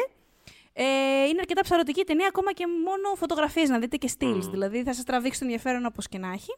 Ε, 0.78 0.84
είναι 1.28 1.40
αρκετά 1.40 1.62
ψαρωτική 1.62 2.00
η 2.00 2.04
ταινία, 2.04 2.28
ακόμα 2.28 2.54
και 2.54 2.66
μόνο 2.68 3.16
φωτογραφίες 3.16 3.70
να 3.70 3.80
δείτε 3.80 3.98
και 3.98 4.10
stills. 4.20 4.48
Δηλαδή 4.52 4.84
θα 4.84 4.94
σας 4.94 5.04
τραβήξει 5.04 5.40
το 5.40 5.46
ενδιαφέρον 5.46 5.86
όπως 5.86 6.08
και 6.08 6.18
να 6.18 6.32
έχει. 6.32 6.56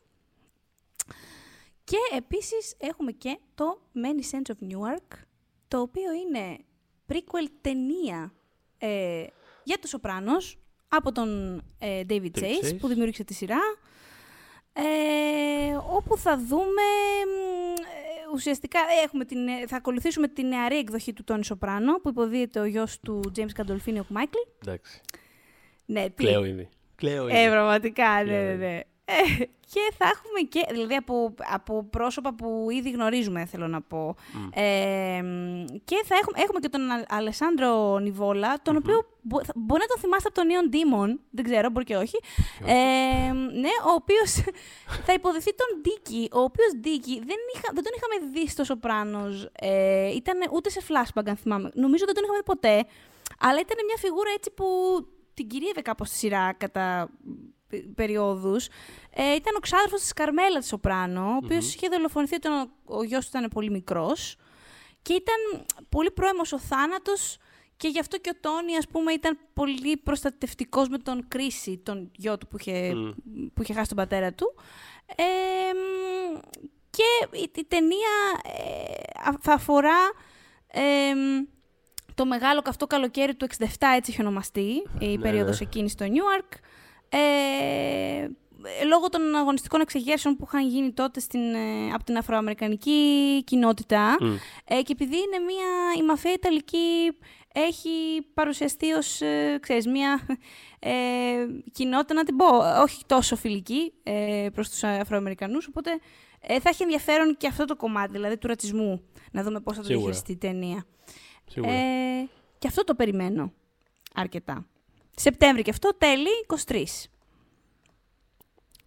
Και 1.83 1.97
επίσης 2.17 2.75
έχουμε 2.77 3.11
και 3.11 3.37
το 3.55 3.79
Many 3.95 4.35
Saints 4.35 4.51
of 4.53 4.73
Newark, 4.73 5.17
το 5.67 5.79
οποίο 5.79 6.11
είναι 6.13 6.57
prequel 7.07 7.47
ταινία 7.61 8.33
ε, 8.77 9.23
για 9.63 9.79
το 9.79 9.87
Σοπράνος 9.87 10.59
από 10.87 11.11
τον 11.11 11.57
ε, 11.79 12.01
David 12.09 12.21
David 12.21 12.39
Chase, 12.39 12.65
Chase. 12.65 12.77
που 12.79 12.87
δημιούργησε 12.87 13.23
τη 13.23 13.33
σειρά, 13.33 13.59
ε, 14.73 15.75
όπου 15.89 16.17
θα 16.17 16.37
δούμε 16.37 16.83
μ, 17.25 17.73
ε, 17.73 18.33
ουσιαστικά 18.33 18.79
ε, 18.79 19.03
έχουμε 19.05 19.25
την, 19.25 19.47
ε, 19.47 19.67
θα 19.67 19.75
ακολουθήσουμε 19.75 20.27
τη 20.27 20.43
νεαρή 20.43 20.77
εκδοχή 20.77 21.13
του 21.13 21.23
Τόνι 21.23 21.45
Σοπράνο, 21.45 21.99
που 21.99 22.09
υποδίεται 22.09 22.59
ο 22.59 22.65
γιος 22.65 22.99
του 22.99 23.31
James 23.35 23.61
Gandolfini, 23.61 23.99
ο 24.01 24.05
Μάικλ. 24.07 24.37
Εντάξει. 24.61 25.01
Ναι, 25.85 26.09
τι. 26.09 26.23
Κλαίω 26.23 26.45
ήδη. 26.45 26.69
Κλαίω 26.95 27.27
ήδη. 27.27 27.37
Ε, 27.37 27.49
πραγματικά, 27.49 28.23
ναι, 28.23 28.31
ναι, 28.31 28.55
Κλαίω 28.55 28.57
ναι. 28.57 28.79
Ε, 29.09 29.43
και 29.69 29.93
θα 29.97 30.05
έχουμε 30.05 30.39
και, 30.49 30.65
δηλαδή 30.69 30.95
από, 30.95 31.33
από 31.53 31.83
πρόσωπα 31.83 32.33
που 32.33 32.67
ήδη 32.71 32.89
γνωρίζουμε, 32.89 33.45
θέλω 33.45 33.67
να 33.67 33.81
πω. 33.81 34.15
Ε, 34.53 35.21
μ, 35.23 35.65
και 35.83 36.01
θα 36.05 36.15
έχουμε, 36.21 36.37
έχουμε 36.43 36.59
και 36.59 36.69
τον 36.69 36.89
Α- 36.91 37.05
Αλεσάνδρο 37.09 37.97
Νιβόλα, 37.99 38.61
τον 38.61 38.75
οποίο 38.75 39.05
μπο- 39.21 39.43
θα- 39.43 39.53
μπορεί 39.55 39.81
να 39.81 39.87
τον 39.87 39.97
θυμάστε 39.99 40.27
από 40.27 40.37
τον 40.39 40.47
Neon 40.49 40.73
Demon, 40.75 41.19
δεν 41.29 41.43
ξέρω, 41.43 41.69
μπορεί 41.69 41.85
και 41.85 41.95
όχι. 41.95 42.17
Ε, 42.65 43.31
ναι, 43.33 43.73
ο 43.89 43.91
οποίος 43.95 44.31
θα 45.05 45.13
υποδηθεί 45.13 45.51
τον 45.55 45.81
Ντίκη, 45.81 46.29
ο 46.33 46.39
οποίος 46.39 46.71
Ντίκη 46.79 47.13
δεν, 47.25 47.37
είχα, 47.55 47.69
δεν 47.73 47.83
τον 47.83 47.93
είχαμε 47.97 48.31
δει 48.31 48.49
στο 48.49 48.63
Σοπράνος, 48.63 49.49
ε, 49.59 50.13
ήταν 50.15 50.37
ούτε 50.53 50.69
σε 50.69 50.81
flashback 50.87 51.23
αν 51.27 51.35
θυμάμαι, 51.37 51.69
νομίζω 51.73 52.05
δεν 52.05 52.13
τον 52.15 52.23
είχαμε 52.23 52.37
δει 52.39 52.43
ποτέ, 52.43 52.75
αλλά 53.39 53.59
ήταν 53.59 53.77
μια 53.85 53.97
φιγούρα 53.97 54.29
έτσι 54.35 54.51
που 54.51 54.65
την 55.33 55.47
κυρίευε 55.47 55.81
κάπως 55.81 56.07
στη 56.07 56.17
σειρά 56.17 56.53
κατά 56.53 57.09
πε- 57.25 57.56
περιόδους. 57.95 58.67
Ε, 59.13 59.33
ήταν 59.35 59.55
ο 59.55 59.59
ξάδερφος 59.59 59.99
της 60.01 60.13
Καρμέλα 60.13 60.59
της 60.59 60.67
Σοπράνο, 60.67 61.21
ο 61.31 61.35
οποίος 61.43 61.73
είχε 61.75 61.87
δολοφονηθεί 61.87 62.35
όταν 62.35 62.53
ο, 62.85 62.95
ο 62.97 63.03
γιος 63.03 63.29
του 63.29 63.37
ήταν 63.37 63.49
πολύ 63.49 63.69
μικρός. 63.71 64.35
Και 65.01 65.13
ήταν 65.13 65.65
πολύ 65.89 66.11
πρόημος 66.11 66.51
ο 66.53 66.59
θάνατος 66.59 67.37
και 67.77 67.87
γι' 67.87 67.99
αυτό 67.99 68.17
και 68.17 68.31
ο 68.35 68.37
Τόνι, 68.41 68.75
ας 68.77 68.87
πούμε, 68.87 69.11
ήταν 69.13 69.37
πολύ 69.53 69.97
προστατευτικός 69.97 70.87
με 70.89 70.97
τον 70.97 71.27
Κρίση, 71.27 71.77
τον 71.77 72.11
γιο 72.15 72.37
του 72.37 72.47
που 72.47 72.57
είχε, 72.59 72.93
Μμ. 72.95 73.09
που 73.53 73.61
είχε 73.61 73.73
χάσει 73.73 73.87
τον 73.87 73.97
πατέρα 73.97 74.33
του. 74.33 74.55
Ε, 75.15 75.23
μ, 75.73 76.39
και 76.89 77.37
η, 77.37 77.51
η 77.55 77.65
ταινία 77.65 78.09
ε, 78.43 79.29
α- 79.29 79.37
θα 79.41 79.53
αφορά 79.53 79.97
ε, 80.67 81.13
μ, 81.15 81.43
το 82.15 82.25
μεγάλο 82.25 82.61
καυτό 82.61 82.87
καλοκαίρι 82.87 83.35
του 83.35 83.47
67, 83.57 83.63
έτσι 83.95 84.11
έχει 84.11 84.21
ονομαστεί, 84.21 84.83
η 84.99 85.07
Ναι, 85.07 85.17
περίοδος 85.21 85.59
ναι. 85.59 85.65
εκείνης 85.65 85.91
στο 85.91 86.05
Νιούαρκ. 86.05 86.51
Ε, 87.09 88.27
λόγω 88.87 89.09
των 89.09 89.35
αγωνιστικών 89.35 89.81
εξεγέρσεων 89.81 90.35
που 90.35 90.43
είχαν 90.47 90.67
γίνει 90.67 90.91
τότε 90.91 91.19
στην, 91.19 91.53
ε, 91.53 91.91
από 91.93 92.03
την 92.03 92.17
αφροαμερικανική 92.17 93.41
κοινότητα 93.45 94.17
Μμ. 94.21 94.35
ε, 94.65 94.81
και 94.81 94.91
επειδή 94.91 95.15
είναι 95.15 95.39
μια, 95.45 95.67
η 95.97 96.03
μαφία 96.05 96.31
Ιταλική 96.31 97.11
έχει 97.53 97.89
παρουσιαστεί 98.33 98.91
ως, 98.91 99.21
ε, 99.21 99.57
ξέρεις, 99.61 99.87
μια 99.87 100.27
ε, 100.79 100.91
κοινότητα, 101.71 102.13
να 102.13 102.23
την 102.23 102.35
πω, 102.35 102.45
όχι 102.81 103.03
τόσο 103.05 103.35
φιλική 103.35 103.93
ε, 104.03 104.47
προς 104.53 104.69
τους 104.69 104.83
Αφροαμερικανούς, 104.83 105.67
οπότε 105.67 105.99
ε, 106.41 106.59
θα 106.59 106.69
έχει 106.69 106.83
ενδιαφέρον 106.83 107.37
και 107.37 107.47
αυτό 107.47 107.65
το 107.65 107.75
κομμάτι, 107.75 108.11
δηλαδή 108.11 108.37
του 108.37 108.47
ρατσισμού, 108.47 109.01
να 109.31 109.43
δούμε 109.43 109.59
πώς 109.59 109.75
θα 109.75 109.81
το 109.81 109.87
Σίγουρα. 109.87 110.11
διαχειριστεί 110.11 110.31
η 110.31 110.49
ταινία. 110.49 110.85
Σίγουρα. 111.45 111.71
Ε, 111.73 112.27
και 112.59 112.67
αυτό 112.67 112.83
το 112.83 112.95
περιμένω 112.95 113.53
αρκετά. 114.13 114.65
Σεπτέμβρη 115.19 115.61
και 115.61 115.69
αυτό, 115.69 115.89
τέλη 115.97 116.27
23. 116.67 116.83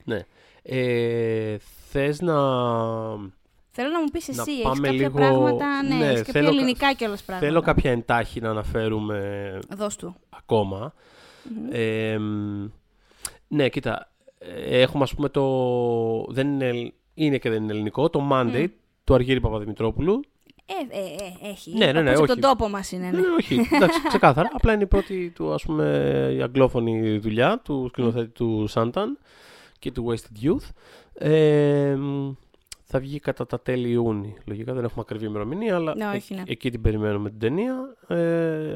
Ναι. 0.04 0.20
Ε, 0.62 1.56
θες 1.90 2.20
να... 2.20 2.34
Θέλω 3.72 3.90
να 3.92 4.00
μου 4.00 4.08
πεις 4.12 4.28
Να 4.28 4.42
εσύ, 4.42 4.50
έχεις 4.52 4.62
πάμε 4.62 4.80
κάποια 4.88 4.92
λίγο- 4.92 5.18
πράγματα, 5.18 5.82
ναι, 5.82 5.94
ναι, 5.94 6.04
έχεις 6.06 6.16
κάποια 6.18 6.32
θέλω 6.32 6.44
κα- 6.48 6.52
ελληνικά 6.56 6.92
κιόλας 6.92 7.22
πράγματα. 7.22 7.48
Θέλω 7.48 7.60
κάποια 7.60 7.90
εντάχει 7.90 8.40
να 8.40 8.50
αναφέρουμε 8.50 9.58
Δώσ' 9.76 9.96
του. 9.96 10.16
ακόμα. 10.30 10.94
Ε, 11.70 12.18
μ, 12.18 12.66
ναι, 13.48 13.68
κοίτα. 13.68 14.12
ε, 14.38 14.80
Έχουμε 14.80 15.02
ας 15.02 15.14
πούμε 15.14 15.28
το... 15.28 15.44
Δεν 16.28 16.46
είναι, 16.52 16.66
ελ- 16.66 16.92
είναι 17.14 17.38
και 17.38 17.50
δεν 17.50 17.62
είναι 17.62 17.72
ελληνικό. 17.72 18.10
Το 18.10 18.28
Monday 18.32 18.66
του 19.04 19.14
Αργύρη 19.14 19.40
Παπαδημητρόπουλου. 19.40 20.20
Ε, 20.72 20.98
ε, 20.98 21.00
ε, 21.00 21.50
έχει. 21.50 21.76
Ναι, 21.76 21.92
ναι, 21.92 22.02
ναι, 22.02 22.10
Από 22.10 22.18
όχι. 22.22 22.26
τον 22.26 22.40
τόπο 22.40 22.68
μας 22.68 22.92
είναι, 22.92 23.10
ναι. 23.10 23.18
Ναι, 23.18 23.26
όχι. 23.38 23.68
Εντάξει, 23.72 24.02
ξεκάθαρα. 24.08 24.50
Απλά 24.52 24.72
είναι 24.72 24.82
η 24.82 24.86
πρώτη 24.86 25.30
του, 25.34 25.52
ας 25.52 25.62
πούμε, 25.62 25.84
η 26.36 26.42
αγγλόφωνη 26.42 27.18
δουλειά 27.18 27.60
του 27.64 27.86
σκηνοθέτη 27.92 28.28
του 28.28 28.66
Σάνταν 28.68 29.18
και 29.78 29.92
του 29.92 30.06
Wasted 30.08 30.44
Youth. 30.46 30.68
Ε, 31.12 31.94
μ, 31.98 32.32
θα 32.82 32.98
βγει 32.98 33.18
κατά 33.18 33.46
τα 33.46 33.60
τέλη 33.60 33.90
Ιούνιου. 33.90 34.34
Λογικά 34.44 34.72
δεν 34.74 34.84
έχουμε 34.84 35.00
ακριβή 35.00 35.26
ημερομηνία, 35.26 35.74
αλλά 35.74 35.94
Ναι, 35.94 36.06
όχι, 36.06 36.16
εκεί, 36.16 36.34
ναι. 36.34 36.42
εκεί 36.46 36.70
την 36.70 36.80
περιμένουμε 36.80 37.30
την 37.30 37.38
ταινία. 37.38 37.96
Ε, 38.08 38.72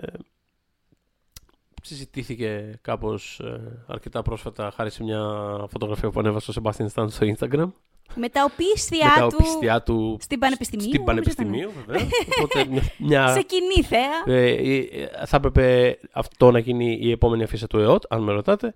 συζητήθηκε 1.83 2.79
κάπως 2.83 3.41
ε, 3.41 3.85
αρκετά 3.87 4.23
πρόσφατα 4.23 4.73
χάρη 4.75 4.91
σε 4.91 5.03
μια 5.03 5.21
φωτογραφία 5.69 6.11
που 6.11 6.21
ανέβασε 6.21 6.51
ο 6.51 6.63
Sebastian 6.63 6.87
Stan 6.95 7.07
στο 7.11 7.35
Instagram. 7.37 7.71
Με 8.15 8.29
τα 8.29 8.45
οπίστια 8.45 9.07
με 9.15 9.21
τα 9.21 9.27
του 9.29 9.37
οπιστιά 9.41 9.83
του 9.83 10.17
στην 10.21 10.39
Πανεπιστημίου. 10.39 10.89
στην 10.89 11.03
νομίζω 11.05 11.31
ήταν. 11.31 11.47
Πανεπιστημίου, 11.47 11.73
βέβαια. 11.87 12.07
Οπότε 12.43 12.65
μια- 12.71 12.83
μια, 12.99 13.29
Σε 13.37 13.43
κοινή 13.43 13.83
θέα. 13.83 14.35
ε, 14.37 14.51
ε, 14.51 15.09
θα 15.27 15.37
έπρεπε 15.37 15.99
αυτό 16.13 16.51
να 16.51 16.59
γίνει 16.59 16.99
η 17.01 17.11
επόμενη 17.11 17.43
αφίσα 17.43 17.67
του 17.67 17.79
ΕΟΤ, 17.79 18.03
αν 18.09 18.23
με 18.23 18.33
ρωτάτε. 18.33 18.75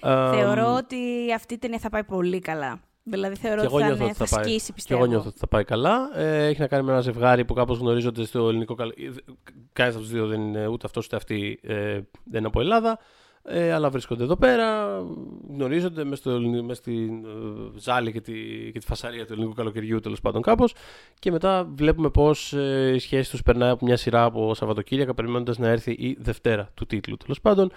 Θεωρώ 0.00 0.74
ότι 0.74 0.96
αυτή 1.34 1.54
η 1.54 1.58
ταινία 1.58 1.78
θα 1.78 1.88
πάει 1.90 2.04
πολύ 2.04 2.38
καλά. 2.38 2.80
Δηλαδή 3.06 3.34
θεωρώ 3.36 3.60
Και 3.60 3.66
ότι 3.66 3.74
εγώ 3.74 3.78
θα, 3.82 3.86
νιώθω 3.86 4.02
είναι, 4.02 4.10
ότι 4.18 4.18
θα 4.18 4.26
θα 4.26 4.36
πάει. 4.36 4.44
σκίσει, 4.44 4.66
Και 4.66 4.72
πιστεύω. 4.72 5.00
εγώ 5.00 5.10
νιώθω 5.10 5.28
ότι 5.28 5.38
θα 5.38 5.46
πάει 5.46 5.64
καλά. 5.64 6.10
Ε, 6.18 6.46
έχει 6.46 6.60
να 6.60 6.66
κάνει 6.66 6.84
με 6.84 6.92
ένα 6.92 7.00
ζευγάρι 7.00 7.44
που 7.44 7.54
κάπως 7.54 7.78
γνωρίζονται 7.78 8.24
στο 8.24 8.48
ελληνικό 8.48 8.74
καλοκαίρι. 8.74 9.14
Κανένα 9.72 9.96
από 9.96 10.04
τους 10.04 10.14
δύο 10.14 10.26
δεν 10.26 10.40
είναι 10.40 10.66
ούτε 10.66 10.86
αυτός 10.86 11.04
ούτε 11.06 11.16
αυτή 11.16 11.58
ε, 11.62 11.74
δεν 12.24 12.38
είναι 12.38 12.46
από 12.46 12.60
Ελλάδα. 12.60 12.98
Ε, 13.46 13.72
αλλά 13.72 13.90
βρίσκονται 13.90 14.22
εδώ 14.22 14.36
πέρα, 14.36 14.98
γνωρίζονται 15.50 16.04
μέσα, 16.04 16.16
στο, 16.16 16.30
ελληνι- 16.30 16.62
μέσα 16.64 16.80
στην 16.80 17.24
ε, 17.24 17.28
ζάλη 17.76 18.12
και 18.12 18.20
τη, 18.20 18.32
και 18.72 18.78
τη 18.78 18.86
φασαρία 18.86 19.26
του 19.26 19.32
ελληνικού 19.32 19.54
καλοκαιριού 19.54 20.00
τέλος 20.00 20.20
πάντων 20.20 20.42
κάπως. 20.42 20.74
Και 21.18 21.30
μετά 21.30 21.70
βλέπουμε 21.74 22.10
πώς 22.10 22.52
ε, 22.52 22.92
η 22.94 22.98
σχέση 22.98 23.30
τους 23.30 23.42
περνάει 23.42 23.70
από 23.70 23.84
μια 23.86 23.96
σειρά 23.96 24.24
από 24.24 24.54
Σαββατοκύριακα 24.54 25.14
περιμένοντας 25.14 25.58
να 25.58 25.68
έρθει 25.68 25.90
η 25.92 26.16
Δευτέρα 26.20 26.70
του 26.74 26.86
τίτλου 26.86 27.16
τέλος 27.16 27.40
πάντων. 27.40 27.70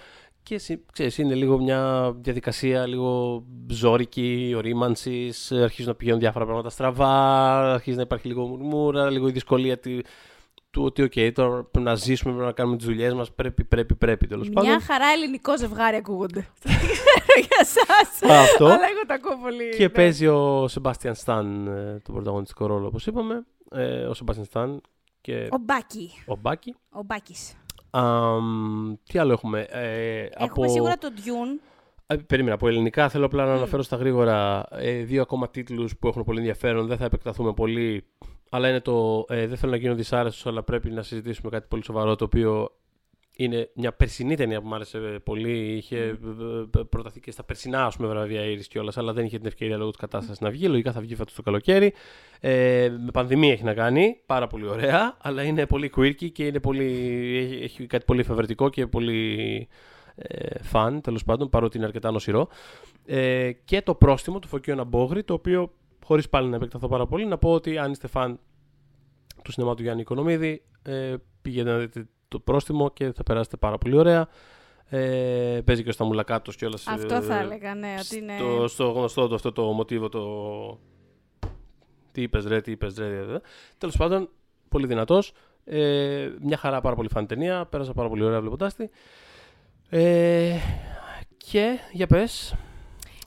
Και 0.43 0.57
συ- 0.57 0.81
ξέρεις, 0.91 1.17
είναι 1.17 1.33
λίγο 1.35 1.57
μια 1.61 2.11
διαδικασία 2.21 2.85
λίγο 2.85 3.43
ζώρικη, 3.67 4.53
ορίμανσης, 4.55 5.51
ε, 5.51 5.61
αρχίζουν 5.63 5.91
να 5.91 5.95
πηγαίνουν 5.97 6.19
διάφορα 6.19 6.45
πράγματα 6.45 6.69
στραβά, 6.69 7.73
αρχίζει 7.73 7.95
να 7.95 8.01
υπάρχει 8.01 8.27
λίγο 8.27 8.45
μουρμούρα, 8.47 9.09
λίγο 9.09 9.27
η 9.27 9.31
δυσκολία 9.31 9.77
τη- 9.77 9.99
του 10.77 10.83
ότι 10.83 11.01
οκ, 11.01 11.33
τώρα 11.33 11.63
πρέπει 11.63 11.79
να 11.85 11.95
ζήσουμε, 11.95 12.31
πρέπει 12.33 12.47
να 12.47 12.53
κάνουμε 12.53 12.77
τις 12.77 12.85
δουλειές 12.85 13.13
μας, 13.13 13.31
πρέπει, 13.31 13.63
πρέπει, 13.63 13.95
πρέπει 13.95 14.27
τέλος 14.27 14.49
πάντων. 14.49 14.69
Μια 14.69 14.79
χαρά 14.81 15.05
ελληνικό 15.05 15.57
ζευγάρι 15.57 15.95
ακούγονται. 15.95 16.47
Δεν 16.61 16.75
ξέρω 16.91 17.47
για 17.47 17.57
εσάς. 17.61 18.41
Αυτό. 18.41 18.65
Αλλά 18.65 18.73
εγώ 18.73 19.05
τα 19.07 19.13
ακούω 19.13 19.37
πολύ. 19.41 19.69
Και 19.69 19.83
ναι. 19.83 19.89
παίζει 19.89 20.27
ο 20.27 20.67
Σεμπάστιαν 20.67 21.15
Σταν 21.15 21.67
ε, 21.67 21.99
τον 22.03 22.13
πρωταγωνιστικό 22.13 22.65
ρόλο, 22.65 22.87
όπως 22.87 23.07
είπαμε. 23.07 23.45
Ε, 23.71 24.05
ο 24.05 24.13
Σεμπάστιαν 24.13 24.45
Σταν 24.45 24.81
και 25.21 25.47
Ο 25.51 25.57
Μπάκη. 25.61 26.11
ο 26.25 26.35
Μπάκη. 26.35 26.75
Ο 26.89 27.01
Μπάκης. 27.05 27.55
Αμ, 27.89 28.93
τι 29.03 29.19
άλλο 29.19 29.31
έχουμε. 29.31 29.59
Ε, 29.69 30.19
Έχουμε 30.19 30.29
από... 30.37 30.67
σίγουρα 30.69 30.97
τον 30.97 31.11
Dune. 31.15 31.59
Ε, 32.07 32.15
περίμενα, 32.15 32.55
από 32.55 32.67
ελληνικά 32.67 33.09
θέλω 33.09 33.25
απλά 33.25 33.45
να 33.45 33.53
αναφέρω 33.53 33.81
στα 33.81 33.95
γρήγορα 33.95 34.65
ε, 34.71 34.91
δύο 35.03 35.21
ακόμα 35.21 35.49
τίτλους 35.49 35.97
που 35.97 36.07
έχουν 36.07 36.23
πολύ 36.23 36.37
ενδιαφέρον. 36.39 36.87
Δεν 36.87 36.97
θα 36.97 37.05
επεκταθούμε 37.05 37.53
πολύ. 37.53 38.05
Αλλά 38.49 38.69
είναι 38.69 38.79
το. 38.79 39.25
Ε, 39.29 39.47
δεν 39.47 39.57
θέλω 39.57 39.71
να 39.71 39.77
γίνω 39.77 39.95
δυσάρεστος, 39.95 40.45
αλλά 40.45 40.63
πρέπει 40.63 40.89
να 40.89 41.01
συζητήσουμε 41.01 41.49
κάτι 41.49 41.65
πολύ 41.69 41.83
σοβαρό. 41.83 42.15
Το 42.15 42.25
οποίο 42.25 42.71
είναι 43.37 43.69
μια 43.73 43.93
περσινή 43.93 44.35
ταινία 44.35 44.61
που 44.61 44.67
μου 44.67 44.75
άρεσε 44.75 44.97
πολύ. 45.23 45.75
Είχε 45.75 45.97
ε, 45.97 46.79
ε, 46.79 46.83
προταθεί 46.89 47.19
και 47.19 47.31
στα 47.31 47.43
περσινά 47.43 47.85
ας 47.85 47.95
πούμε, 47.95 48.07
βραβεία 48.07 48.41
Ήρης 48.41 48.67
κιόλας, 48.67 48.97
αλλά 48.97 49.13
δεν 49.13 49.25
είχε 49.25 49.37
την 49.37 49.47
ευκαιρία 49.47 49.77
λόγω 49.77 49.89
της 49.89 49.99
κατάστασης 49.99 50.39
να 50.39 50.49
βγει. 50.49 50.67
Λογικά 50.67 50.91
θα 50.91 51.01
βγει 51.01 51.15
φέτος 51.15 51.33
το 51.33 51.41
καλοκαίρι. 51.41 51.93
Ε, 52.39 52.89
με 53.05 53.11
πανδημία 53.13 53.51
έχει 53.51 53.63
να 53.63 53.73
κάνει. 53.73 54.19
Πάρα 54.25 54.47
πολύ 54.47 54.67
ωραία. 54.67 55.17
Αλλά 55.21 55.43
είναι 55.43 55.65
πολύ 55.65 55.91
quirky 55.95 56.31
και 56.31 56.45
είναι 56.45 56.59
πολύ, 56.59 56.85
έχει, 57.43 57.63
έχει 57.63 57.85
κάτι 57.85 58.05
πολύ 58.05 58.19
εφευρετικό 58.19 58.69
και 58.69 58.87
πολύ 58.87 59.67
ε, 60.15 60.63
φαν, 60.63 61.01
τέλος 61.01 61.23
πάντων, 61.23 61.49
παρότι 61.49 61.77
είναι 61.77 61.85
αρκετά 61.85 62.11
νοσηρό. 62.11 62.47
Ε, 63.05 63.51
και 63.65 63.81
το 63.81 63.95
πρόστιμο 63.95 64.39
του 64.39 64.47
Φωκίου 64.47 64.73
Αναμπόγρη, 64.73 65.23
το 65.23 65.33
οποίο, 65.33 65.71
χωρίς 66.07 66.29
πάλι 66.29 66.49
να 66.49 66.55
επεκταθώ 66.55 66.87
πάρα 66.87 67.05
πολύ, 67.05 67.25
να 67.25 67.37
πω 67.37 67.53
ότι 67.53 67.77
αν 67.77 67.91
είστε 67.91 68.07
φαν 68.07 68.39
του 69.43 69.51
σινεμά 69.51 69.75
του 69.75 69.81
Γιάννη 69.81 70.01
Οικονομίδη, 70.01 70.63
ε, 70.81 71.15
πήγαινε 71.41 71.71
να 71.71 71.77
δείτε 71.77 72.07
το 72.27 72.39
πρόστιμο 72.39 72.89
και 72.89 73.11
θα 73.11 73.23
περάσετε 73.23 73.57
πάρα 73.57 73.77
πολύ 73.77 73.97
ωραία. 73.97 74.27
Ε, 74.89 75.59
παίζει 75.65 75.83
και 75.83 75.89
ο 75.89 75.91
Σταμουλακάτος 75.91 76.55
κιόλας. 76.55 76.87
Αυτό 76.87 77.15
ε, 77.15 77.21
θα 77.21 77.39
έλεγα, 77.39 77.75
ναι. 77.75 77.95
Ότι 77.99 78.17
είναι... 78.17 78.33
στο, 78.37 78.67
στο 78.67 78.91
γνωστό 78.91 79.27
του 79.27 79.35
αυτό 79.35 79.51
το 79.51 79.63
μοτίβο 79.63 80.09
το... 80.09 80.23
Τι 82.11 82.21
είπες 82.21 82.45
ρε, 82.45 82.61
τι 82.61 82.71
είπες 82.71 82.97
ρε. 82.97 83.09
δε, 83.09 83.23
δε. 83.23 83.37
Τέλος 83.77 83.97
πάντων, 83.97 84.29
πολύ 84.69 84.87
δυνατός. 84.87 85.31
Ε, 85.63 86.29
μια 86.41 86.57
χαρά 86.57 86.81
πάρα 86.81 86.95
πολύ 86.95 87.09
φαν 87.09 87.27
ταινία. 87.27 87.65
Πέρασα 87.65 87.93
πάρα 87.93 88.09
πολύ 88.09 88.23
ωραία 88.23 88.41
βλέποντάς 88.41 88.75
τη. 88.75 88.89
Ε, 89.89 90.57
και, 91.37 91.79
για 91.91 92.07
πες. 92.07 92.55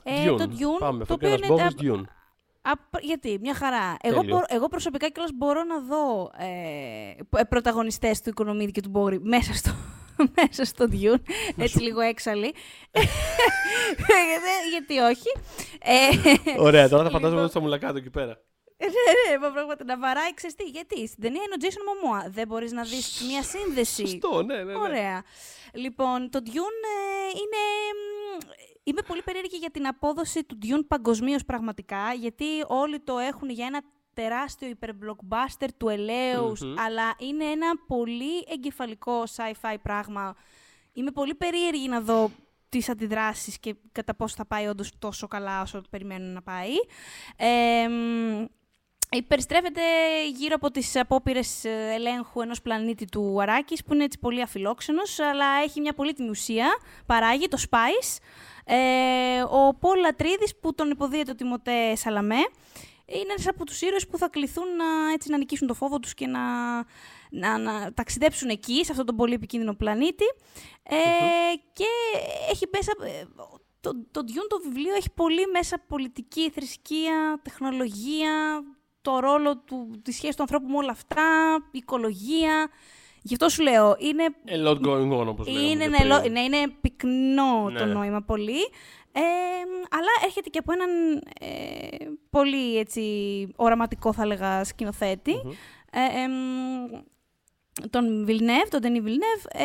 Ε, 0.03 0.25
το 0.25 0.47
Dune, 0.49 0.79
Πάμε, 0.79 1.05
το 1.05 1.13
οποίο 1.13 1.29
Φωκίωνας 1.29 1.47
είναι... 1.47 1.47
Μπόγρης, 1.47 1.75
τα- 1.75 1.83
Dune. 1.83 2.19
Α, 2.61 2.71
γιατί, 3.01 3.37
μια 3.41 3.53
χαρά. 3.53 3.97
Εγώ, 4.01 4.15
Τέλειος. 4.15 4.25
μπορώ- 4.25 4.45
εγώ 4.49 4.67
προσωπικά 4.67 5.09
κιόλας 5.09 5.31
μπορώ 5.35 5.63
να 5.63 5.79
δω 5.79 6.31
ε, 6.37 7.39
ε, 7.39 7.43
πρωταγωνιστές 7.43 8.21
του 8.21 8.29
Οικονομίδη 8.29 8.71
και 8.71 8.81
του 8.81 8.89
Μπόγρη 8.89 9.19
μέσα 9.21 9.53
στο, 9.53 9.71
μέσα 10.41 10.65
στο 10.65 10.85
Dune, 10.91 11.21
έτσι 11.57 11.79
λίγο 11.81 11.99
έξαλλοι. 12.01 12.53
Ε, 12.91 13.01
γιατί 14.71 14.97
όχι. 14.99 15.31
Ε, 15.81 16.59
Ωραία, 16.61 16.89
τώρα 16.89 17.03
θα 17.03 17.09
φαντάζομαι 17.09 17.29
Λοιπόν. 17.29 17.41
το 17.43 17.47
Σταμουλακάτο 17.49 17.97
εκεί 17.97 18.09
πέρα. 18.09 18.41
ναι, 18.79 18.87
ναι, 19.31 19.37
μα 19.39 19.51
πράγματι 19.51 19.83
να 19.83 19.97
βαράει, 19.97 20.33
ξέρεις 20.33 20.55
τι, 20.55 20.63
γιατί 20.63 21.07
στην 21.07 21.21
ταινία 21.23 21.41
είναι 21.45 21.55
ο 21.55 21.61
Jason 21.61 21.83
Momoa. 21.89 22.31
Δεν 22.31 22.47
μπορείς 22.47 22.71
να 22.71 22.83
δεις 22.83 23.21
μια 23.27 23.43
σύνδεση. 23.43 24.07
Σωστό, 24.07 24.43
ναι, 24.43 24.55
ναι, 24.55 24.63
ναι. 24.63 24.75
Ωραία. 24.79 25.23
Λοιπόν, 25.73 26.29
το 26.29 26.39
Dune 26.45 26.79
ε, 26.93 27.27
είναι... 27.41 27.63
μ, 28.83 28.89
Είμαι 28.89 29.01
πολύ 29.07 29.21
περίεργη 29.21 29.57
για 29.57 29.71
την 29.71 29.87
απόδοση 29.87 30.43
του 30.43 30.57
Dune 30.61 30.85
παγκοσμίως 30.87 31.45
πραγματικά, 31.45 32.13
γιατί 32.13 32.45
όλοι 32.67 32.99
το 32.99 33.17
έχουν 33.17 33.49
για 33.49 33.65
ένα 33.65 33.81
τεράστιο 34.13 34.67
υπερμπλοκμπάστερ 34.67 35.73
του 35.73 35.89
ελαιους 35.89 36.61
Μμμ. 36.61 36.79
αλλά 36.79 37.15
είναι 37.17 37.45
ένα 37.45 37.71
πολύ 37.87 38.45
εγκεφαλικό 38.47 39.23
sci-fi 39.35 39.75
πράγμα 39.81 40.35
Είμαι 40.93 41.11
πολύ 41.11 41.35
περίεργη 41.35 41.87
να 41.87 42.01
δω 42.01 42.31
τις 42.69 42.89
αντιδράσεις 42.89 43.59
και 43.59 43.75
κατά 43.91 44.15
πόσο 44.15 44.35
θα 44.35 44.45
πάει 44.45 44.67
όντως 44.67 44.91
τόσο 44.99 45.27
καλά 45.27 45.61
όσο 45.61 45.81
περιμένουν 45.89 46.33
να 46.33 46.41
πάει. 46.41 46.71
Ε, 47.35 47.87
Περιστρέφεται 49.27 49.81
γύρω 50.35 50.55
από 50.55 50.71
τις 50.71 50.95
απόπειρες 50.95 51.63
ελέγχου 51.65 52.41
ενός 52.41 52.61
πλανήτη 52.61 53.05
του 53.05 53.41
Αράκης, 53.41 53.83
που 53.83 53.93
είναι 53.93 54.03
έτσι 54.03 54.19
πολύ 54.19 54.41
αφιλόξενος, 54.41 55.19
αλλά 55.19 55.45
έχει 55.63 55.81
μια 55.81 55.93
πολύτιμη 55.93 56.29
ουσία, 56.29 56.67
παράγει 57.05 57.47
το 57.47 57.57
Spice. 57.69 58.17
Ε, 58.65 59.41
ο 59.41 59.75
Πολ 59.79 59.99
Λατρίδης, 59.99 60.55
που 60.59 60.73
τον 60.75 60.89
υποδίεται 60.89 61.31
ο 61.31 61.35
Τιμωτέ 61.35 61.95
Σαλαμέ, 61.95 62.41
είναι 63.05 63.31
ένας 63.31 63.47
από 63.47 63.65
τους 63.65 63.81
ήρωες 63.81 64.07
που 64.07 64.17
θα 64.17 64.29
κληθούν 64.29 64.75
να, 64.75 65.11
έτσι, 65.13 65.29
να 65.29 65.37
νικήσουν 65.37 65.67
το 65.67 65.73
φόβο 65.73 65.99
τους 65.99 66.13
και 66.13 66.27
να, 66.27 66.75
να, 67.29 67.57
να 67.57 67.93
ταξιδέψουν 67.93 68.49
εκεί, 68.49 68.85
σε 68.85 68.91
αυτόν 68.91 69.05
τον 69.05 69.15
πολύ 69.15 69.33
επικίνδυνο 69.33 69.73
πλανήτη. 69.73 70.25
Ε, 70.83 70.95
Και 71.73 71.85
έχει 72.51 72.67
μέσα... 72.71 72.91
Ε, 73.19 73.25
το, 73.81 73.91
το 74.11 74.21
Dune 74.27 74.47
το 74.49 74.61
βιβλίο 74.63 74.95
έχει 74.95 75.11
πολύ 75.11 75.47
μέσα 75.53 75.83
πολιτική, 75.87 76.49
θρησκεία, 76.49 77.39
τεχνολογία, 77.43 78.63
το 79.01 79.19
ρόλο 79.19 79.57
του, 79.57 80.01
τη 80.03 80.11
σχέση 80.11 80.35
του 80.35 80.41
ανθρώπου 80.41 80.67
με 80.67 80.77
όλα 80.77 80.91
αυτά, 80.91 81.23
οικολογία. 81.71 82.69
Γι' 83.21 83.33
αυτό 83.33 83.49
σου 83.49 83.63
λέω, 83.63 83.95
είναι... 83.99 84.25
A 84.47 84.67
lot 84.67 84.81
going 84.87 85.19
on, 85.19 85.27
όπως 85.27 85.47
είναι, 85.47 85.87
λέγαμε. 85.87 86.27
Ναι, 86.27 86.39
είναι 86.39 86.67
πυκνό 86.81 87.69
Ναι, 87.69 87.79
το 87.79 87.85
ναι. 87.85 87.93
νόημα 87.93 88.21
πολύ. 88.21 88.59
Ε, 89.11 89.21
αλλά 89.89 90.09
έρχεται 90.23 90.49
και 90.49 90.59
από 90.59 90.71
έναν 90.71 91.21
ε, 91.39 92.05
πολύ 92.29 92.77
έτσι, 92.77 93.03
οραματικό, 93.55 94.13
θα 94.13 94.21
έλεγα, 94.21 94.63
σκηνοθέτη. 94.63 95.31
Ε, 95.91 96.21
εμ, 96.23 96.31
τον 97.89 98.25
Villeneuve, 98.27 98.69
τον 98.69 98.81
Denis 98.83 99.07
Villeneuve. 99.07 99.61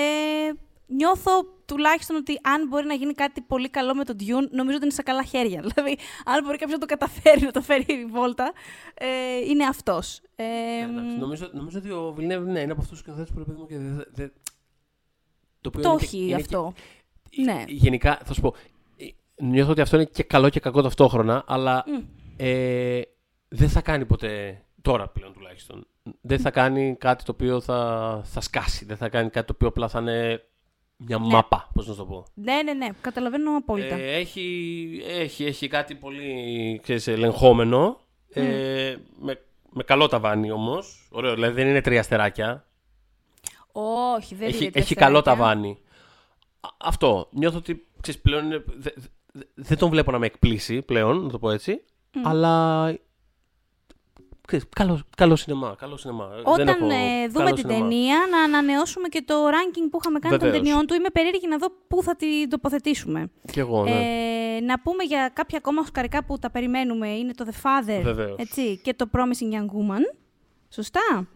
Ε, 0.88 0.94
νιώθω 0.94 1.30
τουλάχιστον 1.64 2.16
ότι 2.16 2.38
αν 2.42 2.68
μπορεί 2.68 2.86
να 2.86 2.94
γίνει 2.94 3.12
κάτι 3.12 3.40
πολύ 3.40 3.68
καλό 3.70 3.94
με 3.94 4.04
τον 4.04 4.16
Dune, 4.20 4.48
νομίζω 4.50 4.76
ότι 4.76 4.84
είναι 4.84 4.94
σε 4.94 5.02
καλά 5.02 5.24
χέρια. 5.24 5.60
Δηλαδή, 5.74 5.98
αν 6.24 6.44
μπορεί 6.44 6.58
κάποιος 6.58 6.78
να 6.78 6.86
το 6.86 6.86
καταφέρει, 6.86 7.40
να 7.40 7.50
το 7.50 7.60
φέρει 7.60 7.84
η 7.88 8.04
βόλτα, 8.06 8.52
ε, 8.94 9.06
είναι 9.50 9.64
αυτός. 9.64 10.20
Ε, 10.36 10.44
Εντάξει, 10.82 11.16
νομίζω, 11.18 11.50
νομίζω 11.52 11.78
ότι 11.78 11.90
ο 11.90 12.12
Βιλνιέβ 12.16 12.42
ναι, 12.44 12.60
είναι 12.60 12.72
από 12.72 12.80
αυτούς 12.80 12.88
τους 12.88 12.98
σκηνοθέτες 12.98 13.32
που 13.32 13.38
ρε 13.38 13.44
παιδί 13.44 13.58
μου 13.60 13.66
και 13.66 13.76
δεν. 13.78 14.04
δε, 14.12 14.28
το 15.60 15.68
οποίο 15.68 15.82
το 15.82 15.88
είναι 15.88 15.98
και- 15.98 16.04
έχει 16.04 16.18
είναι 16.18 16.26
και- 16.28 16.34
αυτό. 16.42 16.72
ε, 17.30 17.42
Ναι. 17.42 17.64
Γενικά, 17.66 18.18
θα 18.24 18.32
σου 18.34 18.40
πω. 18.40 18.54
ε, 18.96 19.04
Νιώθω 19.44 19.70
ότι 19.70 19.80
αυτό 19.80 19.96
είναι 19.96 20.04
και 20.04 20.22
καλό 20.22 20.48
και 20.48 20.60
κακό 20.60 20.82
ταυτόχρονα, 20.82 21.44
αλλά 21.46 21.84
Μμ. 21.86 22.04
ε, 22.36 23.00
δεν 23.48 23.68
θα 23.68 23.80
κάνει 23.80 24.06
ποτέ. 24.06 24.60
Τώρα 24.82 25.08
πλέον 25.08 25.32
τουλάχιστον. 25.32 25.86
Δεν 26.20 26.38
θα 26.40 26.50
κάνει 26.50 26.96
κάτι 26.98 27.24
το 27.24 27.32
οποίο 27.32 27.60
θα, 27.60 28.20
θα 28.24 28.40
σκάσει. 28.40 28.84
Δεν 28.84 28.96
θα 28.96 29.08
κάνει 29.08 29.30
κάτι 29.30 29.46
το 29.46 29.52
οποίο 29.56 29.68
απλά 29.68 29.88
θα 29.88 30.00
είναι 30.00 30.42
μια 30.96 31.18
Ναι. 31.18 31.26
μάπα, 31.26 31.70
πώς 31.74 31.86
να 31.86 31.92
σου 31.92 31.98
το 31.98 32.06
πω. 32.06 32.24
Ναι, 32.34 32.62
ναι, 32.62 32.72
ναι. 32.72 32.88
Καταλαβαίνω 33.00 33.56
απόλυτα. 33.56 33.94
Ε, 33.94 34.14
έχει, 34.14 35.02
έχει, 35.06 35.44
έχει 35.44 35.68
κάτι 35.68 35.94
πολύ 35.94 36.80
ξέρεις, 36.82 37.06
ελεγχόμενο. 37.06 38.00
Ε, 38.32 38.96
με, 39.20 39.40
με 39.70 39.82
καλό 39.82 40.06
ταβάνι 40.08 40.50
όμως. 40.50 41.08
Ωραίο, 41.10 41.34
δηλαδή 41.34 41.54
δεν 41.54 41.66
είναι 41.68 41.80
τρία 41.80 42.00
αστεράκια. 42.00 42.66
Όχι, 44.16 44.34
δεν 44.34 44.48
Έχει, 44.48 44.62
είναι 44.64 44.72
έχει 44.74 44.94
καλό 44.94 45.22
ταβάνι. 45.22 45.78
Α- 46.60 46.68
Αυτό. 46.78 47.28
Νιώθω 47.30 47.58
ότι 47.58 47.86
ξέρεις, 48.00 48.20
πλέον 48.20 48.44
είναι, 48.44 48.64
δε- 48.66 48.90
δε- 49.32 49.44
δεν 49.54 49.78
τον 49.78 49.90
βλέπω 49.90 50.10
να 50.10 50.18
με 50.18 50.26
εκπλήσει 50.26 50.82
πλέον, 50.82 51.22
να 51.22 51.28
το 51.30 51.38
πω 51.38 51.50
έτσι. 51.50 51.82
Αλλά. 52.24 52.86
Ξέρεις, 54.46 54.64
καλός, 54.74 55.02
καλό 55.16 55.36
σινεμά. 55.36 55.74
Καλό 55.78 55.96
σινεμά. 55.96 56.26
Δεν 56.26 56.40
Όταν 56.44 56.68
έχω- 56.68 56.84
ε, 56.86 57.26
δούμε 57.28 57.44
καλό 57.44 57.54
την 57.54 57.56
σινεμά. 57.56 57.88
ταινία, 57.88 58.16
να 58.30 58.38
ανανεώσουμε 58.42 59.08
και 59.08 59.22
το 59.26 59.34
ranking 59.46 59.86
που 59.90 59.98
είχαμε 60.00 60.18
κάνει 60.18 60.36
των 60.38 60.46
Βεβαίως. 60.48 60.64
ταινιών 60.64 60.86
του. 60.86 60.94
Είμαι 60.94 61.08
περίεργη 61.12 61.48
να 61.48 61.56
δω 61.58 61.66
πού 61.88 62.02
θα 62.02 62.16
την 62.16 62.48
τοποθετήσουμε. 62.50 63.30
Κι 63.52 63.58
εγώ, 63.58 63.82
ναι. 63.84 63.90
Ε, 63.90 64.60
να 64.60 64.80
πούμε 64.80 65.02
για 65.04 65.30
κάποια 65.32 65.58
ακόμα 65.58 65.80
οσκαρικά 65.80 66.24
που 66.24 66.38
τα 66.38 66.50
περιμένουμε. 66.50 67.08
Είναι 67.08 67.32
το 67.32 67.44
The 67.48 67.54
Father 67.66 68.00
Βεβαίως. 68.02 68.34
έτσι, 68.38 68.80
και 68.82 68.94
το 68.94 69.10
Promising 69.12 69.54
Young 69.54 69.66
Woman. 69.66 70.16
Σωστά; 70.68 71.26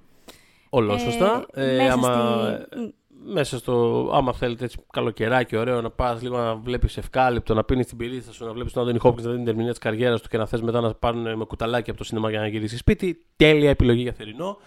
Ολόσωστα. 0.70 1.46
Ε, 1.54 1.76
μέσα 1.76 1.92
άμα, 1.92 2.58
στη- 2.70 2.94
μέσα 3.33 3.59
στο. 3.59 4.09
Άμα 4.12 4.33
θέλετε 4.33 4.64
έτσι 4.64 4.78
καλοκαιράκι, 4.93 5.57
ωραίο 5.57 5.81
να 5.81 5.91
πας 5.91 6.22
λίγο 6.22 6.37
να 6.37 6.55
βλέπεις 6.55 6.97
ευκάλυπτο, 6.97 7.55
να 7.55 7.64
πίνεις 7.64 7.87
την 7.87 7.97
πυρίτσα 7.97 8.33
σου, 8.33 8.45
να 8.45 8.53
βλέπεις 8.53 8.72
τον 8.72 8.83
Άντωνι 8.83 8.99
Χόπκιν 8.99 9.24
να 9.24 9.31
δίνει 9.31 9.43
την 9.43 9.51
ερμηνεία 9.51 9.70
της 9.70 9.81
καριέρας 9.81 10.20
του 10.20 10.28
και 10.28 10.39
να 10.39 10.47
θες 10.47 10.61
μετά 10.61 10.81
να 10.81 10.95
πάρουν 10.95 11.37
με 11.37 11.45
κουταλάκι 11.45 11.91
από 11.91 11.99
το 11.99 12.05
σινεμά 12.05 12.31
για 12.31 12.41
να 12.41 12.47
γυρίσεις 12.47 12.78
σπίτι. 12.78 13.24
Τέλεια 13.37 13.70
επιλογή 13.70 14.03
για 14.03 14.12
θερινό. 14.12 14.59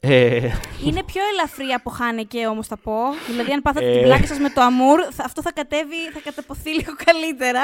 Ε, 0.00 0.50
Είναι 0.86 1.02
πιο 1.04 1.22
ελαφρύ 1.32 1.64
από 1.72 1.90
Χάνεκε 1.90 2.46
όμως 2.46 2.66
θα 2.66 2.76
πω. 2.76 2.92
Δηλαδή, 3.30 3.52
αν 3.52 3.62
πάθατε 3.62 3.90
Ε. 3.90 3.92
την 3.92 4.02
πλάκα 4.02 4.26
σας 4.26 4.38
με 4.38 4.50
το 4.50 4.60
Αμούρ, 4.60 5.00
θα- 5.10 5.24
αυτό 5.24 5.42
θα 5.42 5.52
κατέβει, 5.52 6.10
θα 6.12 6.20
καταποθεί 6.24 6.70
λίγο 6.70 6.92
καλύτερα. 7.04 7.60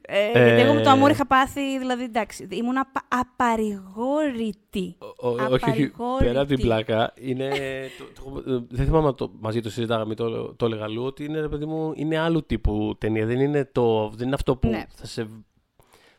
Ε, 0.00 0.30
γιατί 0.30 0.60
εγώ 0.60 0.74
με 0.74 0.80
το 0.80 0.90
Αμούρ 0.90 1.10
είχα 1.10 1.26
πάθει, 1.26 1.78
δηλαδή 1.78 2.02
εντάξει, 2.02 2.48
ήμουν 2.50 2.78
απα, 2.78 3.02
απαρηγόρητη. 3.08 4.96
ο- 4.98 5.28
ο- 5.28 5.30
όχι, 5.30 5.42
όχι. 5.52 5.54
Απαρηγόρητη. 5.64 6.24
Πέρα 6.24 6.40
από 6.40 6.48
την 6.48 6.60
πλάκα, 6.60 7.12
είναι. 7.16 7.48
το, 7.98 8.04
το, 8.42 8.50
ε, 8.52 8.58
δεν 8.68 8.86
θυμάμαι 8.86 9.06
αν 9.08 9.14
το, 9.14 9.32
μαζί 9.40 9.60
το 9.60 9.70
συζητάγαμε 9.70 10.12
ή 10.12 10.16
το, 10.16 10.54
το 10.54 10.66
έλεγα 10.66 10.84
αλλού, 10.84 11.04
ότι 11.04 11.24
είναι, 11.24 11.40
ρε 11.40 11.48
παιδί 11.48 11.64
μου, 11.66 11.92
είναι 11.94 12.18
άλλου 12.18 12.46
τύπου 12.46 12.94
ταινία. 12.98 13.26
Δεν 13.26 13.40
είναι, 13.40 13.68
το, 13.72 14.08
δεν 14.14 14.26
είναι 14.26 14.34
αυτό 14.34 14.56
που 14.56 14.68
Ναι. 14.68 14.84
θα 14.94 15.06
σε, 15.06 15.26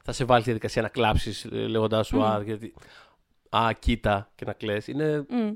θα 0.04 0.12
σε 0.12 0.24
βάλει 0.24 0.42
στη 0.42 0.50
διαδικασία 0.50 0.82
να 0.82 0.88
κλάψεις 0.88 1.48
λέγοντάς 1.52 2.08
σου 2.08 2.24
Α, 2.24 2.42
γιατί. 2.46 2.74
Α, 3.58 3.70
κοίτα 3.80 4.32
και 4.36 4.46
να 4.46 4.54
κλαις. 4.54 4.88
Είναι 4.88 5.26
Μμ. 5.30 5.52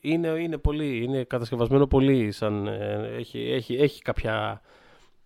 είναι, 0.00 0.28
είναι 0.28 0.58
πολύ, 0.58 1.02
είναι 1.02 1.24
κατασκευασμένο 1.24 1.86
πολύ, 1.86 2.32
σαν, 2.32 2.66
ε, 2.66 3.08
έχει, 3.16 3.38
έχει, 3.50 3.74
έχει 3.74 4.02
κάποια 4.02 4.60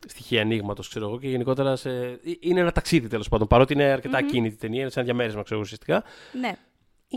στοιχεία 0.07 0.41
ανοίγματος, 0.41 0.89
ξέρω 0.89 1.07
εγώ, 1.09 1.18
και 1.18 1.29
γενικότερα 1.29 1.76
σε, 1.76 1.91
ε, 1.91 2.18
είναι 2.41 2.61
ένα 2.61 2.72
ταξίδι 2.72 3.09
τέλος 3.09 3.29
πάντων. 3.29 3.47
Παρότι 3.47 3.72
είναι 3.72 3.85
αρκετά 3.85 4.18
ακίνητη 4.18 4.55
η 4.55 4.59
ταινία, 4.59 4.81
είναι 4.81 4.91
σαν 4.91 5.05
διαμέρισμα, 5.05 5.43
ξέρω 5.43 5.55
εγώ, 5.61 5.64
ουσιαστικά. 5.64 6.05
Ναι. 6.41 6.53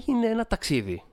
Είναι 0.07 0.28
ένα 0.28 0.45
ταξίδι. 0.45 1.03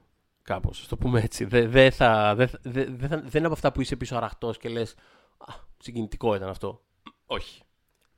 Κάπως, 0.43 0.81
ας 0.81 0.87
το 0.87 0.97
πούμε 0.97 1.21
έτσι. 1.21 1.45
Δεν 1.45 1.71
δε 1.71 1.91
θα, 1.91 2.35
δε, 2.35 2.47
δε, 2.63 2.85
δε 2.85 3.07
θα- 3.07 3.17
δεν 3.21 3.31
είναι 3.35 3.45
από 3.45 3.53
αυτά 3.53 3.73
που 3.73 3.81
είσαι 3.81 3.97
πίσω 3.97 4.17
αραχτός 4.17 4.59
και 4.59 4.69
λες. 4.69 4.95
Α, 5.39 5.55
συγκινητικό 5.79 6.35
ήταν 6.35 6.49
αυτό. 6.49 6.83
Όχι. 7.27 7.63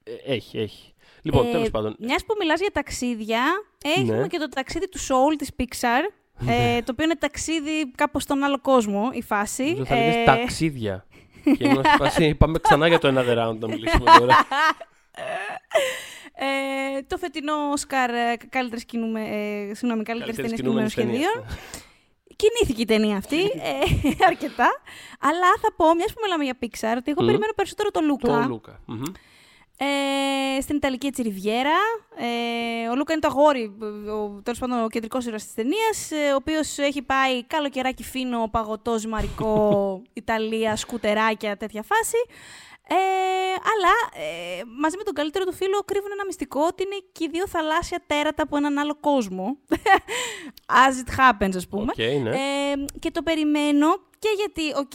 Ε, 0.03 0.12
έχει, 0.33 0.59
έχει. 0.59 0.95
Λοιπόν, 1.22 1.46
Ε, 1.46 1.50
τέλος 1.50 1.70
πάντων. 1.70 1.96
Μιας 1.98 2.24
που 2.24 2.34
μιλάς 2.38 2.60
για 2.60 2.70
ταξίδια, 2.72 3.42
έχουμε 3.84 4.20
Ναι. 4.20 4.26
και 4.26 4.38
το 4.38 4.48
ταξίδι 4.48 4.88
του 4.88 4.98
Soul 4.98 5.34
της 5.38 5.50
Pixar. 5.58 6.02
ε, 6.48 6.78
το 6.82 6.92
οποίο 6.92 7.04
είναι 7.04 7.16
ταξίδι 7.16 7.90
κάπως 7.94 8.22
στον 8.22 8.42
άλλο 8.42 8.60
κόσμο 8.60 9.10
η 9.12 9.22
φάση. 9.22 9.62
Νομίζω 9.64 9.84
θα 9.84 9.94
Ε, 9.94 9.98
λέγες 10.08 10.24
ταξίδια. 10.24 11.06
και 11.44 11.64
ήμουν 11.64 11.84
σε 11.84 11.96
φάση, 11.98 12.34
πάμε 12.40 12.58
ξανά 12.58 12.88
για 12.88 12.98
το 12.98 13.08
another 13.08 13.38
round 13.48 13.58
να 13.58 13.68
μιλήσουμε 13.68 14.10
τώρα. 14.18 14.46
ε, 16.34 17.02
το 17.06 17.16
φετινό 17.16 17.52
Όσκαρ 17.72 18.10
ε, 18.10 18.36
καλύτερης 18.48 18.84
κινούμε, 18.84 19.20
ε, 19.20 19.74
συγγνώμη, 19.74 20.02
καλύτερης 20.02 20.36
Καλύτερης 20.36 20.36
ταινίας 20.36 20.60
κινούμενων 20.60 20.88
κινούμενης 20.90 20.94
ταινίας. 20.94 21.24
σχεδίων. 21.24 21.44
Κινήθηκε 22.36 22.82
η 22.82 22.84
ταινία 22.84 23.16
αυτή 23.16 23.40
ε, 23.70 23.72
αρκετά. 24.30 24.68
Αλλά 25.20 25.48
θα 25.62 25.72
πω, 25.76 25.94
μιας 25.94 26.12
που 26.12 26.20
μιλάμε 26.22 26.44
για 26.44 26.56
Pixar, 26.62 26.94
ότι 27.00 27.10
εγώ 27.10 27.20
Μμμ. 27.20 27.26
περιμένω 27.26 27.52
περισσότερο 27.56 27.90
το 27.90 28.01
Λούκα. 28.01 28.42
Το 28.42 28.48
Λούκα. 28.48 28.80
Μμμ. 28.86 29.02
Ε, 29.82 30.61
στην 30.61 30.77
Ιταλική 30.77 31.07
έτσι 31.07 31.23
Ριβιέρα. 31.23 31.78
Ε, 32.16 32.89
ο 32.89 32.97
Λούκα 32.97 33.12
είναι 33.12 33.20
το 33.20 33.28
αγόρι, 33.28 33.65
ο, 34.11 34.40
τέλος 34.43 34.59
πάντων 34.59 34.85
ο 34.85 34.89
κεντρικός 34.89 35.27
ήρωας 35.27 35.44
της 35.44 35.55
ταινίας, 35.55 36.11
ε, 36.11 36.32
ο 36.32 36.35
οποίος 36.35 36.78
έχει 36.78 37.02
πάει 37.02 37.44
καλοκαιράκι 37.44 38.02
φίνο, 38.02 38.48
παγωτός, 38.51 39.01
ζυμαρικό, 39.01 39.62
Ιταλία, 40.12 40.77
σκουτεράκια, 40.77 41.57
τέτοια 41.57 41.82
φάση. 41.82 42.19
Ε, 42.89 42.94
αλλά 43.73 44.24
ε, 44.27 44.62
μαζί 44.81 44.97
με 44.97 45.02
τον 45.02 45.15
καλύτερο 45.15 45.44
του 45.44 45.52
φίλο 45.52 45.78
κρύβουν 45.85 46.11
ένα 46.12 46.24
μυστικό 46.27 46.61
ότι 46.61 46.82
είναι 46.82 46.97
και 47.12 47.24
οι 47.24 47.28
δύο 47.32 47.48
θαλάσσια 47.48 48.02
τέρατα 48.07 48.43
από 48.43 48.57
έναν 48.57 48.78
άλλο 48.78 48.97
κόσμο. 49.01 49.59
As 50.85 50.94
it 51.02 51.11
happens, 51.20 51.57
ας 51.57 51.69
πούμε. 51.69 51.93
Οκ, 51.93 52.23
ναι. 52.23 52.31
Ε, 52.31 52.85
και 52.98 53.11
το 53.11 53.23
περιμένω 53.23 53.89
και 54.19 54.28
γιατί, 54.36 54.62
οκ, 54.77 54.94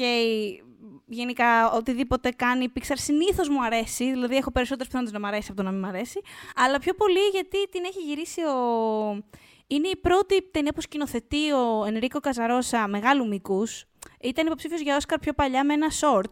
γενικά 1.06 1.72
οτιδήποτε 1.72 2.30
κάνει 2.30 2.64
η 2.64 2.72
Pixar 2.76 2.94
συνήθως 2.94 3.50
μου 3.50 3.64
αρέσει. 3.64 4.12
Δηλαδή 4.12 4.36
έχω 4.36 4.52
περισσότερες 4.52 4.88
πιθανότητες 4.88 5.22
να 5.22 5.28
μου 5.28 5.34
αρέσει 5.34 5.48
από 5.52 5.62
το 5.62 5.64
να 5.64 5.72
μην 5.72 5.80
μου 5.84 5.88
αρέσει. 5.88 6.22
Αλλά 6.56 6.80
πιο 6.80 6.94
πολύ 6.94 7.20
γιατί 7.32 7.70
την 7.70 7.84
έχει 7.86 8.00
γυρίσει 8.00 8.42
ο. 8.42 9.24
Είναι 9.68 9.88
η 9.88 9.96
πρώτη 9.96 10.52
ταινία 10.52 10.74
που 10.74 10.82
σκηνοθετεί 10.82 11.52
ο 11.52 11.84
Ενρίκο 11.86 12.20
Καζαρόσα 12.20 12.88
μεγάλου 12.88 13.28
μήκους. 13.28 13.86
Ήταν 14.22 14.46
υποψήφιος 14.46 14.82
για 14.82 14.96
Όσκαρ 14.96 15.20
πιο 15.20 15.34
παλιά 15.34 15.66
με 15.66 15.74
ένα 15.74 15.88
short. 16.02 16.32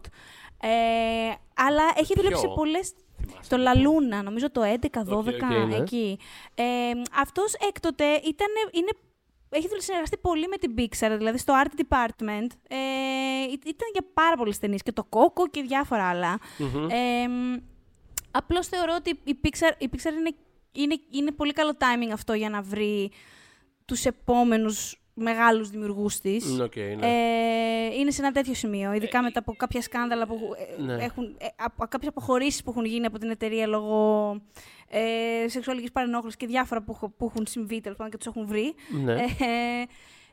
Ε, 0.60 1.34
αλλά 1.54 1.82
έχει 1.96 2.12
δουλέψει 2.16 2.40
σε 2.40 2.46
Ποιο; 2.46 2.54
πολλές. 2.54 2.78
Θυμάσαι 3.26 3.48
Το 3.48 3.56
λίγο. 3.56 3.72
La 3.72 3.86
Luna, 3.86 4.22
νομίζω 4.22 4.50
το 4.50 4.62
11-12 4.62 5.16
οκ, 5.16 5.42
ναι. 5.68 5.76
εκεί. 5.76 6.18
Ε, 6.54 6.64
αυτός 7.20 7.54
έκτοτε 7.68 8.04
ήταν, 8.04 8.48
είναι, 8.72 8.90
έχει 9.48 9.68
δουλ- 9.68 9.80
συνεργαστεί 9.80 10.16
πολύ 10.16 10.48
με 10.48 10.56
την 10.56 10.74
Pixar, 10.78 11.14
δηλαδή 11.18 11.38
στο 11.38 11.54
Art 11.64 11.80
Department. 11.80 12.46
Ε, 12.68 12.76
ή- 13.50 13.60
ήταν 13.66 13.88
για 13.92 14.06
πάρα 14.14 14.36
πολλές 14.36 14.58
ταινίες 14.58 14.82
και 14.82 14.92
το 14.92 15.06
Coco 15.10 15.50
και 15.50 15.62
διάφορα 15.62 16.08
άλλα. 16.08 16.38
Μμμ. 16.58 16.88
Ε, 16.90 17.26
απλώς 18.30 18.66
θεωρώ 18.68 18.94
ότι 18.98 19.18
η 19.24 19.38
Pixar, 19.44 19.72
η 19.78 19.88
Pixar 19.92 20.12
είναι, 20.18 20.34
είναι, 20.72 21.00
είναι 21.10 21.30
πολύ 21.30 21.52
καλό 21.52 21.76
timing 21.78 22.10
αυτό 22.12 22.32
για 22.32 22.50
να 22.50 22.62
βρει 22.62 23.10
τους 23.84 24.04
επόμενους 24.04 25.03
μεγάλους 25.14 25.70
δημιουργούς 25.70 26.18
της. 26.18 26.44
Μ, 26.44 26.60
οκ, 26.60 26.76
ναι. 26.76 27.06
Ε, 27.06 27.94
είναι 27.98 28.10
σε 28.10 28.22
ένα 28.22 28.32
τέτοιο 28.32 28.54
σημείο, 28.54 28.92
ειδικά 28.92 29.22
μετά 29.22 29.38
από 29.38 29.54
κάποια 29.56 29.82
σκάνδαλα 29.82 30.26
που 30.26 30.38
ε, 30.78 30.82
Ναι. 30.82 31.04
έχουν, 31.04 31.24
ε, 31.38 31.46
από 31.56 31.84
κάποιες 31.88 32.08
αποχωρήσεις 32.16 32.62
που 32.62 32.70
έχουν 32.70 32.84
γίνει 32.84 33.06
από 33.06 33.18
την 33.18 33.30
εταιρεία 33.30 33.66
λόγω 33.66 34.30
ε, 34.88 35.48
σεξουαλικής 35.48 35.92
παρενόχλησης 35.92 36.36
και 36.38 36.46
διάφορα 36.46 36.82
που, 36.82 36.92
έχω- 36.94 37.08
που 37.10 37.24
έχουν 37.34 37.46
συμβεί 37.46 37.80
τέλος 37.80 37.96
πάντων 37.96 38.12
και 38.12 38.18
τους 38.18 38.26
έχουν 38.26 38.46
βρει. 38.46 38.74
ναι. 39.04 39.12
Ε, 39.14 39.84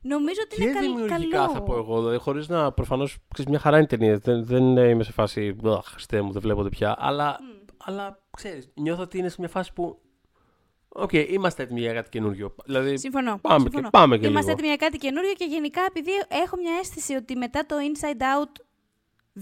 νομίζω 0.02 0.40
ότι 0.46 0.56
και 0.56 0.64
είναι 0.64 0.72
καλ, 0.74 0.82
δημιουργικά 0.82 1.38
καλό. 1.38 1.50
θα 1.50 1.62
πω 1.62 1.76
εγώ. 1.78 2.00
Δηλαδή, 2.00 2.18
χωρίς 2.18 2.48
να 2.48 2.72
προφανώς 2.72 3.18
μια 3.48 3.60
χαρά 3.60 3.76
είναι 3.76 3.86
η 3.86 3.98
ταινία. 3.98 4.18
Δεν, 4.18 4.46
δεν 4.46 4.78
είμαι 4.78 5.04
σε 5.04 5.12
φάση. 5.12 5.56
«Αχ, 5.66 5.86
Χριστέ 5.86 6.22
μου, 6.22 6.32
δεν 6.32 6.42
βλέπω 6.42 6.62
πια. 6.64 6.96
Αλλά, 7.00 7.40
αλλά 7.78 8.20
ξέρεις, 8.38 8.72
νιώθω 8.74 9.02
ότι 9.02 9.18
είναι 9.18 9.30
σε 9.30 9.36
μια 9.40 9.50
φάση 9.50 9.74
που. 9.74 10.00
Οκ, 10.94 11.14
είμαστε 11.14 11.64
έτοιμοι 11.64 11.80
για 11.80 11.94
κάτι 11.94 12.10
καινούριο. 12.10 12.56
Δηλαδή, 12.66 12.98
Συμφωνώ. 13.00 13.38
Πάμε 13.42 13.60
συμφωνώ. 13.60 13.84
και- 13.84 13.90
πάμε 13.90 14.18
και 14.18 14.28
Είμαστε 14.28 14.50
λίγο. 14.52 14.60
έτοιμοι 14.60 14.68
για 14.78 14.88
κάτι 14.88 14.98
καινούριο 14.98 15.34
και 15.34 15.46
γενικά 15.46 15.82
επειδή 15.88 16.12
έχω 16.44 16.58
μια 16.58 16.72
αίσθηση 16.80 17.14
ότι 17.14 17.36
μετά 17.36 17.66
το 17.66 17.76
Inside 17.76 18.22
Out, 18.22 18.62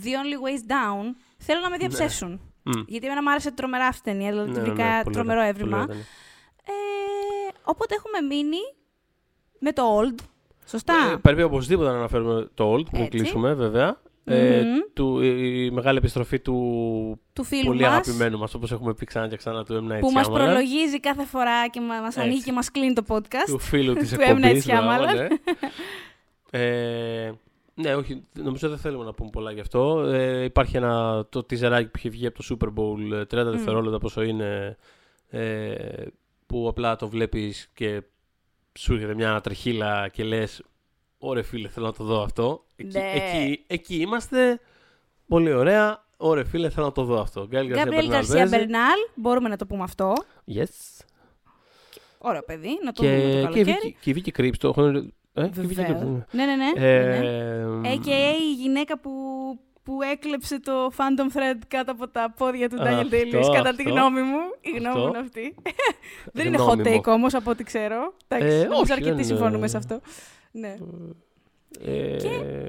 the 0.03 0.07
only 0.07 0.37
way's 0.45 0.71
down, 0.71 1.05
θέλω 1.37 1.59
να 1.61 1.69
με 1.69 1.77
διαψεύσουν. 1.77 2.41
μ, 2.63 2.71
Γιατί 2.87 3.05
εμένα 3.05 3.21
μου 3.21 3.29
άρεσε 3.31 3.51
τρομερά 3.51 3.85
αυτή 3.85 4.09
η 4.09 4.11
ταινία, 4.13 4.31
δηλαδή 4.31 4.51
ναι, 4.51 4.57
ναι, 4.57 4.63
βρήκα 4.63 4.83
ναι, 4.97 5.03
πολύ 5.03 5.15
τρομερό 5.15 5.37
ωραία, 5.39 5.49
εύρημα. 5.49 5.77
πολύ 5.77 5.89
ωραία 5.89 6.03
Ε, 6.65 7.51
οπότε 7.63 7.95
έχουμε 7.95 8.35
μείνει 8.35 8.57
με 9.59 9.71
το 9.73 9.99
Old. 9.99 10.15
Σωστά. 10.65 10.93
Ε, 11.11 11.15
πρέπει 11.15 11.41
οπωσδήποτε 11.43 11.89
να 11.89 11.95
αναφέρουμε 11.97 12.49
το 12.53 12.73
Old 12.73 12.85
πριν 12.91 13.03
Έτσι. 13.03 13.17
κλείσουμε, 13.17 13.53
βέβαια. 13.53 14.01
Ε, 14.31 14.61
Μμμ. 14.63 14.77
του, 14.93 15.21
η 15.21 15.71
μεγάλη 15.71 15.97
επιστροφή 15.97 16.39
του 16.39 16.55
του 17.33 17.43
φίλου 17.43 17.65
πολύ 17.65 17.81
μας, 17.81 17.89
αγαπημένου 17.91 18.37
μας, 18.37 18.53
όπως 18.53 18.71
έχουμε 18.71 18.93
πει 18.93 19.05
ξανά 19.05 19.27
και 19.27 19.35
ξανά, 19.35 19.63
του 19.63 19.87
M. 19.89 19.93
Night 19.93 19.99
που 19.99 20.11
μας 20.11 20.27
Shyamalan. 20.27 20.33
προλογίζει 20.33 20.99
κάθε 20.99 21.25
φορά 21.25 21.67
και 21.67 21.81
μα- 21.81 22.01
μας 22.01 22.17
ανοίγει 22.17 22.33
Έτσι. 22.33 22.45
και 22.45 22.51
μας 22.51 22.71
κλείνει 22.71 22.93
το 22.93 23.03
podcast. 23.07 23.45
του 23.47 23.59
φίλου 23.59 23.93
της 23.93 24.09
του 24.13 24.15
M. 24.19 24.21
Night 24.21 24.27
εκπομπής. 24.43 24.65
μπράβο, 24.65 25.03
Shyamalan. 25.03 25.15
ναι. 25.15 25.27
ε, 26.59 27.31
ναι, 27.73 27.95
όχι, 27.95 28.23
νομίζω 28.33 28.69
δεν 28.69 28.77
θέλουμε 28.77 29.03
να 29.05 29.13
πούμε 29.13 29.29
πολλά 29.29 29.51
γι' 29.51 29.59
αυτό. 29.59 29.99
Ε, 29.99 30.43
υπάρχει 30.43 30.77
ένα, 30.77 31.25
το 31.29 31.43
τιζεράκι 31.43 31.85
που 31.89 31.97
είχε 31.97 32.09
βγει 32.09 32.25
από 32.27 32.43
το 32.43 32.57
Super 32.59 32.67
Bowl, 32.67 33.11
ε, 33.13 33.21
30 33.21 33.51
δευτερόλεπτα 33.51 33.97
πόσο 33.97 34.21
είναι, 34.21 34.77
ε, 35.29 35.75
που 36.45 36.67
απλά 36.69 36.95
το 36.95 37.07
βλέπεις 37.09 37.69
και 37.73 38.01
σου 38.79 38.93
έρχεται 38.93 39.13
μια 39.15 39.39
τρεχίλα 39.41 40.07
και 40.07 40.23
λες 40.23 40.61
«Ωρε 41.21 41.41
φίλε, 41.41 41.67
θέλω 41.67 41.85
να 41.85 41.93
το 41.93 42.03
δω 42.03 42.21
αυτό». 42.21 42.63
Εκεί, 42.75 42.97
Ναι. 42.97 43.11
εκεί, 43.15 43.63
εκεί 43.67 43.95
είμαστε, 43.95 44.59
πολύ 45.27 45.53
ωραία. 45.53 46.03
Ωρε 46.17 46.43
φίλε, 46.45 46.69
θέλω 46.69 46.85
να 46.85 46.91
το 46.91 47.03
δω 47.03 47.19
αυτό. 47.21 47.45
Γκάιλ 47.47 47.65
Γκαρσία 47.67 47.83
Γκάμπριελ 47.83 48.05
Μπερνάλ 48.05 48.25
Γκαρσία 48.25 48.49
παίζει. 48.49 48.65
Μπερνάλ, 48.65 48.97
μπορούμε 49.15 49.49
να 49.49 49.55
το 49.55 49.65
πούμε 49.65 49.83
αυτό. 49.83 50.13
Yes. 50.55 51.03
Ωραίο 52.17 52.43
παιδί, 52.43 52.79
να 52.83 52.91
το 52.91 53.03
δούμε 53.03 53.15
το 53.15 53.21
Και, 53.21 53.31
και, 53.31 53.39
η 53.39 53.41
καλοκαίρι. 53.43 53.63
Βίκη- 53.63 53.97
και 54.01 54.09
η 54.09 54.13
Βίκη 54.13 54.31
Κρύψ 54.31 54.57
το 54.57 54.67
έχουν... 54.67 55.13
Ε, 55.33 55.41
και 55.47 55.59
η 55.61 55.65
Βίκη 55.65 55.73
Βεβαίως. 55.73 55.99
Κρύψ, 55.99 56.33
Ναι, 56.33 56.45
ναι, 56.45 56.55
ναι. 56.55 56.71
Ε, 56.75 57.19
ναι, 57.19 57.65
ναι. 57.67 57.93
AKA 57.93 58.39
η 58.41 58.53
γυναίκα 58.61 58.99
που, 58.99 59.11
που 59.83 60.01
έκλεψε 60.01 60.59
το 60.59 60.91
fandom 60.97 61.37
thread 61.37 61.57
κάτω 61.67 61.91
από 61.91 62.07
τα 62.07 62.33
πόδια 62.37 62.69
του 62.69 62.77
Daniel 62.79 62.83
Αυτό, 62.83 63.07
Day-Lewis, 63.17 63.53
κατά 63.53 63.75
τη 63.75 63.83
αυτό. 63.83 63.89
γνώμη 63.93 64.21
μου. 64.21 64.37
Η 64.61 64.69
γνώμη 64.69 64.87
Αυτό. 64.87 64.99
μου 64.99 65.07
είναι 65.07 65.17
αυτή. 65.17 65.55
δεν 66.33 66.45
είναι 66.47 66.57
hot 66.59 66.61
Γνώμη 66.61 66.83
take 66.85 66.93
μου. 66.95 67.13
όμως, 67.13 67.33
από 67.33 67.49
ό,τι 67.51 67.63
ξέρω. 67.63 68.13
Εντάξει, 68.27 68.55
Ε, 68.55 68.63
νομίζω 68.63 68.81
όχι, 68.81 68.91
αρκετοί 68.91 69.11
δεν- 69.15 69.25
συμφωνούμε 69.25 69.67
σε 69.67 69.77
αυτό. 69.77 70.01
Ναι. 70.59 70.77
Ε, 71.79 72.65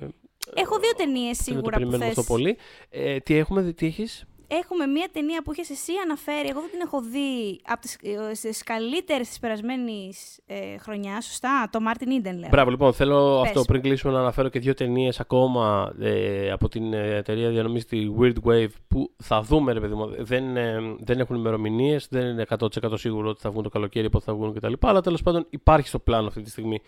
Έχω 0.55 0.79
δύο 0.79 0.93
ταινίες 0.97 1.37
δεν 1.37 1.37
το 1.37 1.43
σίγουρα 1.43 1.63
που 1.63 1.71
περιμένουμε 1.71 2.05
θες. 2.05 2.19
αυτό 2.19 2.33
πολύ. 2.33 2.57
Ε, 2.91 3.19
τι 3.19 3.35
έχουμε 3.35 3.61
δει, 3.63 3.75
τι 3.75 3.87
έχεις; 3.87 4.25
Έχουμε 4.53 4.87
μία 4.87 5.09
ταινία 5.13 5.43
που 5.43 5.53
είχες 5.53 5.71
εσύ 5.71 5.93
αναφέρει, 6.05 6.49
εγώ 6.49 6.61
δεν 6.61 6.71
την 6.71 6.81
έχω 6.81 7.01
δει, 7.01 7.61
από 7.65 7.81
τις, 7.81 7.99
ε, 8.03 8.35
στις 8.35 8.63
καλύτερες 8.63 9.29
της 9.29 9.39
περασμένης 9.39 10.41
ε, 10.47 10.79
χρονιάς, 10.79 11.25
σωστά, 11.25 11.69
το 11.73 11.79
Martin 11.89 12.07
Eden 12.07 12.35
λέω. 12.39 12.49
Μπράβο, 12.51 12.71
λοιπόν, 12.71 12.93
θέλω 12.93 13.41
Πες. 13.41 13.51
αυτό 13.51 13.63
πριν 13.63 13.83
κλείσουμε 13.83 14.13
να 14.13 14.21
αναφέρω 14.21 14.49
και 14.49 14.59
δύο 14.59 14.75
ταινίες 14.75 15.21
ακόμα 15.21 15.95
ε, 16.01 16.51
από 16.51 16.69
την 16.69 16.93
ε, 16.93 17.17
εταιρεία 17.17 17.51
διανομής 17.51 17.85
τη 17.85 18.07
Weird 18.21 18.35
Wave 18.45 18.69
που 18.89 19.11
θα 19.23 19.43
δούμε, 19.43 19.73
ρε 19.73 19.81
παιδί 19.81 19.95
μου. 19.95 20.15
Δεν, 20.19 20.57
ε, 20.57 20.79
δεν 20.99 21.21
έχουν 21.21 21.37
ημερομηνίες, 21.37 22.07
δεν 22.11 22.27
είναι 22.27 22.45
100% 22.59 22.67
σίγουρο 22.95 23.29
ότι 23.29 23.41
θα 23.41 23.51
βγουν 23.51 23.63
το 23.63 23.69
καλοκαίρι, 23.69 24.11
πότε 24.11 24.25
θα 24.25 24.35
βγουν 24.35 24.55
κτλ. 24.55 24.73
Αλλά 24.81 25.01
τέλος 25.01 25.23
πάντων 25.23 25.47
υπάρχει 25.51 25.89
στο 25.89 25.99
πλάνο 25.99 26.27
αυτή 26.27 26.43
τη 26.43 26.51
στιγμή 26.51 26.81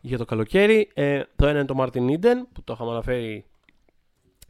για 0.00 0.18
το 0.18 0.24
καλοκαίρι. 0.24 0.90
Ε, 0.94 1.22
το 1.36 1.46
ένα 1.46 1.58
είναι 1.58 1.66
το 1.68 1.74
Martin 1.78 2.10
Eden 2.10 2.36
που 2.52 2.62
το 2.64 2.72
είχαμε 2.72 2.90
αναφέρει 2.90 3.44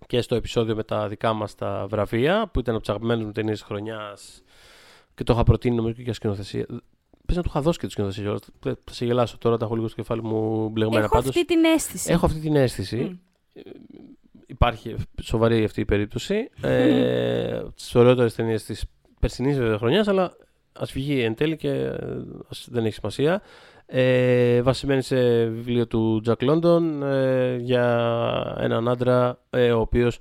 και 0.06 0.20
στο 0.20 0.34
επεισόδιο 0.34 0.74
με 0.74 0.82
τα 0.84 1.08
δικά 1.08 1.32
μας 1.32 1.54
τα 1.54 1.86
βραβεία 1.88 2.48
που 2.52 2.58
ήταν 2.60 2.74
από 2.74 2.82
τις 2.82 2.90
αγαπημένες 2.92 3.24
μου 3.24 3.32
ταινίες 3.32 3.58
της 3.58 3.66
χρονιάς 3.66 4.42
και 5.14 5.24
το 5.24 5.32
είχα 5.32 5.42
προτείνει 5.42 5.76
νομίζω 5.76 5.92
και 5.94 6.02
για 6.02 6.12
σκηνοθεσία. 6.12 6.66
Πες 7.26 7.36
να 7.36 7.42
του 7.42 7.48
είχα 7.50 7.60
δώσει 7.60 7.78
και 7.78 7.86
τη 7.86 7.92
σκηνοθεσία. 7.92 8.22
κιόλας. 8.22 8.40
Θα 8.60 8.76
θα 8.84 8.92
σε 8.92 9.04
γελάσω 9.04 9.38
τώρα, 9.38 9.56
τα 9.56 9.64
έχω 9.64 9.74
λίγο 9.74 9.88
στο 9.88 9.96
κεφάλι 9.96 10.22
μου 10.22 10.68
μπλεγμένα 10.68 11.04
έχω 11.04 11.14
πάντως. 11.14 11.28
αυτή 11.28 11.44
την 11.44 11.64
αίσθηση. 11.64 12.12
Έχω 12.12 12.26
αυτή 12.26 12.40
την 12.40 12.56
αίσθηση. 12.56 12.96
Μμ. 12.96 13.16
Υπάρχει 14.46 14.96
σοβαρή 15.22 15.64
αυτή 15.64 15.80
η 15.80 15.84
περίπτωση. 15.84 16.48
ε, 16.60 17.62
τις 17.74 17.94
ωραιότερες 17.94 18.34
ταινίες 18.34 18.64
της 18.64 18.84
περσινής 19.20 19.58
χρονιάς, 19.76 20.08
αλλά 20.08 20.36
ας 20.72 20.92
βγει 20.92 21.20
εν 21.22 21.34
τέλει 21.34 21.56
και 21.56 21.68
ε, 21.70 21.96
ας- 22.50 22.68
δεν 22.70 22.84
έχει 22.84 22.94
σημασία. 22.94 23.42
Ε, 23.90 24.62
βασισμένη 24.62 25.02
σε 25.02 25.44
βιβλίο 25.44 25.86
του 25.86 26.22
Jack 26.26 26.50
London 26.50 27.02
ε, 27.02 27.56
για 27.56 28.56
έναν 28.58 28.88
άντρα 28.88 29.38
ε, 29.50 29.72
ο 29.72 29.80
οποίος 29.80 30.18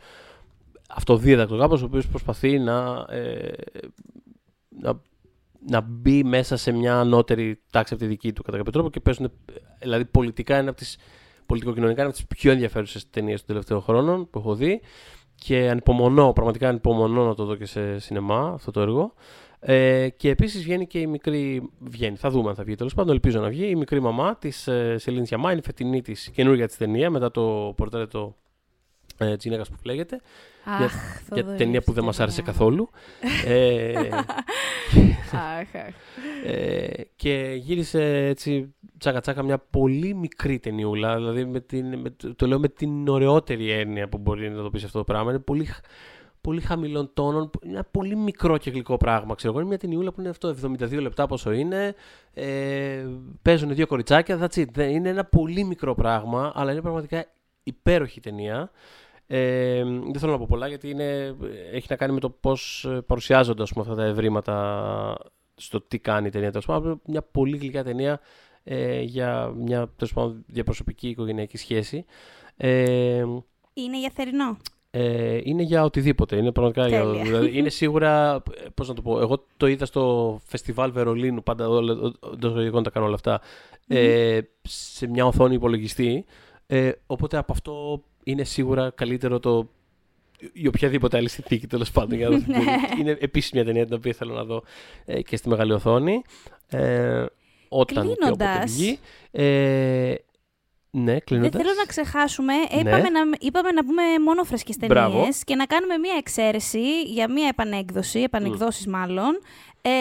αυτοδίδακτος 0.90 1.60
γάπος, 1.60 1.82
ο 1.82 1.86
οποίος 1.86 2.08
προσπαθεί 2.08 2.60
να, 2.60 3.06
ε, 3.10 3.52
να, 4.82 5.02
να 5.70 5.82
μπει 5.82 6.24
μέσα 6.24 6.58
σε 6.58 6.72
μια 6.72 7.00
ανώτερη 7.00 7.62
τάξη 7.72 7.94
από 7.94 8.04
τη 8.04 8.10
δική 8.10 8.34
του 8.34 8.44
κατά 8.44 8.58
κάποιο 8.58 8.72
τρόπο 8.72 8.90
και 8.90 9.00
παίζουν, 9.00 9.32
δηλαδή 9.80 10.06
πολιτικά 10.06 10.60
είναι 10.60 10.70
από 10.70 10.78
τις 10.78 10.98
πολιτικοκοινωνικά 11.46 12.02
είναι 12.02 12.10
από 12.10 12.18
τις 12.18 12.28
πιο 12.38 12.52
ενδιαφέρουσες 12.52 13.10
ταινίες 13.10 13.38
των 13.38 13.48
τελευταίων 13.48 13.82
χρόνων 13.82 14.30
που 14.30 14.40
έχω 14.40 14.56
δει 14.56 14.82
και 15.36 15.70
ανυπομονώ, 15.70 16.34
πραγματικά 16.34 16.70
ανυπομονώ 16.70 17.26
να 17.26 17.36
το 17.36 17.46
δω 17.46 17.56
και 17.56 17.66
σε 17.66 18.00
σινεμά 18.00 18.52
αυτό 18.54 18.72
το 18.72 18.82
έργο. 18.82 19.14
Ε, 19.70 20.10
και 20.10 20.30
επίσης 20.30 20.64
βγαίνει 20.64 20.88
και 20.88 21.00
η 21.00 21.08
μικρή, 21.08 21.70
βγαίνει, 21.80 22.16
θα 22.16 22.30
δούμε 22.30 22.50
αν 22.50 22.56
θα 22.56 22.64
βγει 22.64 22.76
τέλος 22.76 22.94
πάντων, 22.94 23.14
ελπίζω 23.14 23.40
να 23.40 23.50
βγει, 23.50 23.70
η 23.70 23.76
μικρή 23.76 24.00
μαμά 24.02 24.36
της 24.38 24.68
ε, 24.68 24.98
Σελήνης 24.98 25.28
Γιαμά, 25.28 25.50
είναι 25.52 25.60
η 25.60 25.64
φετινή 25.66 26.02
της 26.02 26.30
καινούργια 26.34 26.68
της 26.68 26.78
ταινία 26.78 27.10
μετά 27.10 27.32
το 27.32 27.74
πορτρέτο 27.78 28.36
ε, 29.18 29.36
της 29.36 29.44
γυναίκας 29.44 29.70
που 29.70 29.78
φλέγεται, 29.78 30.22
Αχ, 30.66 30.80
για 30.80 30.92
Θοδωρή, 31.38 31.58
ταινία 31.58 31.82
που 31.82 31.92
δεν 31.94 32.04
μας 32.04 32.20
άρεσε 32.20 32.36
ταινία. 32.42 32.52
καθόλου. 32.52 32.90
ε, 33.46 33.94
Αχ, 35.32 35.76
αχ. 35.76 35.94
ε, 36.46 36.88
και 37.16 37.54
γύρισε 37.58 38.26
έτσι 38.26 38.76
τσάκα 38.98 39.20
τσάκα 39.22 39.44
μια 39.44 39.58
πολύ 39.58 40.14
μικρή 40.16 40.60
ταινιούλα. 40.60 41.16
Δηλαδή 41.16 41.46
με 41.46 41.60
την, 41.60 42.00
με, 42.00 42.10
το- 42.10 42.36
το 42.36 42.48
λέω 42.48 42.60
με 42.60 42.68
την 42.68 43.08
ωραιότερη 43.08 43.72
έννοια 43.72 44.10
που 44.10 44.18
μπορεί 44.18 44.50
να 44.50 44.64
το 44.64 44.70
πεις 44.70 44.84
αυτό 44.84 44.98
το 44.98 45.04
πράγμα. 45.04 45.30
Είναι 45.32 45.40
πολύ, 45.40 45.66
χ- 45.66 45.80
πολύ 46.48 46.62
χαμηλών 46.62 47.10
τόνων. 47.14 47.50
Ένα 47.66 47.84
πολύ 47.92 48.16
μικρό 48.16 48.58
και 48.58 48.70
γλυκό 48.70 48.98
πράγμα. 48.98 49.36
Ξέρω 49.36 49.52
εγώ. 49.52 49.60
Είναι 49.60 49.70
μια 49.70 49.78
ταινιούλα 49.78 50.12
που 50.12 50.20
είναι 50.20 50.30
αυτό 50.30 50.56
72 50.64 51.02
λεπτά 51.02 51.28
πόσο 51.28 51.52
είναι. 51.52 51.96
Ε, 52.34 53.06
παίζουν 53.42 53.74
δύο 53.76 53.88
κοριτσάκια. 53.88 54.40
That's 54.42 54.58
it. 54.60 54.66
Δεν- 54.72 54.90
Είναι 54.90 55.10
ένα 55.10 55.26
πολύ 55.26 55.64
μικρό 55.64 55.96
πράγμα, 55.96 56.52
αλλά 56.56 56.72
είναι 56.72 56.82
πραγματικά 56.82 57.26
υπέροχη 57.64 58.20
ταινία. 58.20 58.72
Ε, 59.28 59.84
δεν 59.84 60.20
θέλω 60.20 60.32
να 60.32 60.38
πω 60.38 60.46
πολλά 60.50 60.68
γιατί 60.68 60.90
είναι, 60.90 61.36
έχει 61.72 61.88
να 61.90 61.96
κάνει 61.96 62.14
με 62.14 62.20
το 62.20 62.30
πώς 62.30 62.88
παρουσιάζονται 63.06 63.62
ας 63.64 63.72
πούμε, 63.74 63.84
αυτά 63.90 63.96
τα 63.96 64.04
ευρήματα 64.04 65.18
στο 65.56 65.82
τι 65.82 66.00
κάνει 66.00 66.28
η 66.28 66.32
ταινία. 66.32 66.50
Τέλος 66.50 66.66
πάντων, 66.66 67.02
μια 67.06 67.22
πολύ 67.22 67.58
γλυκιά 67.58 67.84
ταινία 67.84 68.20
ε, 68.64 69.02
για 69.02 69.54
μια 69.58 69.90
τέλος 69.96 70.14
πάντων, 70.14 70.44
διαπροσωπική 70.48 71.10
οικογενειακή 71.10 71.58
σχέση. 71.58 72.06
Ε, 72.58 73.24
Είναι 73.74 74.00
για 74.00 74.12
θερινό. 74.14 74.58
Ε, 74.92 75.40
είναι 75.44 75.64
για 75.64 75.84
οτιδήποτε. 75.84 76.36
Είναι 76.36 76.52
πραγματικά 76.52 76.88
για, 76.88 77.02
Τέλεια. 77.04 77.24
δηλαδή, 77.24 77.58
είναι 77.58 77.70
σίγουρα. 77.70 78.44
Πώς 78.74 78.88
να 78.88 78.94
το 78.94 79.02
πω. 79.02 79.20
Εγώ 79.20 79.46
το 79.58 79.68
είδα 79.68 79.86
στο 79.86 80.40
φεστιβάλ 80.46 80.92
Βερολίνου. 80.92 81.44
Πάντα 81.44 81.68
όλα- 81.70 81.94
εντός 82.34 82.52
εισαγωγικών 82.52 82.84
τα 82.84 82.90
κάνω 82.90 83.06
όλα 83.06 83.16
αυτά. 83.16 83.42
Ε, 83.88 84.40
σε 84.62 85.08
μια 85.08 85.26
οθόνη 85.26 85.54
υπολογιστή. 85.56 86.26
Ε, 86.68 86.92
οπότε 87.06 87.38
από 87.38 87.52
αυτό 87.52 88.02
είναι 88.24 88.44
σίγουρα 88.44 88.92
καλύτερο 88.96 89.40
το. 89.40 89.70
ή 90.54 90.68
οποιαδήποτε 90.68 91.18
άλλη 91.18 91.30
συνθήκη 91.30 91.68
τέλος 91.68 91.92
πάντων. 91.92 92.18
για 92.18 92.30
να 92.30 92.38
το 92.40 92.46
πω. 92.48 92.60
είναι 93.00 93.18
επίση 93.20 93.52
μια 93.54 93.66
ταινία 93.66 93.86
την 93.86 93.94
οποία 93.94 94.14
θέλω 94.14 94.34
να 94.34 94.44
δω 94.44 94.64
ε, 95.06 95.22
και 95.22 95.36
στη 95.38 95.50
μεγάλη 95.50 95.72
οθόνη. 95.74 96.22
Ε, 96.68 97.26
όταν 97.70 98.04
και 98.04 98.10
όποτε 98.12 98.26
Κλείνοντας. 98.26 98.72
βγει. 98.72 99.00
Ε, 99.32 100.14
ναι, 101.04 101.12
Δεν 101.12 101.22
κλείνοντα. 101.24 101.58
θέλω 101.58 101.74
να 101.78 101.84
ξεχάσουμε, 101.86 102.54
Ναι. 102.54 102.80
είπαμε, 102.80 103.10
να, 103.10 103.20
είπαμε 103.40 103.72
να 103.72 103.86
πούμε 103.86 104.02
μονόφρες 104.26 104.64
Μπράβο. 104.88 105.16
ταινίες 105.16 105.44
και 105.44 105.56
να 105.56 105.66
κάνουμε 105.66 105.98
μία 105.98 106.16
εξαίρεση 106.18 107.02
για 107.02 107.32
μία 107.32 107.48
επανέκδοση, 107.48 108.20
επανεκδόσεις 108.20 108.88
μάλλον. 108.88 109.40
Ε, 109.82 109.92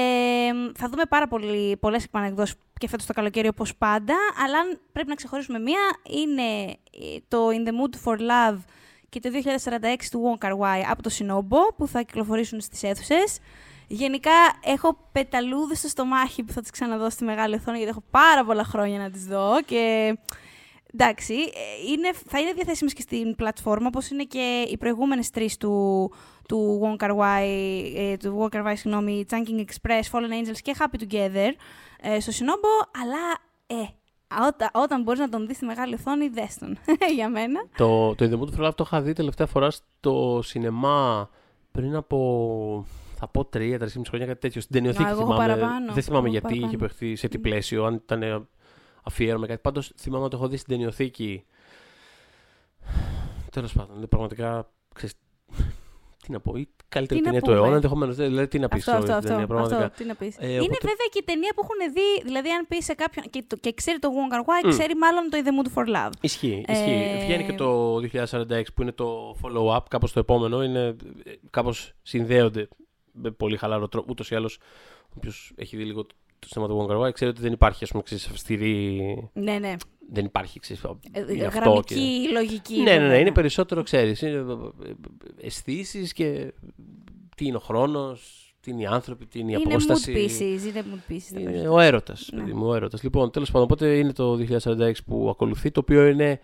θα 0.76 0.88
δούμε 0.88 1.02
πάρα 1.08 1.28
πολύ, 1.28 1.76
πολλές 1.76 2.04
επανεκδόσεις 2.04 2.54
και 2.78 2.88
φέτος 2.88 3.06
το 3.06 3.12
καλοκαίρι 3.12 3.48
όπως 3.48 3.76
πάντα, 3.76 4.14
αλλά 4.44 4.58
αν 4.58 4.80
πρέπει 4.92 5.08
να 5.08 5.14
ξεχωρίσουμε 5.14 5.58
μία, 5.58 5.80
είναι 6.10 6.42
ε, 6.70 7.18
το 7.28 7.48
In 7.48 7.68
the 7.68 7.72
Mood 7.72 7.94
for 8.04 8.18
Love 8.18 8.58
και 9.08 9.20
το 9.20 9.28
2046 9.32 10.08
του 10.10 10.38
Wong 10.40 10.46
Kar 10.46 10.52
Wai 10.52 10.82
από 10.90 11.02
το 11.02 11.10
Sinobo, 11.18 11.74
που 11.76 11.86
θα 11.88 12.02
κυκλοφορήσουν 12.02 12.60
στις 12.60 12.82
αίθουσες. 12.82 13.38
Γενικά 13.88 14.30
έχω 14.64 14.98
πεταλούδες 15.12 15.78
στο 15.78 15.88
στομάχι 15.88 16.42
που 16.42 16.52
θα 16.52 16.60
τις 16.60 16.70
ξαναδώ 16.70 17.10
στη 17.10 17.24
μεγάλη 17.24 17.54
οθόνη 17.54 17.76
γιατί 17.76 17.90
έχω 17.92 18.02
πάρα 18.10 18.44
πολλά 18.44 18.64
χρόνια 18.64 18.98
να 18.98 19.10
τις 19.10 19.24
δω 19.26 19.58
και 19.66 20.16
εντάξει, 20.92 21.34
ε, 21.34 21.90
είναι, 21.92 22.10
θα 22.26 22.38
είναι 22.38 22.52
διαθέσιμες 22.52 22.92
και 22.92 23.00
στην 23.00 23.34
πλατφόρμα 23.34 23.86
όπως 23.86 24.08
είναι 24.10 24.24
και 24.24 24.66
οι 24.70 24.76
προηγούμενες 24.76 25.30
τρεις 25.30 25.56
του, 25.56 26.12
του 26.48 26.80
Wong 26.82 27.04
Kar 27.04 27.16
Wai, 27.16 27.46
ε, 27.96 28.16
του 28.16 28.38
Wong 28.40 28.56
Kar 28.56 28.66
Wai, 28.66 28.72
συγγνώμη, 28.76 29.26
Chunking 29.30 29.60
Express, 29.60 30.02
Fallen 30.10 30.32
Angels 30.32 30.58
και 30.62 30.74
Happy 30.78 31.02
Together 31.02 31.50
ε, 32.00 32.20
στο 32.20 32.30
Σινόμπο, 32.30 32.68
αλλά 33.02 33.18
ε, 33.66 33.86
όταν, 34.46 34.70
όταν 34.72 35.02
μπορείς 35.02 35.20
να 35.20 35.28
τον 35.28 35.46
δεις 35.46 35.56
στη 35.56 35.64
μεγάλη 35.64 35.94
οθόνη, 35.94 36.28
δες 36.28 36.58
τον, 36.58 36.78
για 37.16 37.28
μένα. 37.28 37.60
Το, 37.76 38.14
το 38.14 38.24
In 38.24 38.28
the 38.28 38.40
Mood 38.40 38.60
for 38.60 38.66
Love 38.66 38.74
το 38.74 38.84
είχα 38.86 39.02
δει 39.02 39.12
τελευταία 39.12 39.46
φορά 39.46 39.70
στο 39.70 40.40
σινεμά 40.42 41.30
πριν 41.72 41.94
από 41.96 42.86
θα 43.18 43.28
πω 43.28 43.44
τρία, 43.44 43.78
τρει 43.78 43.90
χρόνια 44.08 44.26
κάτι 44.26 44.40
τέτοιο. 44.40 44.60
Στην 44.60 44.74
ταινιοθήκη 44.74 45.08
εγώ 45.08 45.20
θυμάμαι. 45.20 45.46
παραπάνω. 45.46 45.92
Δεν 45.92 46.02
θυμάμαι 46.02 46.28
Εγώ 46.28 46.32
γιατί 46.32 46.46
παραπάνω. 46.46 46.66
είχε 46.66 46.76
παιχτεί, 46.76 47.16
σε 47.16 47.28
τι 47.28 47.38
πλαίσιο, 47.38 47.84
αν 47.84 47.94
ήταν 47.94 48.48
αφιέρωμα 49.06 49.46
κάτι. 49.46 49.60
Πάντως 49.60 49.92
θυμάμαι 49.98 50.24
ότι 50.24 50.30
το 50.30 50.36
έχω 50.42 50.48
δει 50.50 50.56
στην 50.56 50.68
ταινιοθήκη. 50.76 51.44
Τέλος 53.50 53.72
πάντων, 53.72 53.88
δηλαδή, 53.88 54.06
πραγματικά. 54.06 54.70
Ξέρεις, 54.94 55.14
τι 56.22 56.32
να 56.32 56.40
πω, 56.40 56.56
η 56.56 56.68
καλύτερη 56.88 57.20
Τι 57.20 57.26
να 57.26 57.32
ταινία 57.32 57.40
του 57.40 57.46
πούμε; 57.50 57.58
αιώνα 57.58 57.74
ενδεχομένως. 57.74 58.16
Δηλαδή, 58.16 58.48
τι 58.48 58.58
να 58.58 58.68
πεις 58.68 58.88
Αυτό, 58.88 58.98
αυτό, 59.00 59.12
αυτό, 59.12 59.28
ταινία, 59.28 59.46
πραγματικά. 59.46 59.84
αυτό, 59.84 59.96
τι 59.96 60.04
να 60.04 60.14
πεις. 60.14 60.36
Ε, 60.38 60.46
είναι 60.46 60.60
οπότε- 60.60 60.80
βέβαια 60.80 61.06
και 61.10 61.18
η 61.18 61.24
ταινία 61.24 61.52
που 61.54 61.60
έχουν 61.64 61.92
δει, 61.94 62.22
δηλαδή 62.24 62.50
αν 62.50 62.66
πεις 62.68 62.84
σε 62.84 62.94
κάποιον 62.94 63.24
και, 63.30 63.44
το- 63.46 63.56
και 63.56 63.72
ξέρει 63.72 63.98
το 63.98 64.08
Wong 64.16 64.34
Kar 64.34 64.38
Wai, 64.40 64.64
Μμ. 64.66 64.68
ξέρει 64.70 64.94
μάλλον 64.96 65.30
το 65.30 65.38
In 65.40 65.46
the 65.46 65.52
Mood 65.56 65.78
for 65.78 65.86
Love. 65.96 66.12
Ισχύει, 66.20 66.64
ισχύει. 66.68 66.90
Ε, 66.90 67.24
Βγαίνει 67.24 67.44
και 67.44 67.52
το 67.52 67.98
2046 68.00 68.72
που 68.74 68.82
είναι 68.82 68.92
το 68.92 69.36
follow-up, 69.42 69.80
κάπως 69.88 70.12
το 70.12 70.20
επόμενο. 70.20 70.62
Είναι, 70.62 70.96
ε, 71.24 71.32
κάπως 71.50 71.92
συνδέονται 72.02 72.68
με 73.12 73.30
πολύ 73.30 73.56
χαλαρό 73.56 73.88
τρόπο. 73.88 74.06
Ούτως 74.10 74.30
ή 74.30 74.34
άλλως, 74.34 74.58
όποιος 75.16 75.52
έχει 75.56 75.76
δει 75.76 75.84
λίγο 75.84 76.06
το 76.38 76.46
το 76.48 76.48
θέμα 76.50 76.66
του 76.68 76.86
Wong 76.88 76.92
Kar 76.92 77.06
Wai, 77.06 77.12
ξέρει 77.12 77.30
ότι 77.30 77.40
δεν 77.40 77.52
υπάρχει, 77.52 77.84
ας 77.84 77.90
πούμε, 77.90 78.02
ξέρεις, 78.02 78.26
αυστηρή... 78.26 79.30
Ναι, 79.32 79.58
ναι. 79.58 79.74
Δεν 80.12 80.24
υπάρχει, 80.24 80.60
ξέρεις, 80.60 80.82
Ε, 81.12 81.32
είναι 81.34 81.44
αυτό 81.46 81.60
Γραμμική, 81.60 82.22
και... 82.26 82.32
λογική. 82.32 82.76
Ναι, 82.76 82.82
ναι, 82.82 82.96
ναι, 82.96 83.00
βέβαια. 83.02 83.18
είναι 83.18 83.32
περισσότερο, 83.32 83.82
ξέρεις, 83.82 84.20
είναι 84.22 84.44
αισθήσεις 85.40 86.12
και 86.12 86.52
τι 87.36 87.46
είναι 87.46 87.56
ο 87.56 87.60
χρόνος, 87.60 88.40
τι 88.60 88.70
είναι 88.70 88.82
οι 88.82 88.86
άνθρωποι, 88.86 89.26
τι 89.26 89.38
είναι 89.38 89.52
η 89.52 89.56
Είναι 89.60 89.72
απόσταση. 89.72 90.12
mood 90.16 90.18
pieces, 90.18 90.66
είναι 90.68 90.84
mood 90.92 91.12
pieces. 91.12 91.22
τα 91.32 91.40
Είναι 91.40 91.50
περισσότερα. 91.50 91.70
ο 91.70 91.80
έρωτας. 91.80 92.28
Ναι. 92.32 92.40
παιδί 92.40 92.52
μου, 92.52 92.66
ο 92.66 92.74
έρωτας. 92.74 93.02
Λοιπόν, 93.02 93.30
τέλος 93.30 93.50
πάντων, 93.50 93.62
οπότε 93.62 93.98
είναι 93.98 94.12
το 94.12 94.34
2046 94.36 94.92
που 95.06 95.28
ακολουθεί, 95.30 95.70
το 95.70 95.80
οποίο 95.80 96.06
είναι. 96.06 96.40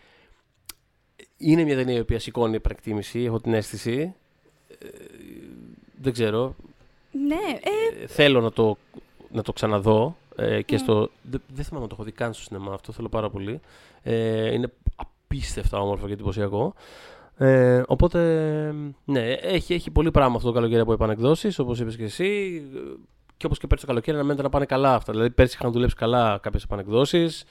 Είναι 1.36 1.64
μια 1.64 1.77
ταινία 1.77 1.97
η 1.97 2.01
οποία 2.01 2.19
σηκώνει 2.19 2.55
υπερεκτίμηση, 2.55 3.20
έχω 3.20 3.40
την 3.40 3.55
αίσθηση. 3.55 4.14
Ε, 4.69 4.89
δεν 6.01 6.12
ξέρω. 6.12 6.56
Ναι, 7.27 7.35
ε, 7.35 8.02
Ε, 8.02 8.06
θέλω 8.06 8.40
να 8.40 8.52
το, 8.52 8.77
να 9.32 9.42
το 9.42 9.52
ξαναδώ. 9.52 10.16
Ε, 10.36 10.62
και 10.62 10.74
Ναι. 10.74 10.80
στο, 10.80 11.10
δεν, 11.22 11.42
δεν 11.54 11.64
θυμάμαι 11.64 11.84
να 11.84 11.88
το 11.90 11.94
έχω 11.98 12.04
δει 12.04 12.12
καν 12.12 12.32
στο 12.32 12.42
σινεμά 12.42 12.72
αυτό, 12.72 12.92
θέλω 12.92 13.09
πάρα 13.09 13.30
πολύ. 13.30 13.60
Ε, 14.02 14.52
είναι 14.52 14.72
απίστευτα 14.96 15.78
όμορφο 15.80 16.06
και 16.06 16.12
εντυπωσιακό. 16.12 16.74
Ε, 17.36 17.82
οπότε, 17.86 18.18
ναι, 19.04 19.20
έχει, 19.32 19.74
έχει 19.74 19.90
πολύ 19.90 20.10
πράγμα 20.10 20.36
αυτό 20.36 20.48
το 20.48 20.54
καλοκαίρι 20.54 20.80
από 20.80 20.92
επανεκδόσεις, 20.92 21.59
όπως 21.59 21.80
είπες 21.80 21.96
και 21.96 22.04
εσύ. 22.04 22.62
Και 23.36 23.46
όπως 23.46 23.59
και 23.59 23.66
πέρσι 23.66 23.84
το 23.84 23.90
καλοκαίρι 23.90 24.16
να 24.16 24.22
μένετε 24.22 24.42
να 24.42 24.48
πάνε 24.48 24.64
καλά 24.64 24.94
αυτά. 24.94 25.12
Δηλαδή, 25.12 25.30
πέρσι 25.30 25.56
είχαν 25.60 25.72
δουλέψει 25.72 25.96
καλά 25.96 26.38
κάποιες 26.42 26.62
επανεκδόσεις. 26.62 27.44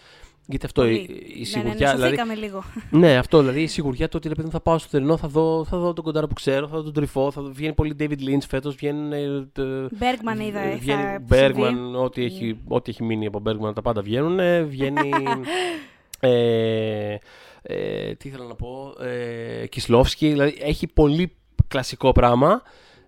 Γιατί 0.48 0.66
αυτό 0.66 0.86
η, 0.88 1.06
πολύ. 1.06 1.20
η 1.20 1.40
ναι, 1.40 1.44
σιγουριά. 1.46 1.74
ναι, 1.74 1.86
ναι, 1.86 1.92
δηλαδή, 1.92 2.02
σωθήκαμε 2.02 2.34
λίγο. 2.36 2.64
ναι, 2.90 3.18
αυτό 3.18 3.40
δηλαδή 3.40 3.62
η 3.62 3.68
σιγουριά 3.68 4.06
του 4.08 4.14
ότι 4.18 4.28
ρε 4.28 4.34
παιδί 4.34 4.46
μου, 4.48 4.54
θα 4.54 4.62
πάω 4.62 4.78
στο 4.78 4.90
θερινό, 4.90 5.18
θα 5.18 5.28
δω, 5.28 5.66
θα 5.66 5.78
δω 5.78 5.94
τον 5.94 6.04
κοντάρα 6.04 6.28
που 6.28 6.34
ξέρω, 6.34 6.68
θα 6.68 6.76
δω 6.78 6.84
τον 6.84 6.94
τρυφό, 6.94 7.32
θα 7.32 7.42
δω, 7.42 7.50
βγαίνει 7.54 7.74
πολύ 7.74 7.96
David 8.00 8.20
Lynch 8.20 8.44
φέτος, 8.50 8.76
βγαίνουν. 8.76 9.12
ε, 9.14 9.20
ε, 9.58 9.88
Μπέργκμαν 9.98 10.40
είδα. 10.40 10.60
ε, 10.60 10.70
θα 10.72 10.78
Βγαίνει 10.78 11.02
συμβεί. 11.02 11.26
Bergman, 11.30 12.04
ό,τι 12.04 12.24
έχει, 12.24 12.60
ό,τι 12.68 12.90
έχει 12.92 13.04
μείνει 13.04 13.26
από 13.26 13.42
Bergman, 13.46 13.74
τα 13.76 13.82
πάντα 13.82 14.02
βγαίνουν. 14.02 14.40
ε, 14.40 14.62
Βγαίνει. 14.64 15.10
ε, 16.20 17.16
ε, 17.62 18.14
τι 18.14 18.28
ήθελα 18.30 18.46
να 18.46 18.56
πω. 18.56 18.94
Ε, 19.04 19.68
Κισλόφσκι, 19.68 20.30
δηλαδή 20.30 20.58
έχει 20.62 20.88
πολύ 20.88 21.36
κλασικό 21.68 22.12
πράγμα. 22.12 22.62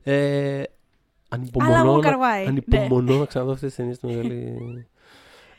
Ε, 0.03 0.64
ανυπομονώ, 1.30 1.73
Αλλά 1.76 1.93
Wong 1.97 2.01
να, 2.01 2.10
Kar 2.10 2.14
Wai, 2.14 2.47
ανυπομονώ 2.47 3.18
να 3.18 3.26
ξαναδώ 3.26 3.51
αυτές 3.51 3.68
τις 3.68 3.77
ταινίες 3.77 3.95
στη 3.95 4.07
μεγάλη 4.07 4.88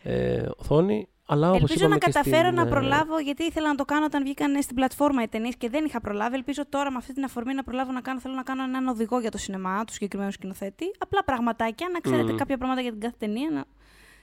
ε, 0.03 0.43
οθόνη. 0.57 1.09
Αλλά 1.27 1.49
όπως 1.49 1.61
Ελπίζω 1.61 1.79
είπαμε 1.79 1.95
να 1.95 2.07
και 2.07 2.13
καταφέρω 2.13 2.45
στην, 2.49 2.55
να 2.55 2.63
ε, 2.63 2.71
προλάβω, 2.71 3.19
γιατί 3.19 3.45
ήθελα 3.45 3.69
να 3.69 3.75
το 3.75 3.85
κάνω 3.85 4.05
όταν 4.05 4.23
βγήκαν 4.23 4.63
στην 4.63 4.77
πλατφόρμα 4.77 5.23
οι 5.23 5.29
ταινίες 5.29 5.57
και 5.57 5.69
δεν 5.69 5.85
είχα 5.85 6.01
προλάβει. 6.01 6.35
Ελπίζω 6.35 6.63
τώρα 6.69 6.91
με 6.91 6.97
αυτή 6.97 7.13
την 7.13 7.25
αφορμή 7.25 7.55
να 7.55 7.63
προλάβω 7.63 7.93
να 7.93 8.01
κάνω. 8.01 8.21
Θέλω 8.21 8.35
να 8.35 8.43
κάνω 8.43 8.63
έναν 8.63 8.87
οδηγό 8.89 9.21
για 9.21 9.31
το 9.31 9.39
σινεμά 9.39 9.85
του 9.85 9.93
συγκεκριμένου 9.93 10.31
σκηνοθέτη. 10.33 10.85
Απλά 10.99 11.25
πραγματάκια, 11.25 11.89
να 11.93 12.01
ξέρετε 12.01 12.31
Μμμ. 12.31 12.37
κάποια 12.37 12.57
πράγματα 12.57 12.81
για 12.81 12.91
την 12.91 13.01
κάθε 13.01 13.15
ταινία. 13.19 13.51
Να 13.51 13.65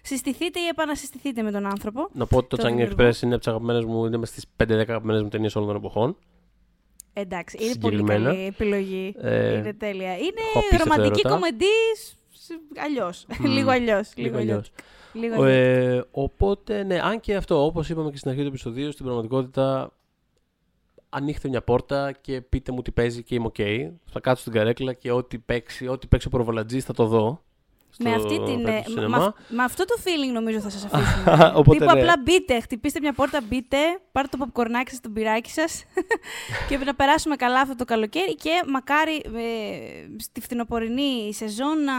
συστηθείτε 0.02 0.60
ή 0.60 0.68
επανασυστηθείτε 0.68 1.41
με 1.41 1.52
τον 1.52 1.65
άνθρωπο. 1.65 2.10
Να 2.14 2.26
πω 2.26 2.38
ότι 2.38 2.48
το 2.48 2.56
Το 2.57 2.64
Changing 2.64 2.72
δημιουργό. 2.72 2.95
Express 2.95 3.22
είναι 3.22 3.32
από 3.34 3.38
τις 3.38 3.48
αγαπημένες 3.48 3.86
μου, 3.86 4.06
είναι 4.06 4.26
στις 4.26 4.45
5-10 4.64 4.72
αγαπημένες 4.72 5.22
μου 5.22 5.30
ταινίες 5.30 5.56
όλων 5.56 5.68
των 5.68 5.78
εποχών. 5.78 6.18
Εντάξει, 7.14 7.57
είναι 7.61 7.76
πολύ 7.76 7.95
Συγκεκριμένα. 7.95 8.30
καλή 8.34 8.45
επιλογή. 8.45 9.15
Ε, 9.22 9.57
είναι 9.57 9.73
τέλεια. 9.73 10.11
έχω 10.11 10.19
Είναι 10.23 10.41
απίστευτο 10.56 10.84
ρομαντική 10.90 11.22
έρωτα. 11.26 11.30
κομμεντή 11.30 11.65
αλλιώς. 12.86 13.26
Μμ. 13.40 13.45
λίγο 13.56 13.69
αλλιώς. 13.72 14.11
Λίγο 14.15 14.38
αλλιώς. 14.38 14.72
Λίγο 15.13 15.33
αλλιώς. 15.43 15.49
Ε, 15.49 16.05
οπότε, 16.11 16.83
ναι, 16.83 16.99
αν 17.01 17.19
και 17.19 17.35
αυτό, 17.35 17.65
όπως 17.65 17.89
είπαμε 17.89 18.09
και 18.11 18.17
στην 18.17 18.29
αρχή 18.29 18.41
του 18.41 18.47
επεισοδίου, 18.47 18.91
στην 18.91 19.05
πραγματικότητα 19.05 19.91
ανοίχτε 21.09 21.49
μια 21.49 21.61
πόρτα 21.61 22.11
και 22.21 22.41
πείτε 22.41 22.71
μου 22.71 22.81
τι 22.81 22.91
παίζει 22.91 23.23
και 23.23 23.35
είμαι 23.35 23.49
ok. 23.57 23.91
Θα 24.05 24.19
κάτσω 24.19 24.41
στην 24.41 24.53
καρέκλα 24.53 24.93
και 24.93 25.11
ό,τι 25.11 25.38
παίξει, 25.38 25.88
ό,τι 25.88 26.07
παίξει 26.07 26.27
ο 26.27 26.29
προβολατζής 26.29 26.85
θα 26.85 26.93
το 26.93 27.05
δω. 27.05 27.43
Στο 27.93 28.09
με, 28.09 28.15
αυτή 28.15 28.43
την, 28.43 28.61
πέρα 28.63 28.75
ε, 28.77 28.81
του 28.85 28.91
με, 28.93 29.01
σινεμά. 29.01 29.17
αυ- 29.17 29.38
με 29.49 29.63
αυτό 29.63 29.85
το 29.85 29.95
feeling 30.03 30.33
νομίζω 30.33 30.59
θα 30.59 30.69
σας 30.69 30.85
αφήσουμε. 30.91 31.51
Οπότε, 31.55 31.77
Τύπου 31.77 31.93
ναι. 31.93 31.99
απλά 31.99 32.13
μπείτε, 32.23 32.59
χτυπήστε 32.59 32.99
μια 32.99 33.13
πόρτα, 33.13 33.41
μπείτε, 33.49 33.77
πάρτε 34.11 34.38
το 34.38 34.45
popcornάκι 34.45 34.89
σας, 34.89 34.99
το 34.99 35.09
μπυράκι 35.09 35.49
σας 35.49 35.83
και 36.69 36.77
να 36.77 36.95
περάσουμε 36.95 37.35
καλά 37.35 37.59
αυτό 37.59 37.75
το 37.75 37.85
καλοκαίρι 37.85 38.35
και 38.35 38.49
μακάρι 38.67 39.15
ε, 39.15 40.19
στη 40.19 40.41
φθινοπορεινή 40.41 41.33
σεζόν 41.33 41.83
να, 41.83 41.93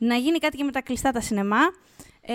να 0.00 0.14
γίνει 0.14 0.38
κάτι 0.38 0.56
και 0.56 0.64
με 0.64 0.72
τα 0.72 0.82
κλειστά 0.82 1.10
τα 1.10 1.20
σινεμά. 1.20 1.60
Ε, 2.20 2.34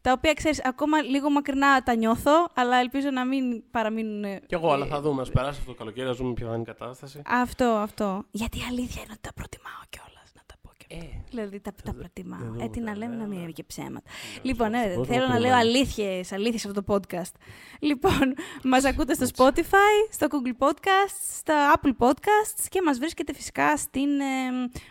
τα 0.00 0.12
οποία, 0.12 0.32
ξέρεις, 0.34 0.64
ακόμα 0.64 1.02
λίγο 1.02 1.30
μακρινά 1.30 1.82
τα 1.82 1.94
νιώθω, 1.94 2.48
αλλά 2.54 2.76
ελπίζω 2.76 3.10
να 3.10 3.24
μην 3.24 3.70
παραμείνουν... 3.70 4.24
ε, 4.24 4.40
Κι 4.46 4.54
εγώ, 4.54 4.72
αλλά 4.72 4.86
θα 4.86 5.00
δούμε. 5.00 5.22
Α 5.22 5.24
περάσει 5.32 5.58
αυτό 5.60 5.72
το 5.72 5.78
καλοκαίρι, 5.78 6.06
να 6.06 6.14
δούμε 6.14 6.32
ποια 6.32 6.46
θα 6.46 6.52
είναι 6.52 6.62
η 6.62 6.64
κατάσταση. 6.64 7.22
Αυτό, 7.26 7.64
αυτό. 7.64 8.24
Γιατί 8.30 8.58
η 8.58 8.62
αλήθεια 8.68 9.02
είναι 9.02 9.10
ότι 9.12 9.20
τα 9.20 9.32
προτιμάω 9.34 9.82
κιόλας. 9.88 10.32
Να 10.34 10.42
τα 10.46 10.54
πω 10.62 10.68
και 10.68 10.72
Ε, 10.88 10.96
Δηλαδή 11.30 11.60
τα, 11.60 11.72
τα 11.84 11.94
προτιμάω. 11.94 12.38
δούμε 12.40 12.64
Ε, 12.64 12.68
τι 12.68 12.80
να 12.80 12.92
τα 12.92 12.96
λέμε, 12.98 13.14
να 13.14 13.22
μην 13.24 13.32
λέω. 13.32 13.42
είναι 13.42 13.50
και 13.52 13.64
ψέματα. 13.64 14.10
Ναι, 14.34 14.40
Λοιπόν, 14.42 14.68
στον 14.68 14.80
ναι, 14.80 14.88
κόσμο 14.88 15.04
θέλω 15.04 15.26
να 15.26 15.38
λέω 15.38 15.50
περιμένει. 15.50 15.60
αλήθειες, 15.76 16.32
αλήθειες 16.32 16.64
αυτό 16.66 16.82
το 16.82 16.94
podcast. 16.94 17.32
Λοιπόν, 17.80 18.34
μας 18.72 18.84
ακούτε 18.84 19.14
στο 19.14 19.26
Spotify, 19.36 20.08
στο 20.10 20.26
Google 20.30 20.66
Podcasts, 20.66 21.20
στα 21.36 21.74
Apple 21.76 22.06
Podcasts 22.06 22.64
και 22.68 22.82
μας 22.84 22.98
βρίσκεται 22.98 23.32
φυσικά 23.34 23.76
στην 23.76 24.20
ε, 24.20 24.24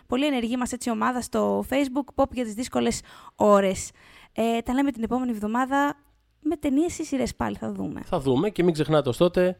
πολύ 0.06 0.26
ενεργή 0.26 0.56
μας 0.56 0.72
έτσι 0.72 0.90
ομάδα 0.90 1.20
στο 1.22 1.64
Facebook, 1.70 2.22
Pop 2.22 2.30
για 2.32 2.44
τις 2.44 2.54
δύσκολες 2.54 3.00
ώρες. 3.36 3.90
Ε, 4.32 4.60
τα 4.60 4.72
λέμε 4.72 4.90
την 4.90 5.02
επόμενη 5.02 5.30
εβδομάδα 5.30 5.96
με 6.40 6.56
ταινίες 6.56 6.98
ή 6.98 7.04
σειρές 7.04 7.34
πάλι 7.34 7.56
θα 7.56 7.72
δούμε. 7.72 8.00
Θα 8.06 8.20
δούμε 8.20 8.50
και 8.50 8.62
μην 8.62 8.72
ξεχνάτε 8.72 9.08
ως 9.08 9.16
τότε. 9.16 9.58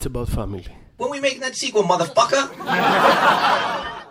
It's 0.00 0.06
about 0.12 0.24
family. 0.38 0.64
When 0.98 1.08
we 1.10 1.20
making 1.20 1.42
that 1.46 1.54
sequel, 1.62 1.84
motherfucker? 1.92 2.42